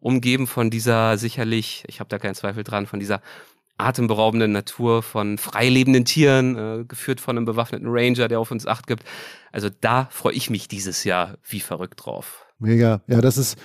umgeben 0.00 0.46
von 0.46 0.70
dieser 0.70 1.18
sicherlich, 1.18 1.84
ich 1.86 2.00
habe 2.00 2.08
da 2.08 2.18
keinen 2.18 2.34
Zweifel 2.34 2.64
dran, 2.64 2.86
von 2.86 3.00
dieser 3.00 3.20
atemberaubenden 3.78 4.52
Natur, 4.52 5.02
von 5.02 5.38
freilebenden 5.38 6.04
Tieren, 6.04 6.56
äh, 6.56 6.84
geführt 6.84 7.20
von 7.20 7.36
einem 7.36 7.46
bewaffneten 7.46 7.86
Ranger, 7.88 8.28
der 8.28 8.40
auf 8.40 8.50
uns 8.50 8.66
Acht 8.66 8.86
gibt. 8.86 9.04
Also 9.52 9.68
da 9.80 10.08
freue 10.10 10.34
ich 10.34 10.50
mich 10.50 10.68
dieses 10.68 11.04
Jahr 11.04 11.38
wie 11.48 11.60
verrückt 11.60 12.04
drauf. 12.04 12.46
Mega. 12.58 13.00
Ja, 13.06 13.20
das 13.20 13.38
ist, 13.38 13.56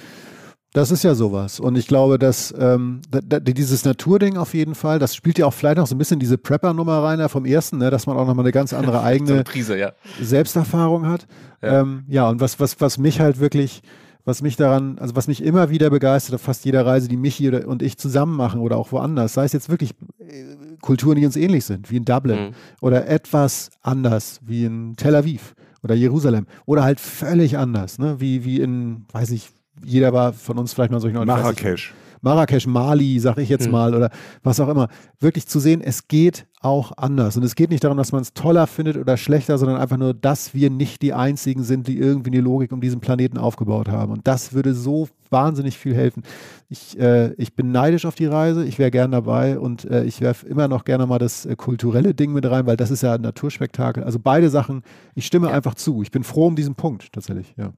das 0.74 0.90
ist 0.90 1.04
ja 1.04 1.14
sowas. 1.14 1.60
Und 1.60 1.78
ich 1.78 1.88
glaube, 1.88 2.18
dass 2.18 2.54
ähm, 2.58 3.02
dieses 3.12 3.86
Naturding 3.86 4.38
auf 4.38 4.54
jeden 4.56 4.74
Fall, 4.76 4.98
das 5.00 5.16
spielt 5.16 5.38
ja 5.38 5.46
auch 5.46 5.54
vielleicht 5.54 5.78
noch 5.78 5.88
so 5.88 5.94
ein 5.96 6.00
bisschen 6.00 6.20
diese 6.20 6.38
Prepper-Nummer 6.38 7.04
rein 7.04 7.20
da 7.20 7.28
vom 7.30 7.46
ersten, 7.46 7.78
ne, 7.78 7.92
dass 7.92 8.08
man 8.08 8.18
auch 8.18 8.26
nochmal 8.26 8.44
eine 8.46 8.52
ganz 8.52 8.74
andere 8.74 8.98
So 9.00 9.04
eigene 9.04 9.44
Prise, 9.44 9.78
ja. 9.78 9.94
Selbsterfahrung 10.20 11.08
hat. 11.08 11.28
Ja. 11.62 11.74
Ja, 11.74 11.82
ähm, 11.82 12.04
ja 12.08 12.30
und 12.30 12.42
was, 12.42 12.60
was, 12.60 12.82
was 12.82 12.98
mich 12.98 13.20
halt 13.20 13.40
wirklich, 13.40 13.82
was 14.26 14.42
mich 14.42 14.56
daran, 14.56 14.98
also 15.00 15.16
was 15.16 15.28
mich 15.28 15.44
immer 15.44 15.70
wieder 15.70 15.90
begeistert 15.92 16.36
auf 16.36 16.42
fast 16.42 16.66
jeder 16.66 16.86
Reise, 16.86 17.08
die 17.08 17.18
Michi 17.18 17.48
oder, 17.48 17.68
und 17.68 17.84
ich 17.84 17.98
zusammen 17.98 18.36
machen 18.36 18.60
oder 18.60 18.78
auch 18.78 18.92
woanders, 18.92 19.34
sei 19.34 19.46
es 19.46 19.54
jetzt 19.54 19.70
wirklich 19.70 19.92
äh, 20.20 20.56
Kulturen, 20.82 21.18
die 21.18 21.26
uns 21.26 21.36
ähnlich 21.36 21.66
sind, 21.66 21.92
wie 21.92 21.98
in 21.98 22.06
Dublin 22.06 22.48
Mhm. 22.48 22.54
oder 22.82 23.08
etwas 23.08 23.70
anders, 23.82 24.40
wie 24.44 24.66
in 24.66 24.96
Tel 24.96 25.16
Aviv 25.16 25.54
oder 25.84 25.94
Jerusalem 25.94 26.48
oder 26.66 26.84
halt 26.84 27.00
völlig 27.00 27.58
anders, 27.60 28.00
ne? 28.00 28.16
wie, 28.20 28.44
wie 28.44 28.60
in, 28.60 29.06
weiß 29.12 29.30
ich, 29.32 29.50
jeder 29.86 30.14
war 30.14 30.34
von 30.34 30.58
uns 30.58 30.74
vielleicht 30.74 30.92
mal 30.92 31.00
solchen 31.00 31.18
ich, 31.20 31.26
Marrakesch. 31.26 31.94
Marrakesch, 32.22 32.68
Mali, 32.68 33.20
sag 33.20 33.38
ich 33.38 33.50
jetzt 33.50 33.66
Hm. 33.66 33.74
mal, 33.74 33.94
oder 33.94 34.10
was 34.44 34.58
auch 34.62 34.70
immer. 34.70 34.88
Wirklich 35.20 35.46
zu 35.46 35.60
sehen, 35.60 35.82
es 35.82 36.08
geht 36.08 36.46
auch 36.62 36.94
anders. 36.96 37.36
Und 37.36 37.44
es 37.44 37.54
geht 37.56 37.70
nicht 37.70 37.84
darum, 37.84 37.98
dass 37.98 38.14
man 38.14 38.22
es 38.22 38.34
toller 38.34 38.66
findet 38.66 38.96
oder 38.96 39.18
schlechter, 39.18 39.58
sondern 39.58 39.76
einfach 39.78 39.98
nur, 39.98 40.14
dass 40.14 40.54
wir 40.54 40.70
nicht 40.70 41.02
die 41.02 41.12
Einzigen 41.12 41.64
sind, 41.64 41.86
die 41.90 41.98
irgendwie 41.98 42.30
eine 42.32 42.40
Logik 42.40 42.72
um 42.72 42.80
diesen 42.80 43.02
Planeten 43.02 43.38
aufgebaut 43.38 43.90
haben. 43.90 44.14
Und 44.14 44.26
das 44.26 44.54
würde 44.54 44.74
so 44.74 45.10
wahnsinnig 45.30 45.78
viel 45.78 45.94
helfen. 45.96 46.24
Ich, 46.70 46.98
äh, 46.98 47.34
ich 47.34 47.56
bin 47.58 47.74
neidisch 47.74 48.06
auf 48.06 48.16
die 48.16 48.28
Reise, 48.28 48.64
ich 48.64 48.80
wäre 48.80 48.92
gern 48.92 49.12
dabei 49.12 49.60
und 49.60 49.84
äh, 49.84 50.06
ich 50.06 50.22
werfe 50.22 50.48
immer 50.48 50.70
noch 50.70 50.86
gerne 50.86 51.06
mal 51.06 51.20
das 51.20 51.46
äh, 51.46 51.58
kulturelle 51.58 52.14
Ding 52.14 52.32
mit 52.32 52.50
rein, 52.50 52.66
weil 52.68 52.78
das 52.78 52.90
ist 52.90 53.04
ja 53.04 53.16
ein 53.16 53.22
Naturspektakel. 53.22 54.02
Also 54.02 54.20
beide 54.24 54.50
Sachen, 54.50 54.84
ich 55.14 55.26
stimme 55.26 55.50
Ja. 55.50 55.54
einfach 55.56 55.76
zu. 55.76 56.02
Ich 56.02 56.12
bin 56.12 56.24
froh 56.24 56.48
um 56.48 56.56
diesen 56.56 56.76
Punkt 56.76 57.12
tatsächlich, 57.12 57.54
ja. 57.58 57.74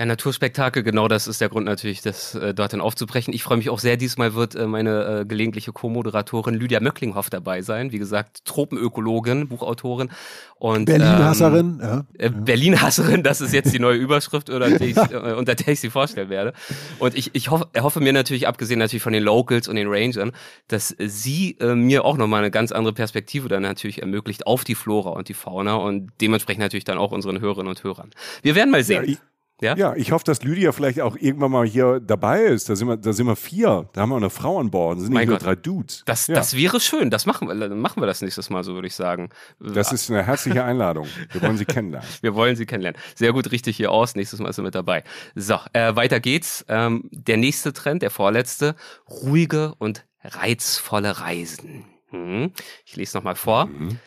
Ja, 0.00 0.06
Naturspektakel, 0.06 0.82
genau 0.82 1.08
das 1.08 1.26
ist 1.26 1.42
der 1.42 1.50
Grund 1.50 1.66
natürlich, 1.66 2.00
das 2.00 2.34
äh, 2.34 2.54
dorthin 2.54 2.80
aufzubrechen. 2.80 3.34
Ich 3.34 3.42
freue 3.42 3.58
mich 3.58 3.68
auch 3.68 3.78
sehr, 3.78 3.98
diesmal 3.98 4.34
wird 4.34 4.54
äh, 4.54 4.66
meine 4.66 5.04
äh, 5.04 5.24
gelegentliche 5.26 5.72
Co-Moderatorin 5.72 6.54
Lydia 6.54 6.80
Möcklinghoff 6.80 7.28
dabei 7.28 7.60
sein. 7.60 7.92
Wie 7.92 7.98
gesagt, 7.98 8.46
Tropenökologin, 8.46 9.48
Buchautorin 9.48 10.10
und 10.56 10.86
Berlin-Hasserin, 10.86 11.80
ja. 11.82 12.06
äh, 12.16 12.30
Berlin-Hasserin, 12.30 13.22
das 13.22 13.42
ist 13.42 13.52
jetzt 13.52 13.74
die 13.74 13.78
neue 13.78 13.98
Überschrift, 13.98 14.48
unter 14.48 14.70
der 14.70 14.80
ich, 14.88 14.96
äh, 14.96 15.34
unter 15.34 15.54
der 15.54 15.68
ich 15.68 15.80
sie 15.80 15.90
vorstellen 15.90 16.30
werde. 16.30 16.54
Und 16.98 17.14
ich, 17.14 17.34
ich 17.34 17.50
hoffe, 17.50 17.68
erhoffe 17.74 18.00
mir 18.00 18.14
natürlich, 18.14 18.48
abgesehen 18.48 18.78
natürlich 18.78 19.02
von 19.02 19.12
den 19.12 19.22
Locals 19.22 19.68
und 19.68 19.76
den 19.76 19.88
Rangern, 19.88 20.32
dass 20.68 20.96
sie 20.98 21.58
äh, 21.60 21.74
mir 21.74 22.06
auch 22.06 22.16
nochmal 22.16 22.38
eine 22.40 22.50
ganz 22.50 22.72
andere 22.72 22.94
Perspektive 22.94 23.48
dann 23.48 23.64
natürlich 23.64 24.00
ermöglicht 24.00 24.46
auf 24.46 24.64
die 24.64 24.76
Flora 24.76 25.10
und 25.10 25.28
die 25.28 25.34
Fauna 25.34 25.74
und 25.74 26.10
dementsprechend 26.22 26.62
natürlich 26.62 26.84
dann 26.84 26.96
auch 26.96 27.12
unseren 27.12 27.38
Hörerinnen 27.38 27.68
und 27.68 27.84
Hörern. 27.84 28.08
Wir 28.40 28.54
werden 28.54 28.70
mal 28.70 28.82
Ja, 28.88 29.02
sehen. 29.02 29.04
ich, 29.04 29.18
Ja? 29.60 29.76
ja, 29.76 29.94
ich 29.94 30.12
hoffe, 30.12 30.24
dass 30.24 30.42
Lydia 30.42 30.72
vielleicht 30.72 31.00
auch 31.00 31.16
irgendwann 31.16 31.50
mal 31.50 31.66
hier 31.66 32.00
dabei 32.00 32.42
ist. 32.42 32.68
Da 32.68 32.76
sind 32.76 32.88
wir, 32.88 32.96
da 32.96 33.12
sind 33.12 33.26
wir 33.26 33.36
vier. 33.36 33.88
Da 33.92 34.02
haben 34.02 34.10
wir 34.10 34.16
eine 34.16 34.30
Frau 34.30 34.58
an 34.58 34.70
Bord. 34.70 34.98
Da 34.98 35.02
sind 35.02 35.12
Mein 35.12 35.22
nicht 35.22 35.30
nur 35.30 35.38
drei 35.38 35.54
Dudes. 35.54 36.02
Das, 36.06 36.26
ja, 36.26 36.34
das 36.34 36.56
wäre 36.56 36.80
schön. 36.80 37.10
Das 37.10 37.26
machen 37.26 37.48
wir, 37.48 37.54
dann 37.54 37.78
machen 37.78 38.02
wir 38.02 38.06
das 38.06 38.22
nächstes 38.22 38.50
Mal, 38.50 38.64
so 38.64 38.74
würde 38.74 38.86
ich 38.86 38.94
sagen. 38.94 39.30
das 39.58 39.92
ist 39.92 40.10
eine 40.10 40.22
herzliche 40.22 40.64
Einladung. 40.64 41.06
Wir 41.32 41.42
wollen 41.42 41.56
sie 41.56 41.66
kennenlernen. 41.66 42.08
wir 42.22 42.34
wollen 42.34 42.56
sie 42.56 42.66
kennenlernen. 42.66 43.00
Sehr 43.14 43.32
gut, 43.32 43.50
richtig 43.52 43.76
hier 43.76 43.90
aus. 43.92 44.14
Nächstes 44.14 44.40
Mal 44.40 44.48
ist 44.48 44.58
er 44.58 44.64
mit 44.64 44.74
dabei. 44.74 45.04
So, 45.34 45.58
äh, 45.72 45.94
weiter 45.94 46.20
geht's. 46.20 46.64
Ähm, 46.68 47.08
der 47.12 47.36
nächste 47.36 47.72
Trend, 47.72 48.02
der 48.02 48.10
vorletzte. 48.10 48.76
Ruhige 49.08 49.74
und 49.78 50.06
reizvolle 50.22 51.20
Reisen. 51.20 51.84
Hm. 52.10 52.52
Ich 52.84 52.96
lese 52.96 53.16
nochmal 53.16 53.36
vor. 53.36 53.66
Mhm. 53.66 53.98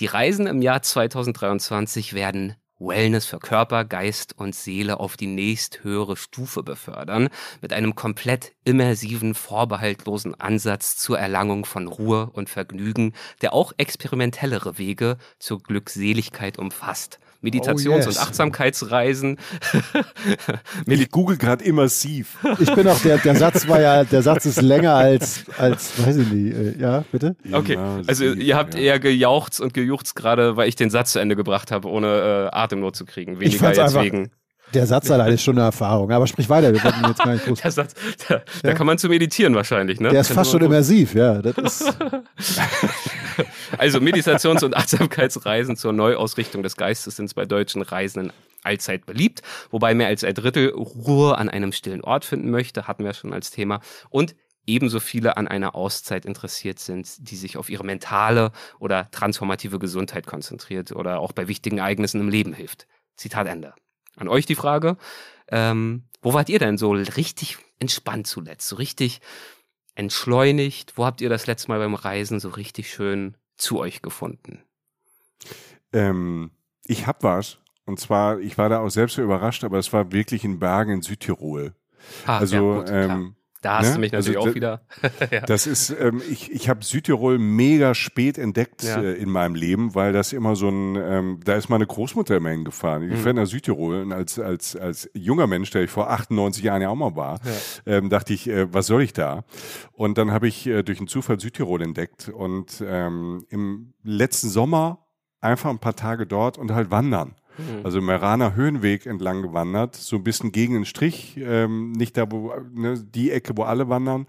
Die 0.00 0.06
Reisen 0.06 0.46
im 0.46 0.62
Jahr 0.62 0.82
2023 0.82 2.14
werden 2.14 2.56
Wellness 2.86 3.26
für 3.26 3.38
Körper, 3.38 3.84
Geist 3.84 4.38
und 4.38 4.54
Seele 4.54 5.00
auf 5.00 5.16
die 5.16 5.26
nächsthöhere 5.26 6.16
Stufe 6.16 6.62
befördern, 6.62 7.28
mit 7.60 7.72
einem 7.72 7.94
komplett 7.94 8.52
immersiven, 8.64 9.34
vorbehaltlosen 9.34 10.38
Ansatz 10.40 10.96
zur 10.96 11.18
Erlangung 11.18 11.64
von 11.64 11.86
Ruhe 11.86 12.30
und 12.32 12.50
Vergnügen, 12.50 13.12
der 13.40 13.52
auch 13.52 13.72
experimentellere 13.76 14.78
Wege 14.78 15.18
zur 15.38 15.62
Glückseligkeit 15.62 16.58
umfasst. 16.58 17.18
Meditations- 17.42 17.88
Oh, 17.88 17.96
yes. 17.96 18.06
und 18.06 18.18
Achtsamkeitsreisen. 18.18 19.38
Ich 20.86 21.10
google 21.10 21.36
gerade 21.36 21.64
immersiv. 21.64 22.36
Ich 22.58 22.72
bin 22.74 22.86
auch, 22.88 22.98
der, 23.00 23.18
der 23.18 23.34
Satz 23.36 23.66
war 23.68 23.80
ja, 23.80 24.04
der 24.04 24.22
Satz 24.22 24.46
ist 24.46 24.60
länger 24.62 24.94
als, 24.94 25.44
als 25.58 25.92
weiß 26.04 26.16
ich 26.18 26.28
nicht, 26.28 26.54
äh, 26.56 26.78
ja, 26.78 27.04
bitte? 27.10 27.36
Okay, 27.52 27.76
also 28.06 28.24
ihr 28.24 28.56
habt 28.56 28.74
ja. 28.74 28.80
eher 28.80 29.00
gejauchzt 29.00 29.60
und 29.60 29.74
gejuchzt 29.74 30.14
gerade, 30.14 30.56
weil 30.56 30.68
ich 30.68 30.76
den 30.76 30.90
Satz 30.90 31.12
zu 31.12 31.18
Ende 31.18 31.36
gebracht 31.36 31.70
habe, 31.72 31.88
ohne 31.88 32.50
äh, 32.52 32.56
Atemnot 32.56 32.96
zu 32.96 33.04
kriegen. 33.04 33.40
Weniger 33.40 33.58
fand's 33.58 33.78
jetzt 33.78 33.88
einfach- 33.88 34.02
wegen. 34.04 34.30
Der 34.74 34.86
Satz 34.86 35.10
allein 35.10 35.34
ist 35.34 35.42
schon 35.42 35.56
eine 35.58 35.66
Erfahrung, 35.66 36.10
aber 36.12 36.26
sprich 36.26 36.48
weiter, 36.48 36.72
wir 36.72 36.82
wollten 36.82 37.04
jetzt 37.06 37.18
gar 37.22 37.32
nicht 37.34 37.44
groß. 37.44 37.60
Der 37.62 37.70
Satz, 37.70 37.92
da, 38.26 38.40
da 38.62 38.72
kann 38.72 38.86
man 38.86 38.96
zu 38.96 39.08
meditieren 39.10 39.54
wahrscheinlich, 39.54 40.00
ne? 40.00 40.08
Der 40.08 40.22
ist 40.22 40.32
fast 40.32 40.50
schon 40.50 40.62
immersiv, 40.62 41.14
ja. 41.14 41.42
Das 41.42 41.82
ist, 41.82 41.98
Also 43.78 44.00
Meditations- 44.00 44.62
und 44.62 44.76
Achtsamkeitsreisen 44.76 45.76
zur 45.76 45.92
Neuausrichtung 45.92 46.62
des 46.62 46.76
Geistes 46.76 47.16
sind 47.16 47.34
bei 47.34 47.44
deutschen 47.44 47.82
Reisenden 47.82 48.32
allzeit 48.62 49.06
beliebt, 49.06 49.42
wobei 49.70 49.94
mehr 49.94 50.06
als 50.06 50.24
ein 50.24 50.34
Drittel 50.34 50.70
Ruhe 50.70 51.36
an 51.36 51.48
einem 51.48 51.72
stillen 51.72 52.02
Ort 52.02 52.24
finden 52.24 52.50
möchte, 52.50 52.86
hatten 52.86 53.04
wir 53.04 53.14
schon 53.14 53.32
als 53.32 53.50
Thema. 53.50 53.80
Und 54.08 54.36
ebenso 54.66 55.00
viele 55.00 55.36
an 55.36 55.48
einer 55.48 55.74
Auszeit 55.74 56.24
interessiert 56.24 56.78
sind, 56.78 57.28
die 57.30 57.36
sich 57.36 57.56
auf 57.56 57.68
ihre 57.68 57.84
mentale 57.84 58.52
oder 58.78 59.10
transformative 59.10 59.78
Gesundheit 59.78 60.26
konzentriert 60.26 60.92
oder 60.92 61.18
auch 61.18 61.32
bei 61.32 61.48
wichtigen 61.48 61.78
Ereignissen 61.78 62.20
im 62.20 62.28
Leben 62.28 62.52
hilft. 62.52 62.86
Zitat 63.16 63.46
Ende. 63.46 63.74
An 64.16 64.28
euch 64.28 64.46
die 64.46 64.54
Frage, 64.54 64.96
ähm, 65.48 66.04
wo 66.20 66.34
wart 66.34 66.48
ihr 66.48 66.58
denn 66.58 66.78
so 66.78 66.92
richtig 66.92 67.58
entspannt 67.78 68.26
zuletzt, 68.26 68.68
so 68.68 68.76
richtig 68.76 69.20
entschleunigt? 69.94 70.96
Wo 70.96 71.04
habt 71.04 71.20
ihr 71.20 71.28
das 71.28 71.46
letzte 71.46 71.68
Mal 71.68 71.78
beim 71.78 71.94
Reisen 71.94 72.40
so 72.40 72.48
richtig 72.48 72.90
schön 72.90 73.36
zu 73.56 73.78
euch 73.78 74.02
gefunden? 74.02 74.62
Ähm, 75.92 76.50
ich 76.84 77.06
hab 77.06 77.22
was. 77.22 77.58
Und 77.84 77.98
zwar, 78.00 78.38
ich 78.38 78.58
war 78.58 78.68
da 78.68 78.78
auch 78.80 78.90
selbst 78.90 79.16
so 79.16 79.22
überrascht, 79.22 79.64
aber 79.64 79.78
es 79.78 79.92
war 79.92 80.12
wirklich 80.12 80.44
in 80.44 80.58
Bergen 80.58 80.92
in 80.92 81.02
Südtirol. 81.02 81.74
Ah, 82.26 82.38
Also, 82.38 82.56
ja, 82.56 82.78
gut, 82.78 82.90
ähm, 82.90 83.36
da 83.62 83.78
hast 83.78 83.88
ne? 83.88 83.94
du 83.94 84.00
mich 84.00 84.14
Also 84.14 84.32
natürlich 84.32 84.44
da- 84.44 84.50
auch 84.50 84.54
wieder. 84.54 85.30
ja. 85.30 85.40
Das 85.46 85.66
ist, 85.66 85.90
ähm, 85.98 86.20
ich, 86.30 86.52
ich 86.52 86.68
habe 86.68 86.84
Südtirol 86.84 87.38
mega 87.38 87.94
spät 87.94 88.36
entdeckt 88.36 88.82
Ja. 88.82 89.00
äh, 89.00 89.12
in 89.14 89.30
meinem 89.30 89.54
Leben, 89.54 89.94
weil 89.94 90.12
das 90.12 90.32
immer 90.34 90.54
so 90.56 90.68
ein, 90.68 90.96
ähm, 90.96 91.40
da 91.44 91.54
ist 91.54 91.68
meine 91.70 91.86
Großmutter 91.86 92.36
immer 92.36 92.50
hingefahren. 92.50 93.04
Ich 93.04 93.12
Mhm. 93.12 93.16
fährt 93.22 93.36
nach 93.36 93.46
Südtirol 93.46 94.02
und 94.02 94.12
als, 94.12 94.38
als, 94.38 94.76
als 94.76 95.08
junger 95.14 95.46
Mensch, 95.46 95.70
der 95.70 95.84
ich 95.84 95.90
vor 95.90 96.10
98 96.10 96.62
Jahren 96.62 96.82
ja 96.82 96.90
auch 96.90 96.94
mal 96.96 97.16
war, 97.16 97.40
ähm, 97.86 98.10
dachte 98.10 98.34
ich, 98.34 98.48
äh, 98.48 98.72
was 98.74 98.86
soll 98.86 99.02
ich 99.02 99.12
da? 99.14 99.44
Und 99.92 100.18
dann 100.18 100.30
habe 100.32 100.48
ich 100.48 100.66
äh, 100.66 100.82
durch 100.82 100.98
einen 100.98 101.08
Zufall 101.08 101.40
Südtirol 101.40 101.80
entdeckt 101.82 102.28
und 102.28 102.82
ähm, 102.86 103.46
im 103.48 103.94
letzten 104.02 104.48
Sommer 104.50 105.06
einfach 105.40 105.70
ein 105.70 105.78
paar 105.78 105.96
Tage 105.96 106.26
dort 106.26 106.58
und 106.58 106.72
halt 106.72 106.90
wandern. 106.90 107.34
Mhm. 107.58 107.84
Also 107.84 108.00
Meraner 108.00 108.54
Höhenweg 108.54 109.06
entlang 109.06 109.42
gewandert, 109.42 109.96
so 109.96 110.16
ein 110.16 110.24
bisschen 110.24 110.52
gegen 110.52 110.74
den 110.74 110.84
Strich, 110.84 111.38
ähm, 111.38 111.92
nicht 111.92 112.16
da, 112.16 112.30
wo, 112.30 112.52
ne, 112.72 113.02
die 113.02 113.30
Ecke, 113.30 113.56
wo 113.56 113.62
alle 113.62 113.88
wandern 113.88 114.26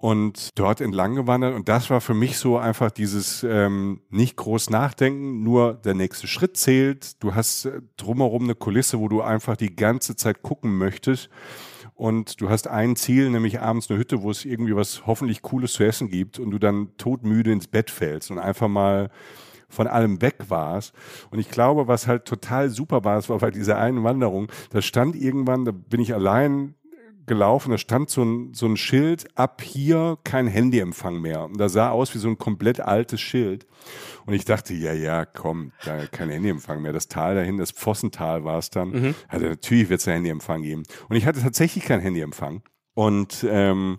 und 0.00 0.50
dort 0.54 0.80
entlang 0.80 1.16
gewandert. 1.16 1.54
Und 1.54 1.68
das 1.68 1.90
war 1.90 2.00
für 2.00 2.14
mich 2.14 2.38
so 2.38 2.56
einfach 2.56 2.90
dieses 2.90 3.42
ähm, 3.42 4.00
nicht 4.10 4.36
groß 4.36 4.70
nachdenken, 4.70 5.42
nur 5.42 5.74
der 5.74 5.94
nächste 5.94 6.26
Schritt 6.26 6.56
zählt. 6.56 7.22
Du 7.22 7.34
hast 7.34 7.64
äh, 7.64 7.80
drumherum 7.96 8.44
eine 8.44 8.54
Kulisse, 8.54 9.00
wo 9.00 9.08
du 9.08 9.22
einfach 9.22 9.56
die 9.56 9.74
ganze 9.74 10.14
Zeit 10.14 10.42
gucken 10.42 10.78
möchtest. 10.78 11.30
Und 11.94 12.40
du 12.40 12.48
hast 12.48 12.68
ein 12.68 12.94
Ziel, 12.94 13.28
nämlich 13.28 13.60
abends 13.60 13.90
eine 13.90 13.98
Hütte, 13.98 14.22
wo 14.22 14.30
es 14.30 14.44
irgendwie 14.44 14.76
was 14.76 15.04
hoffentlich 15.06 15.42
Cooles 15.42 15.72
zu 15.72 15.82
essen 15.82 16.10
gibt 16.10 16.38
und 16.38 16.52
du 16.52 16.60
dann 16.60 16.96
todmüde 16.96 17.50
ins 17.50 17.66
Bett 17.66 17.90
fällst 17.90 18.30
und 18.30 18.38
einfach 18.38 18.68
mal 18.68 19.10
von 19.68 19.86
allem 19.86 20.22
weg 20.22 20.36
warst. 20.48 20.94
Und 21.30 21.38
ich 21.38 21.50
glaube, 21.50 21.88
was 21.88 22.06
halt 22.06 22.24
total 22.24 22.70
super 22.70 23.04
war, 23.04 23.18
es 23.18 23.28
war 23.28 23.38
bei 23.38 23.50
dieser 23.50 23.78
einen 23.78 24.04
Wanderung, 24.04 24.48
da 24.70 24.82
stand 24.82 25.16
irgendwann, 25.16 25.64
da 25.64 25.72
bin 25.72 26.00
ich 26.00 26.14
allein 26.14 26.74
gelaufen, 27.28 27.70
da 27.70 27.78
stand 27.78 28.10
so 28.10 28.24
ein, 28.24 28.54
so 28.54 28.66
ein 28.66 28.76
Schild, 28.76 29.28
ab 29.36 29.62
hier 29.62 30.18
kein 30.24 30.48
Handyempfang 30.48 31.20
mehr. 31.20 31.44
Und 31.44 31.60
da 31.60 31.68
sah 31.68 31.90
aus 31.90 32.12
wie 32.14 32.18
so 32.18 32.28
ein 32.28 32.38
komplett 32.38 32.80
altes 32.80 33.20
Schild. 33.20 33.66
Und 34.26 34.34
ich 34.34 34.44
dachte, 34.44 34.74
ja, 34.74 34.92
ja, 34.92 35.24
komm, 35.24 35.72
da 35.84 36.06
kein 36.06 36.30
Handyempfang 36.30 36.82
mehr. 36.82 36.92
Das 36.92 37.06
Tal 37.06 37.36
dahin, 37.36 37.58
das 37.58 37.70
Pfossental 37.70 38.44
war 38.44 38.58
es 38.58 38.70
dann. 38.70 38.90
Mhm. 38.90 39.14
Also 39.28 39.46
natürlich 39.46 39.88
wird 39.90 40.00
es 40.00 40.08
ein 40.08 40.14
Handyempfang 40.14 40.62
geben. 40.62 40.82
Und 41.08 41.16
ich 41.16 41.26
hatte 41.26 41.40
tatsächlich 41.40 41.84
keinen 41.84 42.00
Handyempfang. 42.00 42.62
Und 42.94 43.46
ähm, 43.48 43.98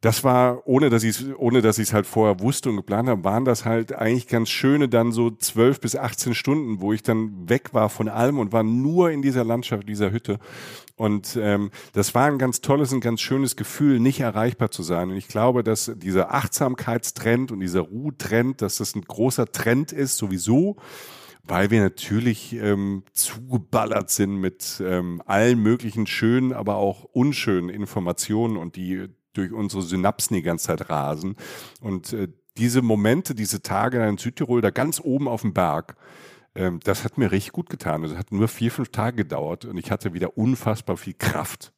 das 0.00 0.22
war, 0.22 0.66
ohne 0.66 0.90
dass 0.90 1.02
ich 1.02 1.18
es, 1.18 1.26
ohne 1.36 1.60
dass 1.60 1.78
ich 1.78 1.88
es 1.88 1.92
halt 1.92 2.06
vorher 2.06 2.38
wusste 2.38 2.70
und 2.70 2.76
geplant 2.76 3.08
habe, 3.08 3.24
waren 3.24 3.44
das 3.44 3.64
halt 3.64 3.92
eigentlich 3.92 4.28
ganz 4.28 4.48
schöne 4.48 4.88
dann 4.88 5.10
so 5.10 5.30
zwölf 5.30 5.80
bis 5.80 5.96
18 5.96 6.34
Stunden, 6.34 6.80
wo 6.80 6.92
ich 6.92 7.02
dann 7.02 7.48
weg 7.48 7.74
war 7.74 7.88
von 7.88 8.08
allem 8.08 8.38
und 8.38 8.52
war 8.52 8.62
nur 8.62 9.10
in 9.10 9.22
dieser 9.22 9.44
Landschaft, 9.44 9.88
dieser 9.88 10.12
Hütte. 10.12 10.38
Und 10.94 11.36
ähm, 11.40 11.70
das 11.94 12.14
war 12.14 12.26
ein 12.26 12.38
ganz 12.38 12.60
tolles, 12.60 12.92
ein 12.92 13.00
ganz 13.00 13.20
schönes 13.20 13.56
Gefühl, 13.56 13.98
nicht 13.98 14.20
erreichbar 14.20 14.70
zu 14.70 14.84
sein. 14.84 15.10
Und 15.10 15.16
ich 15.16 15.26
glaube, 15.26 15.64
dass 15.64 15.90
dieser 15.96 16.32
Achtsamkeitstrend 16.32 17.50
und 17.50 17.58
dieser 17.58 17.80
Ruhetrend, 17.80 18.62
dass 18.62 18.76
das 18.76 18.94
ein 18.94 19.02
großer 19.02 19.50
Trend 19.50 19.92
ist, 19.92 20.16
sowieso 20.16 20.76
weil 21.50 21.70
wir 21.70 21.80
natürlich 21.80 22.52
ähm, 22.56 23.04
zugeballert 23.14 24.10
sind 24.10 24.36
mit 24.36 24.82
ähm, 24.84 25.22
allen 25.24 25.58
möglichen 25.58 26.06
schönen, 26.06 26.52
aber 26.52 26.76
auch 26.76 27.04
unschönen 27.04 27.70
Informationen 27.70 28.58
und 28.58 28.76
die 28.76 29.08
durch 29.38 29.52
unsere 29.52 29.82
Synapsen 29.82 30.34
die 30.36 30.42
ganze 30.42 30.66
Zeit 30.66 30.90
rasen. 30.90 31.36
Und 31.80 32.12
äh, 32.12 32.28
diese 32.56 32.82
Momente, 32.82 33.34
diese 33.34 33.62
Tage 33.62 34.04
in 34.06 34.18
Südtirol, 34.18 34.60
da 34.60 34.70
ganz 34.70 35.00
oben 35.00 35.28
auf 35.28 35.42
dem 35.42 35.54
Berg, 35.54 35.96
ähm, 36.54 36.80
das 36.84 37.04
hat 37.04 37.18
mir 37.18 37.30
richtig 37.30 37.52
gut 37.52 37.70
getan. 37.70 38.04
Es 38.04 38.16
hat 38.16 38.32
nur 38.32 38.48
vier, 38.48 38.70
fünf 38.70 38.90
Tage 38.90 39.16
gedauert 39.16 39.64
und 39.64 39.76
ich 39.78 39.90
hatte 39.90 40.12
wieder 40.12 40.36
unfassbar 40.36 40.96
viel 40.96 41.14
Kraft. 41.14 41.72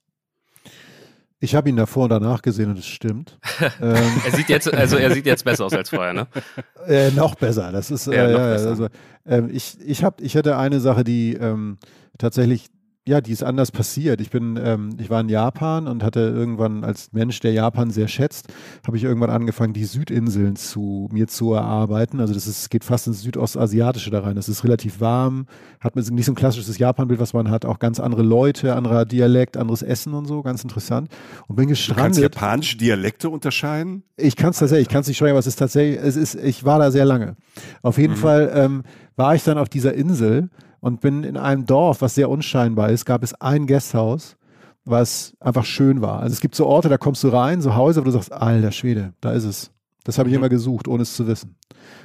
Ich 1.43 1.55
habe 1.55 1.71
ihn 1.71 1.77
davor 1.77 2.05
und 2.05 2.11
danach 2.11 2.43
gesehen 2.43 2.71
und 2.71 2.79
es 2.79 2.87
stimmt. 2.87 3.39
ähm, 3.81 3.95
er 4.25 4.33
sieht 4.33 4.49
jetzt, 4.51 4.73
also 4.73 4.97
er 4.97 5.11
sieht 5.13 5.25
jetzt 5.25 5.45
besser 5.45 5.65
aus 5.65 5.73
als 5.73 5.91
vorher, 5.91 6.13
ne? 6.13 6.27
Äh, 6.87 7.11
noch 7.11 7.35
besser. 7.35 7.73
Das 7.73 7.91
ist 7.91 8.07
äh, 8.09 8.17
ja, 8.17 8.31
ja 8.31 8.37
also, 8.37 8.89
äh, 9.25 9.43
ich, 9.51 9.79
ich, 9.85 10.03
hab, 10.03 10.21
ich 10.21 10.37
hatte 10.37 10.57
eine 10.57 10.81
Sache, 10.81 11.05
die 11.05 11.35
ähm, 11.35 11.79
tatsächlich 12.19 12.69
ja, 13.09 13.21
die 13.21 13.33
ist 13.33 13.43
anders 13.43 13.73
passiert. 13.73 14.21
Ich 14.21 14.31
bin, 14.31 14.59
ähm, 14.63 14.91
ich 15.01 15.09
war 15.09 15.21
in 15.23 15.31
Japan 15.31 15.89
und 15.89 16.03
hatte 16.03 16.21
irgendwann 16.21 16.85
als 16.85 17.13
Mensch, 17.13 17.41
der 17.41 17.53
Japan 17.53 17.91
sehr 17.91 18.09
schätzt, 18.09 18.49
habe 18.87 18.97
ich 18.99 19.05
irgendwann 19.05 19.31
angefangen, 19.31 19.73
die 19.73 19.87
Südinseln 19.87 20.55
zu 20.55 21.09
mir 21.11 21.27
zu 21.27 21.55
erarbeiten. 21.55 22.21
Also 22.21 22.35
das 22.35 22.47
ist, 22.47 22.71
geht 22.71 22.85
fast 22.85 23.07
ins 23.07 23.23
Südostasiatische 23.23 24.11
da 24.11 24.21
rein. 24.21 24.37
Das 24.37 24.51
ist 24.51 24.65
relativ 24.65 25.01
warm, 25.01 25.47
hat 25.81 25.97
nicht 25.97 26.27
so 26.27 26.33
ein 26.33 26.35
klassisches 26.35 26.77
Japan-Bild, 26.77 27.19
was 27.21 27.33
man 27.33 27.51
hat, 27.51 27.65
auch 27.65 27.79
ganz 27.79 28.01
andere 28.01 28.23
Leute, 28.23 28.77
anderer 28.77 29.07
Dialekt, 29.07 29.57
anderes 29.57 29.83
Essen 29.83 30.13
und 30.13 30.27
so, 30.27 30.43
ganz 30.43 30.63
interessant. 30.63 31.09
Und 31.49 31.57
bin 31.57 31.69
gestrandet. 31.69 31.99
Du 31.99 32.03
kannst 32.03 32.21
japanische 32.21 32.77
Dialekte 32.77 33.31
unterscheiden? 33.31 34.03
Ich 34.19 34.37
kann 34.37 34.51
es 34.51 34.59
tatsächlich, 34.59 34.89
ich 34.89 34.93
kann 34.93 35.01
es 35.01 35.09
nicht 35.09 35.17
schreiben, 35.17 35.33
aber 35.33 35.41
es 35.41 35.47
ist 35.47 35.59
tatsächlich, 35.59 35.99
es 35.99 36.17
ist, 36.17 36.35
ich 36.35 36.65
war 36.65 36.79
da 36.79 36.91
sehr 36.91 37.07
lange. 37.07 37.37
Auf 37.81 37.97
jeden 37.97 38.13
mhm. 38.13 38.19
Fall 38.19 38.53
ähm, 38.55 38.83
war 39.17 39.35
ich 39.35 39.43
dann 39.43 39.57
auf 39.57 39.71
dieser 39.71 39.95
Insel 39.95 40.51
und 40.81 41.01
bin 41.01 41.25
in 41.25 41.37
einem 41.37 41.67
Dorf, 41.67 42.01
was 42.01 42.15
sehr 42.15 42.31
unscheinbar 42.31 42.91
ist, 42.91 43.05
gab 43.05 43.23
es 43.23 43.35
ein 43.41 43.67
Gasthaus, 43.67 44.37
was 44.85 45.35
einfach 45.41 45.65
schön 45.65 46.01
war. 46.01 46.21
Also 46.21 46.33
es 46.33 46.41
gibt 46.41 46.55
so 46.55 46.67
Orte, 46.67 46.89
da 46.89 46.99
kommst 46.99 47.23
du 47.23 47.29
rein, 47.29 47.61
so 47.61 47.75
Häuser, 47.75 48.01
wo 48.01 48.07
du 48.07 48.11
sagst, 48.11 48.33
alter 48.33 48.73
Schwede, 48.73 49.13
da 49.21 49.33
ist 49.33 49.45
es. 49.45 49.71
Das 50.05 50.19
habe 50.19 50.29
ich 50.29 50.35
mhm. 50.35 50.41
immer 50.41 50.49
gesucht, 50.49 50.89
ohne 50.89 51.03
es 51.03 51.15
zu 51.15 51.27
wissen. 51.27 51.57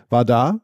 War 0.09 0.25
da, 0.25 0.59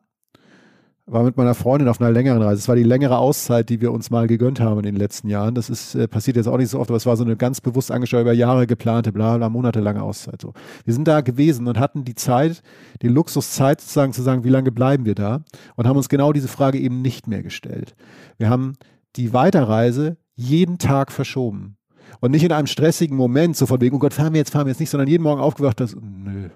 war 1.05 1.23
mit 1.23 1.35
meiner 1.35 1.55
Freundin 1.55 1.89
auf 1.89 1.99
einer 1.99 2.11
längeren 2.11 2.41
Reise. 2.41 2.59
Es 2.59 2.67
war 2.67 2.75
die 2.75 2.83
längere 2.83 3.17
Auszeit, 3.17 3.69
die 3.69 3.81
wir 3.81 3.91
uns 3.91 4.09
mal 4.09 4.27
gegönnt 4.27 4.59
haben 4.59 4.77
in 4.79 4.85
den 4.85 4.95
letzten 4.95 5.29
Jahren. 5.29 5.55
Das 5.55 5.69
ist 5.69 5.95
äh, 5.95 6.07
passiert 6.07 6.37
jetzt 6.37 6.47
auch 6.47 6.57
nicht 6.57 6.69
so 6.69 6.79
oft, 6.79 6.89
aber 6.89 6.97
es 6.97 7.05
war 7.05 7.17
so 7.17 7.23
eine 7.23 7.35
ganz 7.35 7.61
bewusst 7.61 7.91
angesteuerte, 7.91 8.29
über 8.29 8.33
Jahre 8.33 8.67
geplante, 8.67 9.11
bla 9.11 9.37
bla, 9.37 9.49
monatelange 9.49 10.01
Auszeit. 10.01 10.41
So. 10.41 10.53
Wir 10.85 10.93
sind 10.93 11.07
da 11.07 11.21
gewesen 11.21 11.67
und 11.67 11.79
hatten 11.79 12.03
die 12.03 12.15
Zeit, 12.15 12.61
die 13.01 13.07
Luxuszeit 13.07 13.81
sozusagen 13.81 14.13
zu 14.13 14.21
sagen, 14.21 14.43
wie 14.43 14.49
lange 14.49 14.71
bleiben 14.71 15.05
wir 15.05 15.15
da? 15.15 15.43
Und 15.75 15.87
haben 15.87 15.97
uns 15.97 16.09
genau 16.09 16.33
diese 16.33 16.47
Frage 16.47 16.79
eben 16.79 17.01
nicht 17.01 17.27
mehr 17.27 17.43
gestellt. 17.43 17.95
Wir 18.37 18.49
haben 18.49 18.73
die 19.15 19.33
Weiterreise 19.33 20.17
jeden 20.35 20.77
Tag 20.77 21.11
verschoben. 21.11 21.77
Und 22.19 22.31
nicht 22.31 22.43
in 22.43 22.51
einem 22.51 22.67
stressigen 22.67 23.17
Moment, 23.17 23.55
so 23.55 23.65
von 23.65 23.81
wegen, 23.81 23.95
oh 23.95 23.99
Gott, 23.99 24.13
fahren 24.13 24.33
wir 24.33 24.39
jetzt, 24.39 24.51
fahren 24.51 24.65
wir 24.65 24.71
jetzt 24.71 24.79
nicht, 24.79 24.89
sondern 24.89 25.07
jeden 25.07 25.23
Morgen 25.23 25.41
aufgewacht, 25.41 25.79
das, 25.79 25.95
nö, 25.99 26.49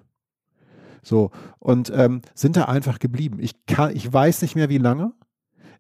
so, 1.05 1.29
und 1.59 1.91
ähm, 1.95 2.21
sind 2.33 2.57
da 2.57 2.65
einfach 2.65 2.99
geblieben. 2.99 3.37
Ich, 3.39 3.65
kann, 3.67 3.95
ich 3.95 4.11
weiß 4.11 4.41
nicht 4.41 4.55
mehr, 4.55 4.69
wie 4.69 4.79
lange. 4.79 5.13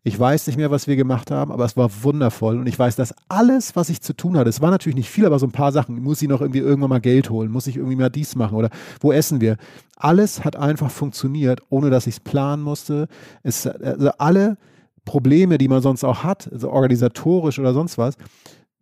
Ich 0.03 0.19
weiß 0.19 0.45
nicht 0.45 0.57
mehr, 0.57 0.69
was 0.69 0.85
wir 0.85 0.95
gemacht 0.95 1.31
haben, 1.31 1.51
aber 1.51 1.65
es 1.65 1.75
war 1.75 1.89
wundervoll. 2.03 2.59
Und 2.59 2.67
ich 2.67 2.77
weiß, 2.77 2.95
dass 2.95 3.15
alles, 3.27 3.75
was 3.75 3.89
ich 3.89 4.01
zu 4.01 4.15
tun 4.15 4.37
hatte, 4.37 4.51
es 4.51 4.61
war 4.61 4.69
natürlich 4.69 4.95
nicht 4.95 5.09
viel, 5.09 5.25
aber 5.25 5.39
so 5.39 5.47
ein 5.47 5.51
paar 5.51 5.71
Sachen, 5.71 5.99
muss 6.03 6.21
ich 6.21 6.29
noch 6.29 6.41
irgendwie 6.41 6.59
irgendwann 6.59 6.91
mal 6.91 7.01
Geld 7.01 7.31
holen, 7.31 7.49
muss 7.49 7.65
ich 7.65 7.77
irgendwie 7.77 7.95
mal 7.95 8.09
dies 8.09 8.35
machen 8.35 8.55
oder 8.55 8.69
wo 8.99 9.11
essen 9.11 9.41
wir? 9.41 9.57
Alles 9.95 10.45
hat 10.45 10.55
einfach 10.57 10.91
funktioniert, 10.91 11.61
ohne 11.69 11.89
dass 11.89 12.05
ich 12.05 12.15
es 12.15 12.19
planen 12.19 12.61
musste. 12.61 13.07
Es, 13.41 13.65
also 13.65 14.11
alle 14.19 14.57
Probleme, 15.05 15.57
die 15.57 15.67
man 15.67 15.81
sonst 15.81 16.03
auch 16.03 16.23
hat, 16.23 16.51
also 16.53 16.69
organisatorisch 16.69 17.57
oder 17.57 17.73
sonst 17.73 17.97
was, 17.97 18.15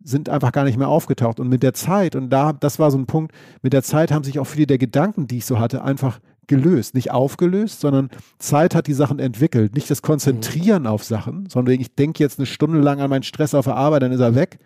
sind 0.04 0.28
einfach 0.28 0.52
gar 0.52 0.64
nicht 0.64 0.76
mehr 0.76 0.88
aufgetaucht. 0.88 1.40
Und 1.40 1.48
mit 1.48 1.62
der 1.62 1.72
Zeit, 1.72 2.14
und 2.14 2.28
da, 2.28 2.52
das 2.52 2.78
war 2.78 2.90
so 2.90 2.98
ein 2.98 3.06
Punkt, 3.06 3.32
mit 3.62 3.72
der 3.72 3.82
Zeit 3.82 4.12
haben 4.12 4.24
sich 4.24 4.38
auch 4.38 4.44
viele 4.44 4.66
der 4.66 4.78
Gedanken, 4.78 5.26
die 5.26 5.38
ich 5.38 5.46
so 5.46 5.58
hatte, 5.58 5.82
einfach 5.82 6.20
gelöst, 6.46 6.94
nicht 6.94 7.10
aufgelöst, 7.10 7.80
sondern 7.80 8.10
Zeit 8.38 8.74
hat 8.74 8.86
die 8.86 8.94
Sachen 8.94 9.18
entwickelt. 9.18 9.74
Nicht 9.74 9.90
das 9.90 10.02
Konzentrieren 10.02 10.82
mhm. 10.82 10.88
auf 10.88 11.04
Sachen, 11.04 11.48
sondern 11.48 11.80
ich 11.80 11.94
denke 11.94 12.22
jetzt 12.22 12.38
eine 12.38 12.46
Stunde 12.46 12.80
lang 12.80 13.00
an 13.00 13.10
meinen 13.10 13.22
Stress 13.22 13.54
auf 13.54 13.64
der 13.64 13.76
Arbeit, 13.76 14.02
dann 14.02 14.12
ist 14.12 14.20
er 14.20 14.34
weg, 14.34 14.58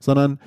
sondern 0.00 0.38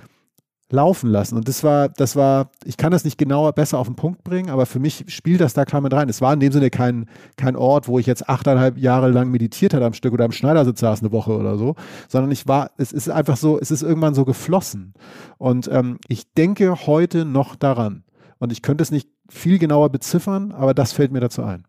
laufen 0.74 1.10
lassen. 1.10 1.38
Und 1.38 1.48
das 1.48 1.64
war, 1.64 1.88
das 1.90 2.16
war, 2.16 2.50
ich 2.66 2.78
kann 2.78 2.92
das 2.92 3.06
nicht 3.06 3.18
genauer 3.18 3.54
besser 3.54 3.78
auf 3.78 3.88
den 3.88 3.96
Punkt 3.96 4.24
bringen, 4.24 4.50
aber 4.50 4.66
für 4.66 4.80
mich 4.80 5.06
spielt 5.08 5.40
das 5.40 5.54
da 5.54 5.66
klar 5.66 5.82
mit 5.82 5.94
rein. 5.94 6.10
Es 6.10 6.20
war 6.20 6.34
in 6.34 6.40
dem 6.40 6.52
Sinne 6.52 6.72
kein, 6.72 7.06
kein 7.38 7.56
Ort, 7.56 7.88
wo 7.88 8.00
ich 8.00 8.08
jetzt 8.08 8.28
achteinhalb 8.28 8.78
Jahre 8.78 9.10
lang 9.10 9.30
meditiert 9.30 9.74
habe 9.74 9.86
am 9.86 9.94
Stück 9.94 10.14
oder 10.14 10.26
am 10.26 10.32
Schneidersitz 10.32 10.80
saß 10.80 11.02
eine 11.02 11.12
Woche 11.12 11.38
oder 11.38 11.58
so, 11.58 11.76
sondern 12.10 12.32
ich 12.32 12.48
war, 12.48 12.72
es 12.78 12.92
ist 12.92 13.10
einfach 13.10 13.38
so, 13.38 13.60
es 13.60 13.70
ist 13.70 13.84
irgendwann 13.84 14.16
so 14.16 14.26
geflossen. 14.26 14.94
Und 15.38 15.70
ähm, 15.72 16.00
ich 16.08 16.34
denke 16.34 16.88
heute 16.88 17.24
noch 17.24 17.56
daran. 17.56 18.04
Und 18.40 18.52
ich 18.52 18.62
könnte 18.62 18.82
es 18.82 18.92
nicht 18.92 19.08
viel 19.30 19.60
genauer 19.60 19.90
beziffern, 19.90 20.52
aber 20.52 20.74
das 20.74 20.94
fällt 20.94 21.12
mir 21.12 21.20
dazu 21.20 21.44
ein. 21.44 21.66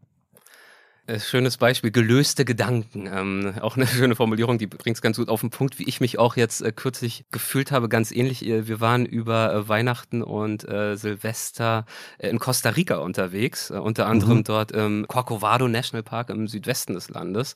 Äh, 1.07 1.21
schönes 1.21 1.59
Beispiel, 1.59 1.91
gelöste 1.91 2.47
Gedanken. 2.47 3.07
Ähm, 3.13 3.55
auch 3.61 3.77
eine 3.77 3.87
schöne 3.87 4.17
Formulierung, 4.17 4.57
die 4.57 4.67
bringt 4.67 4.97
es 4.97 5.03
ganz 5.03 5.19
gut 5.19 5.29
auf 5.29 5.43
den 5.43 5.51
Punkt, 5.51 5.79
wie 5.79 5.87
ich 5.87 6.01
mich 6.01 6.19
auch 6.19 6.35
jetzt 6.35 6.63
äh, 6.63 6.73
kürzlich 6.73 7.27
gefühlt 7.31 7.73
habe, 7.73 7.91
ganz 7.91 8.11
ähnlich. 8.11 8.47
Äh, 8.47 8.67
wir 8.69 8.81
waren 8.81 9.05
über 9.05 9.53
äh, 9.53 9.69
Weihnachten 9.69 10.23
und 10.23 10.67
äh, 10.67 10.97
Silvester 10.97 11.85
äh, 12.17 12.31
in 12.31 12.39
Costa 12.39 12.71
Rica 12.71 12.97
unterwegs, 12.97 13.71
unter 13.71 14.07
anderem 14.07 14.39
mhm. 14.39 14.45
dort 14.45 14.73
im 14.73 15.07
Corcovado 15.07 15.69
National 15.69 16.03
Park 16.03 16.31
im 16.31 16.49
Südwesten 16.49 16.95
des 16.95 17.11
Landes. 17.11 17.55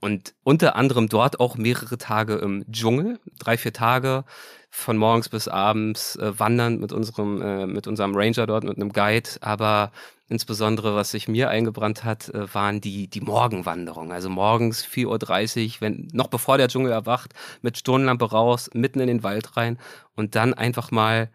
Und 0.00 0.34
unter 0.42 0.74
anderem 0.74 1.08
dort 1.08 1.38
auch 1.38 1.56
mehrere 1.56 1.98
Tage 1.98 2.34
im 2.34 2.64
Dschungel, 2.72 3.20
drei, 3.38 3.56
vier 3.56 3.72
Tage 3.72 4.24
von 4.70 4.96
morgens 4.96 5.28
bis 5.28 5.48
abends 5.48 6.16
äh, 6.16 6.38
wandern 6.38 6.78
mit 6.78 6.92
unserem, 6.92 7.40
äh, 7.40 7.66
mit 7.66 7.86
unserem 7.86 8.14
Ranger 8.14 8.46
dort, 8.46 8.64
mit 8.64 8.76
einem 8.76 8.92
Guide. 8.92 9.30
Aber 9.40 9.92
insbesondere, 10.28 10.94
was 10.94 11.10
sich 11.10 11.28
mir 11.28 11.48
eingebrannt 11.48 12.04
hat, 12.04 12.28
äh, 12.30 12.52
waren 12.54 12.80
die, 12.80 13.08
die 13.08 13.20
Morgenwanderungen. 13.20 14.12
Also 14.12 14.28
morgens 14.28 14.84
4.30 14.84 15.66
Uhr, 15.66 15.80
wenn, 15.80 16.08
noch 16.12 16.28
bevor 16.28 16.58
der 16.58 16.68
Dschungel 16.68 16.92
erwacht, 16.92 17.34
mit 17.62 17.78
Stirnlampe 17.78 18.30
raus, 18.30 18.70
mitten 18.74 19.00
in 19.00 19.08
den 19.08 19.22
Wald 19.22 19.56
rein 19.56 19.78
und 20.14 20.34
dann 20.34 20.54
einfach 20.54 20.90
mal 20.90 21.30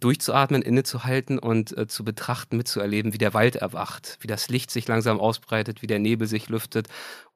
durchzuatmen, 0.00 0.62
innezuhalten 0.62 1.38
und 1.38 1.76
äh, 1.76 1.88
zu 1.88 2.04
betrachten, 2.04 2.56
mitzuerleben, 2.56 3.12
wie 3.12 3.18
der 3.18 3.34
Wald 3.34 3.56
erwacht, 3.56 4.18
wie 4.20 4.28
das 4.28 4.48
Licht 4.48 4.70
sich 4.70 4.86
langsam 4.86 5.18
ausbreitet, 5.18 5.82
wie 5.82 5.86
der 5.86 5.98
Nebel 5.98 6.28
sich 6.28 6.48
lüftet 6.48 6.88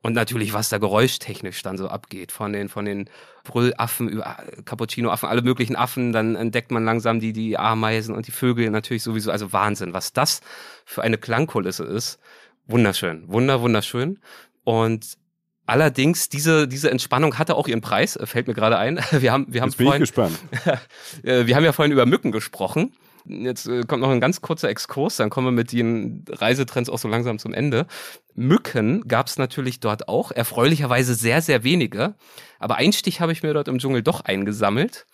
und 0.02 0.14
natürlich, 0.14 0.52
was 0.52 0.68
da 0.68 0.78
geräuschtechnisch 0.78 1.62
dann 1.62 1.78
so 1.78 1.88
abgeht, 1.88 2.32
von 2.32 2.52
den, 2.52 2.68
von 2.68 2.84
den 2.84 3.08
Brüllaffen 3.44 4.08
über 4.08 4.38
äh, 4.38 4.62
Cappuccino-Affen, 4.62 5.28
alle 5.28 5.42
möglichen 5.42 5.76
Affen, 5.76 6.12
dann 6.12 6.34
entdeckt 6.34 6.72
man 6.72 6.84
langsam 6.84 7.20
die, 7.20 7.32
die 7.32 7.56
Ameisen 7.56 8.14
und 8.14 8.26
die 8.26 8.32
Vögel 8.32 8.70
natürlich 8.70 9.04
sowieso, 9.04 9.30
also 9.30 9.52
Wahnsinn, 9.52 9.94
was 9.94 10.12
das 10.12 10.40
für 10.84 11.02
eine 11.02 11.18
Klangkulisse 11.18 11.84
ist. 11.84 12.18
Wunderschön, 12.66 13.28
wunder, 13.28 13.60
wunderschön. 13.60 14.18
Und 14.64 15.18
Allerdings, 15.66 16.28
diese, 16.28 16.66
diese 16.66 16.90
Entspannung 16.90 17.38
hatte 17.38 17.54
auch 17.54 17.68
ihren 17.68 17.80
Preis, 17.80 18.16
äh, 18.16 18.26
fällt 18.26 18.48
mir 18.48 18.54
gerade 18.54 18.78
ein. 18.78 18.98
Wir 19.12 19.32
haben, 19.32 19.46
wir 19.48 19.62
haben 19.62 19.68
Jetzt 19.68 19.78
bin 19.78 19.86
vorhin, 19.86 20.02
ich 20.02 20.10
gespannt. 20.10 20.38
Äh, 21.22 21.46
wir 21.46 21.54
haben 21.54 21.64
ja 21.64 21.72
vorhin 21.72 21.92
über 21.92 22.06
Mücken 22.06 22.32
gesprochen. 22.32 22.92
Jetzt 23.24 23.66
äh, 23.66 23.82
kommt 23.82 24.02
noch 24.02 24.10
ein 24.10 24.20
ganz 24.20 24.40
kurzer 24.40 24.68
Exkurs, 24.68 25.16
dann 25.16 25.30
kommen 25.30 25.46
wir 25.46 25.52
mit 25.52 25.70
den 25.72 26.24
Reisetrends 26.28 26.90
auch 26.90 26.98
so 26.98 27.06
langsam 27.06 27.38
zum 27.38 27.54
Ende. 27.54 27.86
Mücken 28.34 29.06
gab 29.06 29.28
es 29.28 29.38
natürlich 29.38 29.78
dort 29.78 30.08
auch, 30.08 30.32
erfreulicherweise 30.32 31.14
sehr, 31.14 31.42
sehr 31.42 31.62
wenige. 31.62 32.14
Aber 32.58 32.76
einen 32.76 32.92
Stich 32.92 33.20
habe 33.20 33.32
ich 33.32 33.42
mir 33.42 33.54
dort 33.54 33.68
im 33.68 33.78
Dschungel 33.78 34.02
doch 34.02 34.22
eingesammelt. 34.22 35.06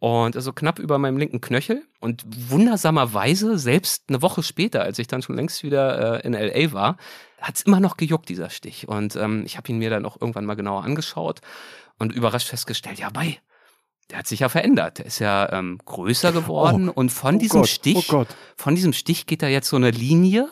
Und 0.00 0.36
also 0.36 0.52
knapp 0.52 0.78
über 0.78 0.98
meinem 0.98 1.16
linken 1.16 1.40
Knöchel. 1.40 1.82
Und 2.00 2.24
wundersamerweise, 2.50 3.58
selbst 3.58 4.04
eine 4.08 4.22
Woche 4.22 4.42
später, 4.42 4.82
als 4.82 4.98
ich 4.98 5.08
dann 5.08 5.22
schon 5.22 5.34
längst 5.36 5.62
wieder 5.64 6.24
äh, 6.24 6.26
in 6.26 6.34
LA 6.34 6.72
war, 6.72 6.96
hat 7.40 7.56
es 7.56 7.62
immer 7.62 7.80
noch 7.80 7.96
gejuckt, 7.96 8.28
dieser 8.28 8.50
Stich. 8.50 8.86
Und 8.86 9.16
ähm, 9.16 9.42
ich 9.44 9.56
habe 9.56 9.68
ihn 9.68 9.78
mir 9.78 9.90
dann 9.90 10.06
auch 10.06 10.20
irgendwann 10.20 10.44
mal 10.44 10.54
genauer 10.54 10.84
angeschaut 10.84 11.40
und 11.98 12.12
überrascht 12.12 12.48
festgestellt, 12.48 12.98
ja, 13.00 13.10
bei, 13.10 13.38
der 14.10 14.18
hat 14.18 14.26
sich 14.26 14.40
ja 14.40 14.48
verändert. 14.48 14.98
Der 14.98 15.06
ist 15.06 15.18
ja 15.18 15.52
ähm, 15.52 15.78
größer 15.84 16.32
geworden 16.32 16.88
Oh, 16.88 16.92
und 16.94 17.10
von 17.10 17.36
oh 17.36 17.38
diesem 17.38 17.60
Gott, 17.60 17.68
Stich, 17.68 18.12
oh 18.12 18.24
von 18.56 18.74
diesem 18.74 18.92
Stich 18.92 19.26
geht 19.26 19.42
da 19.42 19.48
jetzt 19.48 19.68
so 19.68 19.76
eine 19.76 19.90
Linie 19.90 20.50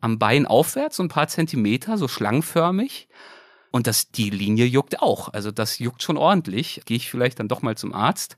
am 0.00 0.18
Bein 0.18 0.46
aufwärts, 0.46 0.96
so 0.96 1.02
ein 1.02 1.08
paar 1.08 1.28
Zentimeter, 1.28 1.98
so 1.98 2.08
schlangenförmig. 2.08 3.08
Und 3.70 3.86
das, 3.86 4.10
die 4.10 4.30
Linie 4.30 4.66
juckt 4.66 5.00
auch. 5.00 5.32
Also 5.32 5.50
das 5.50 5.78
juckt 5.78 6.02
schon 6.02 6.16
ordentlich. 6.16 6.82
Gehe 6.86 6.96
ich 6.96 7.10
vielleicht 7.10 7.38
dann 7.38 7.48
doch 7.48 7.62
mal 7.62 7.76
zum 7.76 7.92
Arzt. 7.92 8.36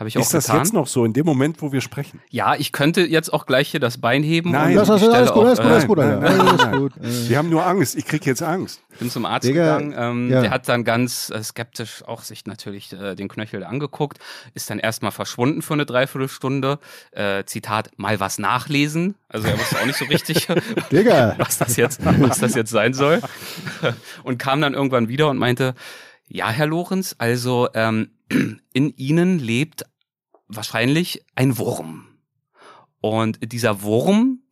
Habe 0.00 0.08
ich 0.08 0.16
auch 0.16 0.22
Ist 0.22 0.32
das 0.32 0.46
getan. 0.46 0.60
jetzt 0.60 0.72
noch 0.72 0.86
so, 0.86 1.04
in 1.04 1.12
dem 1.12 1.26
Moment, 1.26 1.60
wo 1.60 1.72
wir 1.72 1.82
sprechen? 1.82 2.22
Ja, 2.30 2.54
ich 2.54 2.72
könnte 2.72 3.02
jetzt 3.02 3.30
auch 3.34 3.44
gleich 3.44 3.68
hier 3.68 3.80
das 3.80 3.98
Bein 3.98 4.22
heben. 4.22 4.50
Nein. 4.50 4.70
und 4.70 4.76
Das 4.76 4.88
ist 4.88 4.96
Stelle 4.96 5.14
alles 5.14 5.30
gut, 5.30 5.44
alles 5.44 5.58
gut, 5.58 5.66
alles 5.66 5.86
gut, 5.86 5.98
Alles 5.98 6.78
gut. 6.78 6.92
Wir 7.28 7.36
haben 7.36 7.50
nur 7.50 7.66
Angst. 7.66 7.96
Ich 7.96 8.06
krieg 8.06 8.24
jetzt 8.24 8.42
Angst. 8.42 8.80
bin 8.98 9.10
zum 9.10 9.26
Arzt 9.26 9.46
Digga, 9.46 9.76
gegangen. 9.76 9.94
Ähm, 9.94 10.30
ja. 10.30 10.40
Der 10.40 10.50
hat 10.52 10.66
dann 10.70 10.84
ganz 10.84 11.28
äh, 11.28 11.42
skeptisch 11.42 12.02
auch 12.06 12.22
sich 12.22 12.46
natürlich 12.46 12.94
äh, 12.94 13.14
den 13.14 13.28
Knöchel 13.28 13.62
angeguckt, 13.62 14.20
ist 14.54 14.70
dann 14.70 14.78
erstmal 14.78 15.12
verschwunden 15.12 15.60
für 15.60 15.74
eine 15.74 15.84
Dreiviertelstunde. 15.84 16.78
Äh, 17.10 17.44
Zitat, 17.44 17.90
mal 17.98 18.20
was 18.20 18.38
nachlesen. 18.38 19.16
Also 19.28 19.48
er 19.48 19.58
wusste 19.58 19.80
auch 19.80 19.84
nicht 19.84 19.98
so 19.98 20.06
richtig, 20.06 20.48
was 21.36 21.58
das 21.58 21.76
jetzt, 21.76 22.00
was 22.02 22.38
das 22.38 22.54
jetzt 22.54 22.70
sein 22.70 22.94
soll. 22.94 23.20
Und 24.22 24.38
kam 24.38 24.62
dann 24.62 24.72
irgendwann 24.72 25.08
wieder 25.08 25.28
und 25.28 25.36
meinte, 25.36 25.74
ja, 26.32 26.48
Herr 26.48 26.66
Lorenz, 26.66 27.16
also 27.18 27.68
ähm, 27.74 28.10
in 28.72 28.96
Ihnen 28.96 29.38
lebt 29.40 29.84
wahrscheinlich 30.46 31.24
ein 31.34 31.58
Wurm. 31.58 32.06
Und 33.00 33.52
dieser 33.52 33.82
Wurm, 33.82 34.42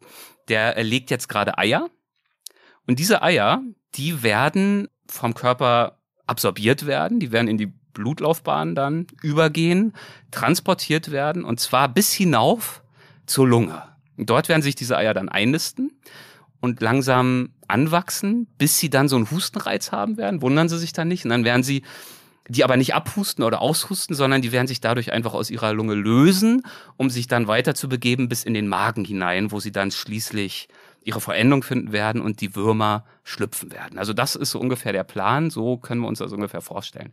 der 0.48 0.82
legt 0.82 1.10
jetzt 1.10 1.28
gerade 1.28 1.56
Eier. 1.56 1.88
Und 2.86 2.98
diese 2.98 3.22
Eier, 3.22 3.62
die 3.94 4.22
werden 4.22 4.88
vom 5.08 5.34
Körper 5.34 6.00
absorbiert 6.26 6.86
werden, 6.86 7.20
die 7.20 7.30
werden 7.32 7.48
in 7.48 7.58
die 7.58 7.72
Blutlaufbahn 7.94 8.74
dann 8.74 9.06
übergehen, 9.22 9.92
transportiert 10.30 11.10
werden 11.10 11.44
und 11.44 11.60
zwar 11.60 11.88
bis 11.88 12.12
hinauf 12.12 12.82
zur 13.26 13.46
Lunge. 13.46 13.82
Dort 14.16 14.48
werden 14.48 14.62
sich 14.62 14.74
diese 14.74 14.96
Eier 14.96 15.14
dann 15.14 15.28
einnisten 15.28 15.92
und 16.60 16.80
langsam 16.80 17.50
anwachsen, 17.68 18.46
bis 18.58 18.78
sie 18.78 18.90
dann 18.90 19.08
so 19.08 19.16
einen 19.16 19.30
Hustenreiz 19.30 19.92
haben 19.92 20.16
werden. 20.16 20.42
Wundern 20.42 20.68
Sie 20.68 20.78
sich 20.78 20.92
dann 20.92 21.08
nicht. 21.08 21.24
Und 21.24 21.30
dann 21.30 21.44
werden 21.44 21.62
sie 21.62 21.82
die 22.48 22.64
aber 22.64 22.76
nicht 22.76 22.94
abhusten 22.94 23.44
oder 23.44 23.60
aushusten, 23.60 24.16
sondern 24.16 24.40
die 24.40 24.52
werden 24.52 24.66
sich 24.66 24.80
dadurch 24.80 25.12
einfach 25.12 25.34
aus 25.34 25.50
ihrer 25.50 25.74
Lunge 25.74 25.94
lösen, 25.94 26.62
um 26.96 27.10
sich 27.10 27.26
dann 27.26 27.46
weiter 27.46 27.74
zu 27.74 27.88
begeben 27.88 28.28
bis 28.28 28.42
in 28.42 28.54
den 28.54 28.68
Magen 28.68 29.04
hinein, 29.04 29.52
wo 29.52 29.60
sie 29.60 29.70
dann 29.70 29.90
schließlich 29.90 30.68
ihre 31.04 31.20
Vollendung 31.20 31.62
finden 31.62 31.92
werden 31.92 32.20
und 32.20 32.40
die 32.40 32.54
Würmer 32.54 33.04
schlüpfen 33.22 33.70
werden. 33.70 33.98
Also 33.98 34.12
das 34.12 34.34
ist 34.34 34.50
so 34.50 34.58
ungefähr 34.58 34.92
der 34.92 35.04
Plan, 35.04 35.50
so 35.50 35.76
können 35.76 36.00
wir 36.00 36.08
uns 36.08 36.18
das 36.18 36.32
ungefähr 36.32 36.60
vorstellen. 36.60 37.12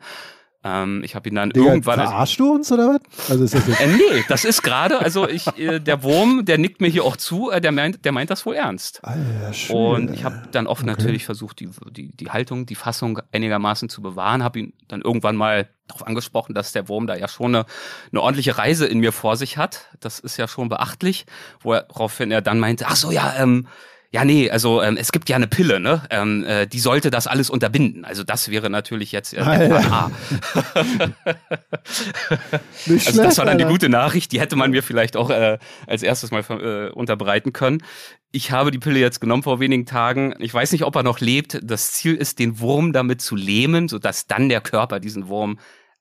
Ähm, 0.67 1.03
ich 1.03 1.13
habe 1.13 1.29
ihn 1.29 1.35
dann 1.35 1.51
Digga, 1.51 1.67
irgendwann... 1.67 1.99
verarschst 1.99 2.39
du 2.39 2.55
uns 2.55 2.71
oder 2.71 2.95
was? 2.95 3.29
Also 3.29 3.43
ist 3.43 3.53
das 3.53 3.67
jetzt 3.67 3.79
äh, 3.79 3.87
nee, 3.87 4.23
das 4.27 4.45
ist 4.45 4.63
gerade, 4.63 4.99
also 4.99 5.29
ich, 5.29 5.45
äh, 5.59 5.79
der 5.79 6.01
Wurm, 6.01 6.43
der 6.43 6.57
nickt 6.57 6.81
mir 6.81 6.87
hier 6.87 7.03
auch 7.03 7.17
zu, 7.17 7.51
äh, 7.51 7.61
der 7.61 7.71
meint, 7.71 8.03
der 8.03 8.11
meint 8.11 8.31
das 8.31 8.47
wohl 8.47 8.55
ernst. 8.55 8.99
Alter, 9.03 9.53
schön. 9.53 9.75
Und 9.75 10.11
ich 10.11 10.23
habe 10.23 10.41
dann 10.51 10.65
oft 10.65 10.83
natürlich 10.83 11.23
versucht, 11.23 11.59
die, 11.59 11.69
die, 11.91 12.11
die 12.17 12.31
Haltung, 12.31 12.65
die 12.65 12.73
Fassung 12.73 13.19
einigermaßen 13.31 13.89
zu 13.89 14.01
bewahren, 14.01 14.43
habe 14.43 14.59
ihn 14.59 14.73
dann 14.87 15.01
irgendwann 15.01 15.35
mal 15.35 15.69
darauf 15.87 16.07
angesprochen, 16.07 16.55
dass 16.55 16.71
der 16.71 16.89
Wurm 16.89 17.05
da 17.05 17.15
ja 17.15 17.27
schon 17.27 17.55
eine, 17.55 17.65
eine 18.11 18.21
ordentliche 18.21 18.57
Reise 18.57 18.87
in 18.87 18.99
mir 18.99 19.11
vor 19.11 19.37
sich 19.37 19.57
hat. 19.57 19.85
Das 19.99 20.19
ist 20.19 20.37
ja 20.37 20.47
schon 20.47 20.67
beachtlich, 20.67 21.27
woraufhin 21.61 22.31
er 22.31 22.41
dann 22.41 22.59
meinte, 22.59 22.87
ach 22.87 22.95
so, 22.95 23.11
ja, 23.11 23.35
ähm, 23.37 23.67
ja, 24.15 24.23
nee, 24.23 24.49
also 24.49 24.81
ähm, 24.81 24.95
es 24.95 25.11
gibt 25.11 25.27
ja 25.27 25.35
eine 25.35 25.45
Pille, 25.45 25.81
ne? 25.81 26.01
Ähm, 26.09 26.45
äh, 26.45 26.67
die 26.67 26.79
sollte 26.79 27.11
das 27.11 27.27
alles 27.27 27.49
unterbinden. 27.49 28.05
Also 28.05 28.23
das 28.23 28.49
wäre 28.49 28.69
natürlich 28.69 29.11
jetzt 29.11 29.33
äh, 29.33 29.41
A. 29.41 30.09
Also 32.87 33.21
das 33.21 33.37
war 33.37 33.45
dann 33.45 33.57
die 33.57 33.65
gute 33.65 33.89
Nachricht, 33.89 34.31
die 34.31 34.39
hätte 34.39 34.55
man 34.55 34.71
mir 34.71 34.83
vielleicht 34.83 35.17
auch 35.17 35.29
äh, 35.29 35.57
als 35.85 36.01
erstes 36.01 36.31
mal 36.31 36.45
äh, 36.49 36.91
unterbreiten 36.91 37.51
können. 37.51 37.83
Ich 38.31 38.51
habe 38.51 38.71
die 38.71 38.79
Pille 38.79 38.99
jetzt 38.99 39.19
genommen 39.19 39.43
vor 39.43 39.59
wenigen 39.59 39.85
Tagen. 39.85 40.33
Ich 40.39 40.53
weiß 40.53 40.71
nicht, 40.71 40.85
ob 40.85 40.95
er 40.95 41.03
noch 41.03 41.19
lebt. 41.19 41.59
Das 41.61 41.91
Ziel 41.91 42.15
ist, 42.15 42.39
den 42.39 42.61
Wurm 42.61 42.93
damit 42.93 43.19
zu 43.19 43.35
lähmen, 43.35 43.89
sodass 43.89 44.27
dann 44.27 44.47
der 44.47 44.61
Körper 44.61 45.01
diesen 45.01 45.27
Wurm 45.27 45.59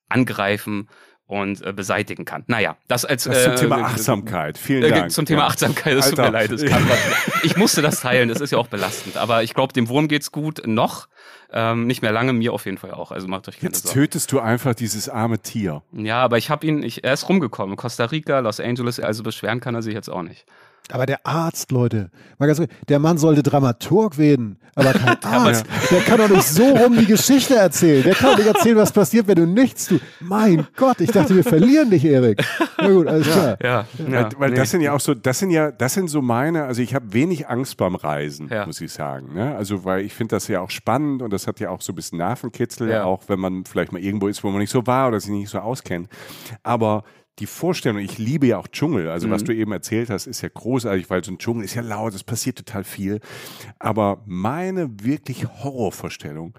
angreifen 0.08 0.88
und 1.26 1.62
äh, 1.62 1.72
beseitigen 1.72 2.24
kann. 2.24 2.44
Naja, 2.46 2.76
das 2.88 3.04
als 3.04 3.24
Das 3.24 3.44
zum 3.44 3.52
äh, 3.52 3.56
Thema 3.56 3.76
Achtsamkeit. 3.84 4.58
Vielen 4.58 4.82
äh, 4.84 4.90
Dank. 4.90 5.10
Zum 5.10 5.24
Thema 5.26 5.40
Ja. 5.42 5.46
Achtsamkeit, 5.46 5.94
es 5.96 6.10
tut 6.10 6.18
mir 6.18 6.30
leid. 6.30 6.50
Grad- 6.50 6.82
ich 7.42 7.56
musste 7.56 7.80
das 7.82 8.00
teilen, 8.00 8.28
das 8.28 8.40
ist 8.40 8.50
ja 8.50 8.58
auch 8.58 8.66
belastend. 8.68 9.16
Aber 9.16 9.42
ich 9.42 9.54
glaube, 9.54 9.72
dem 9.72 9.88
Wurm 9.88 10.08
geht's 10.08 10.32
gut 10.32 10.62
noch. 10.66 11.08
Ähm, 11.56 11.86
nicht 11.86 12.02
mehr 12.02 12.10
lange, 12.12 12.32
mir 12.32 12.52
auf 12.52 12.64
jeden 12.66 12.78
Fall 12.78 12.90
auch. 12.90 13.12
Also 13.12 13.28
macht 13.28 13.48
euch 13.48 13.58
keine 13.60 13.72
Jetzt 13.72 13.84
Sorgen. 13.86 14.00
tötest 14.00 14.32
du 14.32 14.40
einfach 14.40 14.74
dieses 14.74 15.08
arme 15.08 15.38
Tier. 15.38 15.82
Ja, 15.92 16.20
aber 16.22 16.36
ich 16.36 16.50
habe 16.50 16.66
ihn, 16.66 16.82
ich, 16.82 17.04
er 17.04 17.12
ist 17.14 17.28
rumgekommen. 17.28 17.76
Costa 17.76 18.06
Rica, 18.06 18.40
Los 18.40 18.58
Angeles, 18.60 18.98
also 18.98 19.22
beschweren 19.22 19.60
kann 19.60 19.74
er 19.74 19.82
sich 19.82 19.94
jetzt 19.94 20.10
auch 20.10 20.22
nicht. 20.22 20.46
Aber 20.90 21.06
der 21.06 21.26
Arzt, 21.26 21.72
Leute, 21.72 22.10
mal 22.38 22.44
ganz 22.46 22.58
kurz, 22.58 22.70
der 22.88 22.98
Mann 22.98 23.16
sollte 23.16 23.42
Dramaturg 23.42 24.18
werden, 24.18 24.58
aber 24.74 24.92
kein 24.92 25.16
Arzt. 25.24 25.64
Der 25.90 26.00
kann 26.02 26.18
doch 26.18 26.28
nicht 26.28 26.46
so 26.46 26.62
rum 26.62 26.94
die 26.98 27.06
Geschichte 27.06 27.54
erzählen. 27.54 28.02
Der 28.02 28.14
kann 28.14 28.32
doch 28.32 28.36
nicht 28.38 28.48
erzählen, 28.48 28.76
was 28.76 28.92
passiert, 28.92 29.26
wenn 29.26 29.36
du 29.36 29.46
nichts 29.46 29.86
tust. 29.86 30.02
Mein 30.20 30.66
Gott, 30.76 31.00
ich 31.00 31.10
dachte, 31.10 31.34
wir 31.34 31.42
verlieren 31.42 31.88
dich, 31.88 32.04
Erik. 32.04 32.44
Na 32.76 32.88
gut, 32.88 33.06
alles 33.06 33.26
klar. 33.30 33.56
Ja, 33.62 33.86
weil 33.98 34.28
weil 34.36 34.50
das 34.54 34.70
sind 34.72 34.82
ja 34.82 34.92
auch 34.92 35.00
so, 35.00 35.14
das 35.14 35.38
sind 35.38 35.50
ja, 35.52 35.70
das 35.70 35.94
sind 35.94 36.08
so 36.08 36.20
meine, 36.20 36.64
also 36.64 36.82
ich 36.82 36.94
habe 36.94 37.12
wenig 37.14 37.48
Angst 37.48 37.78
beim 37.78 37.94
Reisen, 37.94 38.48
Ja. 38.50 38.66
muss 38.66 38.80
ich 38.82 38.92
sagen. 38.92 39.32
Ne? 39.32 39.56
Also 39.56 39.84
weil 39.86 40.02
ich 40.04 40.12
finde 40.12 40.36
das 40.36 40.48
ja 40.48 40.60
auch 40.60 40.70
spannend 40.70 41.22
und 41.22 41.32
das 41.32 41.46
hat 41.46 41.60
ja 41.60 41.70
auch 41.70 41.80
so 41.80 41.92
ein 41.92 41.96
bisschen 41.96 42.18
Nervenkitzel, 42.18 42.90
Ja. 42.90 43.04
auch 43.04 43.22
wenn 43.28 43.40
man 43.40 43.64
vielleicht 43.64 43.92
mal 43.92 44.02
irgendwo 44.02 44.28
ist, 44.28 44.44
wo 44.44 44.50
man 44.50 44.58
nicht 44.58 44.70
so 44.70 44.86
war 44.86 45.08
oder 45.08 45.18
sich 45.18 45.30
nicht 45.30 45.48
so 45.48 45.60
auskennt. 45.60 46.08
Aber 46.62 47.04
die 47.40 47.46
Vorstellung, 47.46 47.98
ich 47.98 48.18
liebe 48.18 48.46
ja 48.46 48.58
auch 48.58 48.68
Dschungel, 48.68 49.08
also 49.08 49.26
Mhm. 49.26 49.32
was 49.32 49.44
du 49.44 49.54
eben 49.54 49.72
erzählt 49.72 50.10
hast, 50.10 50.26
ist 50.26 50.40
ja 50.42 50.48
großartig, 50.52 51.10
weil 51.10 51.24
so 51.24 51.32
ein 51.32 51.38
Dschungel 51.38 51.64
ist 51.64 51.74
ja 51.74 51.82
laut, 51.82 52.14
es 52.14 52.22
passiert 52.24 52.58
total 52.58 52.84
viel. 52.84 53.20
Aber 53.78 54.22
meine 54.26 54.90
wirklich 55.02 55.46
Horrorvorstellung 55.48 56.56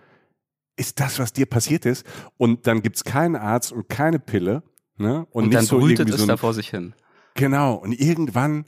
ist 0.75 0.99
das, 0.99 1.19
was 1.19 1.31
dir 1.31 1.45
passiert 1.45 1.85
ist. 1.85 2.05
Und 2.37 2.67
dann 2.67 2.81
gibt's 2.81 3.03
keinen 3.05 3.37
Arzt 3.37 3.71
und 3.71 3.87
keine 3.87 4.19
Pille. 4.19 4.63
Ne? 4.97 5.25
Und, 5.31 5.45
Und, 5.45 5.53
dann 5.53 5.65
so 5.65 5.79
brütet 5.79 6.09
es 6.09 6.19
so 6.21 6.27
da 6.27 6.37
vor 6.37 6.53
sich 6.53 6.69
hin. 6.69 6.93
Genau, 7.35 7.75
und 7.75 7.91
irgendwann 7.93 8.65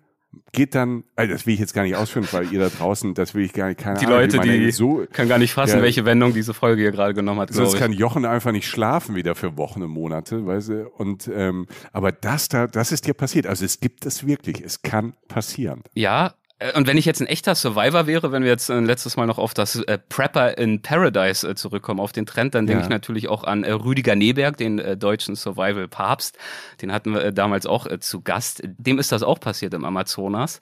geht 0.52 0.76
dann, 0.76 1.04
also 1.16 1.34
das 1.34 1.46
will 1.46 1.54
ich 1.54 1.60
jetzt 1.60 1.74
gar 1.74 1.84
nicht 1.84 1.96
ausführen, 1.96 2.28
weil 2.32 2.52
ihr 2.52 2.60
da 2.60 2.70
draußen, 2.70 3.14
das 3.14 3.36
will 3.36 3.44
ich 3.46 3.54
gar 3.54 3.68
nicht, 3.68 3.80
keine 3.80 4.00
Die 4.00 4.06
Ahnung, 4.06 4.20
Leute, 4.20 4.40
die 4.40 4.72
so, 4.72 5.06
können 5.12 5.30
gar 5.30 5.38
nicht 5.38 5.54
fassen, 5.54 5.78
Ja. 5.78 5.82
welche 5.84 6.06
Wendung 6.06 6.34
diese 6.34 6.54
Folge 6.54 6.82
hier 6.82 6.92
gerade 6.92 7.14
genommen 7.14 7.40
hat, 7.40 7.54
sonst 7.54 7.78
kann. 7.78 7.94
Jochen 7.94 8.26
einfach 8.26 8.52
nicht 8.52 8.68
schlafen 8.68 9.16
wieder 9.16 9.36
für 9.36 9.58
Wochen 9.58 9.82
und 9.84 9.92
Monate, 9.92 10.46
weißt 10.46 10.70
du, 10.70 10.90
und, 10.90 11.30
ähm, 11.34 11.68
aber 11.92 12.12
das 12.12 12.50
da, 12.50 12.68
das 12.68 12.92
ist 12.92 13.08
dir 13.08 13.14
passiert, 13.14 13.48
also 13.48 13.66
es 13.66 13.80
gibt 13.80 14.06
es 14.06 14.26
wirklich, 14.26 14.62
es 14.62 14.82
kann 14.82 15.14
passieren. 15.28 15.84
Ja, 15.94 16.34
und 16.76 16.88
wenn 16.88 16.98
ich 16.98 17.06
jetzt 17.06 17.22
ein 17.22 17.28
echter 17.28 17.54
Survivor 17.54 18.08
wäre, 18.08 18.32
wenn 18.32 18.42
wir 18.42 18.50
jetzt 18.50 18.70
äh, 18.70 18.80
letztes 18.80 19.16
Mal 19.16 19.28
noch 19.28 19.38
auf 19.38 19.54
das 19.54 19.76
äh, 19.76 20.00
Prepper 20.10 20.58
in 20.58 20.82
Paradise 20.82 21.48
äh, 21.48 21.54
zurückkommen, 21.54 22.00
auf 22.00 22.14
den 22.14 22.26
Trend, 22.26 22.56
dann 22.56 22.66
denke 22.66 22.80
Ja. 22.82 22.86
ich 22.86 22.90
natürlich 22.90 23.28
auch 23.28 23.44
an 23.44 23.64
äh, 23.64 23.72
Rüdiger 23.72 24.16
Neberg, 24.16 24.58
den 24.58 24.80
äh, 24.80 24.98
deutschen 24.98 25.36
Survival-Papst. 25.36 26.36
Den 26.82 26.92
hatten 26.92 27.14
wir 27.14 27.24
äh, 27.26 27.32
damals 27.34 27.68
auch 27.68 27.86
äh, 27.86 28.00
zu 28.00 28.22
Gast. 28.22 28.64
Dem 28.66 28.98
ist 28.98 29.12
das 29.12 29.22
auch 29.22 29.40
passiert 29.40 29.76
im 29.76 29.86
Amazonas. 29.86 30.60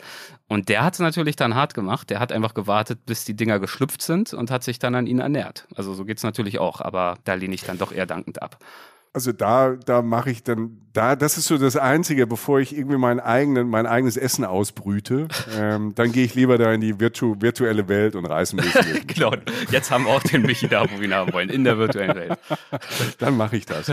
Und 0.49 0.67
der 0.67 0.83
hat 0.83 0.95
es 0.95 0.99
natürlich 0.99 1.37
dann 1.37 1.55
hart 1.55 1.73
gemacht. 1.73 2.09
Der 2.09 2.19
hat 2.19 2.33
einfach 2.33 2.53
gewartet, 2.53 3.05
bis 3.05 3.23
die 3.23 3.35
Dinger 3.35 3.59
geschlüpft 3.59 4.01
sind 4.01 4.33
und 4.33 4.51
hat 4.51 4.63
sich 4.63 4.79
dann 4.79 4.95
an 4.95 5.07
ihnen 5.07 5.21
ernährt. 5.21 5.65
Also 5.75 5.93
so 5.93 6.03
geht's 6.03 6.23
natürlich 6.23 6.59
auch, 6.59 6.81
aber 6.81 7.17
da 7.23 7.35
lehne 7.35 7.55
ich 7.55 7.63
dann 7.63 7.77
doch 7.77 7.93
eher 7.93 8.05
dankend 8.05 8.41
ab. 8.41 8.57
Also 9.15 9.31
da, 9.31 9.77
da 9.85 10.01
mache 10.01 10.29
ich 10.29 10.43
dann, 10.43 10.77
da, 10.91 11.15
das 11.15 11.37
ist 11.37 11.45
so 11.45 11.57
das 11.57 11.77
Einzige, 11.77 12.27
bevor 12.27 12.59
ich 12.59 12.75
irgendwie 12.77 12.97
mein, 12.97 13.21
eigenen, 13.21 13.69
mein 13.69 13.85
eigenes 13.85 14.17
Essen 14.17 14.43
ausbrüte, 14.43 15.29
ähm, 15.57 15.93
dann 15.95 16.11
gehe 16.11 16.25
ich 16.25 16.35
lieber 16.35 16.57
da 16.57 16.73
in 16.73 16.81
die 16.81 16.99
virtu 16.99 17.37
virtuelle 17.39 17.87
Welt 17.87 18.17
und 18.17 18.25
reiße 18.25 18.57
ein 18.57 18.65
bisschen. 18.65 19.07
Genau, 19.15 19.31
jetzt 19.71 19.89
haben 19.89 20.03
wir 20.03 20.11
auch 20.11 20.21
den 20.21 20.41
Michi 20.41 20.67
da, 20.67 20.83
wo 20.83 20.99
wir 20.99 21.05
ihn 21.05 21.13
haben 21.13 21.31
wollen, 21.31 21.47
in 21.47 21.63
der 21.63 21.77
virtuellen 21.77 22.13
Welt. 22.13 22.37
dann 23.19 23.37
mache 23.37 23.55
ich 23.55 23.65
das. 23.65 23.89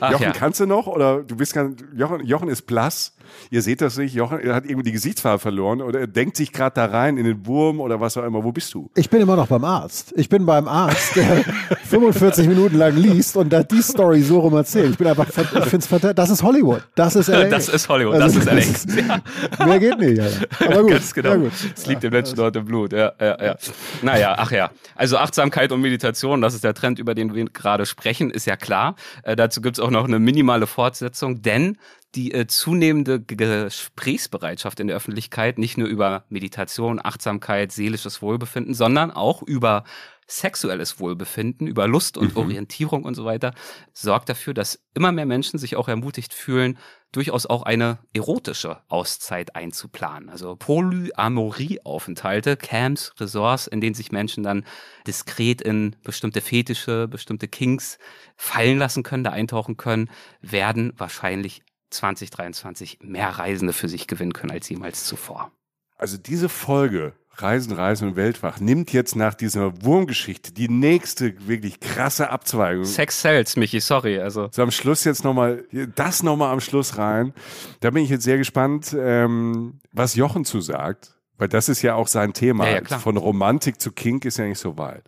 Ach 0.00 0.10
Jochen, 0.10 0.24
ja. 0.24 0.32
kannst 0.32 0.60
du 0.60 0.66
noch? 0.66 0.86
Oder 0.86 1.22
du 1.22 1.36
bist 1.36 1.54
ganz, 1.54 1.82
Jochen, 1.96 2.22
Jochen 2.26 2.50
ist 2.50 2.66
blass. 2.66 3.14
Ihr 3.50 3.62
seht 3.62 3.80
das 3.80 3.96
nicht. 3.96 4.14
Jochen 4.14 4.40
er 4.40 4.54
hat 4.54 4.64
irgendwie 4.64 4.84
die 4.84 4.92
Gesichtsfarbe 4.92 5.38
verloren 5.38 5.82
oder 5.82 6.00
er 6.00 6.06
denkt 6.06 6.36
sich 6.36 6.52
gerade 6.52 6.74
da 6.74 6.86
rein 6.86 7.16
in 7.16 7.24
den 7.24 7.46
Wurm 7.46 7.80
oder 7.80 8.00
was 8.00 8.16
auch 8.16 8.24
immer. 8.24 8.42
Wo 8.44 8.52
bist 8.52 8.72
du? 8.74 8.90
Ich 8.94 9.10
bin 9.10 9.20
immer 9.20 9.36
noch 9.36 9.46
beim 9.48 9.64
Arzt. 9.64 10.12
Ich 10.16 10.28
bin 10.28 10.46
beim 10.46 10.68
Arzt, 10.68 11.16
der 11.16 11.44
45 11.88 12.48
Minuten 12.48 12.76
lang 12.76 12.96
liest 12.96 13.36
und 13.36 13.52
da 13.52 13.62
die 13.62 13.82
Story 13.82 14.22
so 14.22 14.40
rum 14.40 14.54
erzählt. 14.54 14.92
Ich 14.92 14.98
bin 14.98 15.06
einfach, 15.06 15.28
ich 15.28 15.34
finde 15.34 15.76
es 15.78 15.86
fantastisch. 15.86 16.14
Das 16.16 16.30
ist 16.30 16.42
Hollywood. 16.42 16.82
Das 16.94 17.16
ist 17.16 17.28
LA. 17.28 17.44
Das 17.44 17.68
ist 17.68 17.88
Hollywood, 17.88 18.14
Also, 18.14 18.40
das 18.40 18.66
ist 18.66 18.90
LA. 18.96 19.66
Mehr 19.66 19.78
geht 19.78 19.98
nicht, 19.98 20.20
Alter. 20.20 20.46
Aber 20.66 20.82
gut. 20.82 20.90
Ganz 20.90 21.14
genau. 21.14 21.30
Ja, 21.30 21.36
gut. 21.36 21.52
Es 21.76 21.86
liegt 21.86 22.02
dem 22.02 22.12
Menschen 22.12 22.36
dort 22.36 22.56
im 22.56 22.64
Blut. 22.64 22.92
Ja, 22.92 23.12
ja, 23.20 23.44
ja. 23.44 23.56
Naja, 24.02 24.34
ach 24.38 24.52
ja. 24.52 24.70
Also 24.94 25.16
Achtsamkeit 25.18 25.72
und 25.72 25.80
Meditation, 25.80 26.40
das 26.40 26.54
ist 26.54 26.64
der 26.64 26.74
Trend, 26.74 26.98
über 26.98 27.14
den 27.14 27.34
wir 27.34 27.44
gerade 27.46 27.86
sprechen, 27.86 28.30
ist 28.30 28.46
ja 28.46 28.56
klar. 28.56 28.96
Äh, 29.22 29.36
dazu 29.36 29.60
gibt's 29.60 29.80
auch 29.80 29.90
noch 29.90 30.04
eine 30.04 30.18
minimale 30.18 30.66
Fortsetzung, 30.66 31.42
denn 31.42 31.76
die 32.14 32.32
äh, 32.32 32.46
zunehmende 32.46 33.20
Gesprächsbereitschaft 33.20 34.80
in 34.80 34.88
der 34.88 34.96
Öffentlichkeit, 34.96 35.58
nicht 35.58 35.78
nur 35.78 35.88
über 35.88 36.24
Meditation, 36.28 37.00
Achtsamkeit, 37.02 37.72
seelisches 37.72 38.20
Wohlbefinden, 38.20 38.74
sondern 38.74 39.10
auch 39.10 39.42
über 39.42 39.84
sexuelles 40.30 41.00
Wohlbefinden, 41.00 41.66
über 41.66 41.88
Lust 41.88 42.16
und 42.16 42.32
mhm. 42.32 42.42
Orientierung 42.42 43.04
und 43.04 43.14
so 43.14 43.24
weiter, 43.24 43.52
sorgt 43.92 44.28
dafür, 44.28 44.54
dass 44.54 44.80
immer 44.94 45.12
mehr 45.12 45.26
Menschen 45.26 45.58
sich 45.58 45.76
auch 45.76 45.88
ermutigt 45.88 46.32
fühlen, 46.32 46.78
durchaus 47.12 47.46
auch 47.46 47.64
eine 47.64 47.98
erotische 48.14 48.78
Auszeit 48.88 49.56
einzuplanen. 49.56 50.30
Also 50.30 50.54
Polyamorie-Aufenthalte, 50.54 52.56
Camps, 52.56 53.12
Resorts, 53.18 53.66
in 53.66 53.80
denen 53.80 53.94
sich 53.94 54.12
Menschen 54.12 54.44
dann 54.44 54.64
diskret 55.06 55.60
in 55.60 55.96
bestimmte 56.04 56.40
Fetische, 56.40 57.08
bestimmte 57.08 57.48
Kings 57.48 57.98
fallen 58.36 58.78
lassen 58.78 59.02
können, 59.02 59.24
da 59.24 59.30
eintauchen 59.30 59.76
können, 59.76 60.08
werden 60.40 60.92
wahrscheinlich 60.96 61.62
2023 61.90 62.98
mehr 63.02 63.28
Reisende 63.30 63.72
für 63.72 63.88
sich 63.88 64.06
gewinnen 64.06 64.32
können 64.32 64.52
als 64.52 64.68
jemals 64.68 65.04
zuvor. 65.04 65.52
Also 65.96 66.16
diese 66.16 66.48
Folge 66.48 67.12
Reisen, 67.42 67.72
Reisen 67.72 68.08
und 68.08 68.16
Weltwach 68.16 68.60
nimmt 68.60 68.92
jetzt 68.92 69.16
nach 69.16 69.34
dieser 69.34 69.82
Wurmgeschichte 69.82 70.52
die 70.52 70.68
nächste 70.68 71.34
wirklich 71.46 71.80
krasse 71.80 72.30
Abzweigung. 72.30 72.84
Sex 72.84 73.20
sells, 73.22 73.56
Michi, 73.56 73.80
sorry. 73.80 74.18
Also. 74.18 74.48
So 74.52 74.62
am 74.62 74.70
Schluss 74.70 75.04
jetzt 75.04 75.24
nochmal, 75.24 75.64
das 75.94 76.22
nochmal 76.22 76.52
am 76.52 76.60
Schluss 76.60 76.98
rein. 76.98 77.32
Da 77.80 77.90
bin 77.90 78.04
ich 78.04 78.10
jetzt 78.10 78.24
sehr 78.24 78.38
gespannt, 78.38 78.94
ähm, 78.98 79.80
was 79.92 80.14
Jochen 80.14 80.44
zu 80.44 80.60
sagt. 80.60 81.14
Weil 81.38 81.48
das 81.48 81.70
ist 81.70 81.80
ja 81.80 81.94
auch 81.94 82.08
sein 82.08 82.34
Thema. 82.34 82.68
Ja, 82.68 82.82
ja, 82.82 82.98
Von 82.98 83.16
Romantik 83.16 83.80
zu 83.80 83.92
Kink 83.92 84.26
ist 84.26 84.36
ja 84.36 84.44
nicht 84.44 84.58
so 84.58 84.76
weit. 84.76 85.04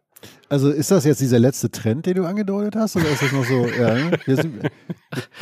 Also 0.49 0.71
ist 0.71 0.91
das 0.91 1.05
jetzt 1.05 1.21
dieser 1.21 1.39
letzte 1.39 1.71
Trend, 1.71 2.07
den 2.07 2.17
du 2.17 2.25
angedeutet 2.25 2.77
hast, 2.77 2.97
oder 2.97 3.09
ist 3.09 3.23
das 3.23 3.33
noch 3.33 3.45
so? 3.45 3.67
Ja, 3.79 3.95
ne? 3.95 4.19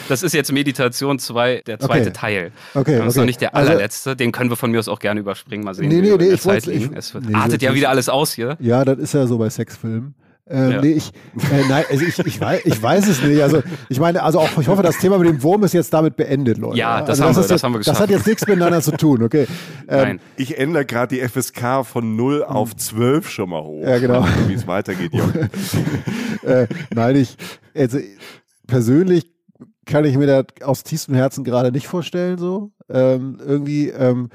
das 0.09 0.23
ist 0.23 0.33
jetzt 0.35 0.53
Meditation 0.53 1.19
2, 1.19 1.63
der 1.67 1.81
zweite 1.81 2.11
okay. 2.11 2.13
Teil. 2.13 2.53
Okay, 2.75 2.99
das 2.99 3.07
ist 3.07 3.13
okay. 3.13 3.19
noch 3.19 3.27
nicht 3.27 3.41
der 3.41 3.55
also 3.55 3.71
allerletzte. 3.71 4.11
Also, 4.11 4.17
den 4.17 4.33
können 4.33 4.51
wir 4.51 4.57
von 4.57 4.71
mir 4.71 4.79
aus 4.79 4.89
auch 4.89 5.01
gerne 5.01 5.21
überspringen. 5.21 5.65
Mal 5.65 5.75
sehen, 5.75 5.89
nee, 5.89 6.01
nee, 6.01 6.17
nee, 6.17 6.29
ich 6.29 6.45
wollte, 6.45 6.73
ich, 6.73 6.91
es 6.95 7.15
nee, 7.15 7.35
artet 7.35 7.63
ja 7.63 7.75
wieder 7.75 7.91
alles 7.91 8.09
aus 8.09 8.33
hier. 8.33 8.57
Ja, 8.61 8.85
das 8.85 8.99
ist 8.99 9.15
ja 9.15 9.27
so 9.27 9.39
bei 9.39 9.51
Sexfilmen. 9.51 10.15
Ähm, 10.51 10.71
ja. 10.73 10.81
Nee, 10.81 10.93
ich, 10.93 11.13
äh, 11.53 11.69
nein, 11.69 11.85
also 11.89 12.05
ich, 12.05 12.19
ich, 12.19 12.41
weiß, 12.41 12.63
ich 12.65 12.83
weiß 12.83 13.07
es 13.07 13.23
nicht. 13.23 13.41
Also 13.41 13.63
ich 13.89 14.01
meine, 14.01 14.23
also 14.23 14.41
auch 14.41 14.59
ich 14.59 14.67
hoffe, 14.67 14.83
das 14.83 14.99
Thema 14.99 15.17
mit 15.19 15.29
dem 15.29 15.43
Wurm 15.45 15.63
ist 15.63 15.75
jetzt 15.75 15.95
damit 15.95 16.17
beendet, 16.17 16.59
Leute. 16.59 16.77
Ja, 16.77 17.01
das, 17.01 17.21
also, 17.21 17.25
haben, 17.25 17.35
das, 17.35 17.49
wir, 17.49 17.55
das 17.55 17.63
haben 17.63 17.73
wir 17.73 17.79
geschafft. 17.79 17.97
Das 17.97 18.03
hat 18.03 18.11
jetzt 18.11 18.27
nichts 18.27 18.47
miteinander 18.47 18.83
zu 18.83 18.93
tun, 18.93 19.23
okay? 19.23 19.47
Ähm, 19.89 20.03
nein. 20.03 20.21
Ich 20.37 20.57
ändere 20.57 20.85
gerade 20.85 21.17
die 21.17 21.27
FSK 21.27 21.85
von 21.85 22.15
0 22.15 22.45
auf 22.45 22.77
12 22.77 23.29
schon 23.29 23.51
mal 23.51 23.63
hoch. 23.63 23.83
Ja, 23.83 23.99
genau. 23.99 24.25
Wie 24.47 24.55
es 24.55 24.67
weitergeht, 24.67 25.13
Junge. 25.13 25.51
äh, 26.45 26.67
nein, 26.95 27.17
ich, 27.17 27.37
also 27.75 27.99
persönlich 28.69 29.33
kann 29.87 30.05
ich 30.05 30.17
mir 30.17 30.27
das 30.27 30.47
aus 30.63 30.85
tiefstem 30.85 31.15
Herzen 31.15 31.43
gerade 31.43 31.73
nicht 31.73 31.89
vorstellen, 31.89 32.39
so. 32.39 32.71
Ähm, 32.89 33.39
irgendwie, 33.45 33.89
ähm, 33.89 34.29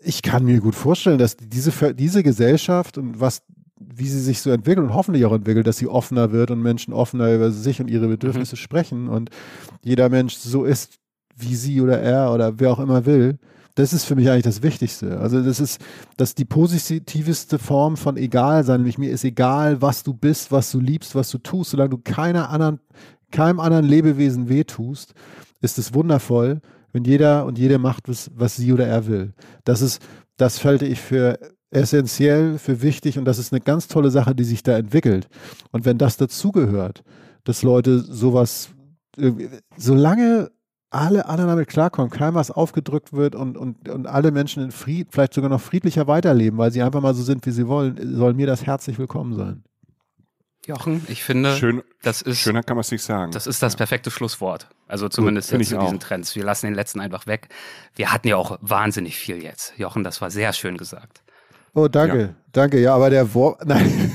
ich 0.00 0.22
kann 0.22 0.44
mir 0.44 0.60
gut 0.60 0.74
vorstellen, 0.74 1.18
dass 1.18 1.36
diese, 1.36 1.94
diese 1.94 2.22
Gesellschaft 2.22 2.98
und 2.98 3.20
was 3.20 3.42
wie 3.94 4.08
sie 4.08 4.20
sich 4.20 4.40
so 4.40 4.50
entwickelt 4.50 4.86
und 4.86 4.94
hoffentlich 4.94 5.24
auch 5.24 5.32
entwickelt, 5.32 5.66
dass 5.66 5.78
sie 5.78 5.88
offener 5.88 6.32
wird 6.32 6.50
und 6.50 6.62
Menschen 6.62 6.92
offener 6.94 7.32
über 7.34 7.50
sich 7.50 7.80
und 7.80 7.88
ihre 7.88 8.08
Bedürfnisse 8.08 8.56
mhm. 8.56 8.60
sprechen 8.60 9.08
und 9.08 9.30
jeder 9.82 10.08
Mensch 10.08 10.34
so 10.34 10.64
ist, 10.64 10.98
wie 11.36 11.54
sie 11.54 11.80
oder 11.80 12.00
er 12.00 12.32
oder 12.32 12.58
wer 12.58 12.70
auch 12.70 12.78
immer 12.78 13.06
will. 13.06 13.38
Das 13.74 13.94
ist 13.94 14.04
für 14.04 14.14
mich 14.14 14.28
eigentlich 14.28 14.42
das 14.44 14.62
Wichtigste. 14.62 15.18
Also 15.18 15.42
das 15.42 15.58
ist, 15.58 15.80
das 16.18 16.34
die 16.34 16.44
positivste 16.44 17.58
Form 17.58 17.96
von 17.96 18.18
egal 18.18 18.64
sein. 18.64 18.80
Nämlich 18.80 18.98
mir 18.98 19.10
ist 19.10 19.24
egal, 19.24 19.80
was 19.80 20.02
du 20.02 20.12
bist, 20.12 20.52
was 20.52 20.70
du 20.70 20.78
liebst, 20.78 21.14
was 21.14 21.30
du 21.30 21.38
tust, 21.38 21.70
solange 21.70 21.90
du 21.90 21.98
keiner 21.98 22.50
anderen, 22.50 22.80
keinem 23.30 23.60
anderen 23.60 23.86
Lebewesen 23.86 24.50
wehtust, 24.50 25.14
ist 25.62 25.78
es 25.78 25.94
wundervoll, 25.94 26.60
wenn 26.92 27.04
jeder 27.04 27.46
und 27.46 27.58
jede 27.58 27.78
macht, 27.78 28.08
was, 28.08 28.30
was 28.34 28.56
sie 28.56 28.72
oder 28.74 28.86
er 28.86 29.06
will. 29.06 29.32
Das 29.64 29.80
ist, 29.80 30.02
das 30.42 30.64
halte 30.64 30.86
ich 30.86 31.00
für 31.00 31.38
essentiell, 31.70 32.58
für 32.58 32.82
wichtig 32.82 33.16
und 33.16 33.24
das 33.24 33.38
ist 33.38 33.52
eine 33.52 33.60
ganz 33.60 33.86
tolle 33.86 34.10
Sache, 34.10 34.34
die 34.34 34.42
sich 34.42 34.64
da 34.64 34.76
entwickelt. 34.76 35.28
Und 35.70 35.84
wenn 35.84 35.98
das 35.98 36.16
dazugehört, 36.16 37.04
dass 37.44 37.62
Leute 37.62 38.00
sowas, 38.00 38.70
solange 39.76 40.50
alle 40.90 41.26
anderen 41.26 41.50
damit 41.50 41.68
klarkommen, 41.68 42.10
keinem 42.10 42.34
was 42.34 42.50
aufgedrückt 42.50 43.12
wird 43.12 43.36
und, 43.36 43.56
und, 43.56 43.88
und 43.88 44.06
alle 44.08 44.32
Menschen 44.32 44.64
in 44.64 44.72
Fried, 44.72 45.08
vielleicht 45.12 45.32
sogar 45.32 45.48
noch 45.48 45.60
friedlicher 45.60 46.08
weiterleben, 46.08 46.58
weil 46.58 46.72
sie 46.72 46.82
einfach 46.82 47.00
mal 47.00 47.14
so 47.14 47.22
sind, 47.22 47.46
wie 47.46 47.52
sie 47.52 47.68
wollen, 47.68 47.96
soll 48.16 48.34
mir 48.34 48.48
das 48.48 48.66
herzlich 48.66 48.98
willkommen 48.98 49.34
sein. 49.34 49.62
Jochen, 50.66 51.04
ich 51.08 51.24
finde, 51.24 51.56
Schön, 51.56 51.82
das 52.02 52.22
ist, 52.22 52.38
schöner 52.38 52.62
kann 52.62 52.76
man 52.76 52.82
es 52.82 52.92
nicht 52.92 53.02
sagen. 53.02 53.32
Das 53.32 53.48
ist 53.48 53.62
das 53.62 53.74
perfekte 53.74 54.12
Schlusswort. 54.12 54.68
Also 54.86 55.08
zumindest 55.08 55.50
Gut, 55.50 55.58
jetzt 55.58 55.72
in 55.72 55.80
diesen 55.80 55.96
auch. 55.96 56.02
Trends. 56.02 56.36
Wir 56.36 56.44
lassen 56.44 56.66
den 56.66 56.74
letzten 56.74 57.00
einfach 57.00 57.26
weg. 57.26 57.48
Wir 57.96 58.12
hatten 58.12 58.28
ja 58.28 58.36
auch 58.36 58.58
wahnsinnig 58.60 59.16
viel 59.16 59.42
jetzt. 59.42 59.76
Jochen, 59.76 60.04
das 60.04 60.20
war 60.20 60.30
sehr 60.30 60.52
schön 60.52 60.76
gesagt. 60.76 61.22
Oh, 61.74 61.88
danke, 61.88 62.20
ja. 62.20 62.28
danke. 62.52 62.80
Ja, 62.80 62.94
aber 62.94 63.10
der 63.10 63.34
Wort, 63.34 63.60
nein, 63.66 64.14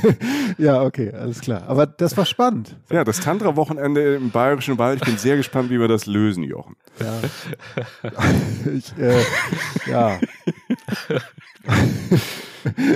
ja, 0.58 0.84
okay, 0.84 1.12
alles 1.12 1.42
klar. 1.42 1.64
Aber 1.68 1.86
das 1.86 2.16
war 2.16 2.26
spannend. 2.26 2.78
Ja, 2.90 3.04
das 3.04 3.20
Tantra-Wochenende 3.20 4.16
im 4.16 4.30
Bayerischen 4.30 4.78
Wald. 4.78 5.00
Ich 5.02 5.06
bin 5.06 5.18
sehr 5.18 5.36
gespannt, 5.38 5.70
wie 5.70 5.80
wir 5.80 5.88
das 5.90 6.06
lösen, 6.06 6.44
Jochen. 6.44 6.78
Ja. 7.00 7.20
ich, 8.74 8.98
äh, 8.98 9.22
ja. 9.90 10.20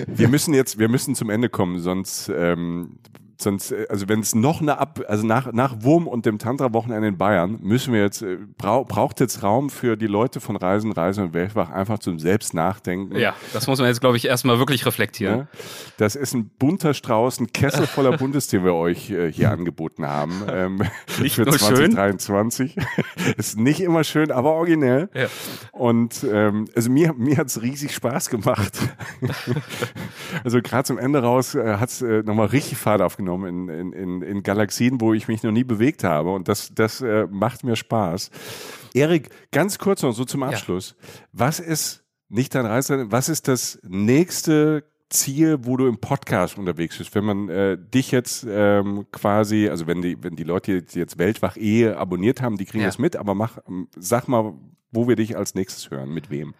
wir 0.08 0.28
müssen 0.30 0.54
jetzt, 0.54 0.80
wir 0.80 0.88
müssen 0.88 1.16
zum 1.16 1.30
Ende 1.30 1.50
kommen, 1.50 1.80
sonst 1.80 2.32
ähm, 2.34 3.00
sonst, 3.42 3.72
äh, 3.72 3.86
also 3.90 4.08
wenn 4.10 4.20
es 4.20 4.36
noch 4.36 4.62
eine 4.62 4.78
Ab, 4.78 5.02
also 5.08 5.26
nach, 5.26 5.52
nach 5.52 5.76
Wurm 5.82 6.08
und 6.08 6.26
dem 6.26 6.40
Tantra-Wochenende 6.40 7.08
in 7.08 7.18
Bayern, 7.18 7.58
müssen 7.62 7.94
wir 7.94 8.02
jetzt, 8.02 8.22
äh, 8.22 8.38
brau, 8.58 8.84
braucht 8.84 9.20
jetzt 9.20 9.44
Raum 9.44 9.70
für 9.70 9.98
die 9.98 10.08
Leute 10.08 10.40
von 10.40 10.56
Reisen, 10.56 10.92
Reisen 10.92 11.26
und 11.26 11.34
Weltwach 11.34 11.70
einfach 11.70 12.00
zum 12.00 12.20
Selbstnachdenken. 12.20 13.18
Ja, 13.18 13.36
das 13.54 13.68
muss 13.68 13.80
man 13.80 13.88
jetzt, 13.88 14.02
glaube 14.02 14.18
ich, 14.18 14.26
erstmal 14.26 14.60
wirklich 14.60 14.86
reflektieren. 14.86 15.40
Ja, 15.40 15.48
das 15.98 16.16
ist 16.16 16.34
ein 16.34 16.50
bunter 16.60 16.94
Strauß, 16.94 17.40
ein 17.40 17.52
Kessel 17.52 17.88
voller 17.88 18.18
Bundes, 18.18 18.48
den 18.48 18.64
wir 18.64 18.74
euch 18.74 19.10
äh, 19.10 19.32
hier 19.32 19.52
angeboten 19.52 20.06
haben. 20.06 20.44
Ähm, 20.50 20.82
nicht 21.22 21.36
für 21.36 21.44
nur 21.44 21.58
2023. 21.58 22.76
ist 23.38 23.58
nicht 23.58 23.82
immer 23.82 24.04
schön, 24.04 24.32
aber 24.32 24.54
originell. 24.54 25.10
Ja. 25.14 25.28
Und 25.72 26.26
ähm, 26.32 26.68
also 26.76 26.90
mir, 26.90 27.14
mir 27.14 27.38
hat 27.38 27.48
es 27.48 27.62
riesig 27.62 27.94
Spaß 27.94 28.30
gemacht. 28.30 28.78
also 30.44 30.62
gerade 30.62 30.84
zum 30.84 30.98
Ende 30.98 31.22
raus 31.22 31.56
äh, 31.56 31.78
hat 31.78 31.90
es 31.90 32.02
äh, 32.02 32.24
nochmal 32.24 32.48
richtig 32.48 32.78
Fahrt 32.78 33.02
aufgenommen 33.02 33.31
aufgenommen 33.32 33.70
in, 33.70 33.94
in, 33.94 34.22
in 34.22 34.44
Galaxien, 34.44 35.02
wo 35.02 35.14
ich 35.14 35.28
mich 35.28 35.44
noch 35.44 35.52
nie 35.52 35.64
bewegt 35.64 36.04
habe. 36.04 36.32
Und 36.34 36.48
das, 36.48 36.72
das 36.74 37.02
äh, 37.02 37.28
macht 37.30 37.64
mir 37.64 37.76
Spaß. 37.76 38.30
Erik, 38.94 39.30
ganz 39.52 39.78
kurz 39.78 40.04
noch 40.04 40.14
so 40.14 40.26
zum 40.26 40.44
Abschluss. 40.44 40.96
Ja. 41.00 41.08
Was 41.34 41.60
ist, 41.60 42.04
nicht 42.30 42.56
dein 42.56 42.66
Reise, 42.66 43.12
was 43.12 43.30
ist 43.30 43.48
das 43.48 43.80
nächste 43.84 44.84
Ziel, 45.10 45.60
wo 45.64 45.76
du 45.76 45.88
im 45.88 46.00
Podcast 46.00 46.58
unterwegs 46.58 46.98
bist, 46.98 47.14
wenn 47.16 47.26
man 47.26 47.50
äh, 47.50 47.78
dich 47.78 48.12
jetzt 48.12 48.46
ähm, 48.50 49.06
quasi, 49.12 49.68
also 49.68 49.86
wenn 49.86 50.02
die, 50.02 50.22
wenn 50.24 50.38
die 50.38 50.44
Leute 50.44 50.72
jetzt, 50.72 50.96
jetzt 50.96 51.18
Weltwach 51.18 51.58
eh 51.58 51.90
abonniert 51.90 52.42
haben, 52.42 52.58
die 52.58 52.66
kriegen 52.66 52.82
ja. 52.82 52.88
das 52.88 52.98
mit, 52.98 53.18
aber 53.18 53.36
mach, 53.36 53.58
sag 53.98 54.30
mal, 54.30 54.54
wo 54.92 55.10
wir 55.10 55.18
dich 55.18 55.36
als 55.36 55.54
nächstes 55.54 55.92
hören, 55.92 56.14
mit 56.14 56.30
wem? 56.30 56.54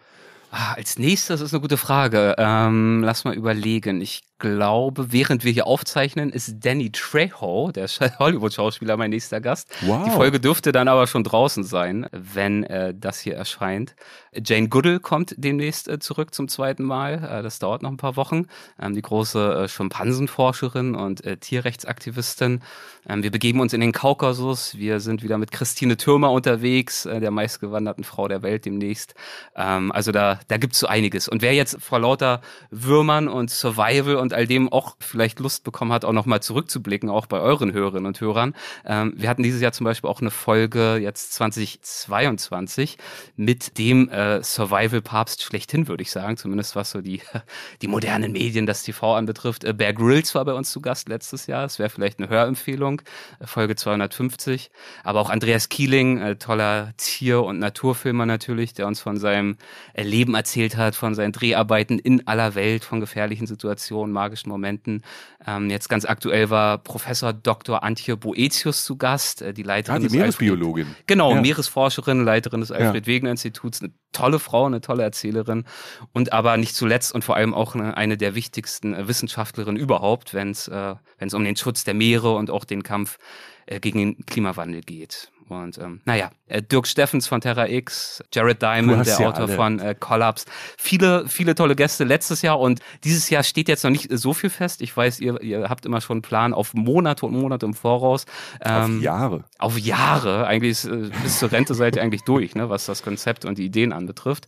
Ah, 0.50 0.74
als 0.74 0.98
nächstes 0.98 1.40
ist 1.40 1.54
eine 1.54 1.62
gute 1.62 1.78
Frage. 1.78 2.34
Ähm, 2.36 3.02
lass 3.02 3.24
mal 3.24 3.34
überlegen. 3.34 4.02
Ich 4.02 4.20
glaube, 4.42 5.12
während 5.12 5.44
wir 5.44 5.52
hier 5.52 5.68
aufzeichnen, 5.68 6.30
ist 6.30 6.56
Danny 6.64 6.90
Trejo, 6.90 7.70
der 7.70 7.86
Hollywood-Schauspieler, 8.18 8.96
mein 8.96 9.10
nächster 9.10 9.40
Gast. 9.40 9.68
Wow. 9.82 10.04
Die 10.04 10.10
Folge 10.10 10.40
dürfte 10.40 10.72
dann 10.72 10.88
aber 10.88 11.06
schon 11.06 11.22
draußen 11.22 11.62
sein, 11.62 12.06
wenn 12.10 12.64
äh, 12.64 12.92
das 12.92 13.20
hier 13.20 13.36
erscheint. 13.36 13.94
Jane 14.34 14.68
Goodall 14.68 14.98
kommt 14.98 15.34
demnächst 15.36 15.88
äh, 15.88 16.00
zurück 16.00 16.34
zum 16.34 16.48
zweiten 16.48 16.82
Mal. 16.82 17.22
Äh, 17.22 17.42
das 17.42 17.60
dauert 17.60 17.82
noch 17.82 17.90
ein 17.90 17.98
paar 17.98 18.16
Wochen. 18.16 18.46
Ähm, 18.80 18.94
die 18.94 19.02
große 19.02 19.64
äh, 19.64 19.68
Schimpansenforscherin 19.68 20.96
und 20.96 21.24
äh, 21.24 21.36
Tierrechtsaktivistin. 21.36 22.62
Ähm, 23.08 23.22
wir 23.22 23.30
begeben 23.30 23.60
uns 23.60 23.72
in 23.72 23.80
den 23.80 23.92
Kaukasus. 23.92 24.76
Wir 24.76 24.98
sind 24.98 25.22
wieder 25.22 25.38
mit 25.38 25.52
Christine 25.52 25.96
Türmer 25.96 26.32
unterwegs, 26.32 27.06
äh, 27.06 27.20
der 27.20 27.30
meistgewanderten 27.30 28.02
Frau 28.02 28.26
der 28.26 28.42
Welt 28.42 28.64
demnächst. 28.64 29.14
Ähm, 29.54 29.92
also 29.92 30.10
da, 30.10 30.40
da 30.48 30.56
gibt's 30.56 30.80
so 30.80 30.88
einiges. 30.88 31.28
Und 31.28 31.42
wer 31.42 31.54
jetzt 31.54 31.80
vor 31.80 32.00
lauter 32.00 32.40
Würmern 32.70 33.28
und 33.28 33.50
Survival 33.50 34.16
und 34.16 34.31
all 34.32 34.46
dem 34.46 34.72
auch 34.72 34.96
vielleicht 35.00 35.40
Lust 35.40 35.64
bekommen 35.64 35.92
hat, 35.92 36.04
auch 36.04 36.12
nochmal 36.12 36.42
zurückzublicken, 36.42 37.10
auch 37.10 37.26
bei 37.26 37.40
euren 37.40 37.72
Hörerinnen 37.72 38.06
und 38.06 38.20
Hörern. 38.20 38.54
Ähm, 38.84 39.14
wir 39.16 39.28
hatten 39.28 39.42
dieses 39.42 39.60
Jahr 39.60 39.72
zum 39.72 39.84
Beispiel 39.84 40.08
auch 40.08 40.20
eine 40.20 40.30
Folge 40.30 40.96
jetzt 40.96 41.32
2022 41.34 42.98
mit 43.36 43.78
dem 43.78 44.08
äh, 44.08 44.42
Survival-Papst 44.42 45.42
schlechthin, 45.42 45.88
würde 45.88 46.02
ich 46.02 46.10
sagen, 46.10 46.36
zumindest 46.36 46.76
was 46.76 46.90
so 46.90 47.00
die, 47.00 47.20
die 47.82 47.88
modernen 47.88 48.32
Medien, 48.32 48.66
das 48.66 48.82
TV 48.82 49.14
anbetrifft. 49.14 49.64
Äh, 49.64 49.72
Bear 49.72 49.92
Grylls 49.92 50.34
war 50.34 50.44
bei 50.44 50.54
uns 50.54 50.70
zu 50.70 50.80
Gast 50.80 51.08
letztes 51.08 51.46
Jahr. 51.46 51.64
Es 51.64 51.78
wäre 51.78 51.90
vielleicht 51.90 52.18
eine 52.18 52.28
Hörempfehlung, 52.28 53.02
äh, 53.40 53.46
Folge 53.46 53.76
250. 53.76 54.70
Aber 55.04 55.20
auch 55.20 55.30
Andreas 55.30 55.68
Kieling, 55.68 56.18
äh, 56.18 56.36
toller 56.36 56.92
Tier- 56.96 57.42
und 57.42 57.58
Naturfilmer 57.58 58.26
natürlich, 58.26 58.74
der 58.74 58.86
uns 58.86 59.00
von 59.00 59.16
seinem 59.16 59.56
Leben 59.96 60.34
erzählt 60.34 60.76
hat, 60.76 60.94
von 60.94 61.14
seinen 61.14 61.32
Dreharbeiten 61.32 61.98
in 61.98 62.26
aller 62.26 62.54
Welt, 62.54 62.84
von 62.84 63.00
gefährlichen 63.00 63.46
Situationen, 63.46 64.12
magischen 64.22 64.50
Momenten. 64.50 65.02
Ähm, 65.46 65.68
jetzt 65.70 65.88
ganz 65.88 66.04
aktuell 66.04 66.50
war 66.50 66.78
Professor 66.78 67.32
Dr. 67.32 67.82
Antje 67.82 68.16
Boetius 68.16 68.84
zu 68.84 68.96
Gast, 68.96 69.42
äh, 69.42 69.52
die 69.52 69.62
Leiterin 69.62 69.96
ah, 69.96 69.98
die 69.98 70.06
des 70.06 70.12
Meeresbiologin. 70.12 70.86
Alfred, 70.86 71.06
genau, 71.06 71.34
ja. 71.34 71.40
Meeresforscherin, 71.40 72.24
Leiterin 72.24 72.60
des 72.60 72.70
Alfred-Wegener-Instituts, 72.70 73.82
eine 73.82 73.92
tolle 74.12 74.38
Frau, 74.38 74.66
eine 74.66 74.80
tolle 74.80 75.02
Erzählerin 75.02 75.64
und 76.12 76.32
aber 76.32 76.56
nicht 76.56 76.74
zuletzt 76.74 77.12
und 77.14 77.24
vor 77.24 77.36
allem 77.36 77.54
auch 77.54 77.74
eine, 77.74 77.96
eine 77.96 78.16
der 78.16 78.34
wichtigsten 78.34 78.94
äh, 78.94 79.08
Wissenschaftlerinnen 79.08 79.80
überhaupt, 79.80 80.34
wenn 80.34 80.50
es 80.50 80.68
äh, 80.68 80.94
um 81.32 81.44
den 81.44 81.56
Schutz 81.56 81.84
der 81.84 81.94
Meere 81.94 82.34
und 82.34 82.50
auch 82.50 82.64
den 82.64 82.82
Kampf 82.82 83.18
äh, 83.66 83.80
gegen 83.80 83.98
den 83.98 84.26
Klimawandel 84.26 84.82
geht. 84.82 85.32
Und 85.52 85.78
ähm, 85.78 86.00
naja, 86.04 86.30
äh, 86.46 86.62
Dirk 86.62 86.86
Steffens 86.86 87.26
von 87.26 87.40
Terra 87.40 87.68
X, 87.68 88.22
Jared 88.32 88.62
Diamond, 88.62 89.06
der 89.06 89.18
ja 89.18 89.28
Autor 89.28 89.46
alle. 89.46 89.54
von 89.54 89.78
äh, 89.78 89.94
Collapse, 89.98 90.46
viele, 90.76 91.28
viele 91.28 91.54
tolle 91.54 91.76
Gäste 91.76 92.04
letztes 92.04 92.42
Jahr 92.42 92.58
und 92.60 92.80
dieses 93.04 93.30
Jahr 93.30 93.42
steht 93.42 93.68
jetzt 93.68 93.84
noch 93.84 93.90
nicht 93.90 94.08
so 94.10 94.32
viel 94.32 94.50
fest. 94.50 94.82
Ich 94.82 94.96
weiß, 94.96 95.20
ihr, 95.20 95.40
ihr 95.42 95.68
habt 95.68 95.86
immer 95.86 96.00
schon 96.00 96.16
einen 96.16 96.22
Plan 96.22 96.54
auf 96.54 96.74
Monate 96.74 97.26
und 97.26 97.32
Monate 97.32 97.66
im 97.66 97.74
Voraus. 97.74 98.24
Ähm, 98.64 98.96
auf 98.96 99.02
Jahre. 99.02 99.44
Auf 99.58 99.78
Jahre. 99.78 100.46
Eigentlich 100.46 100.72
ist, 100.72 100.84
äh, 100.84 101.10
bis 101.22 101.38
zur 101.38 101.52
Rente 101.52 101.74
seid 101.74 101.96
ihr 101.96 102.02
eigentlich 102.02 102.22
durch, 102.22 102.54
ne, 102.54 102.68
was 102.70 102.86
das 102.86 103.02
Konzept 103.02 103.44
und 103.44 103.58
die 103.58 103.64
Ideen 103.64 103.92
anbetrifft. 103.92 104.46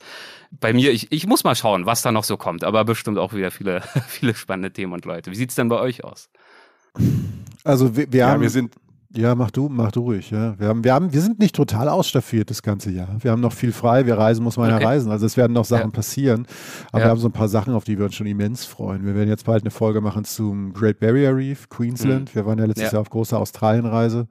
Bei 0.50 0.72
mir, 0.72 0.92
ich, 0.92 1.10
ich 1.10 1.26
muss 1.26 1.44
mal 1.44 1.54
schauen, 1.54 1.86
was 1.86 2.02
da 2.02 2.12
noch 2.12 2.24
so 2.24 2.36
kommt, 2.36 2.64
aber 2.64 2.84
bestimmt 2.84 3.18
auch 3.18 3.32
wieder 3.32 3.50
viele, 3.50 3.82
viele 4.08 4.34
spannende 4.34 4.72
Themen 4.72 4.92
und 4.92 5.04
Leute. 5.04 5.30
Wie 5.30 5.36
sieht's 5.36 5.54
denn 5.54 5.68
bei 5.68 5.78
euch 5.78 6.04
aus? 6.04 6.28
Also 7.64 7.96
wir, 7.96 8.12
wir 8.12 8.20
ja, 8.20 8.28
haben, 8.28 8.42
wir 8.42 8.50
sind 8.50 8.74
ja, 9.16 9.34
mach 9.34 9.50
du, 9.50 9.68
mach 9.68 9.92
du 9.92 10.00
ruhig. 10.00 10.30
Ja. 10.30 10.58
Wir, 10.58 10.68
haben, 10.68 10.84
wir, 10.84 10.92
haben, 10.92 11.12
wir 11.12 11.20
sind 11.20 11.38
nicht 11.38 11.54
total 11.54 11.88
ausstaffiert 11.88 12.50
das 12.50 12.62
ganze 12.62 12.90
Jahr. 12.90 13.16
Wir 13.20 13.30
haben 13.30 13.40
noch 13.40 13.52
viel 13.52 13.72
frei. 13.72 14.06
Wir 14.06 14.18
reisen, 14.18 14.42
muss 14.42 14.56
man 14.56 14.72
okay. 14.72 14.82
ja 14.82 14.88
reisen. 14.88 15.10
Also 15.10 15.26
es 15.26 15.36
werden 15.36 15.52
noch 15.52 15.64
Sachen 15.64 15.90
ja. 15.90 15.96
passieren. 15.96 16.46
Aber 16.90 17.00
ja. 17.00 17.06
wir 17.06 17.10
haben 17.10 17.20
so 17.20 17.28
ein 17.28 17.32
paar 17.32 17.48
Sachen, 17.48 17.74
auf 17.74 17.84
die 17.84 17.98
wir 17.98 18.06
uns 18.06 18.14
schon 18.14 18.26
immens 18.26 18.64
freuen. 18.64 19.04
Wir 19.04 19.14
werden 19.14 19.28
jetzt 19.28 19.46
bald 19.46 19.62
eine 19.62 19.70
Folge 19.70 20.00
machen 20.00 20.24
zum 20.24 20.72
Great 20.72 21.00
Barrier 21.00 21.36
Reef, 21.36 21.68
Queensland. 21.68 22.30
Mhm. 22.30 22.34
Wir 22.34 22.46
waren 22.46 22.58
ja 22.58 22.64
letztes 22.64 22.86
ja. 22.86 22.92
Jahr 22.92 23.00
auf 23.02 23.10
großer 23.10 23.38
Australienreise. 23.38 24.26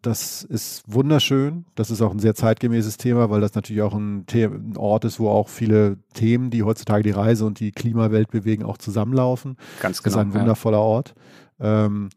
Das 0.00 0.44
ist 0.44 0.84
wunderschön. 0.86 1.64
Das 1.74 1.90
ist 1.90 2.00
auch 2.02 2.12
ein 2.12 2.20
sehr 2.20 2.34
zeitgemäßes 2.34 2.98
Thema, 2.98 3.30
weil 3.30 3.40
das 3.40 3.54
natürlich 3.54 3.82
auch 3.82 3.94
ein, 3.94 4.24
The 4.30 4.44
ein 4.44 4.76
Ort 4.76 5.04
ist, 5.04 5.18
wo 5.18 5.28
auch 5.28 5.48
viele 5.48 5.98
Themen, 6.14 6.50
die 6.50 6.62
heutzutage 6.62 7.02
die 7.02 7.10
Reise 7.10 7.44
und 7.44 7.58
die 7.58 7.72
Klimawelt 7.72 8.30
bewegen, 8.30 8.64
auch 8.64 8.78
zusammenlaufen. 8.78 9.56
Ganz 9.80 10.02
genau. 10.02 10.16
Das 10.16 10.24
ist 10.24 10.34
ein 10.34 10.40
wundervoller 10.40 10.80
Ort. 10.80 11.14
Ähm, 11.58 12.10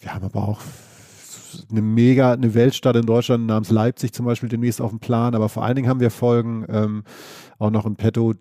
wir 0.00 0.14
haben 0.14 0.24
aber 0.24 0.48
auch 0.48 0.60
eine 1.70 1.82
mega, 1.82 2.32
eine 2.32 2.54
Weltstadt 2.54 2.96
in 2.96 3.06
Deutschland 3.06 3.46
namens 3.46 3.70
Leipzig 3.70 4.12
zum 4.12 4.26
Beispiel 4.26 4.48
demnächst 4.48 4.80
auf 4.80 4.90
dem 4.90 5.00
Plan, 5.00 5.34
aber 5.34 5.48
vor 5.48 5.64
allen 5.64 5.76
Dingen 5.76 5.88
haben 5.88 6.00
wir 6.00 6.10
Folgen 6.10 6.64
ähm, 6.68 7.04
auch 7.58 7.70
noch 7.70 7.86
im 7.86 7.96
Petto, 7.96 8.34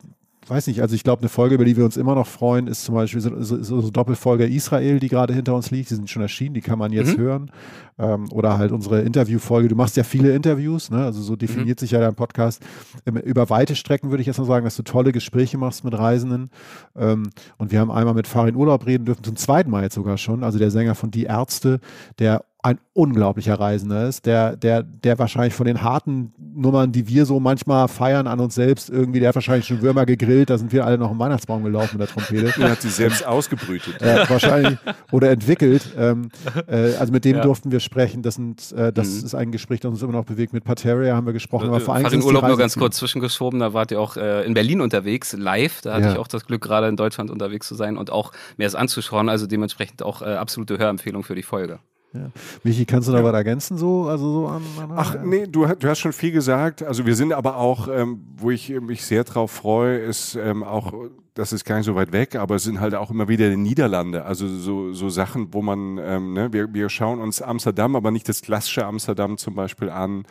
weiß 0.50 0.68
nicht, 0.68 0.82
also 0.82 0.96
ich 0.96 1.04
glaube, 1.04 1.22
eine 1.22 1.30
Folge, 1.30 1.56
über 1.56 1.66
die 1.66 1.76
wir 1.76 1.86
uns 1.86 1.98
immer 1.98 2.16
noch 2.16 2.28
freuen, 2.28 2.68
ist 2.68 2.84
zum 2.84 2.96
Beispiel 2.96 3.22
so, 3.22 3.42
so, 3.42 3.82
so 3.82 3.90
Doppelfolge 3.90 4.46
Israel, 4.46 5.00
die 5.00 5.10
gerade 5.10 5.34
hinter 5.34 5.56
uns 5.56 5.72
liegt. 5.72 5.90
Die 5.90 5.96
sind 5.96 6.10
schon 6.10 6.22
erschienen, 6.22 6.54
die 6.54 6.62
kann 6.62 6.80
man 6.80 6.92
jetzt 6.92 7.18
mhm. 7.18 7.22
hören. 7.22 7.52
Ähm, 8.00 8.32
oder 8.32 8.58
halt 8.58 8.72
unsere 8.72 9.02
Interviewfolge. 9.02 9.68
Du 9.68 9.76
machst 9.76 9.98
ja 9.98 10.04
viele 10.04 10.34
Interviews, 10.34 10.90
ne? 10.90 11.04
Also 11.04 11.22
so 11.22 11.34
mhm. 11.34 11.40
definiert 11.40 11.80
mhm. 11.80 11.82
sich 11.82 11.92
ja 11.92 12.00
dein 12.00 12.16
Podcast. 12.16 12.64
Ähm, 13.06 13.18
über 13.18 13.50
weite 13.50 13.76
Strecken 13.76 14.10
würde 14.10 14.22
ich 14.22 14.28
erstmal 14.28 14.48
sagen, 14.48 14.66
dass 14.66 14.76
du 14.76 14.84
tolle 14.84 15.12
Gespräche 15.12 15.58
machst 15.58 15.84
mit 15.84 15.98
Reisenden. 15.98 16.50
Ähm, 16.96 17.30
und 17.58 17.72
wir 17.72 17.80
haben 17.80 17.92
einmal 17.92 18.14
mit 18.14 18.28
Farin 18.28 18.56
Urlaub 18.56 18.86
reden 18.86 19.06
dürfen, 19.06 19.24
zum 19.24 19.36
zweiten 19.36 19.70
Mal 19.70 19.84
jetzt 19.84 19.96
sogar 19.96 20.18
schon. 20.18 20.44
Also 20.44 20.60
der 20.60 20.72
Sänger 20.72 20.96
von 20.96 21.12
Die 21.12 21.24
Ärzte, 21.24 21.80
der 22.20 22.46
ein 22.68 22.80
unglaublicher 22.91 23.57
Reisender 23.57 24.10
ist, 24.10 24.26
der, 24.26 24.57
der, 24.57 24.84
der 24.84 25.18
wahrscheinlich 25.18 25.53
von 25.53 25.65
den 25.65 25.84
harten 25.84 26.34
Nummern, 26.38 26.91
die 26.91 27.07
wir 27.07 27.26
so 27.26 27.39
manchmal 27.39 27.88
feiern 27.88 28.27
an 28.27 28.41
uns 28.41 28.56
selbst, 28.56 28.89
irgendwie, 28.89 29.22
der 29.22 29.30
hat 29.30 29.35
wahrscheinlich 29.35 29.65
schon 29.65 29.81
Würmer 29.81 30.06
gegrillt, 30.06 30.49
da 30.49 30.57
sind 30.57 30.73
wir 30.73 30.85
alle 30.85 30.98
noch 30.98 31.11
im 31.11 31.18
Weihnachtsbaum 31.18 31.64
gelaufen 31.64 31.98
mit 31.98 32.10
der 32.10 32.14
Trompete. 32.14 32.61
Er 32.61 32.72
hat 32.72 32.81
sie 32.81 32.89
selbst 32.89 33.26
ausgebrütet. 33.26 34.02
Äh, 34.02 34.30
wahrscheinlich 34.30 34.77
oder 35.11 35.30
entwickelt. 35.30 35.94
Ähm, 35.98 36.30
äh, 36.68 36.95
also 36.95 37.14
mit 37.14 37.23
dem 37.23 37.38
ja. 37.38 37.41
durften 37.41 37.72
wir 37.72 37.80
sprechen. 37.80 38.22
Das, 38.22 38.35
sind, 38.35 38.73
äh, 38.73 38.91
das 38.91 39.07
mhm. 39.07 39.26
ist 39.26 39.35
ein 39.35 39.52
Gespräch, 39.52 39.80
das 39.80 39.91
uns 39.91 40.02
immer 40.02 40.11
noch 40.11 40.26
bewegt. 40.26 40.52
Mit 40.52 40.65
Pateria 40.65 41.15
haben 41.15 41.26
wir 41.26 41.34
gesprochen. 41.34 41.69
Aber 41.69 41.80
vor 41.80 41.95
allem 41.95 42.10
den 42.10 42.22
Urlaub 42.22 42.45
nur 42.45 42.57
ganz 42.57 42.76
kurz 42.76 42.98
zwischengeschoben. 42.98 43.61
Da 43.61 43.73
wart 43.73 43.91
ihr 43.91 44.02
auch 44.02 44.18
äh, 44.18 44.45
in 44.45 44.53
Berlin 44.53 44.81
unterwegs, 44.81 45.31
live. 45.34 45.81
Da 45.81 45.94
hatte 45.94 46.07
ja. 46.07 46.11
ich 46.14 46.18
auch 46.18 46.27
das 46.27 46.45
Glück, 46.45 46.64
gerade 46.64 46.88
in 46.89 46.98
Deutschland 46.98 47.31
unterwegs 47.31 47.68
zu 47.68 47.76
sein 47.76 47.98
und 47.98 48.11
auch 48.11 48.34
mir 48.57 48.65
das 48.65 48.76
anzuschauen. 48.76 49.30
Also 49.30 49.48
dementsprechend 49.48 50.03
auch 50.03 50.22
äh, 50.22 50.26
absolute 50.26 50.77
Hörempfehlung 50.77 51.23
für 51.23 51.35
die 51.35 51.44
Folge. 51.44 51.80
Ja. 52.14 52.32
Michi, 52.64 52.86
kannst 52.86 53.08
du 53.08 53.12
da 53.12 53.20
ja. 53.20 53.24
was 53.24 53.34
ergänzen 53.34 53.78
so? 53.78 54.08
Also 54.08 54.32
so 54.32 54.48
an, 54.48 54.64
an 54.80 54.92
Ach 54.96 55.16
nee, 55.24 55.46
du, 55.46 55.66
du, 55.66 55.88
hast 55.88 56.00
schon 56.00 56.14
viel 56.14 56.32
gesagt. 56.32 56.84
Also 56.84 57.06
wir 57.06 57.16
sind 57.16 57.34
aber 57.34 57.58
auch, 57.58 57.88
ähm, 57.90 58.26
wo 58.38 58.52
ich 58.52 58.70
mich 58.70 59.06
sehr 59.06 59.24
drauf 59.24 59.52
freue, 59.52 59.98
ist 60.00 60.36
ähm, 60.36 60.64
auch, 60.64 60.94
das 61.34 61.52
ist 61.52 61.66
gar 61.66 61.78
nicht 61.78 61.86
so 61.86 61.96
weit 61.96 62.14
weg, 62.14 62.36
aber 62.36 62.56
es 62.56 62.64
sind 62.64 62.80
halt 62.80 62.96
auch 62.96 63.12
immer 63.12 63.28
wieder 63.28 63.50
die 63.50 63.58
Niederlande. 63.58 64.26
Also 64.26 64.48
so, 64.48 64.94
so 64.94 65.10
Sachen, 65.10 65.54
wo 65.54 65.62
man, 65.62 65.98
ähm, 65.98 66.34
ne, 66.34 66.54
wir, 66.54 66.74
wir 66.74 66.90
schauen 66.90 67.20
uns 67.20 67.42
Amsterdam, 67.42 67.96
aber 67.96 68.12
nicht 68.12 68.30
das 68.30 68.42
klassische 68.42 68.86
Amsterdam 68.86 69.38
zum 69.38 69.56
Beispiel 69.56 69.90
an. 69.90 70.24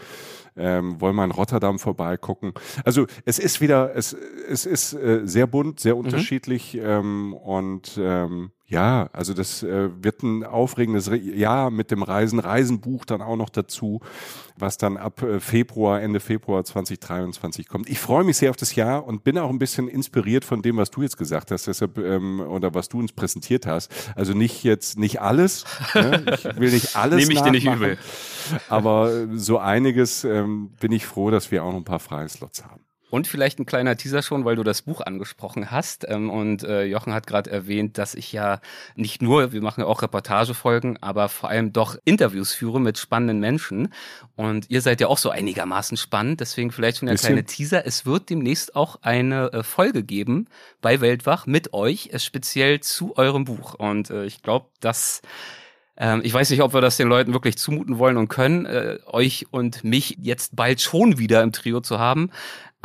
Ähm, 0.59 0.98
wollen 1.03 1.15
wir 1.16 1.24
in 1.24 1.32
Rotterdam 1.32 1.78
vorbeigucken. 1.78 2.55
Also 2.82 3.07
es 3.27 3.39
ist 3.39 3.61
wieder, 3.61 3.94
es, 3.94 4.16
es 4.48 4.65
ist 4.65 4.94
äh, 4.94 5.20
sehr 5.24 5.47
bunt, 5.47 5.81
sehr 5.81 5.94
mhm. 5.94 6.07
unterschiedlich 6.07 6.73
mhm. 6.73 6.81
ähm, 6.82 7.35
und 7.35 7.98
ähm, 8.01 8.53
ja, 8.68 9.09
also 9.12 9.32
das 9.32 9.62
äh, 9.62 9.90
wird 10.02 10.24
ein 10.24 10.43
aufregendes 10.43 11.09
Re 11.09 11.16
Jahr 11.16 11.70
mit 11.70 11.93
dem 11.93 12.02
Reisen, 12.02 12.40
Reisenbuch 12.40 13.05
dann 13.05 13.22
auch 13.22 13.36
noch 13.36 13.48
dazu, 13.48 14.01
was 14.56 14.76
dann 14.76 14.97
ab 14.97 15.22
äh, 15.22 15.38
Februar, 15.38 16.02
Ende 16.02 16.18
Februar 16.18 16.64
2023 16.64 17.68
kommt. 17.68 17.88
Ich 17.88 18.01
freue 18.01 18.24
mich 18.24 18.38
sehr 18.38 18.51
auf 18.51 18.56
das 18.56 18.74
Jahr 18.74 19.06
und 19.06 19.22
bin 19.22 19.38
auch 19.38 19.51
ein 19.51 19.60
bisschen 19.60 19.86
inspiriert 19.86 20.44
von 20.44 20.62
dem, 20.62 20.78
was 20.78 20.90
du 20.90 21.02
jetzt 21.02 21.16
gesagt 21.16 21.52
hast, 21.52 21.68
deshalb 21.68 21.97
ähm, 21.98 22.40
oder 22.40 22.74
was 22.74 22.88
du 22.88 22.98
uns 22.98 23.12
präsentiert 23.12 23.66
hast. 23.66 23.93
Also 24.16 24.32
nicht 24.32 24.64
jetzt 24.64 24.98
nicht 24.98 25.20
alles, 25.20 25.64
ne? 25.94 26.24
ich 26.34 26.44
will 26.59 26.72
nicht 26.72 26.97
alles 26.97 27.20
Nehme 27.20 27.34
ich 27.34 27.43
dir 27.43 27.52
nicht 27.52 27.66
übel. 27.66 27.98
Aber 28.68 29.12
äh, 29.12 29.26
so 29.36 29.59
einiges 29.59 30.24
ähm, 30.24 30.70
bin 30.80 30.90
ich 30.90 31.06
froh, 31.06 31.30
dass 31.30 31.52
wir 31.52 31.62
auch 31.62 31.70
noch 31.70 31.78
ein 31.78 31.84
paar 31.84 32.01
freie 32.01 32.28
Slots 32.28 32.64
haben. 32.64 32.85
Und 33.09 33.28
vielleicht 33.28 33.61
ein 33.61 33.66
kleiner 33.66 33.97
Teaser 33.97 34.20
schon, 34.20 34.45
weil 34.45 34.57
du 34.57 34.65
das 34.65 34.83
Buch 34.83 35.01
angesprochen 35.01 35.70
hast. 35.70 36.07
Ähm, 36.09 36.28
und 36.28 36.65
äh, 36.65 36.85
Jochen 36.85 37.15
hat 37.15 37.27
gerade 37.27 37.51
erwähnt, 37.51 37.99
dass 37.99 38.15
ich 38.15 38.33
ja 38.33 38.61
nicht 38.97 39.23
nur, 39.23 39.53
wir 39.53 39.62
machen 39.62 39.83
ja 39.83 39.87
auch 39.87 40.03
Reportagefolgen, 40.03 41.01
aber 41.03 41.28
vor 41.28 41.49
allem 41.49 41.73
doch 41.73 41.97
Interviews 42.05 42.53
führe 42.53 42.81
mit 42.81 42.99
spannenden 42.99 43.39
Menschen. 43.39 43.93
Und 44.35 44.70
ihr 44.70 44.81
seid 44.81 45.01
ja 45.01 45.07
auch 45.07 45.19
so 45.19 45.31
einigermaßen 45.31 45.97
spannend. 45.97 46.41
Deswegen 46.41 46.73
vielleicht 46.73 46.99
schon 46.99 47.09
ein 47.09 47.16
kleiner 47.16 47.47
Teaser. 47.47 47.87
Es 47.87 48.07
wird 48.07 48.28
demnächst 48.28 48.74
auch 48.74 48.99
eine 49.03 49.53
äh, 49.53 49.62
Folge 49.62 50.03
geben 50.03 50.47
bei 50.81 51.01
Weltwach 51.01 51.47
mit 51.47 51.73
euch, 51.73 52.11
äh, 52.12 52.19
speziell 52.19 52.81
zu 52.81 53.16
eurem 53.16 53.45
Buch. 53.45 53.74
Und 53.74 54.11
äh, 54.11 54.24
ich 54.24 54.43
glaube, 54.43 54.66
dass 54.81 55.23
ähm, 55.99 56.20
ich 56.24 56.33
weiß 56.33 56.51
nicht, 56.51 56.62
ob 56.62 56.74
wir 56.74 56.81
das 56.81 56.97
den 56.97 57.09
Leuten 57.09 57.33
wirklich 57.33 57.57
zumuten 57.57 57.99
wollen 57.99 58.16
und 58.16 58.28
können, 58.28 58.66
äh, 58.66 58.99
euch 59.07 59.47
und 59.51 59.85
mich 59.85 60.19
jetzt 60.20 60.55
bald 60.55 60.81
schon 60.81 61.19
wieder 61.19 61.43
im 61.43 61.53
Trio 61.53 61.81
zu 61.81 61.99
haben. 61.99 62.31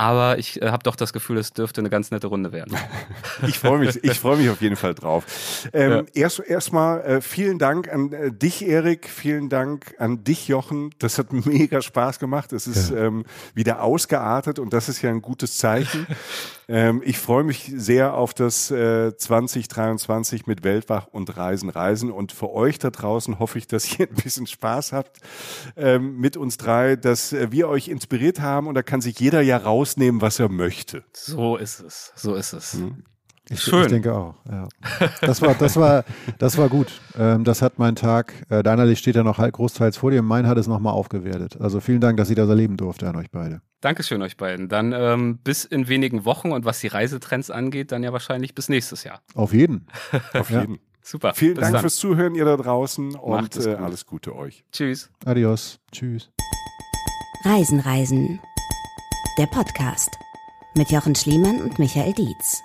Aber 0.02 0.40
ich 0.40 0.60
äh, 0.60 0.72
habe 0.72 0.82
doch 0.82 0.96
das 0.96 1.14
Gefühl, 1.14 1.38
es 1.38 1.54
dürfte 1.54 1.80
eine 1.80 1.92
ganz 1.92 2.10
nette 2.10 2.26
Runde 2.26 2.52
werden. 2.52 2.76
ich 3.48 3.60
freue 3.60 3.78
mich, 3.78 4.04
ich 4.04 4.20
freue 4.20 4.36
mich 4.36 4.50
auf 4.50 4.60
jeden 4.60 4.76
Fall 4.76 4.96
drauf. 4.96 5.70
Ähm, 5.74 5.92
ja. 5.92 6.04
Erst 6.24 6.40
erstmal 6.40 7.02
äh, 7.02 7.22
vielen 7.22 7.60
Dank 7.60 7.88
an 7.88 8.12
äh, 8.12 8.32
dich, 8.32 8.68
Erik. 8.68 9.08
Vielen 9.08 9.48
Dank 9.48 9.94
an 10.00 10.24
dich, 10.24 10.48
Jochen. 10.48 10.90
Das 10.98 11.20
hat 11.20 11.32
mega 11.32 11.84
Spaß 11.84 12.18
gemacht. 12.18 12.52
Es 12.52 12.66
ist 12.66 12.90
ja. 12.90 12.98
ähm, 12.98 13.26
wieder 13.54 13.84
ausgeartet 13.84 14.58
und 14.58 14.74
das 14.74 14.90
ist 14.90 15.04
ja 15.04 15.12
ein 15.12 15.22
gutes 15.22 15.58
Zeichen. 15.58 16.08
Ähm, 16.72 17.02
ich 17.04 17.20
freue 17.20 17.44
mich 17.44 17.72
sehr 17.76 18.14
auf 18.16 18.34
das 18.34 18.72
äh, 18.72 19.16
2023 19.16 20.48
mit 20.48 20.64
Weltwach 20.64 21.08
und 21.08 21.36
Reisen, 21.38 21.70
Reisen. 21.70 22.12
Und 22.12 22.32
für 22.32 22.50
euch 22.52 22.80
da 22.80 22.90
draußen 22.90 23.40
hoffe 23.40 23.58
ich, 23.58 23.68
dass 23.68 23.92
ihr 24.00 24.08
ein 24.08 24.16
bisschen 24.16 24.48
Spaß 24.48 24.94
habt 24.94 25.18
ähm, 25.76 26.18
mit 26.18 26.38
uns 26.38 26.58
drei, 26.58 26.96
dass 26.96 27.34
äh, 27.34 27.52
wir 27.52 27.68
euch 27.68 27.88
inspiriert 27.88 28.42
haben 28.42 28.68
und 28.68 28.76
da 28.76 28.82
kann 28.84 29.02
sich 29.02 29.20
jeder 29.20 29.42
ja 29.42 29.58
raus 29.58 29.92
rausnehmen, 29.92 30.22
was 30.22 30.40
er 30.40 30.50
möchte. 30.50 31.04
So 31.14 31.58
ist 31.58 31.82
es. 31.82 32.12
So 32.16 32.36
ist 32.36 32.54
es. 32.54 32.74
Hm. 32.74 33.04
Ich, 33.50 33.62
Schön. 33.62 33.82
ich 33.82 33.88
denke 33.88 34.14
auch. 34.14 34.36
Ja. 34.50 34.70
Das 35.22 35.42
war, 35.42 35.56
das 35.56 35.76
war, 35.76 36.06
das 36.38 36.58
war 36.58 36.70
gut. 36.70 37.02
Ähm, 37.18 37.44
das 37.44 37.62
hat 37.62 37.80
mein 37.80 37.96
Tag. 37.96 38.34
Äh, 38.50 38.64
deiner 38.64 38.86
Licht 38.86 39.02
steht 39.02 39.16
ja 39.16 39.24
noch 39.24 39.40
halt 39.40 39.54
großteils 39.54 39.98
vor 39.98 40.12
dir. 40.12 40.22
Mein 40.22 40.48
hat 40.48 40.58
es 40.58 40.68
nochmal 40.68 40.94
aufgewertet. 40.94 41.60
Also 41.60 41.82
vielen 41.82 42.00
Dank, 42.00 42.18
dass 42.18 42.30
ich 42.30 42.36
das 42.36 42.48
erleben 42.48 42.78
durfte 42.78 43.10
an 43.10 43.16
euch 43.18 43.30
beide. 43.30 43.62
Dankeschön 43.82 44.22
euch 44.22 44.38
beiden. 44.38 44.70
Dann 44.70 44.94
ähm, 44.94 45.40
bis 45.40 45.66
in 45.66 45.88
wenigen 45.88 46.24
Wochen 46.26 46.52
und 46.52 46.66
was 46.66 46.80
die 46.80 46.88
Reisetrends 46.88 47.52
angeht, 47.52 47.92
dann 47.92 48.04
ja 48.04 48.14
wahrscheinlich 48.14 48.56
bis 48.56 48.70
nächstes 48.70 49.04
Jahr. 49.04 49.22
Auf 49.34 49.54
jeden. 49.54 49.88
Auf 50.34 50.50
jeden. 50.50 50.80
Super. 51.02 51.34
Vielen 51.34 51.56
bis 51.56 51.62
Dank 51.64 51.74
dann. 51.74 51.82
fürs 51.82 51.96
Zuhören, 51.96 52.36
ihr 52.36 52.46
da 52.46 52.58
draußen 52.58 53.16
und 53.16 53.58
äh, 53.58 53.74
alles 53.74 54.06
Gute 54.06 54.36
euch. 54.36 54.64
Tschüss. 54.72 55.10
Adios. 55.26 55.80
Tschüss. 55.92 56.30
Reisen, 57.44 57.80
Reisen 57.80 58.40
der 59.38 59.48
Podcast 59.48 60.10
mit 60.76 60.92
Jochen 60.92 61.16
Schliemann 61.16 61.62
und 61.62 61.80
Michael 61.80 62.14
Dietz. 62.14 62.62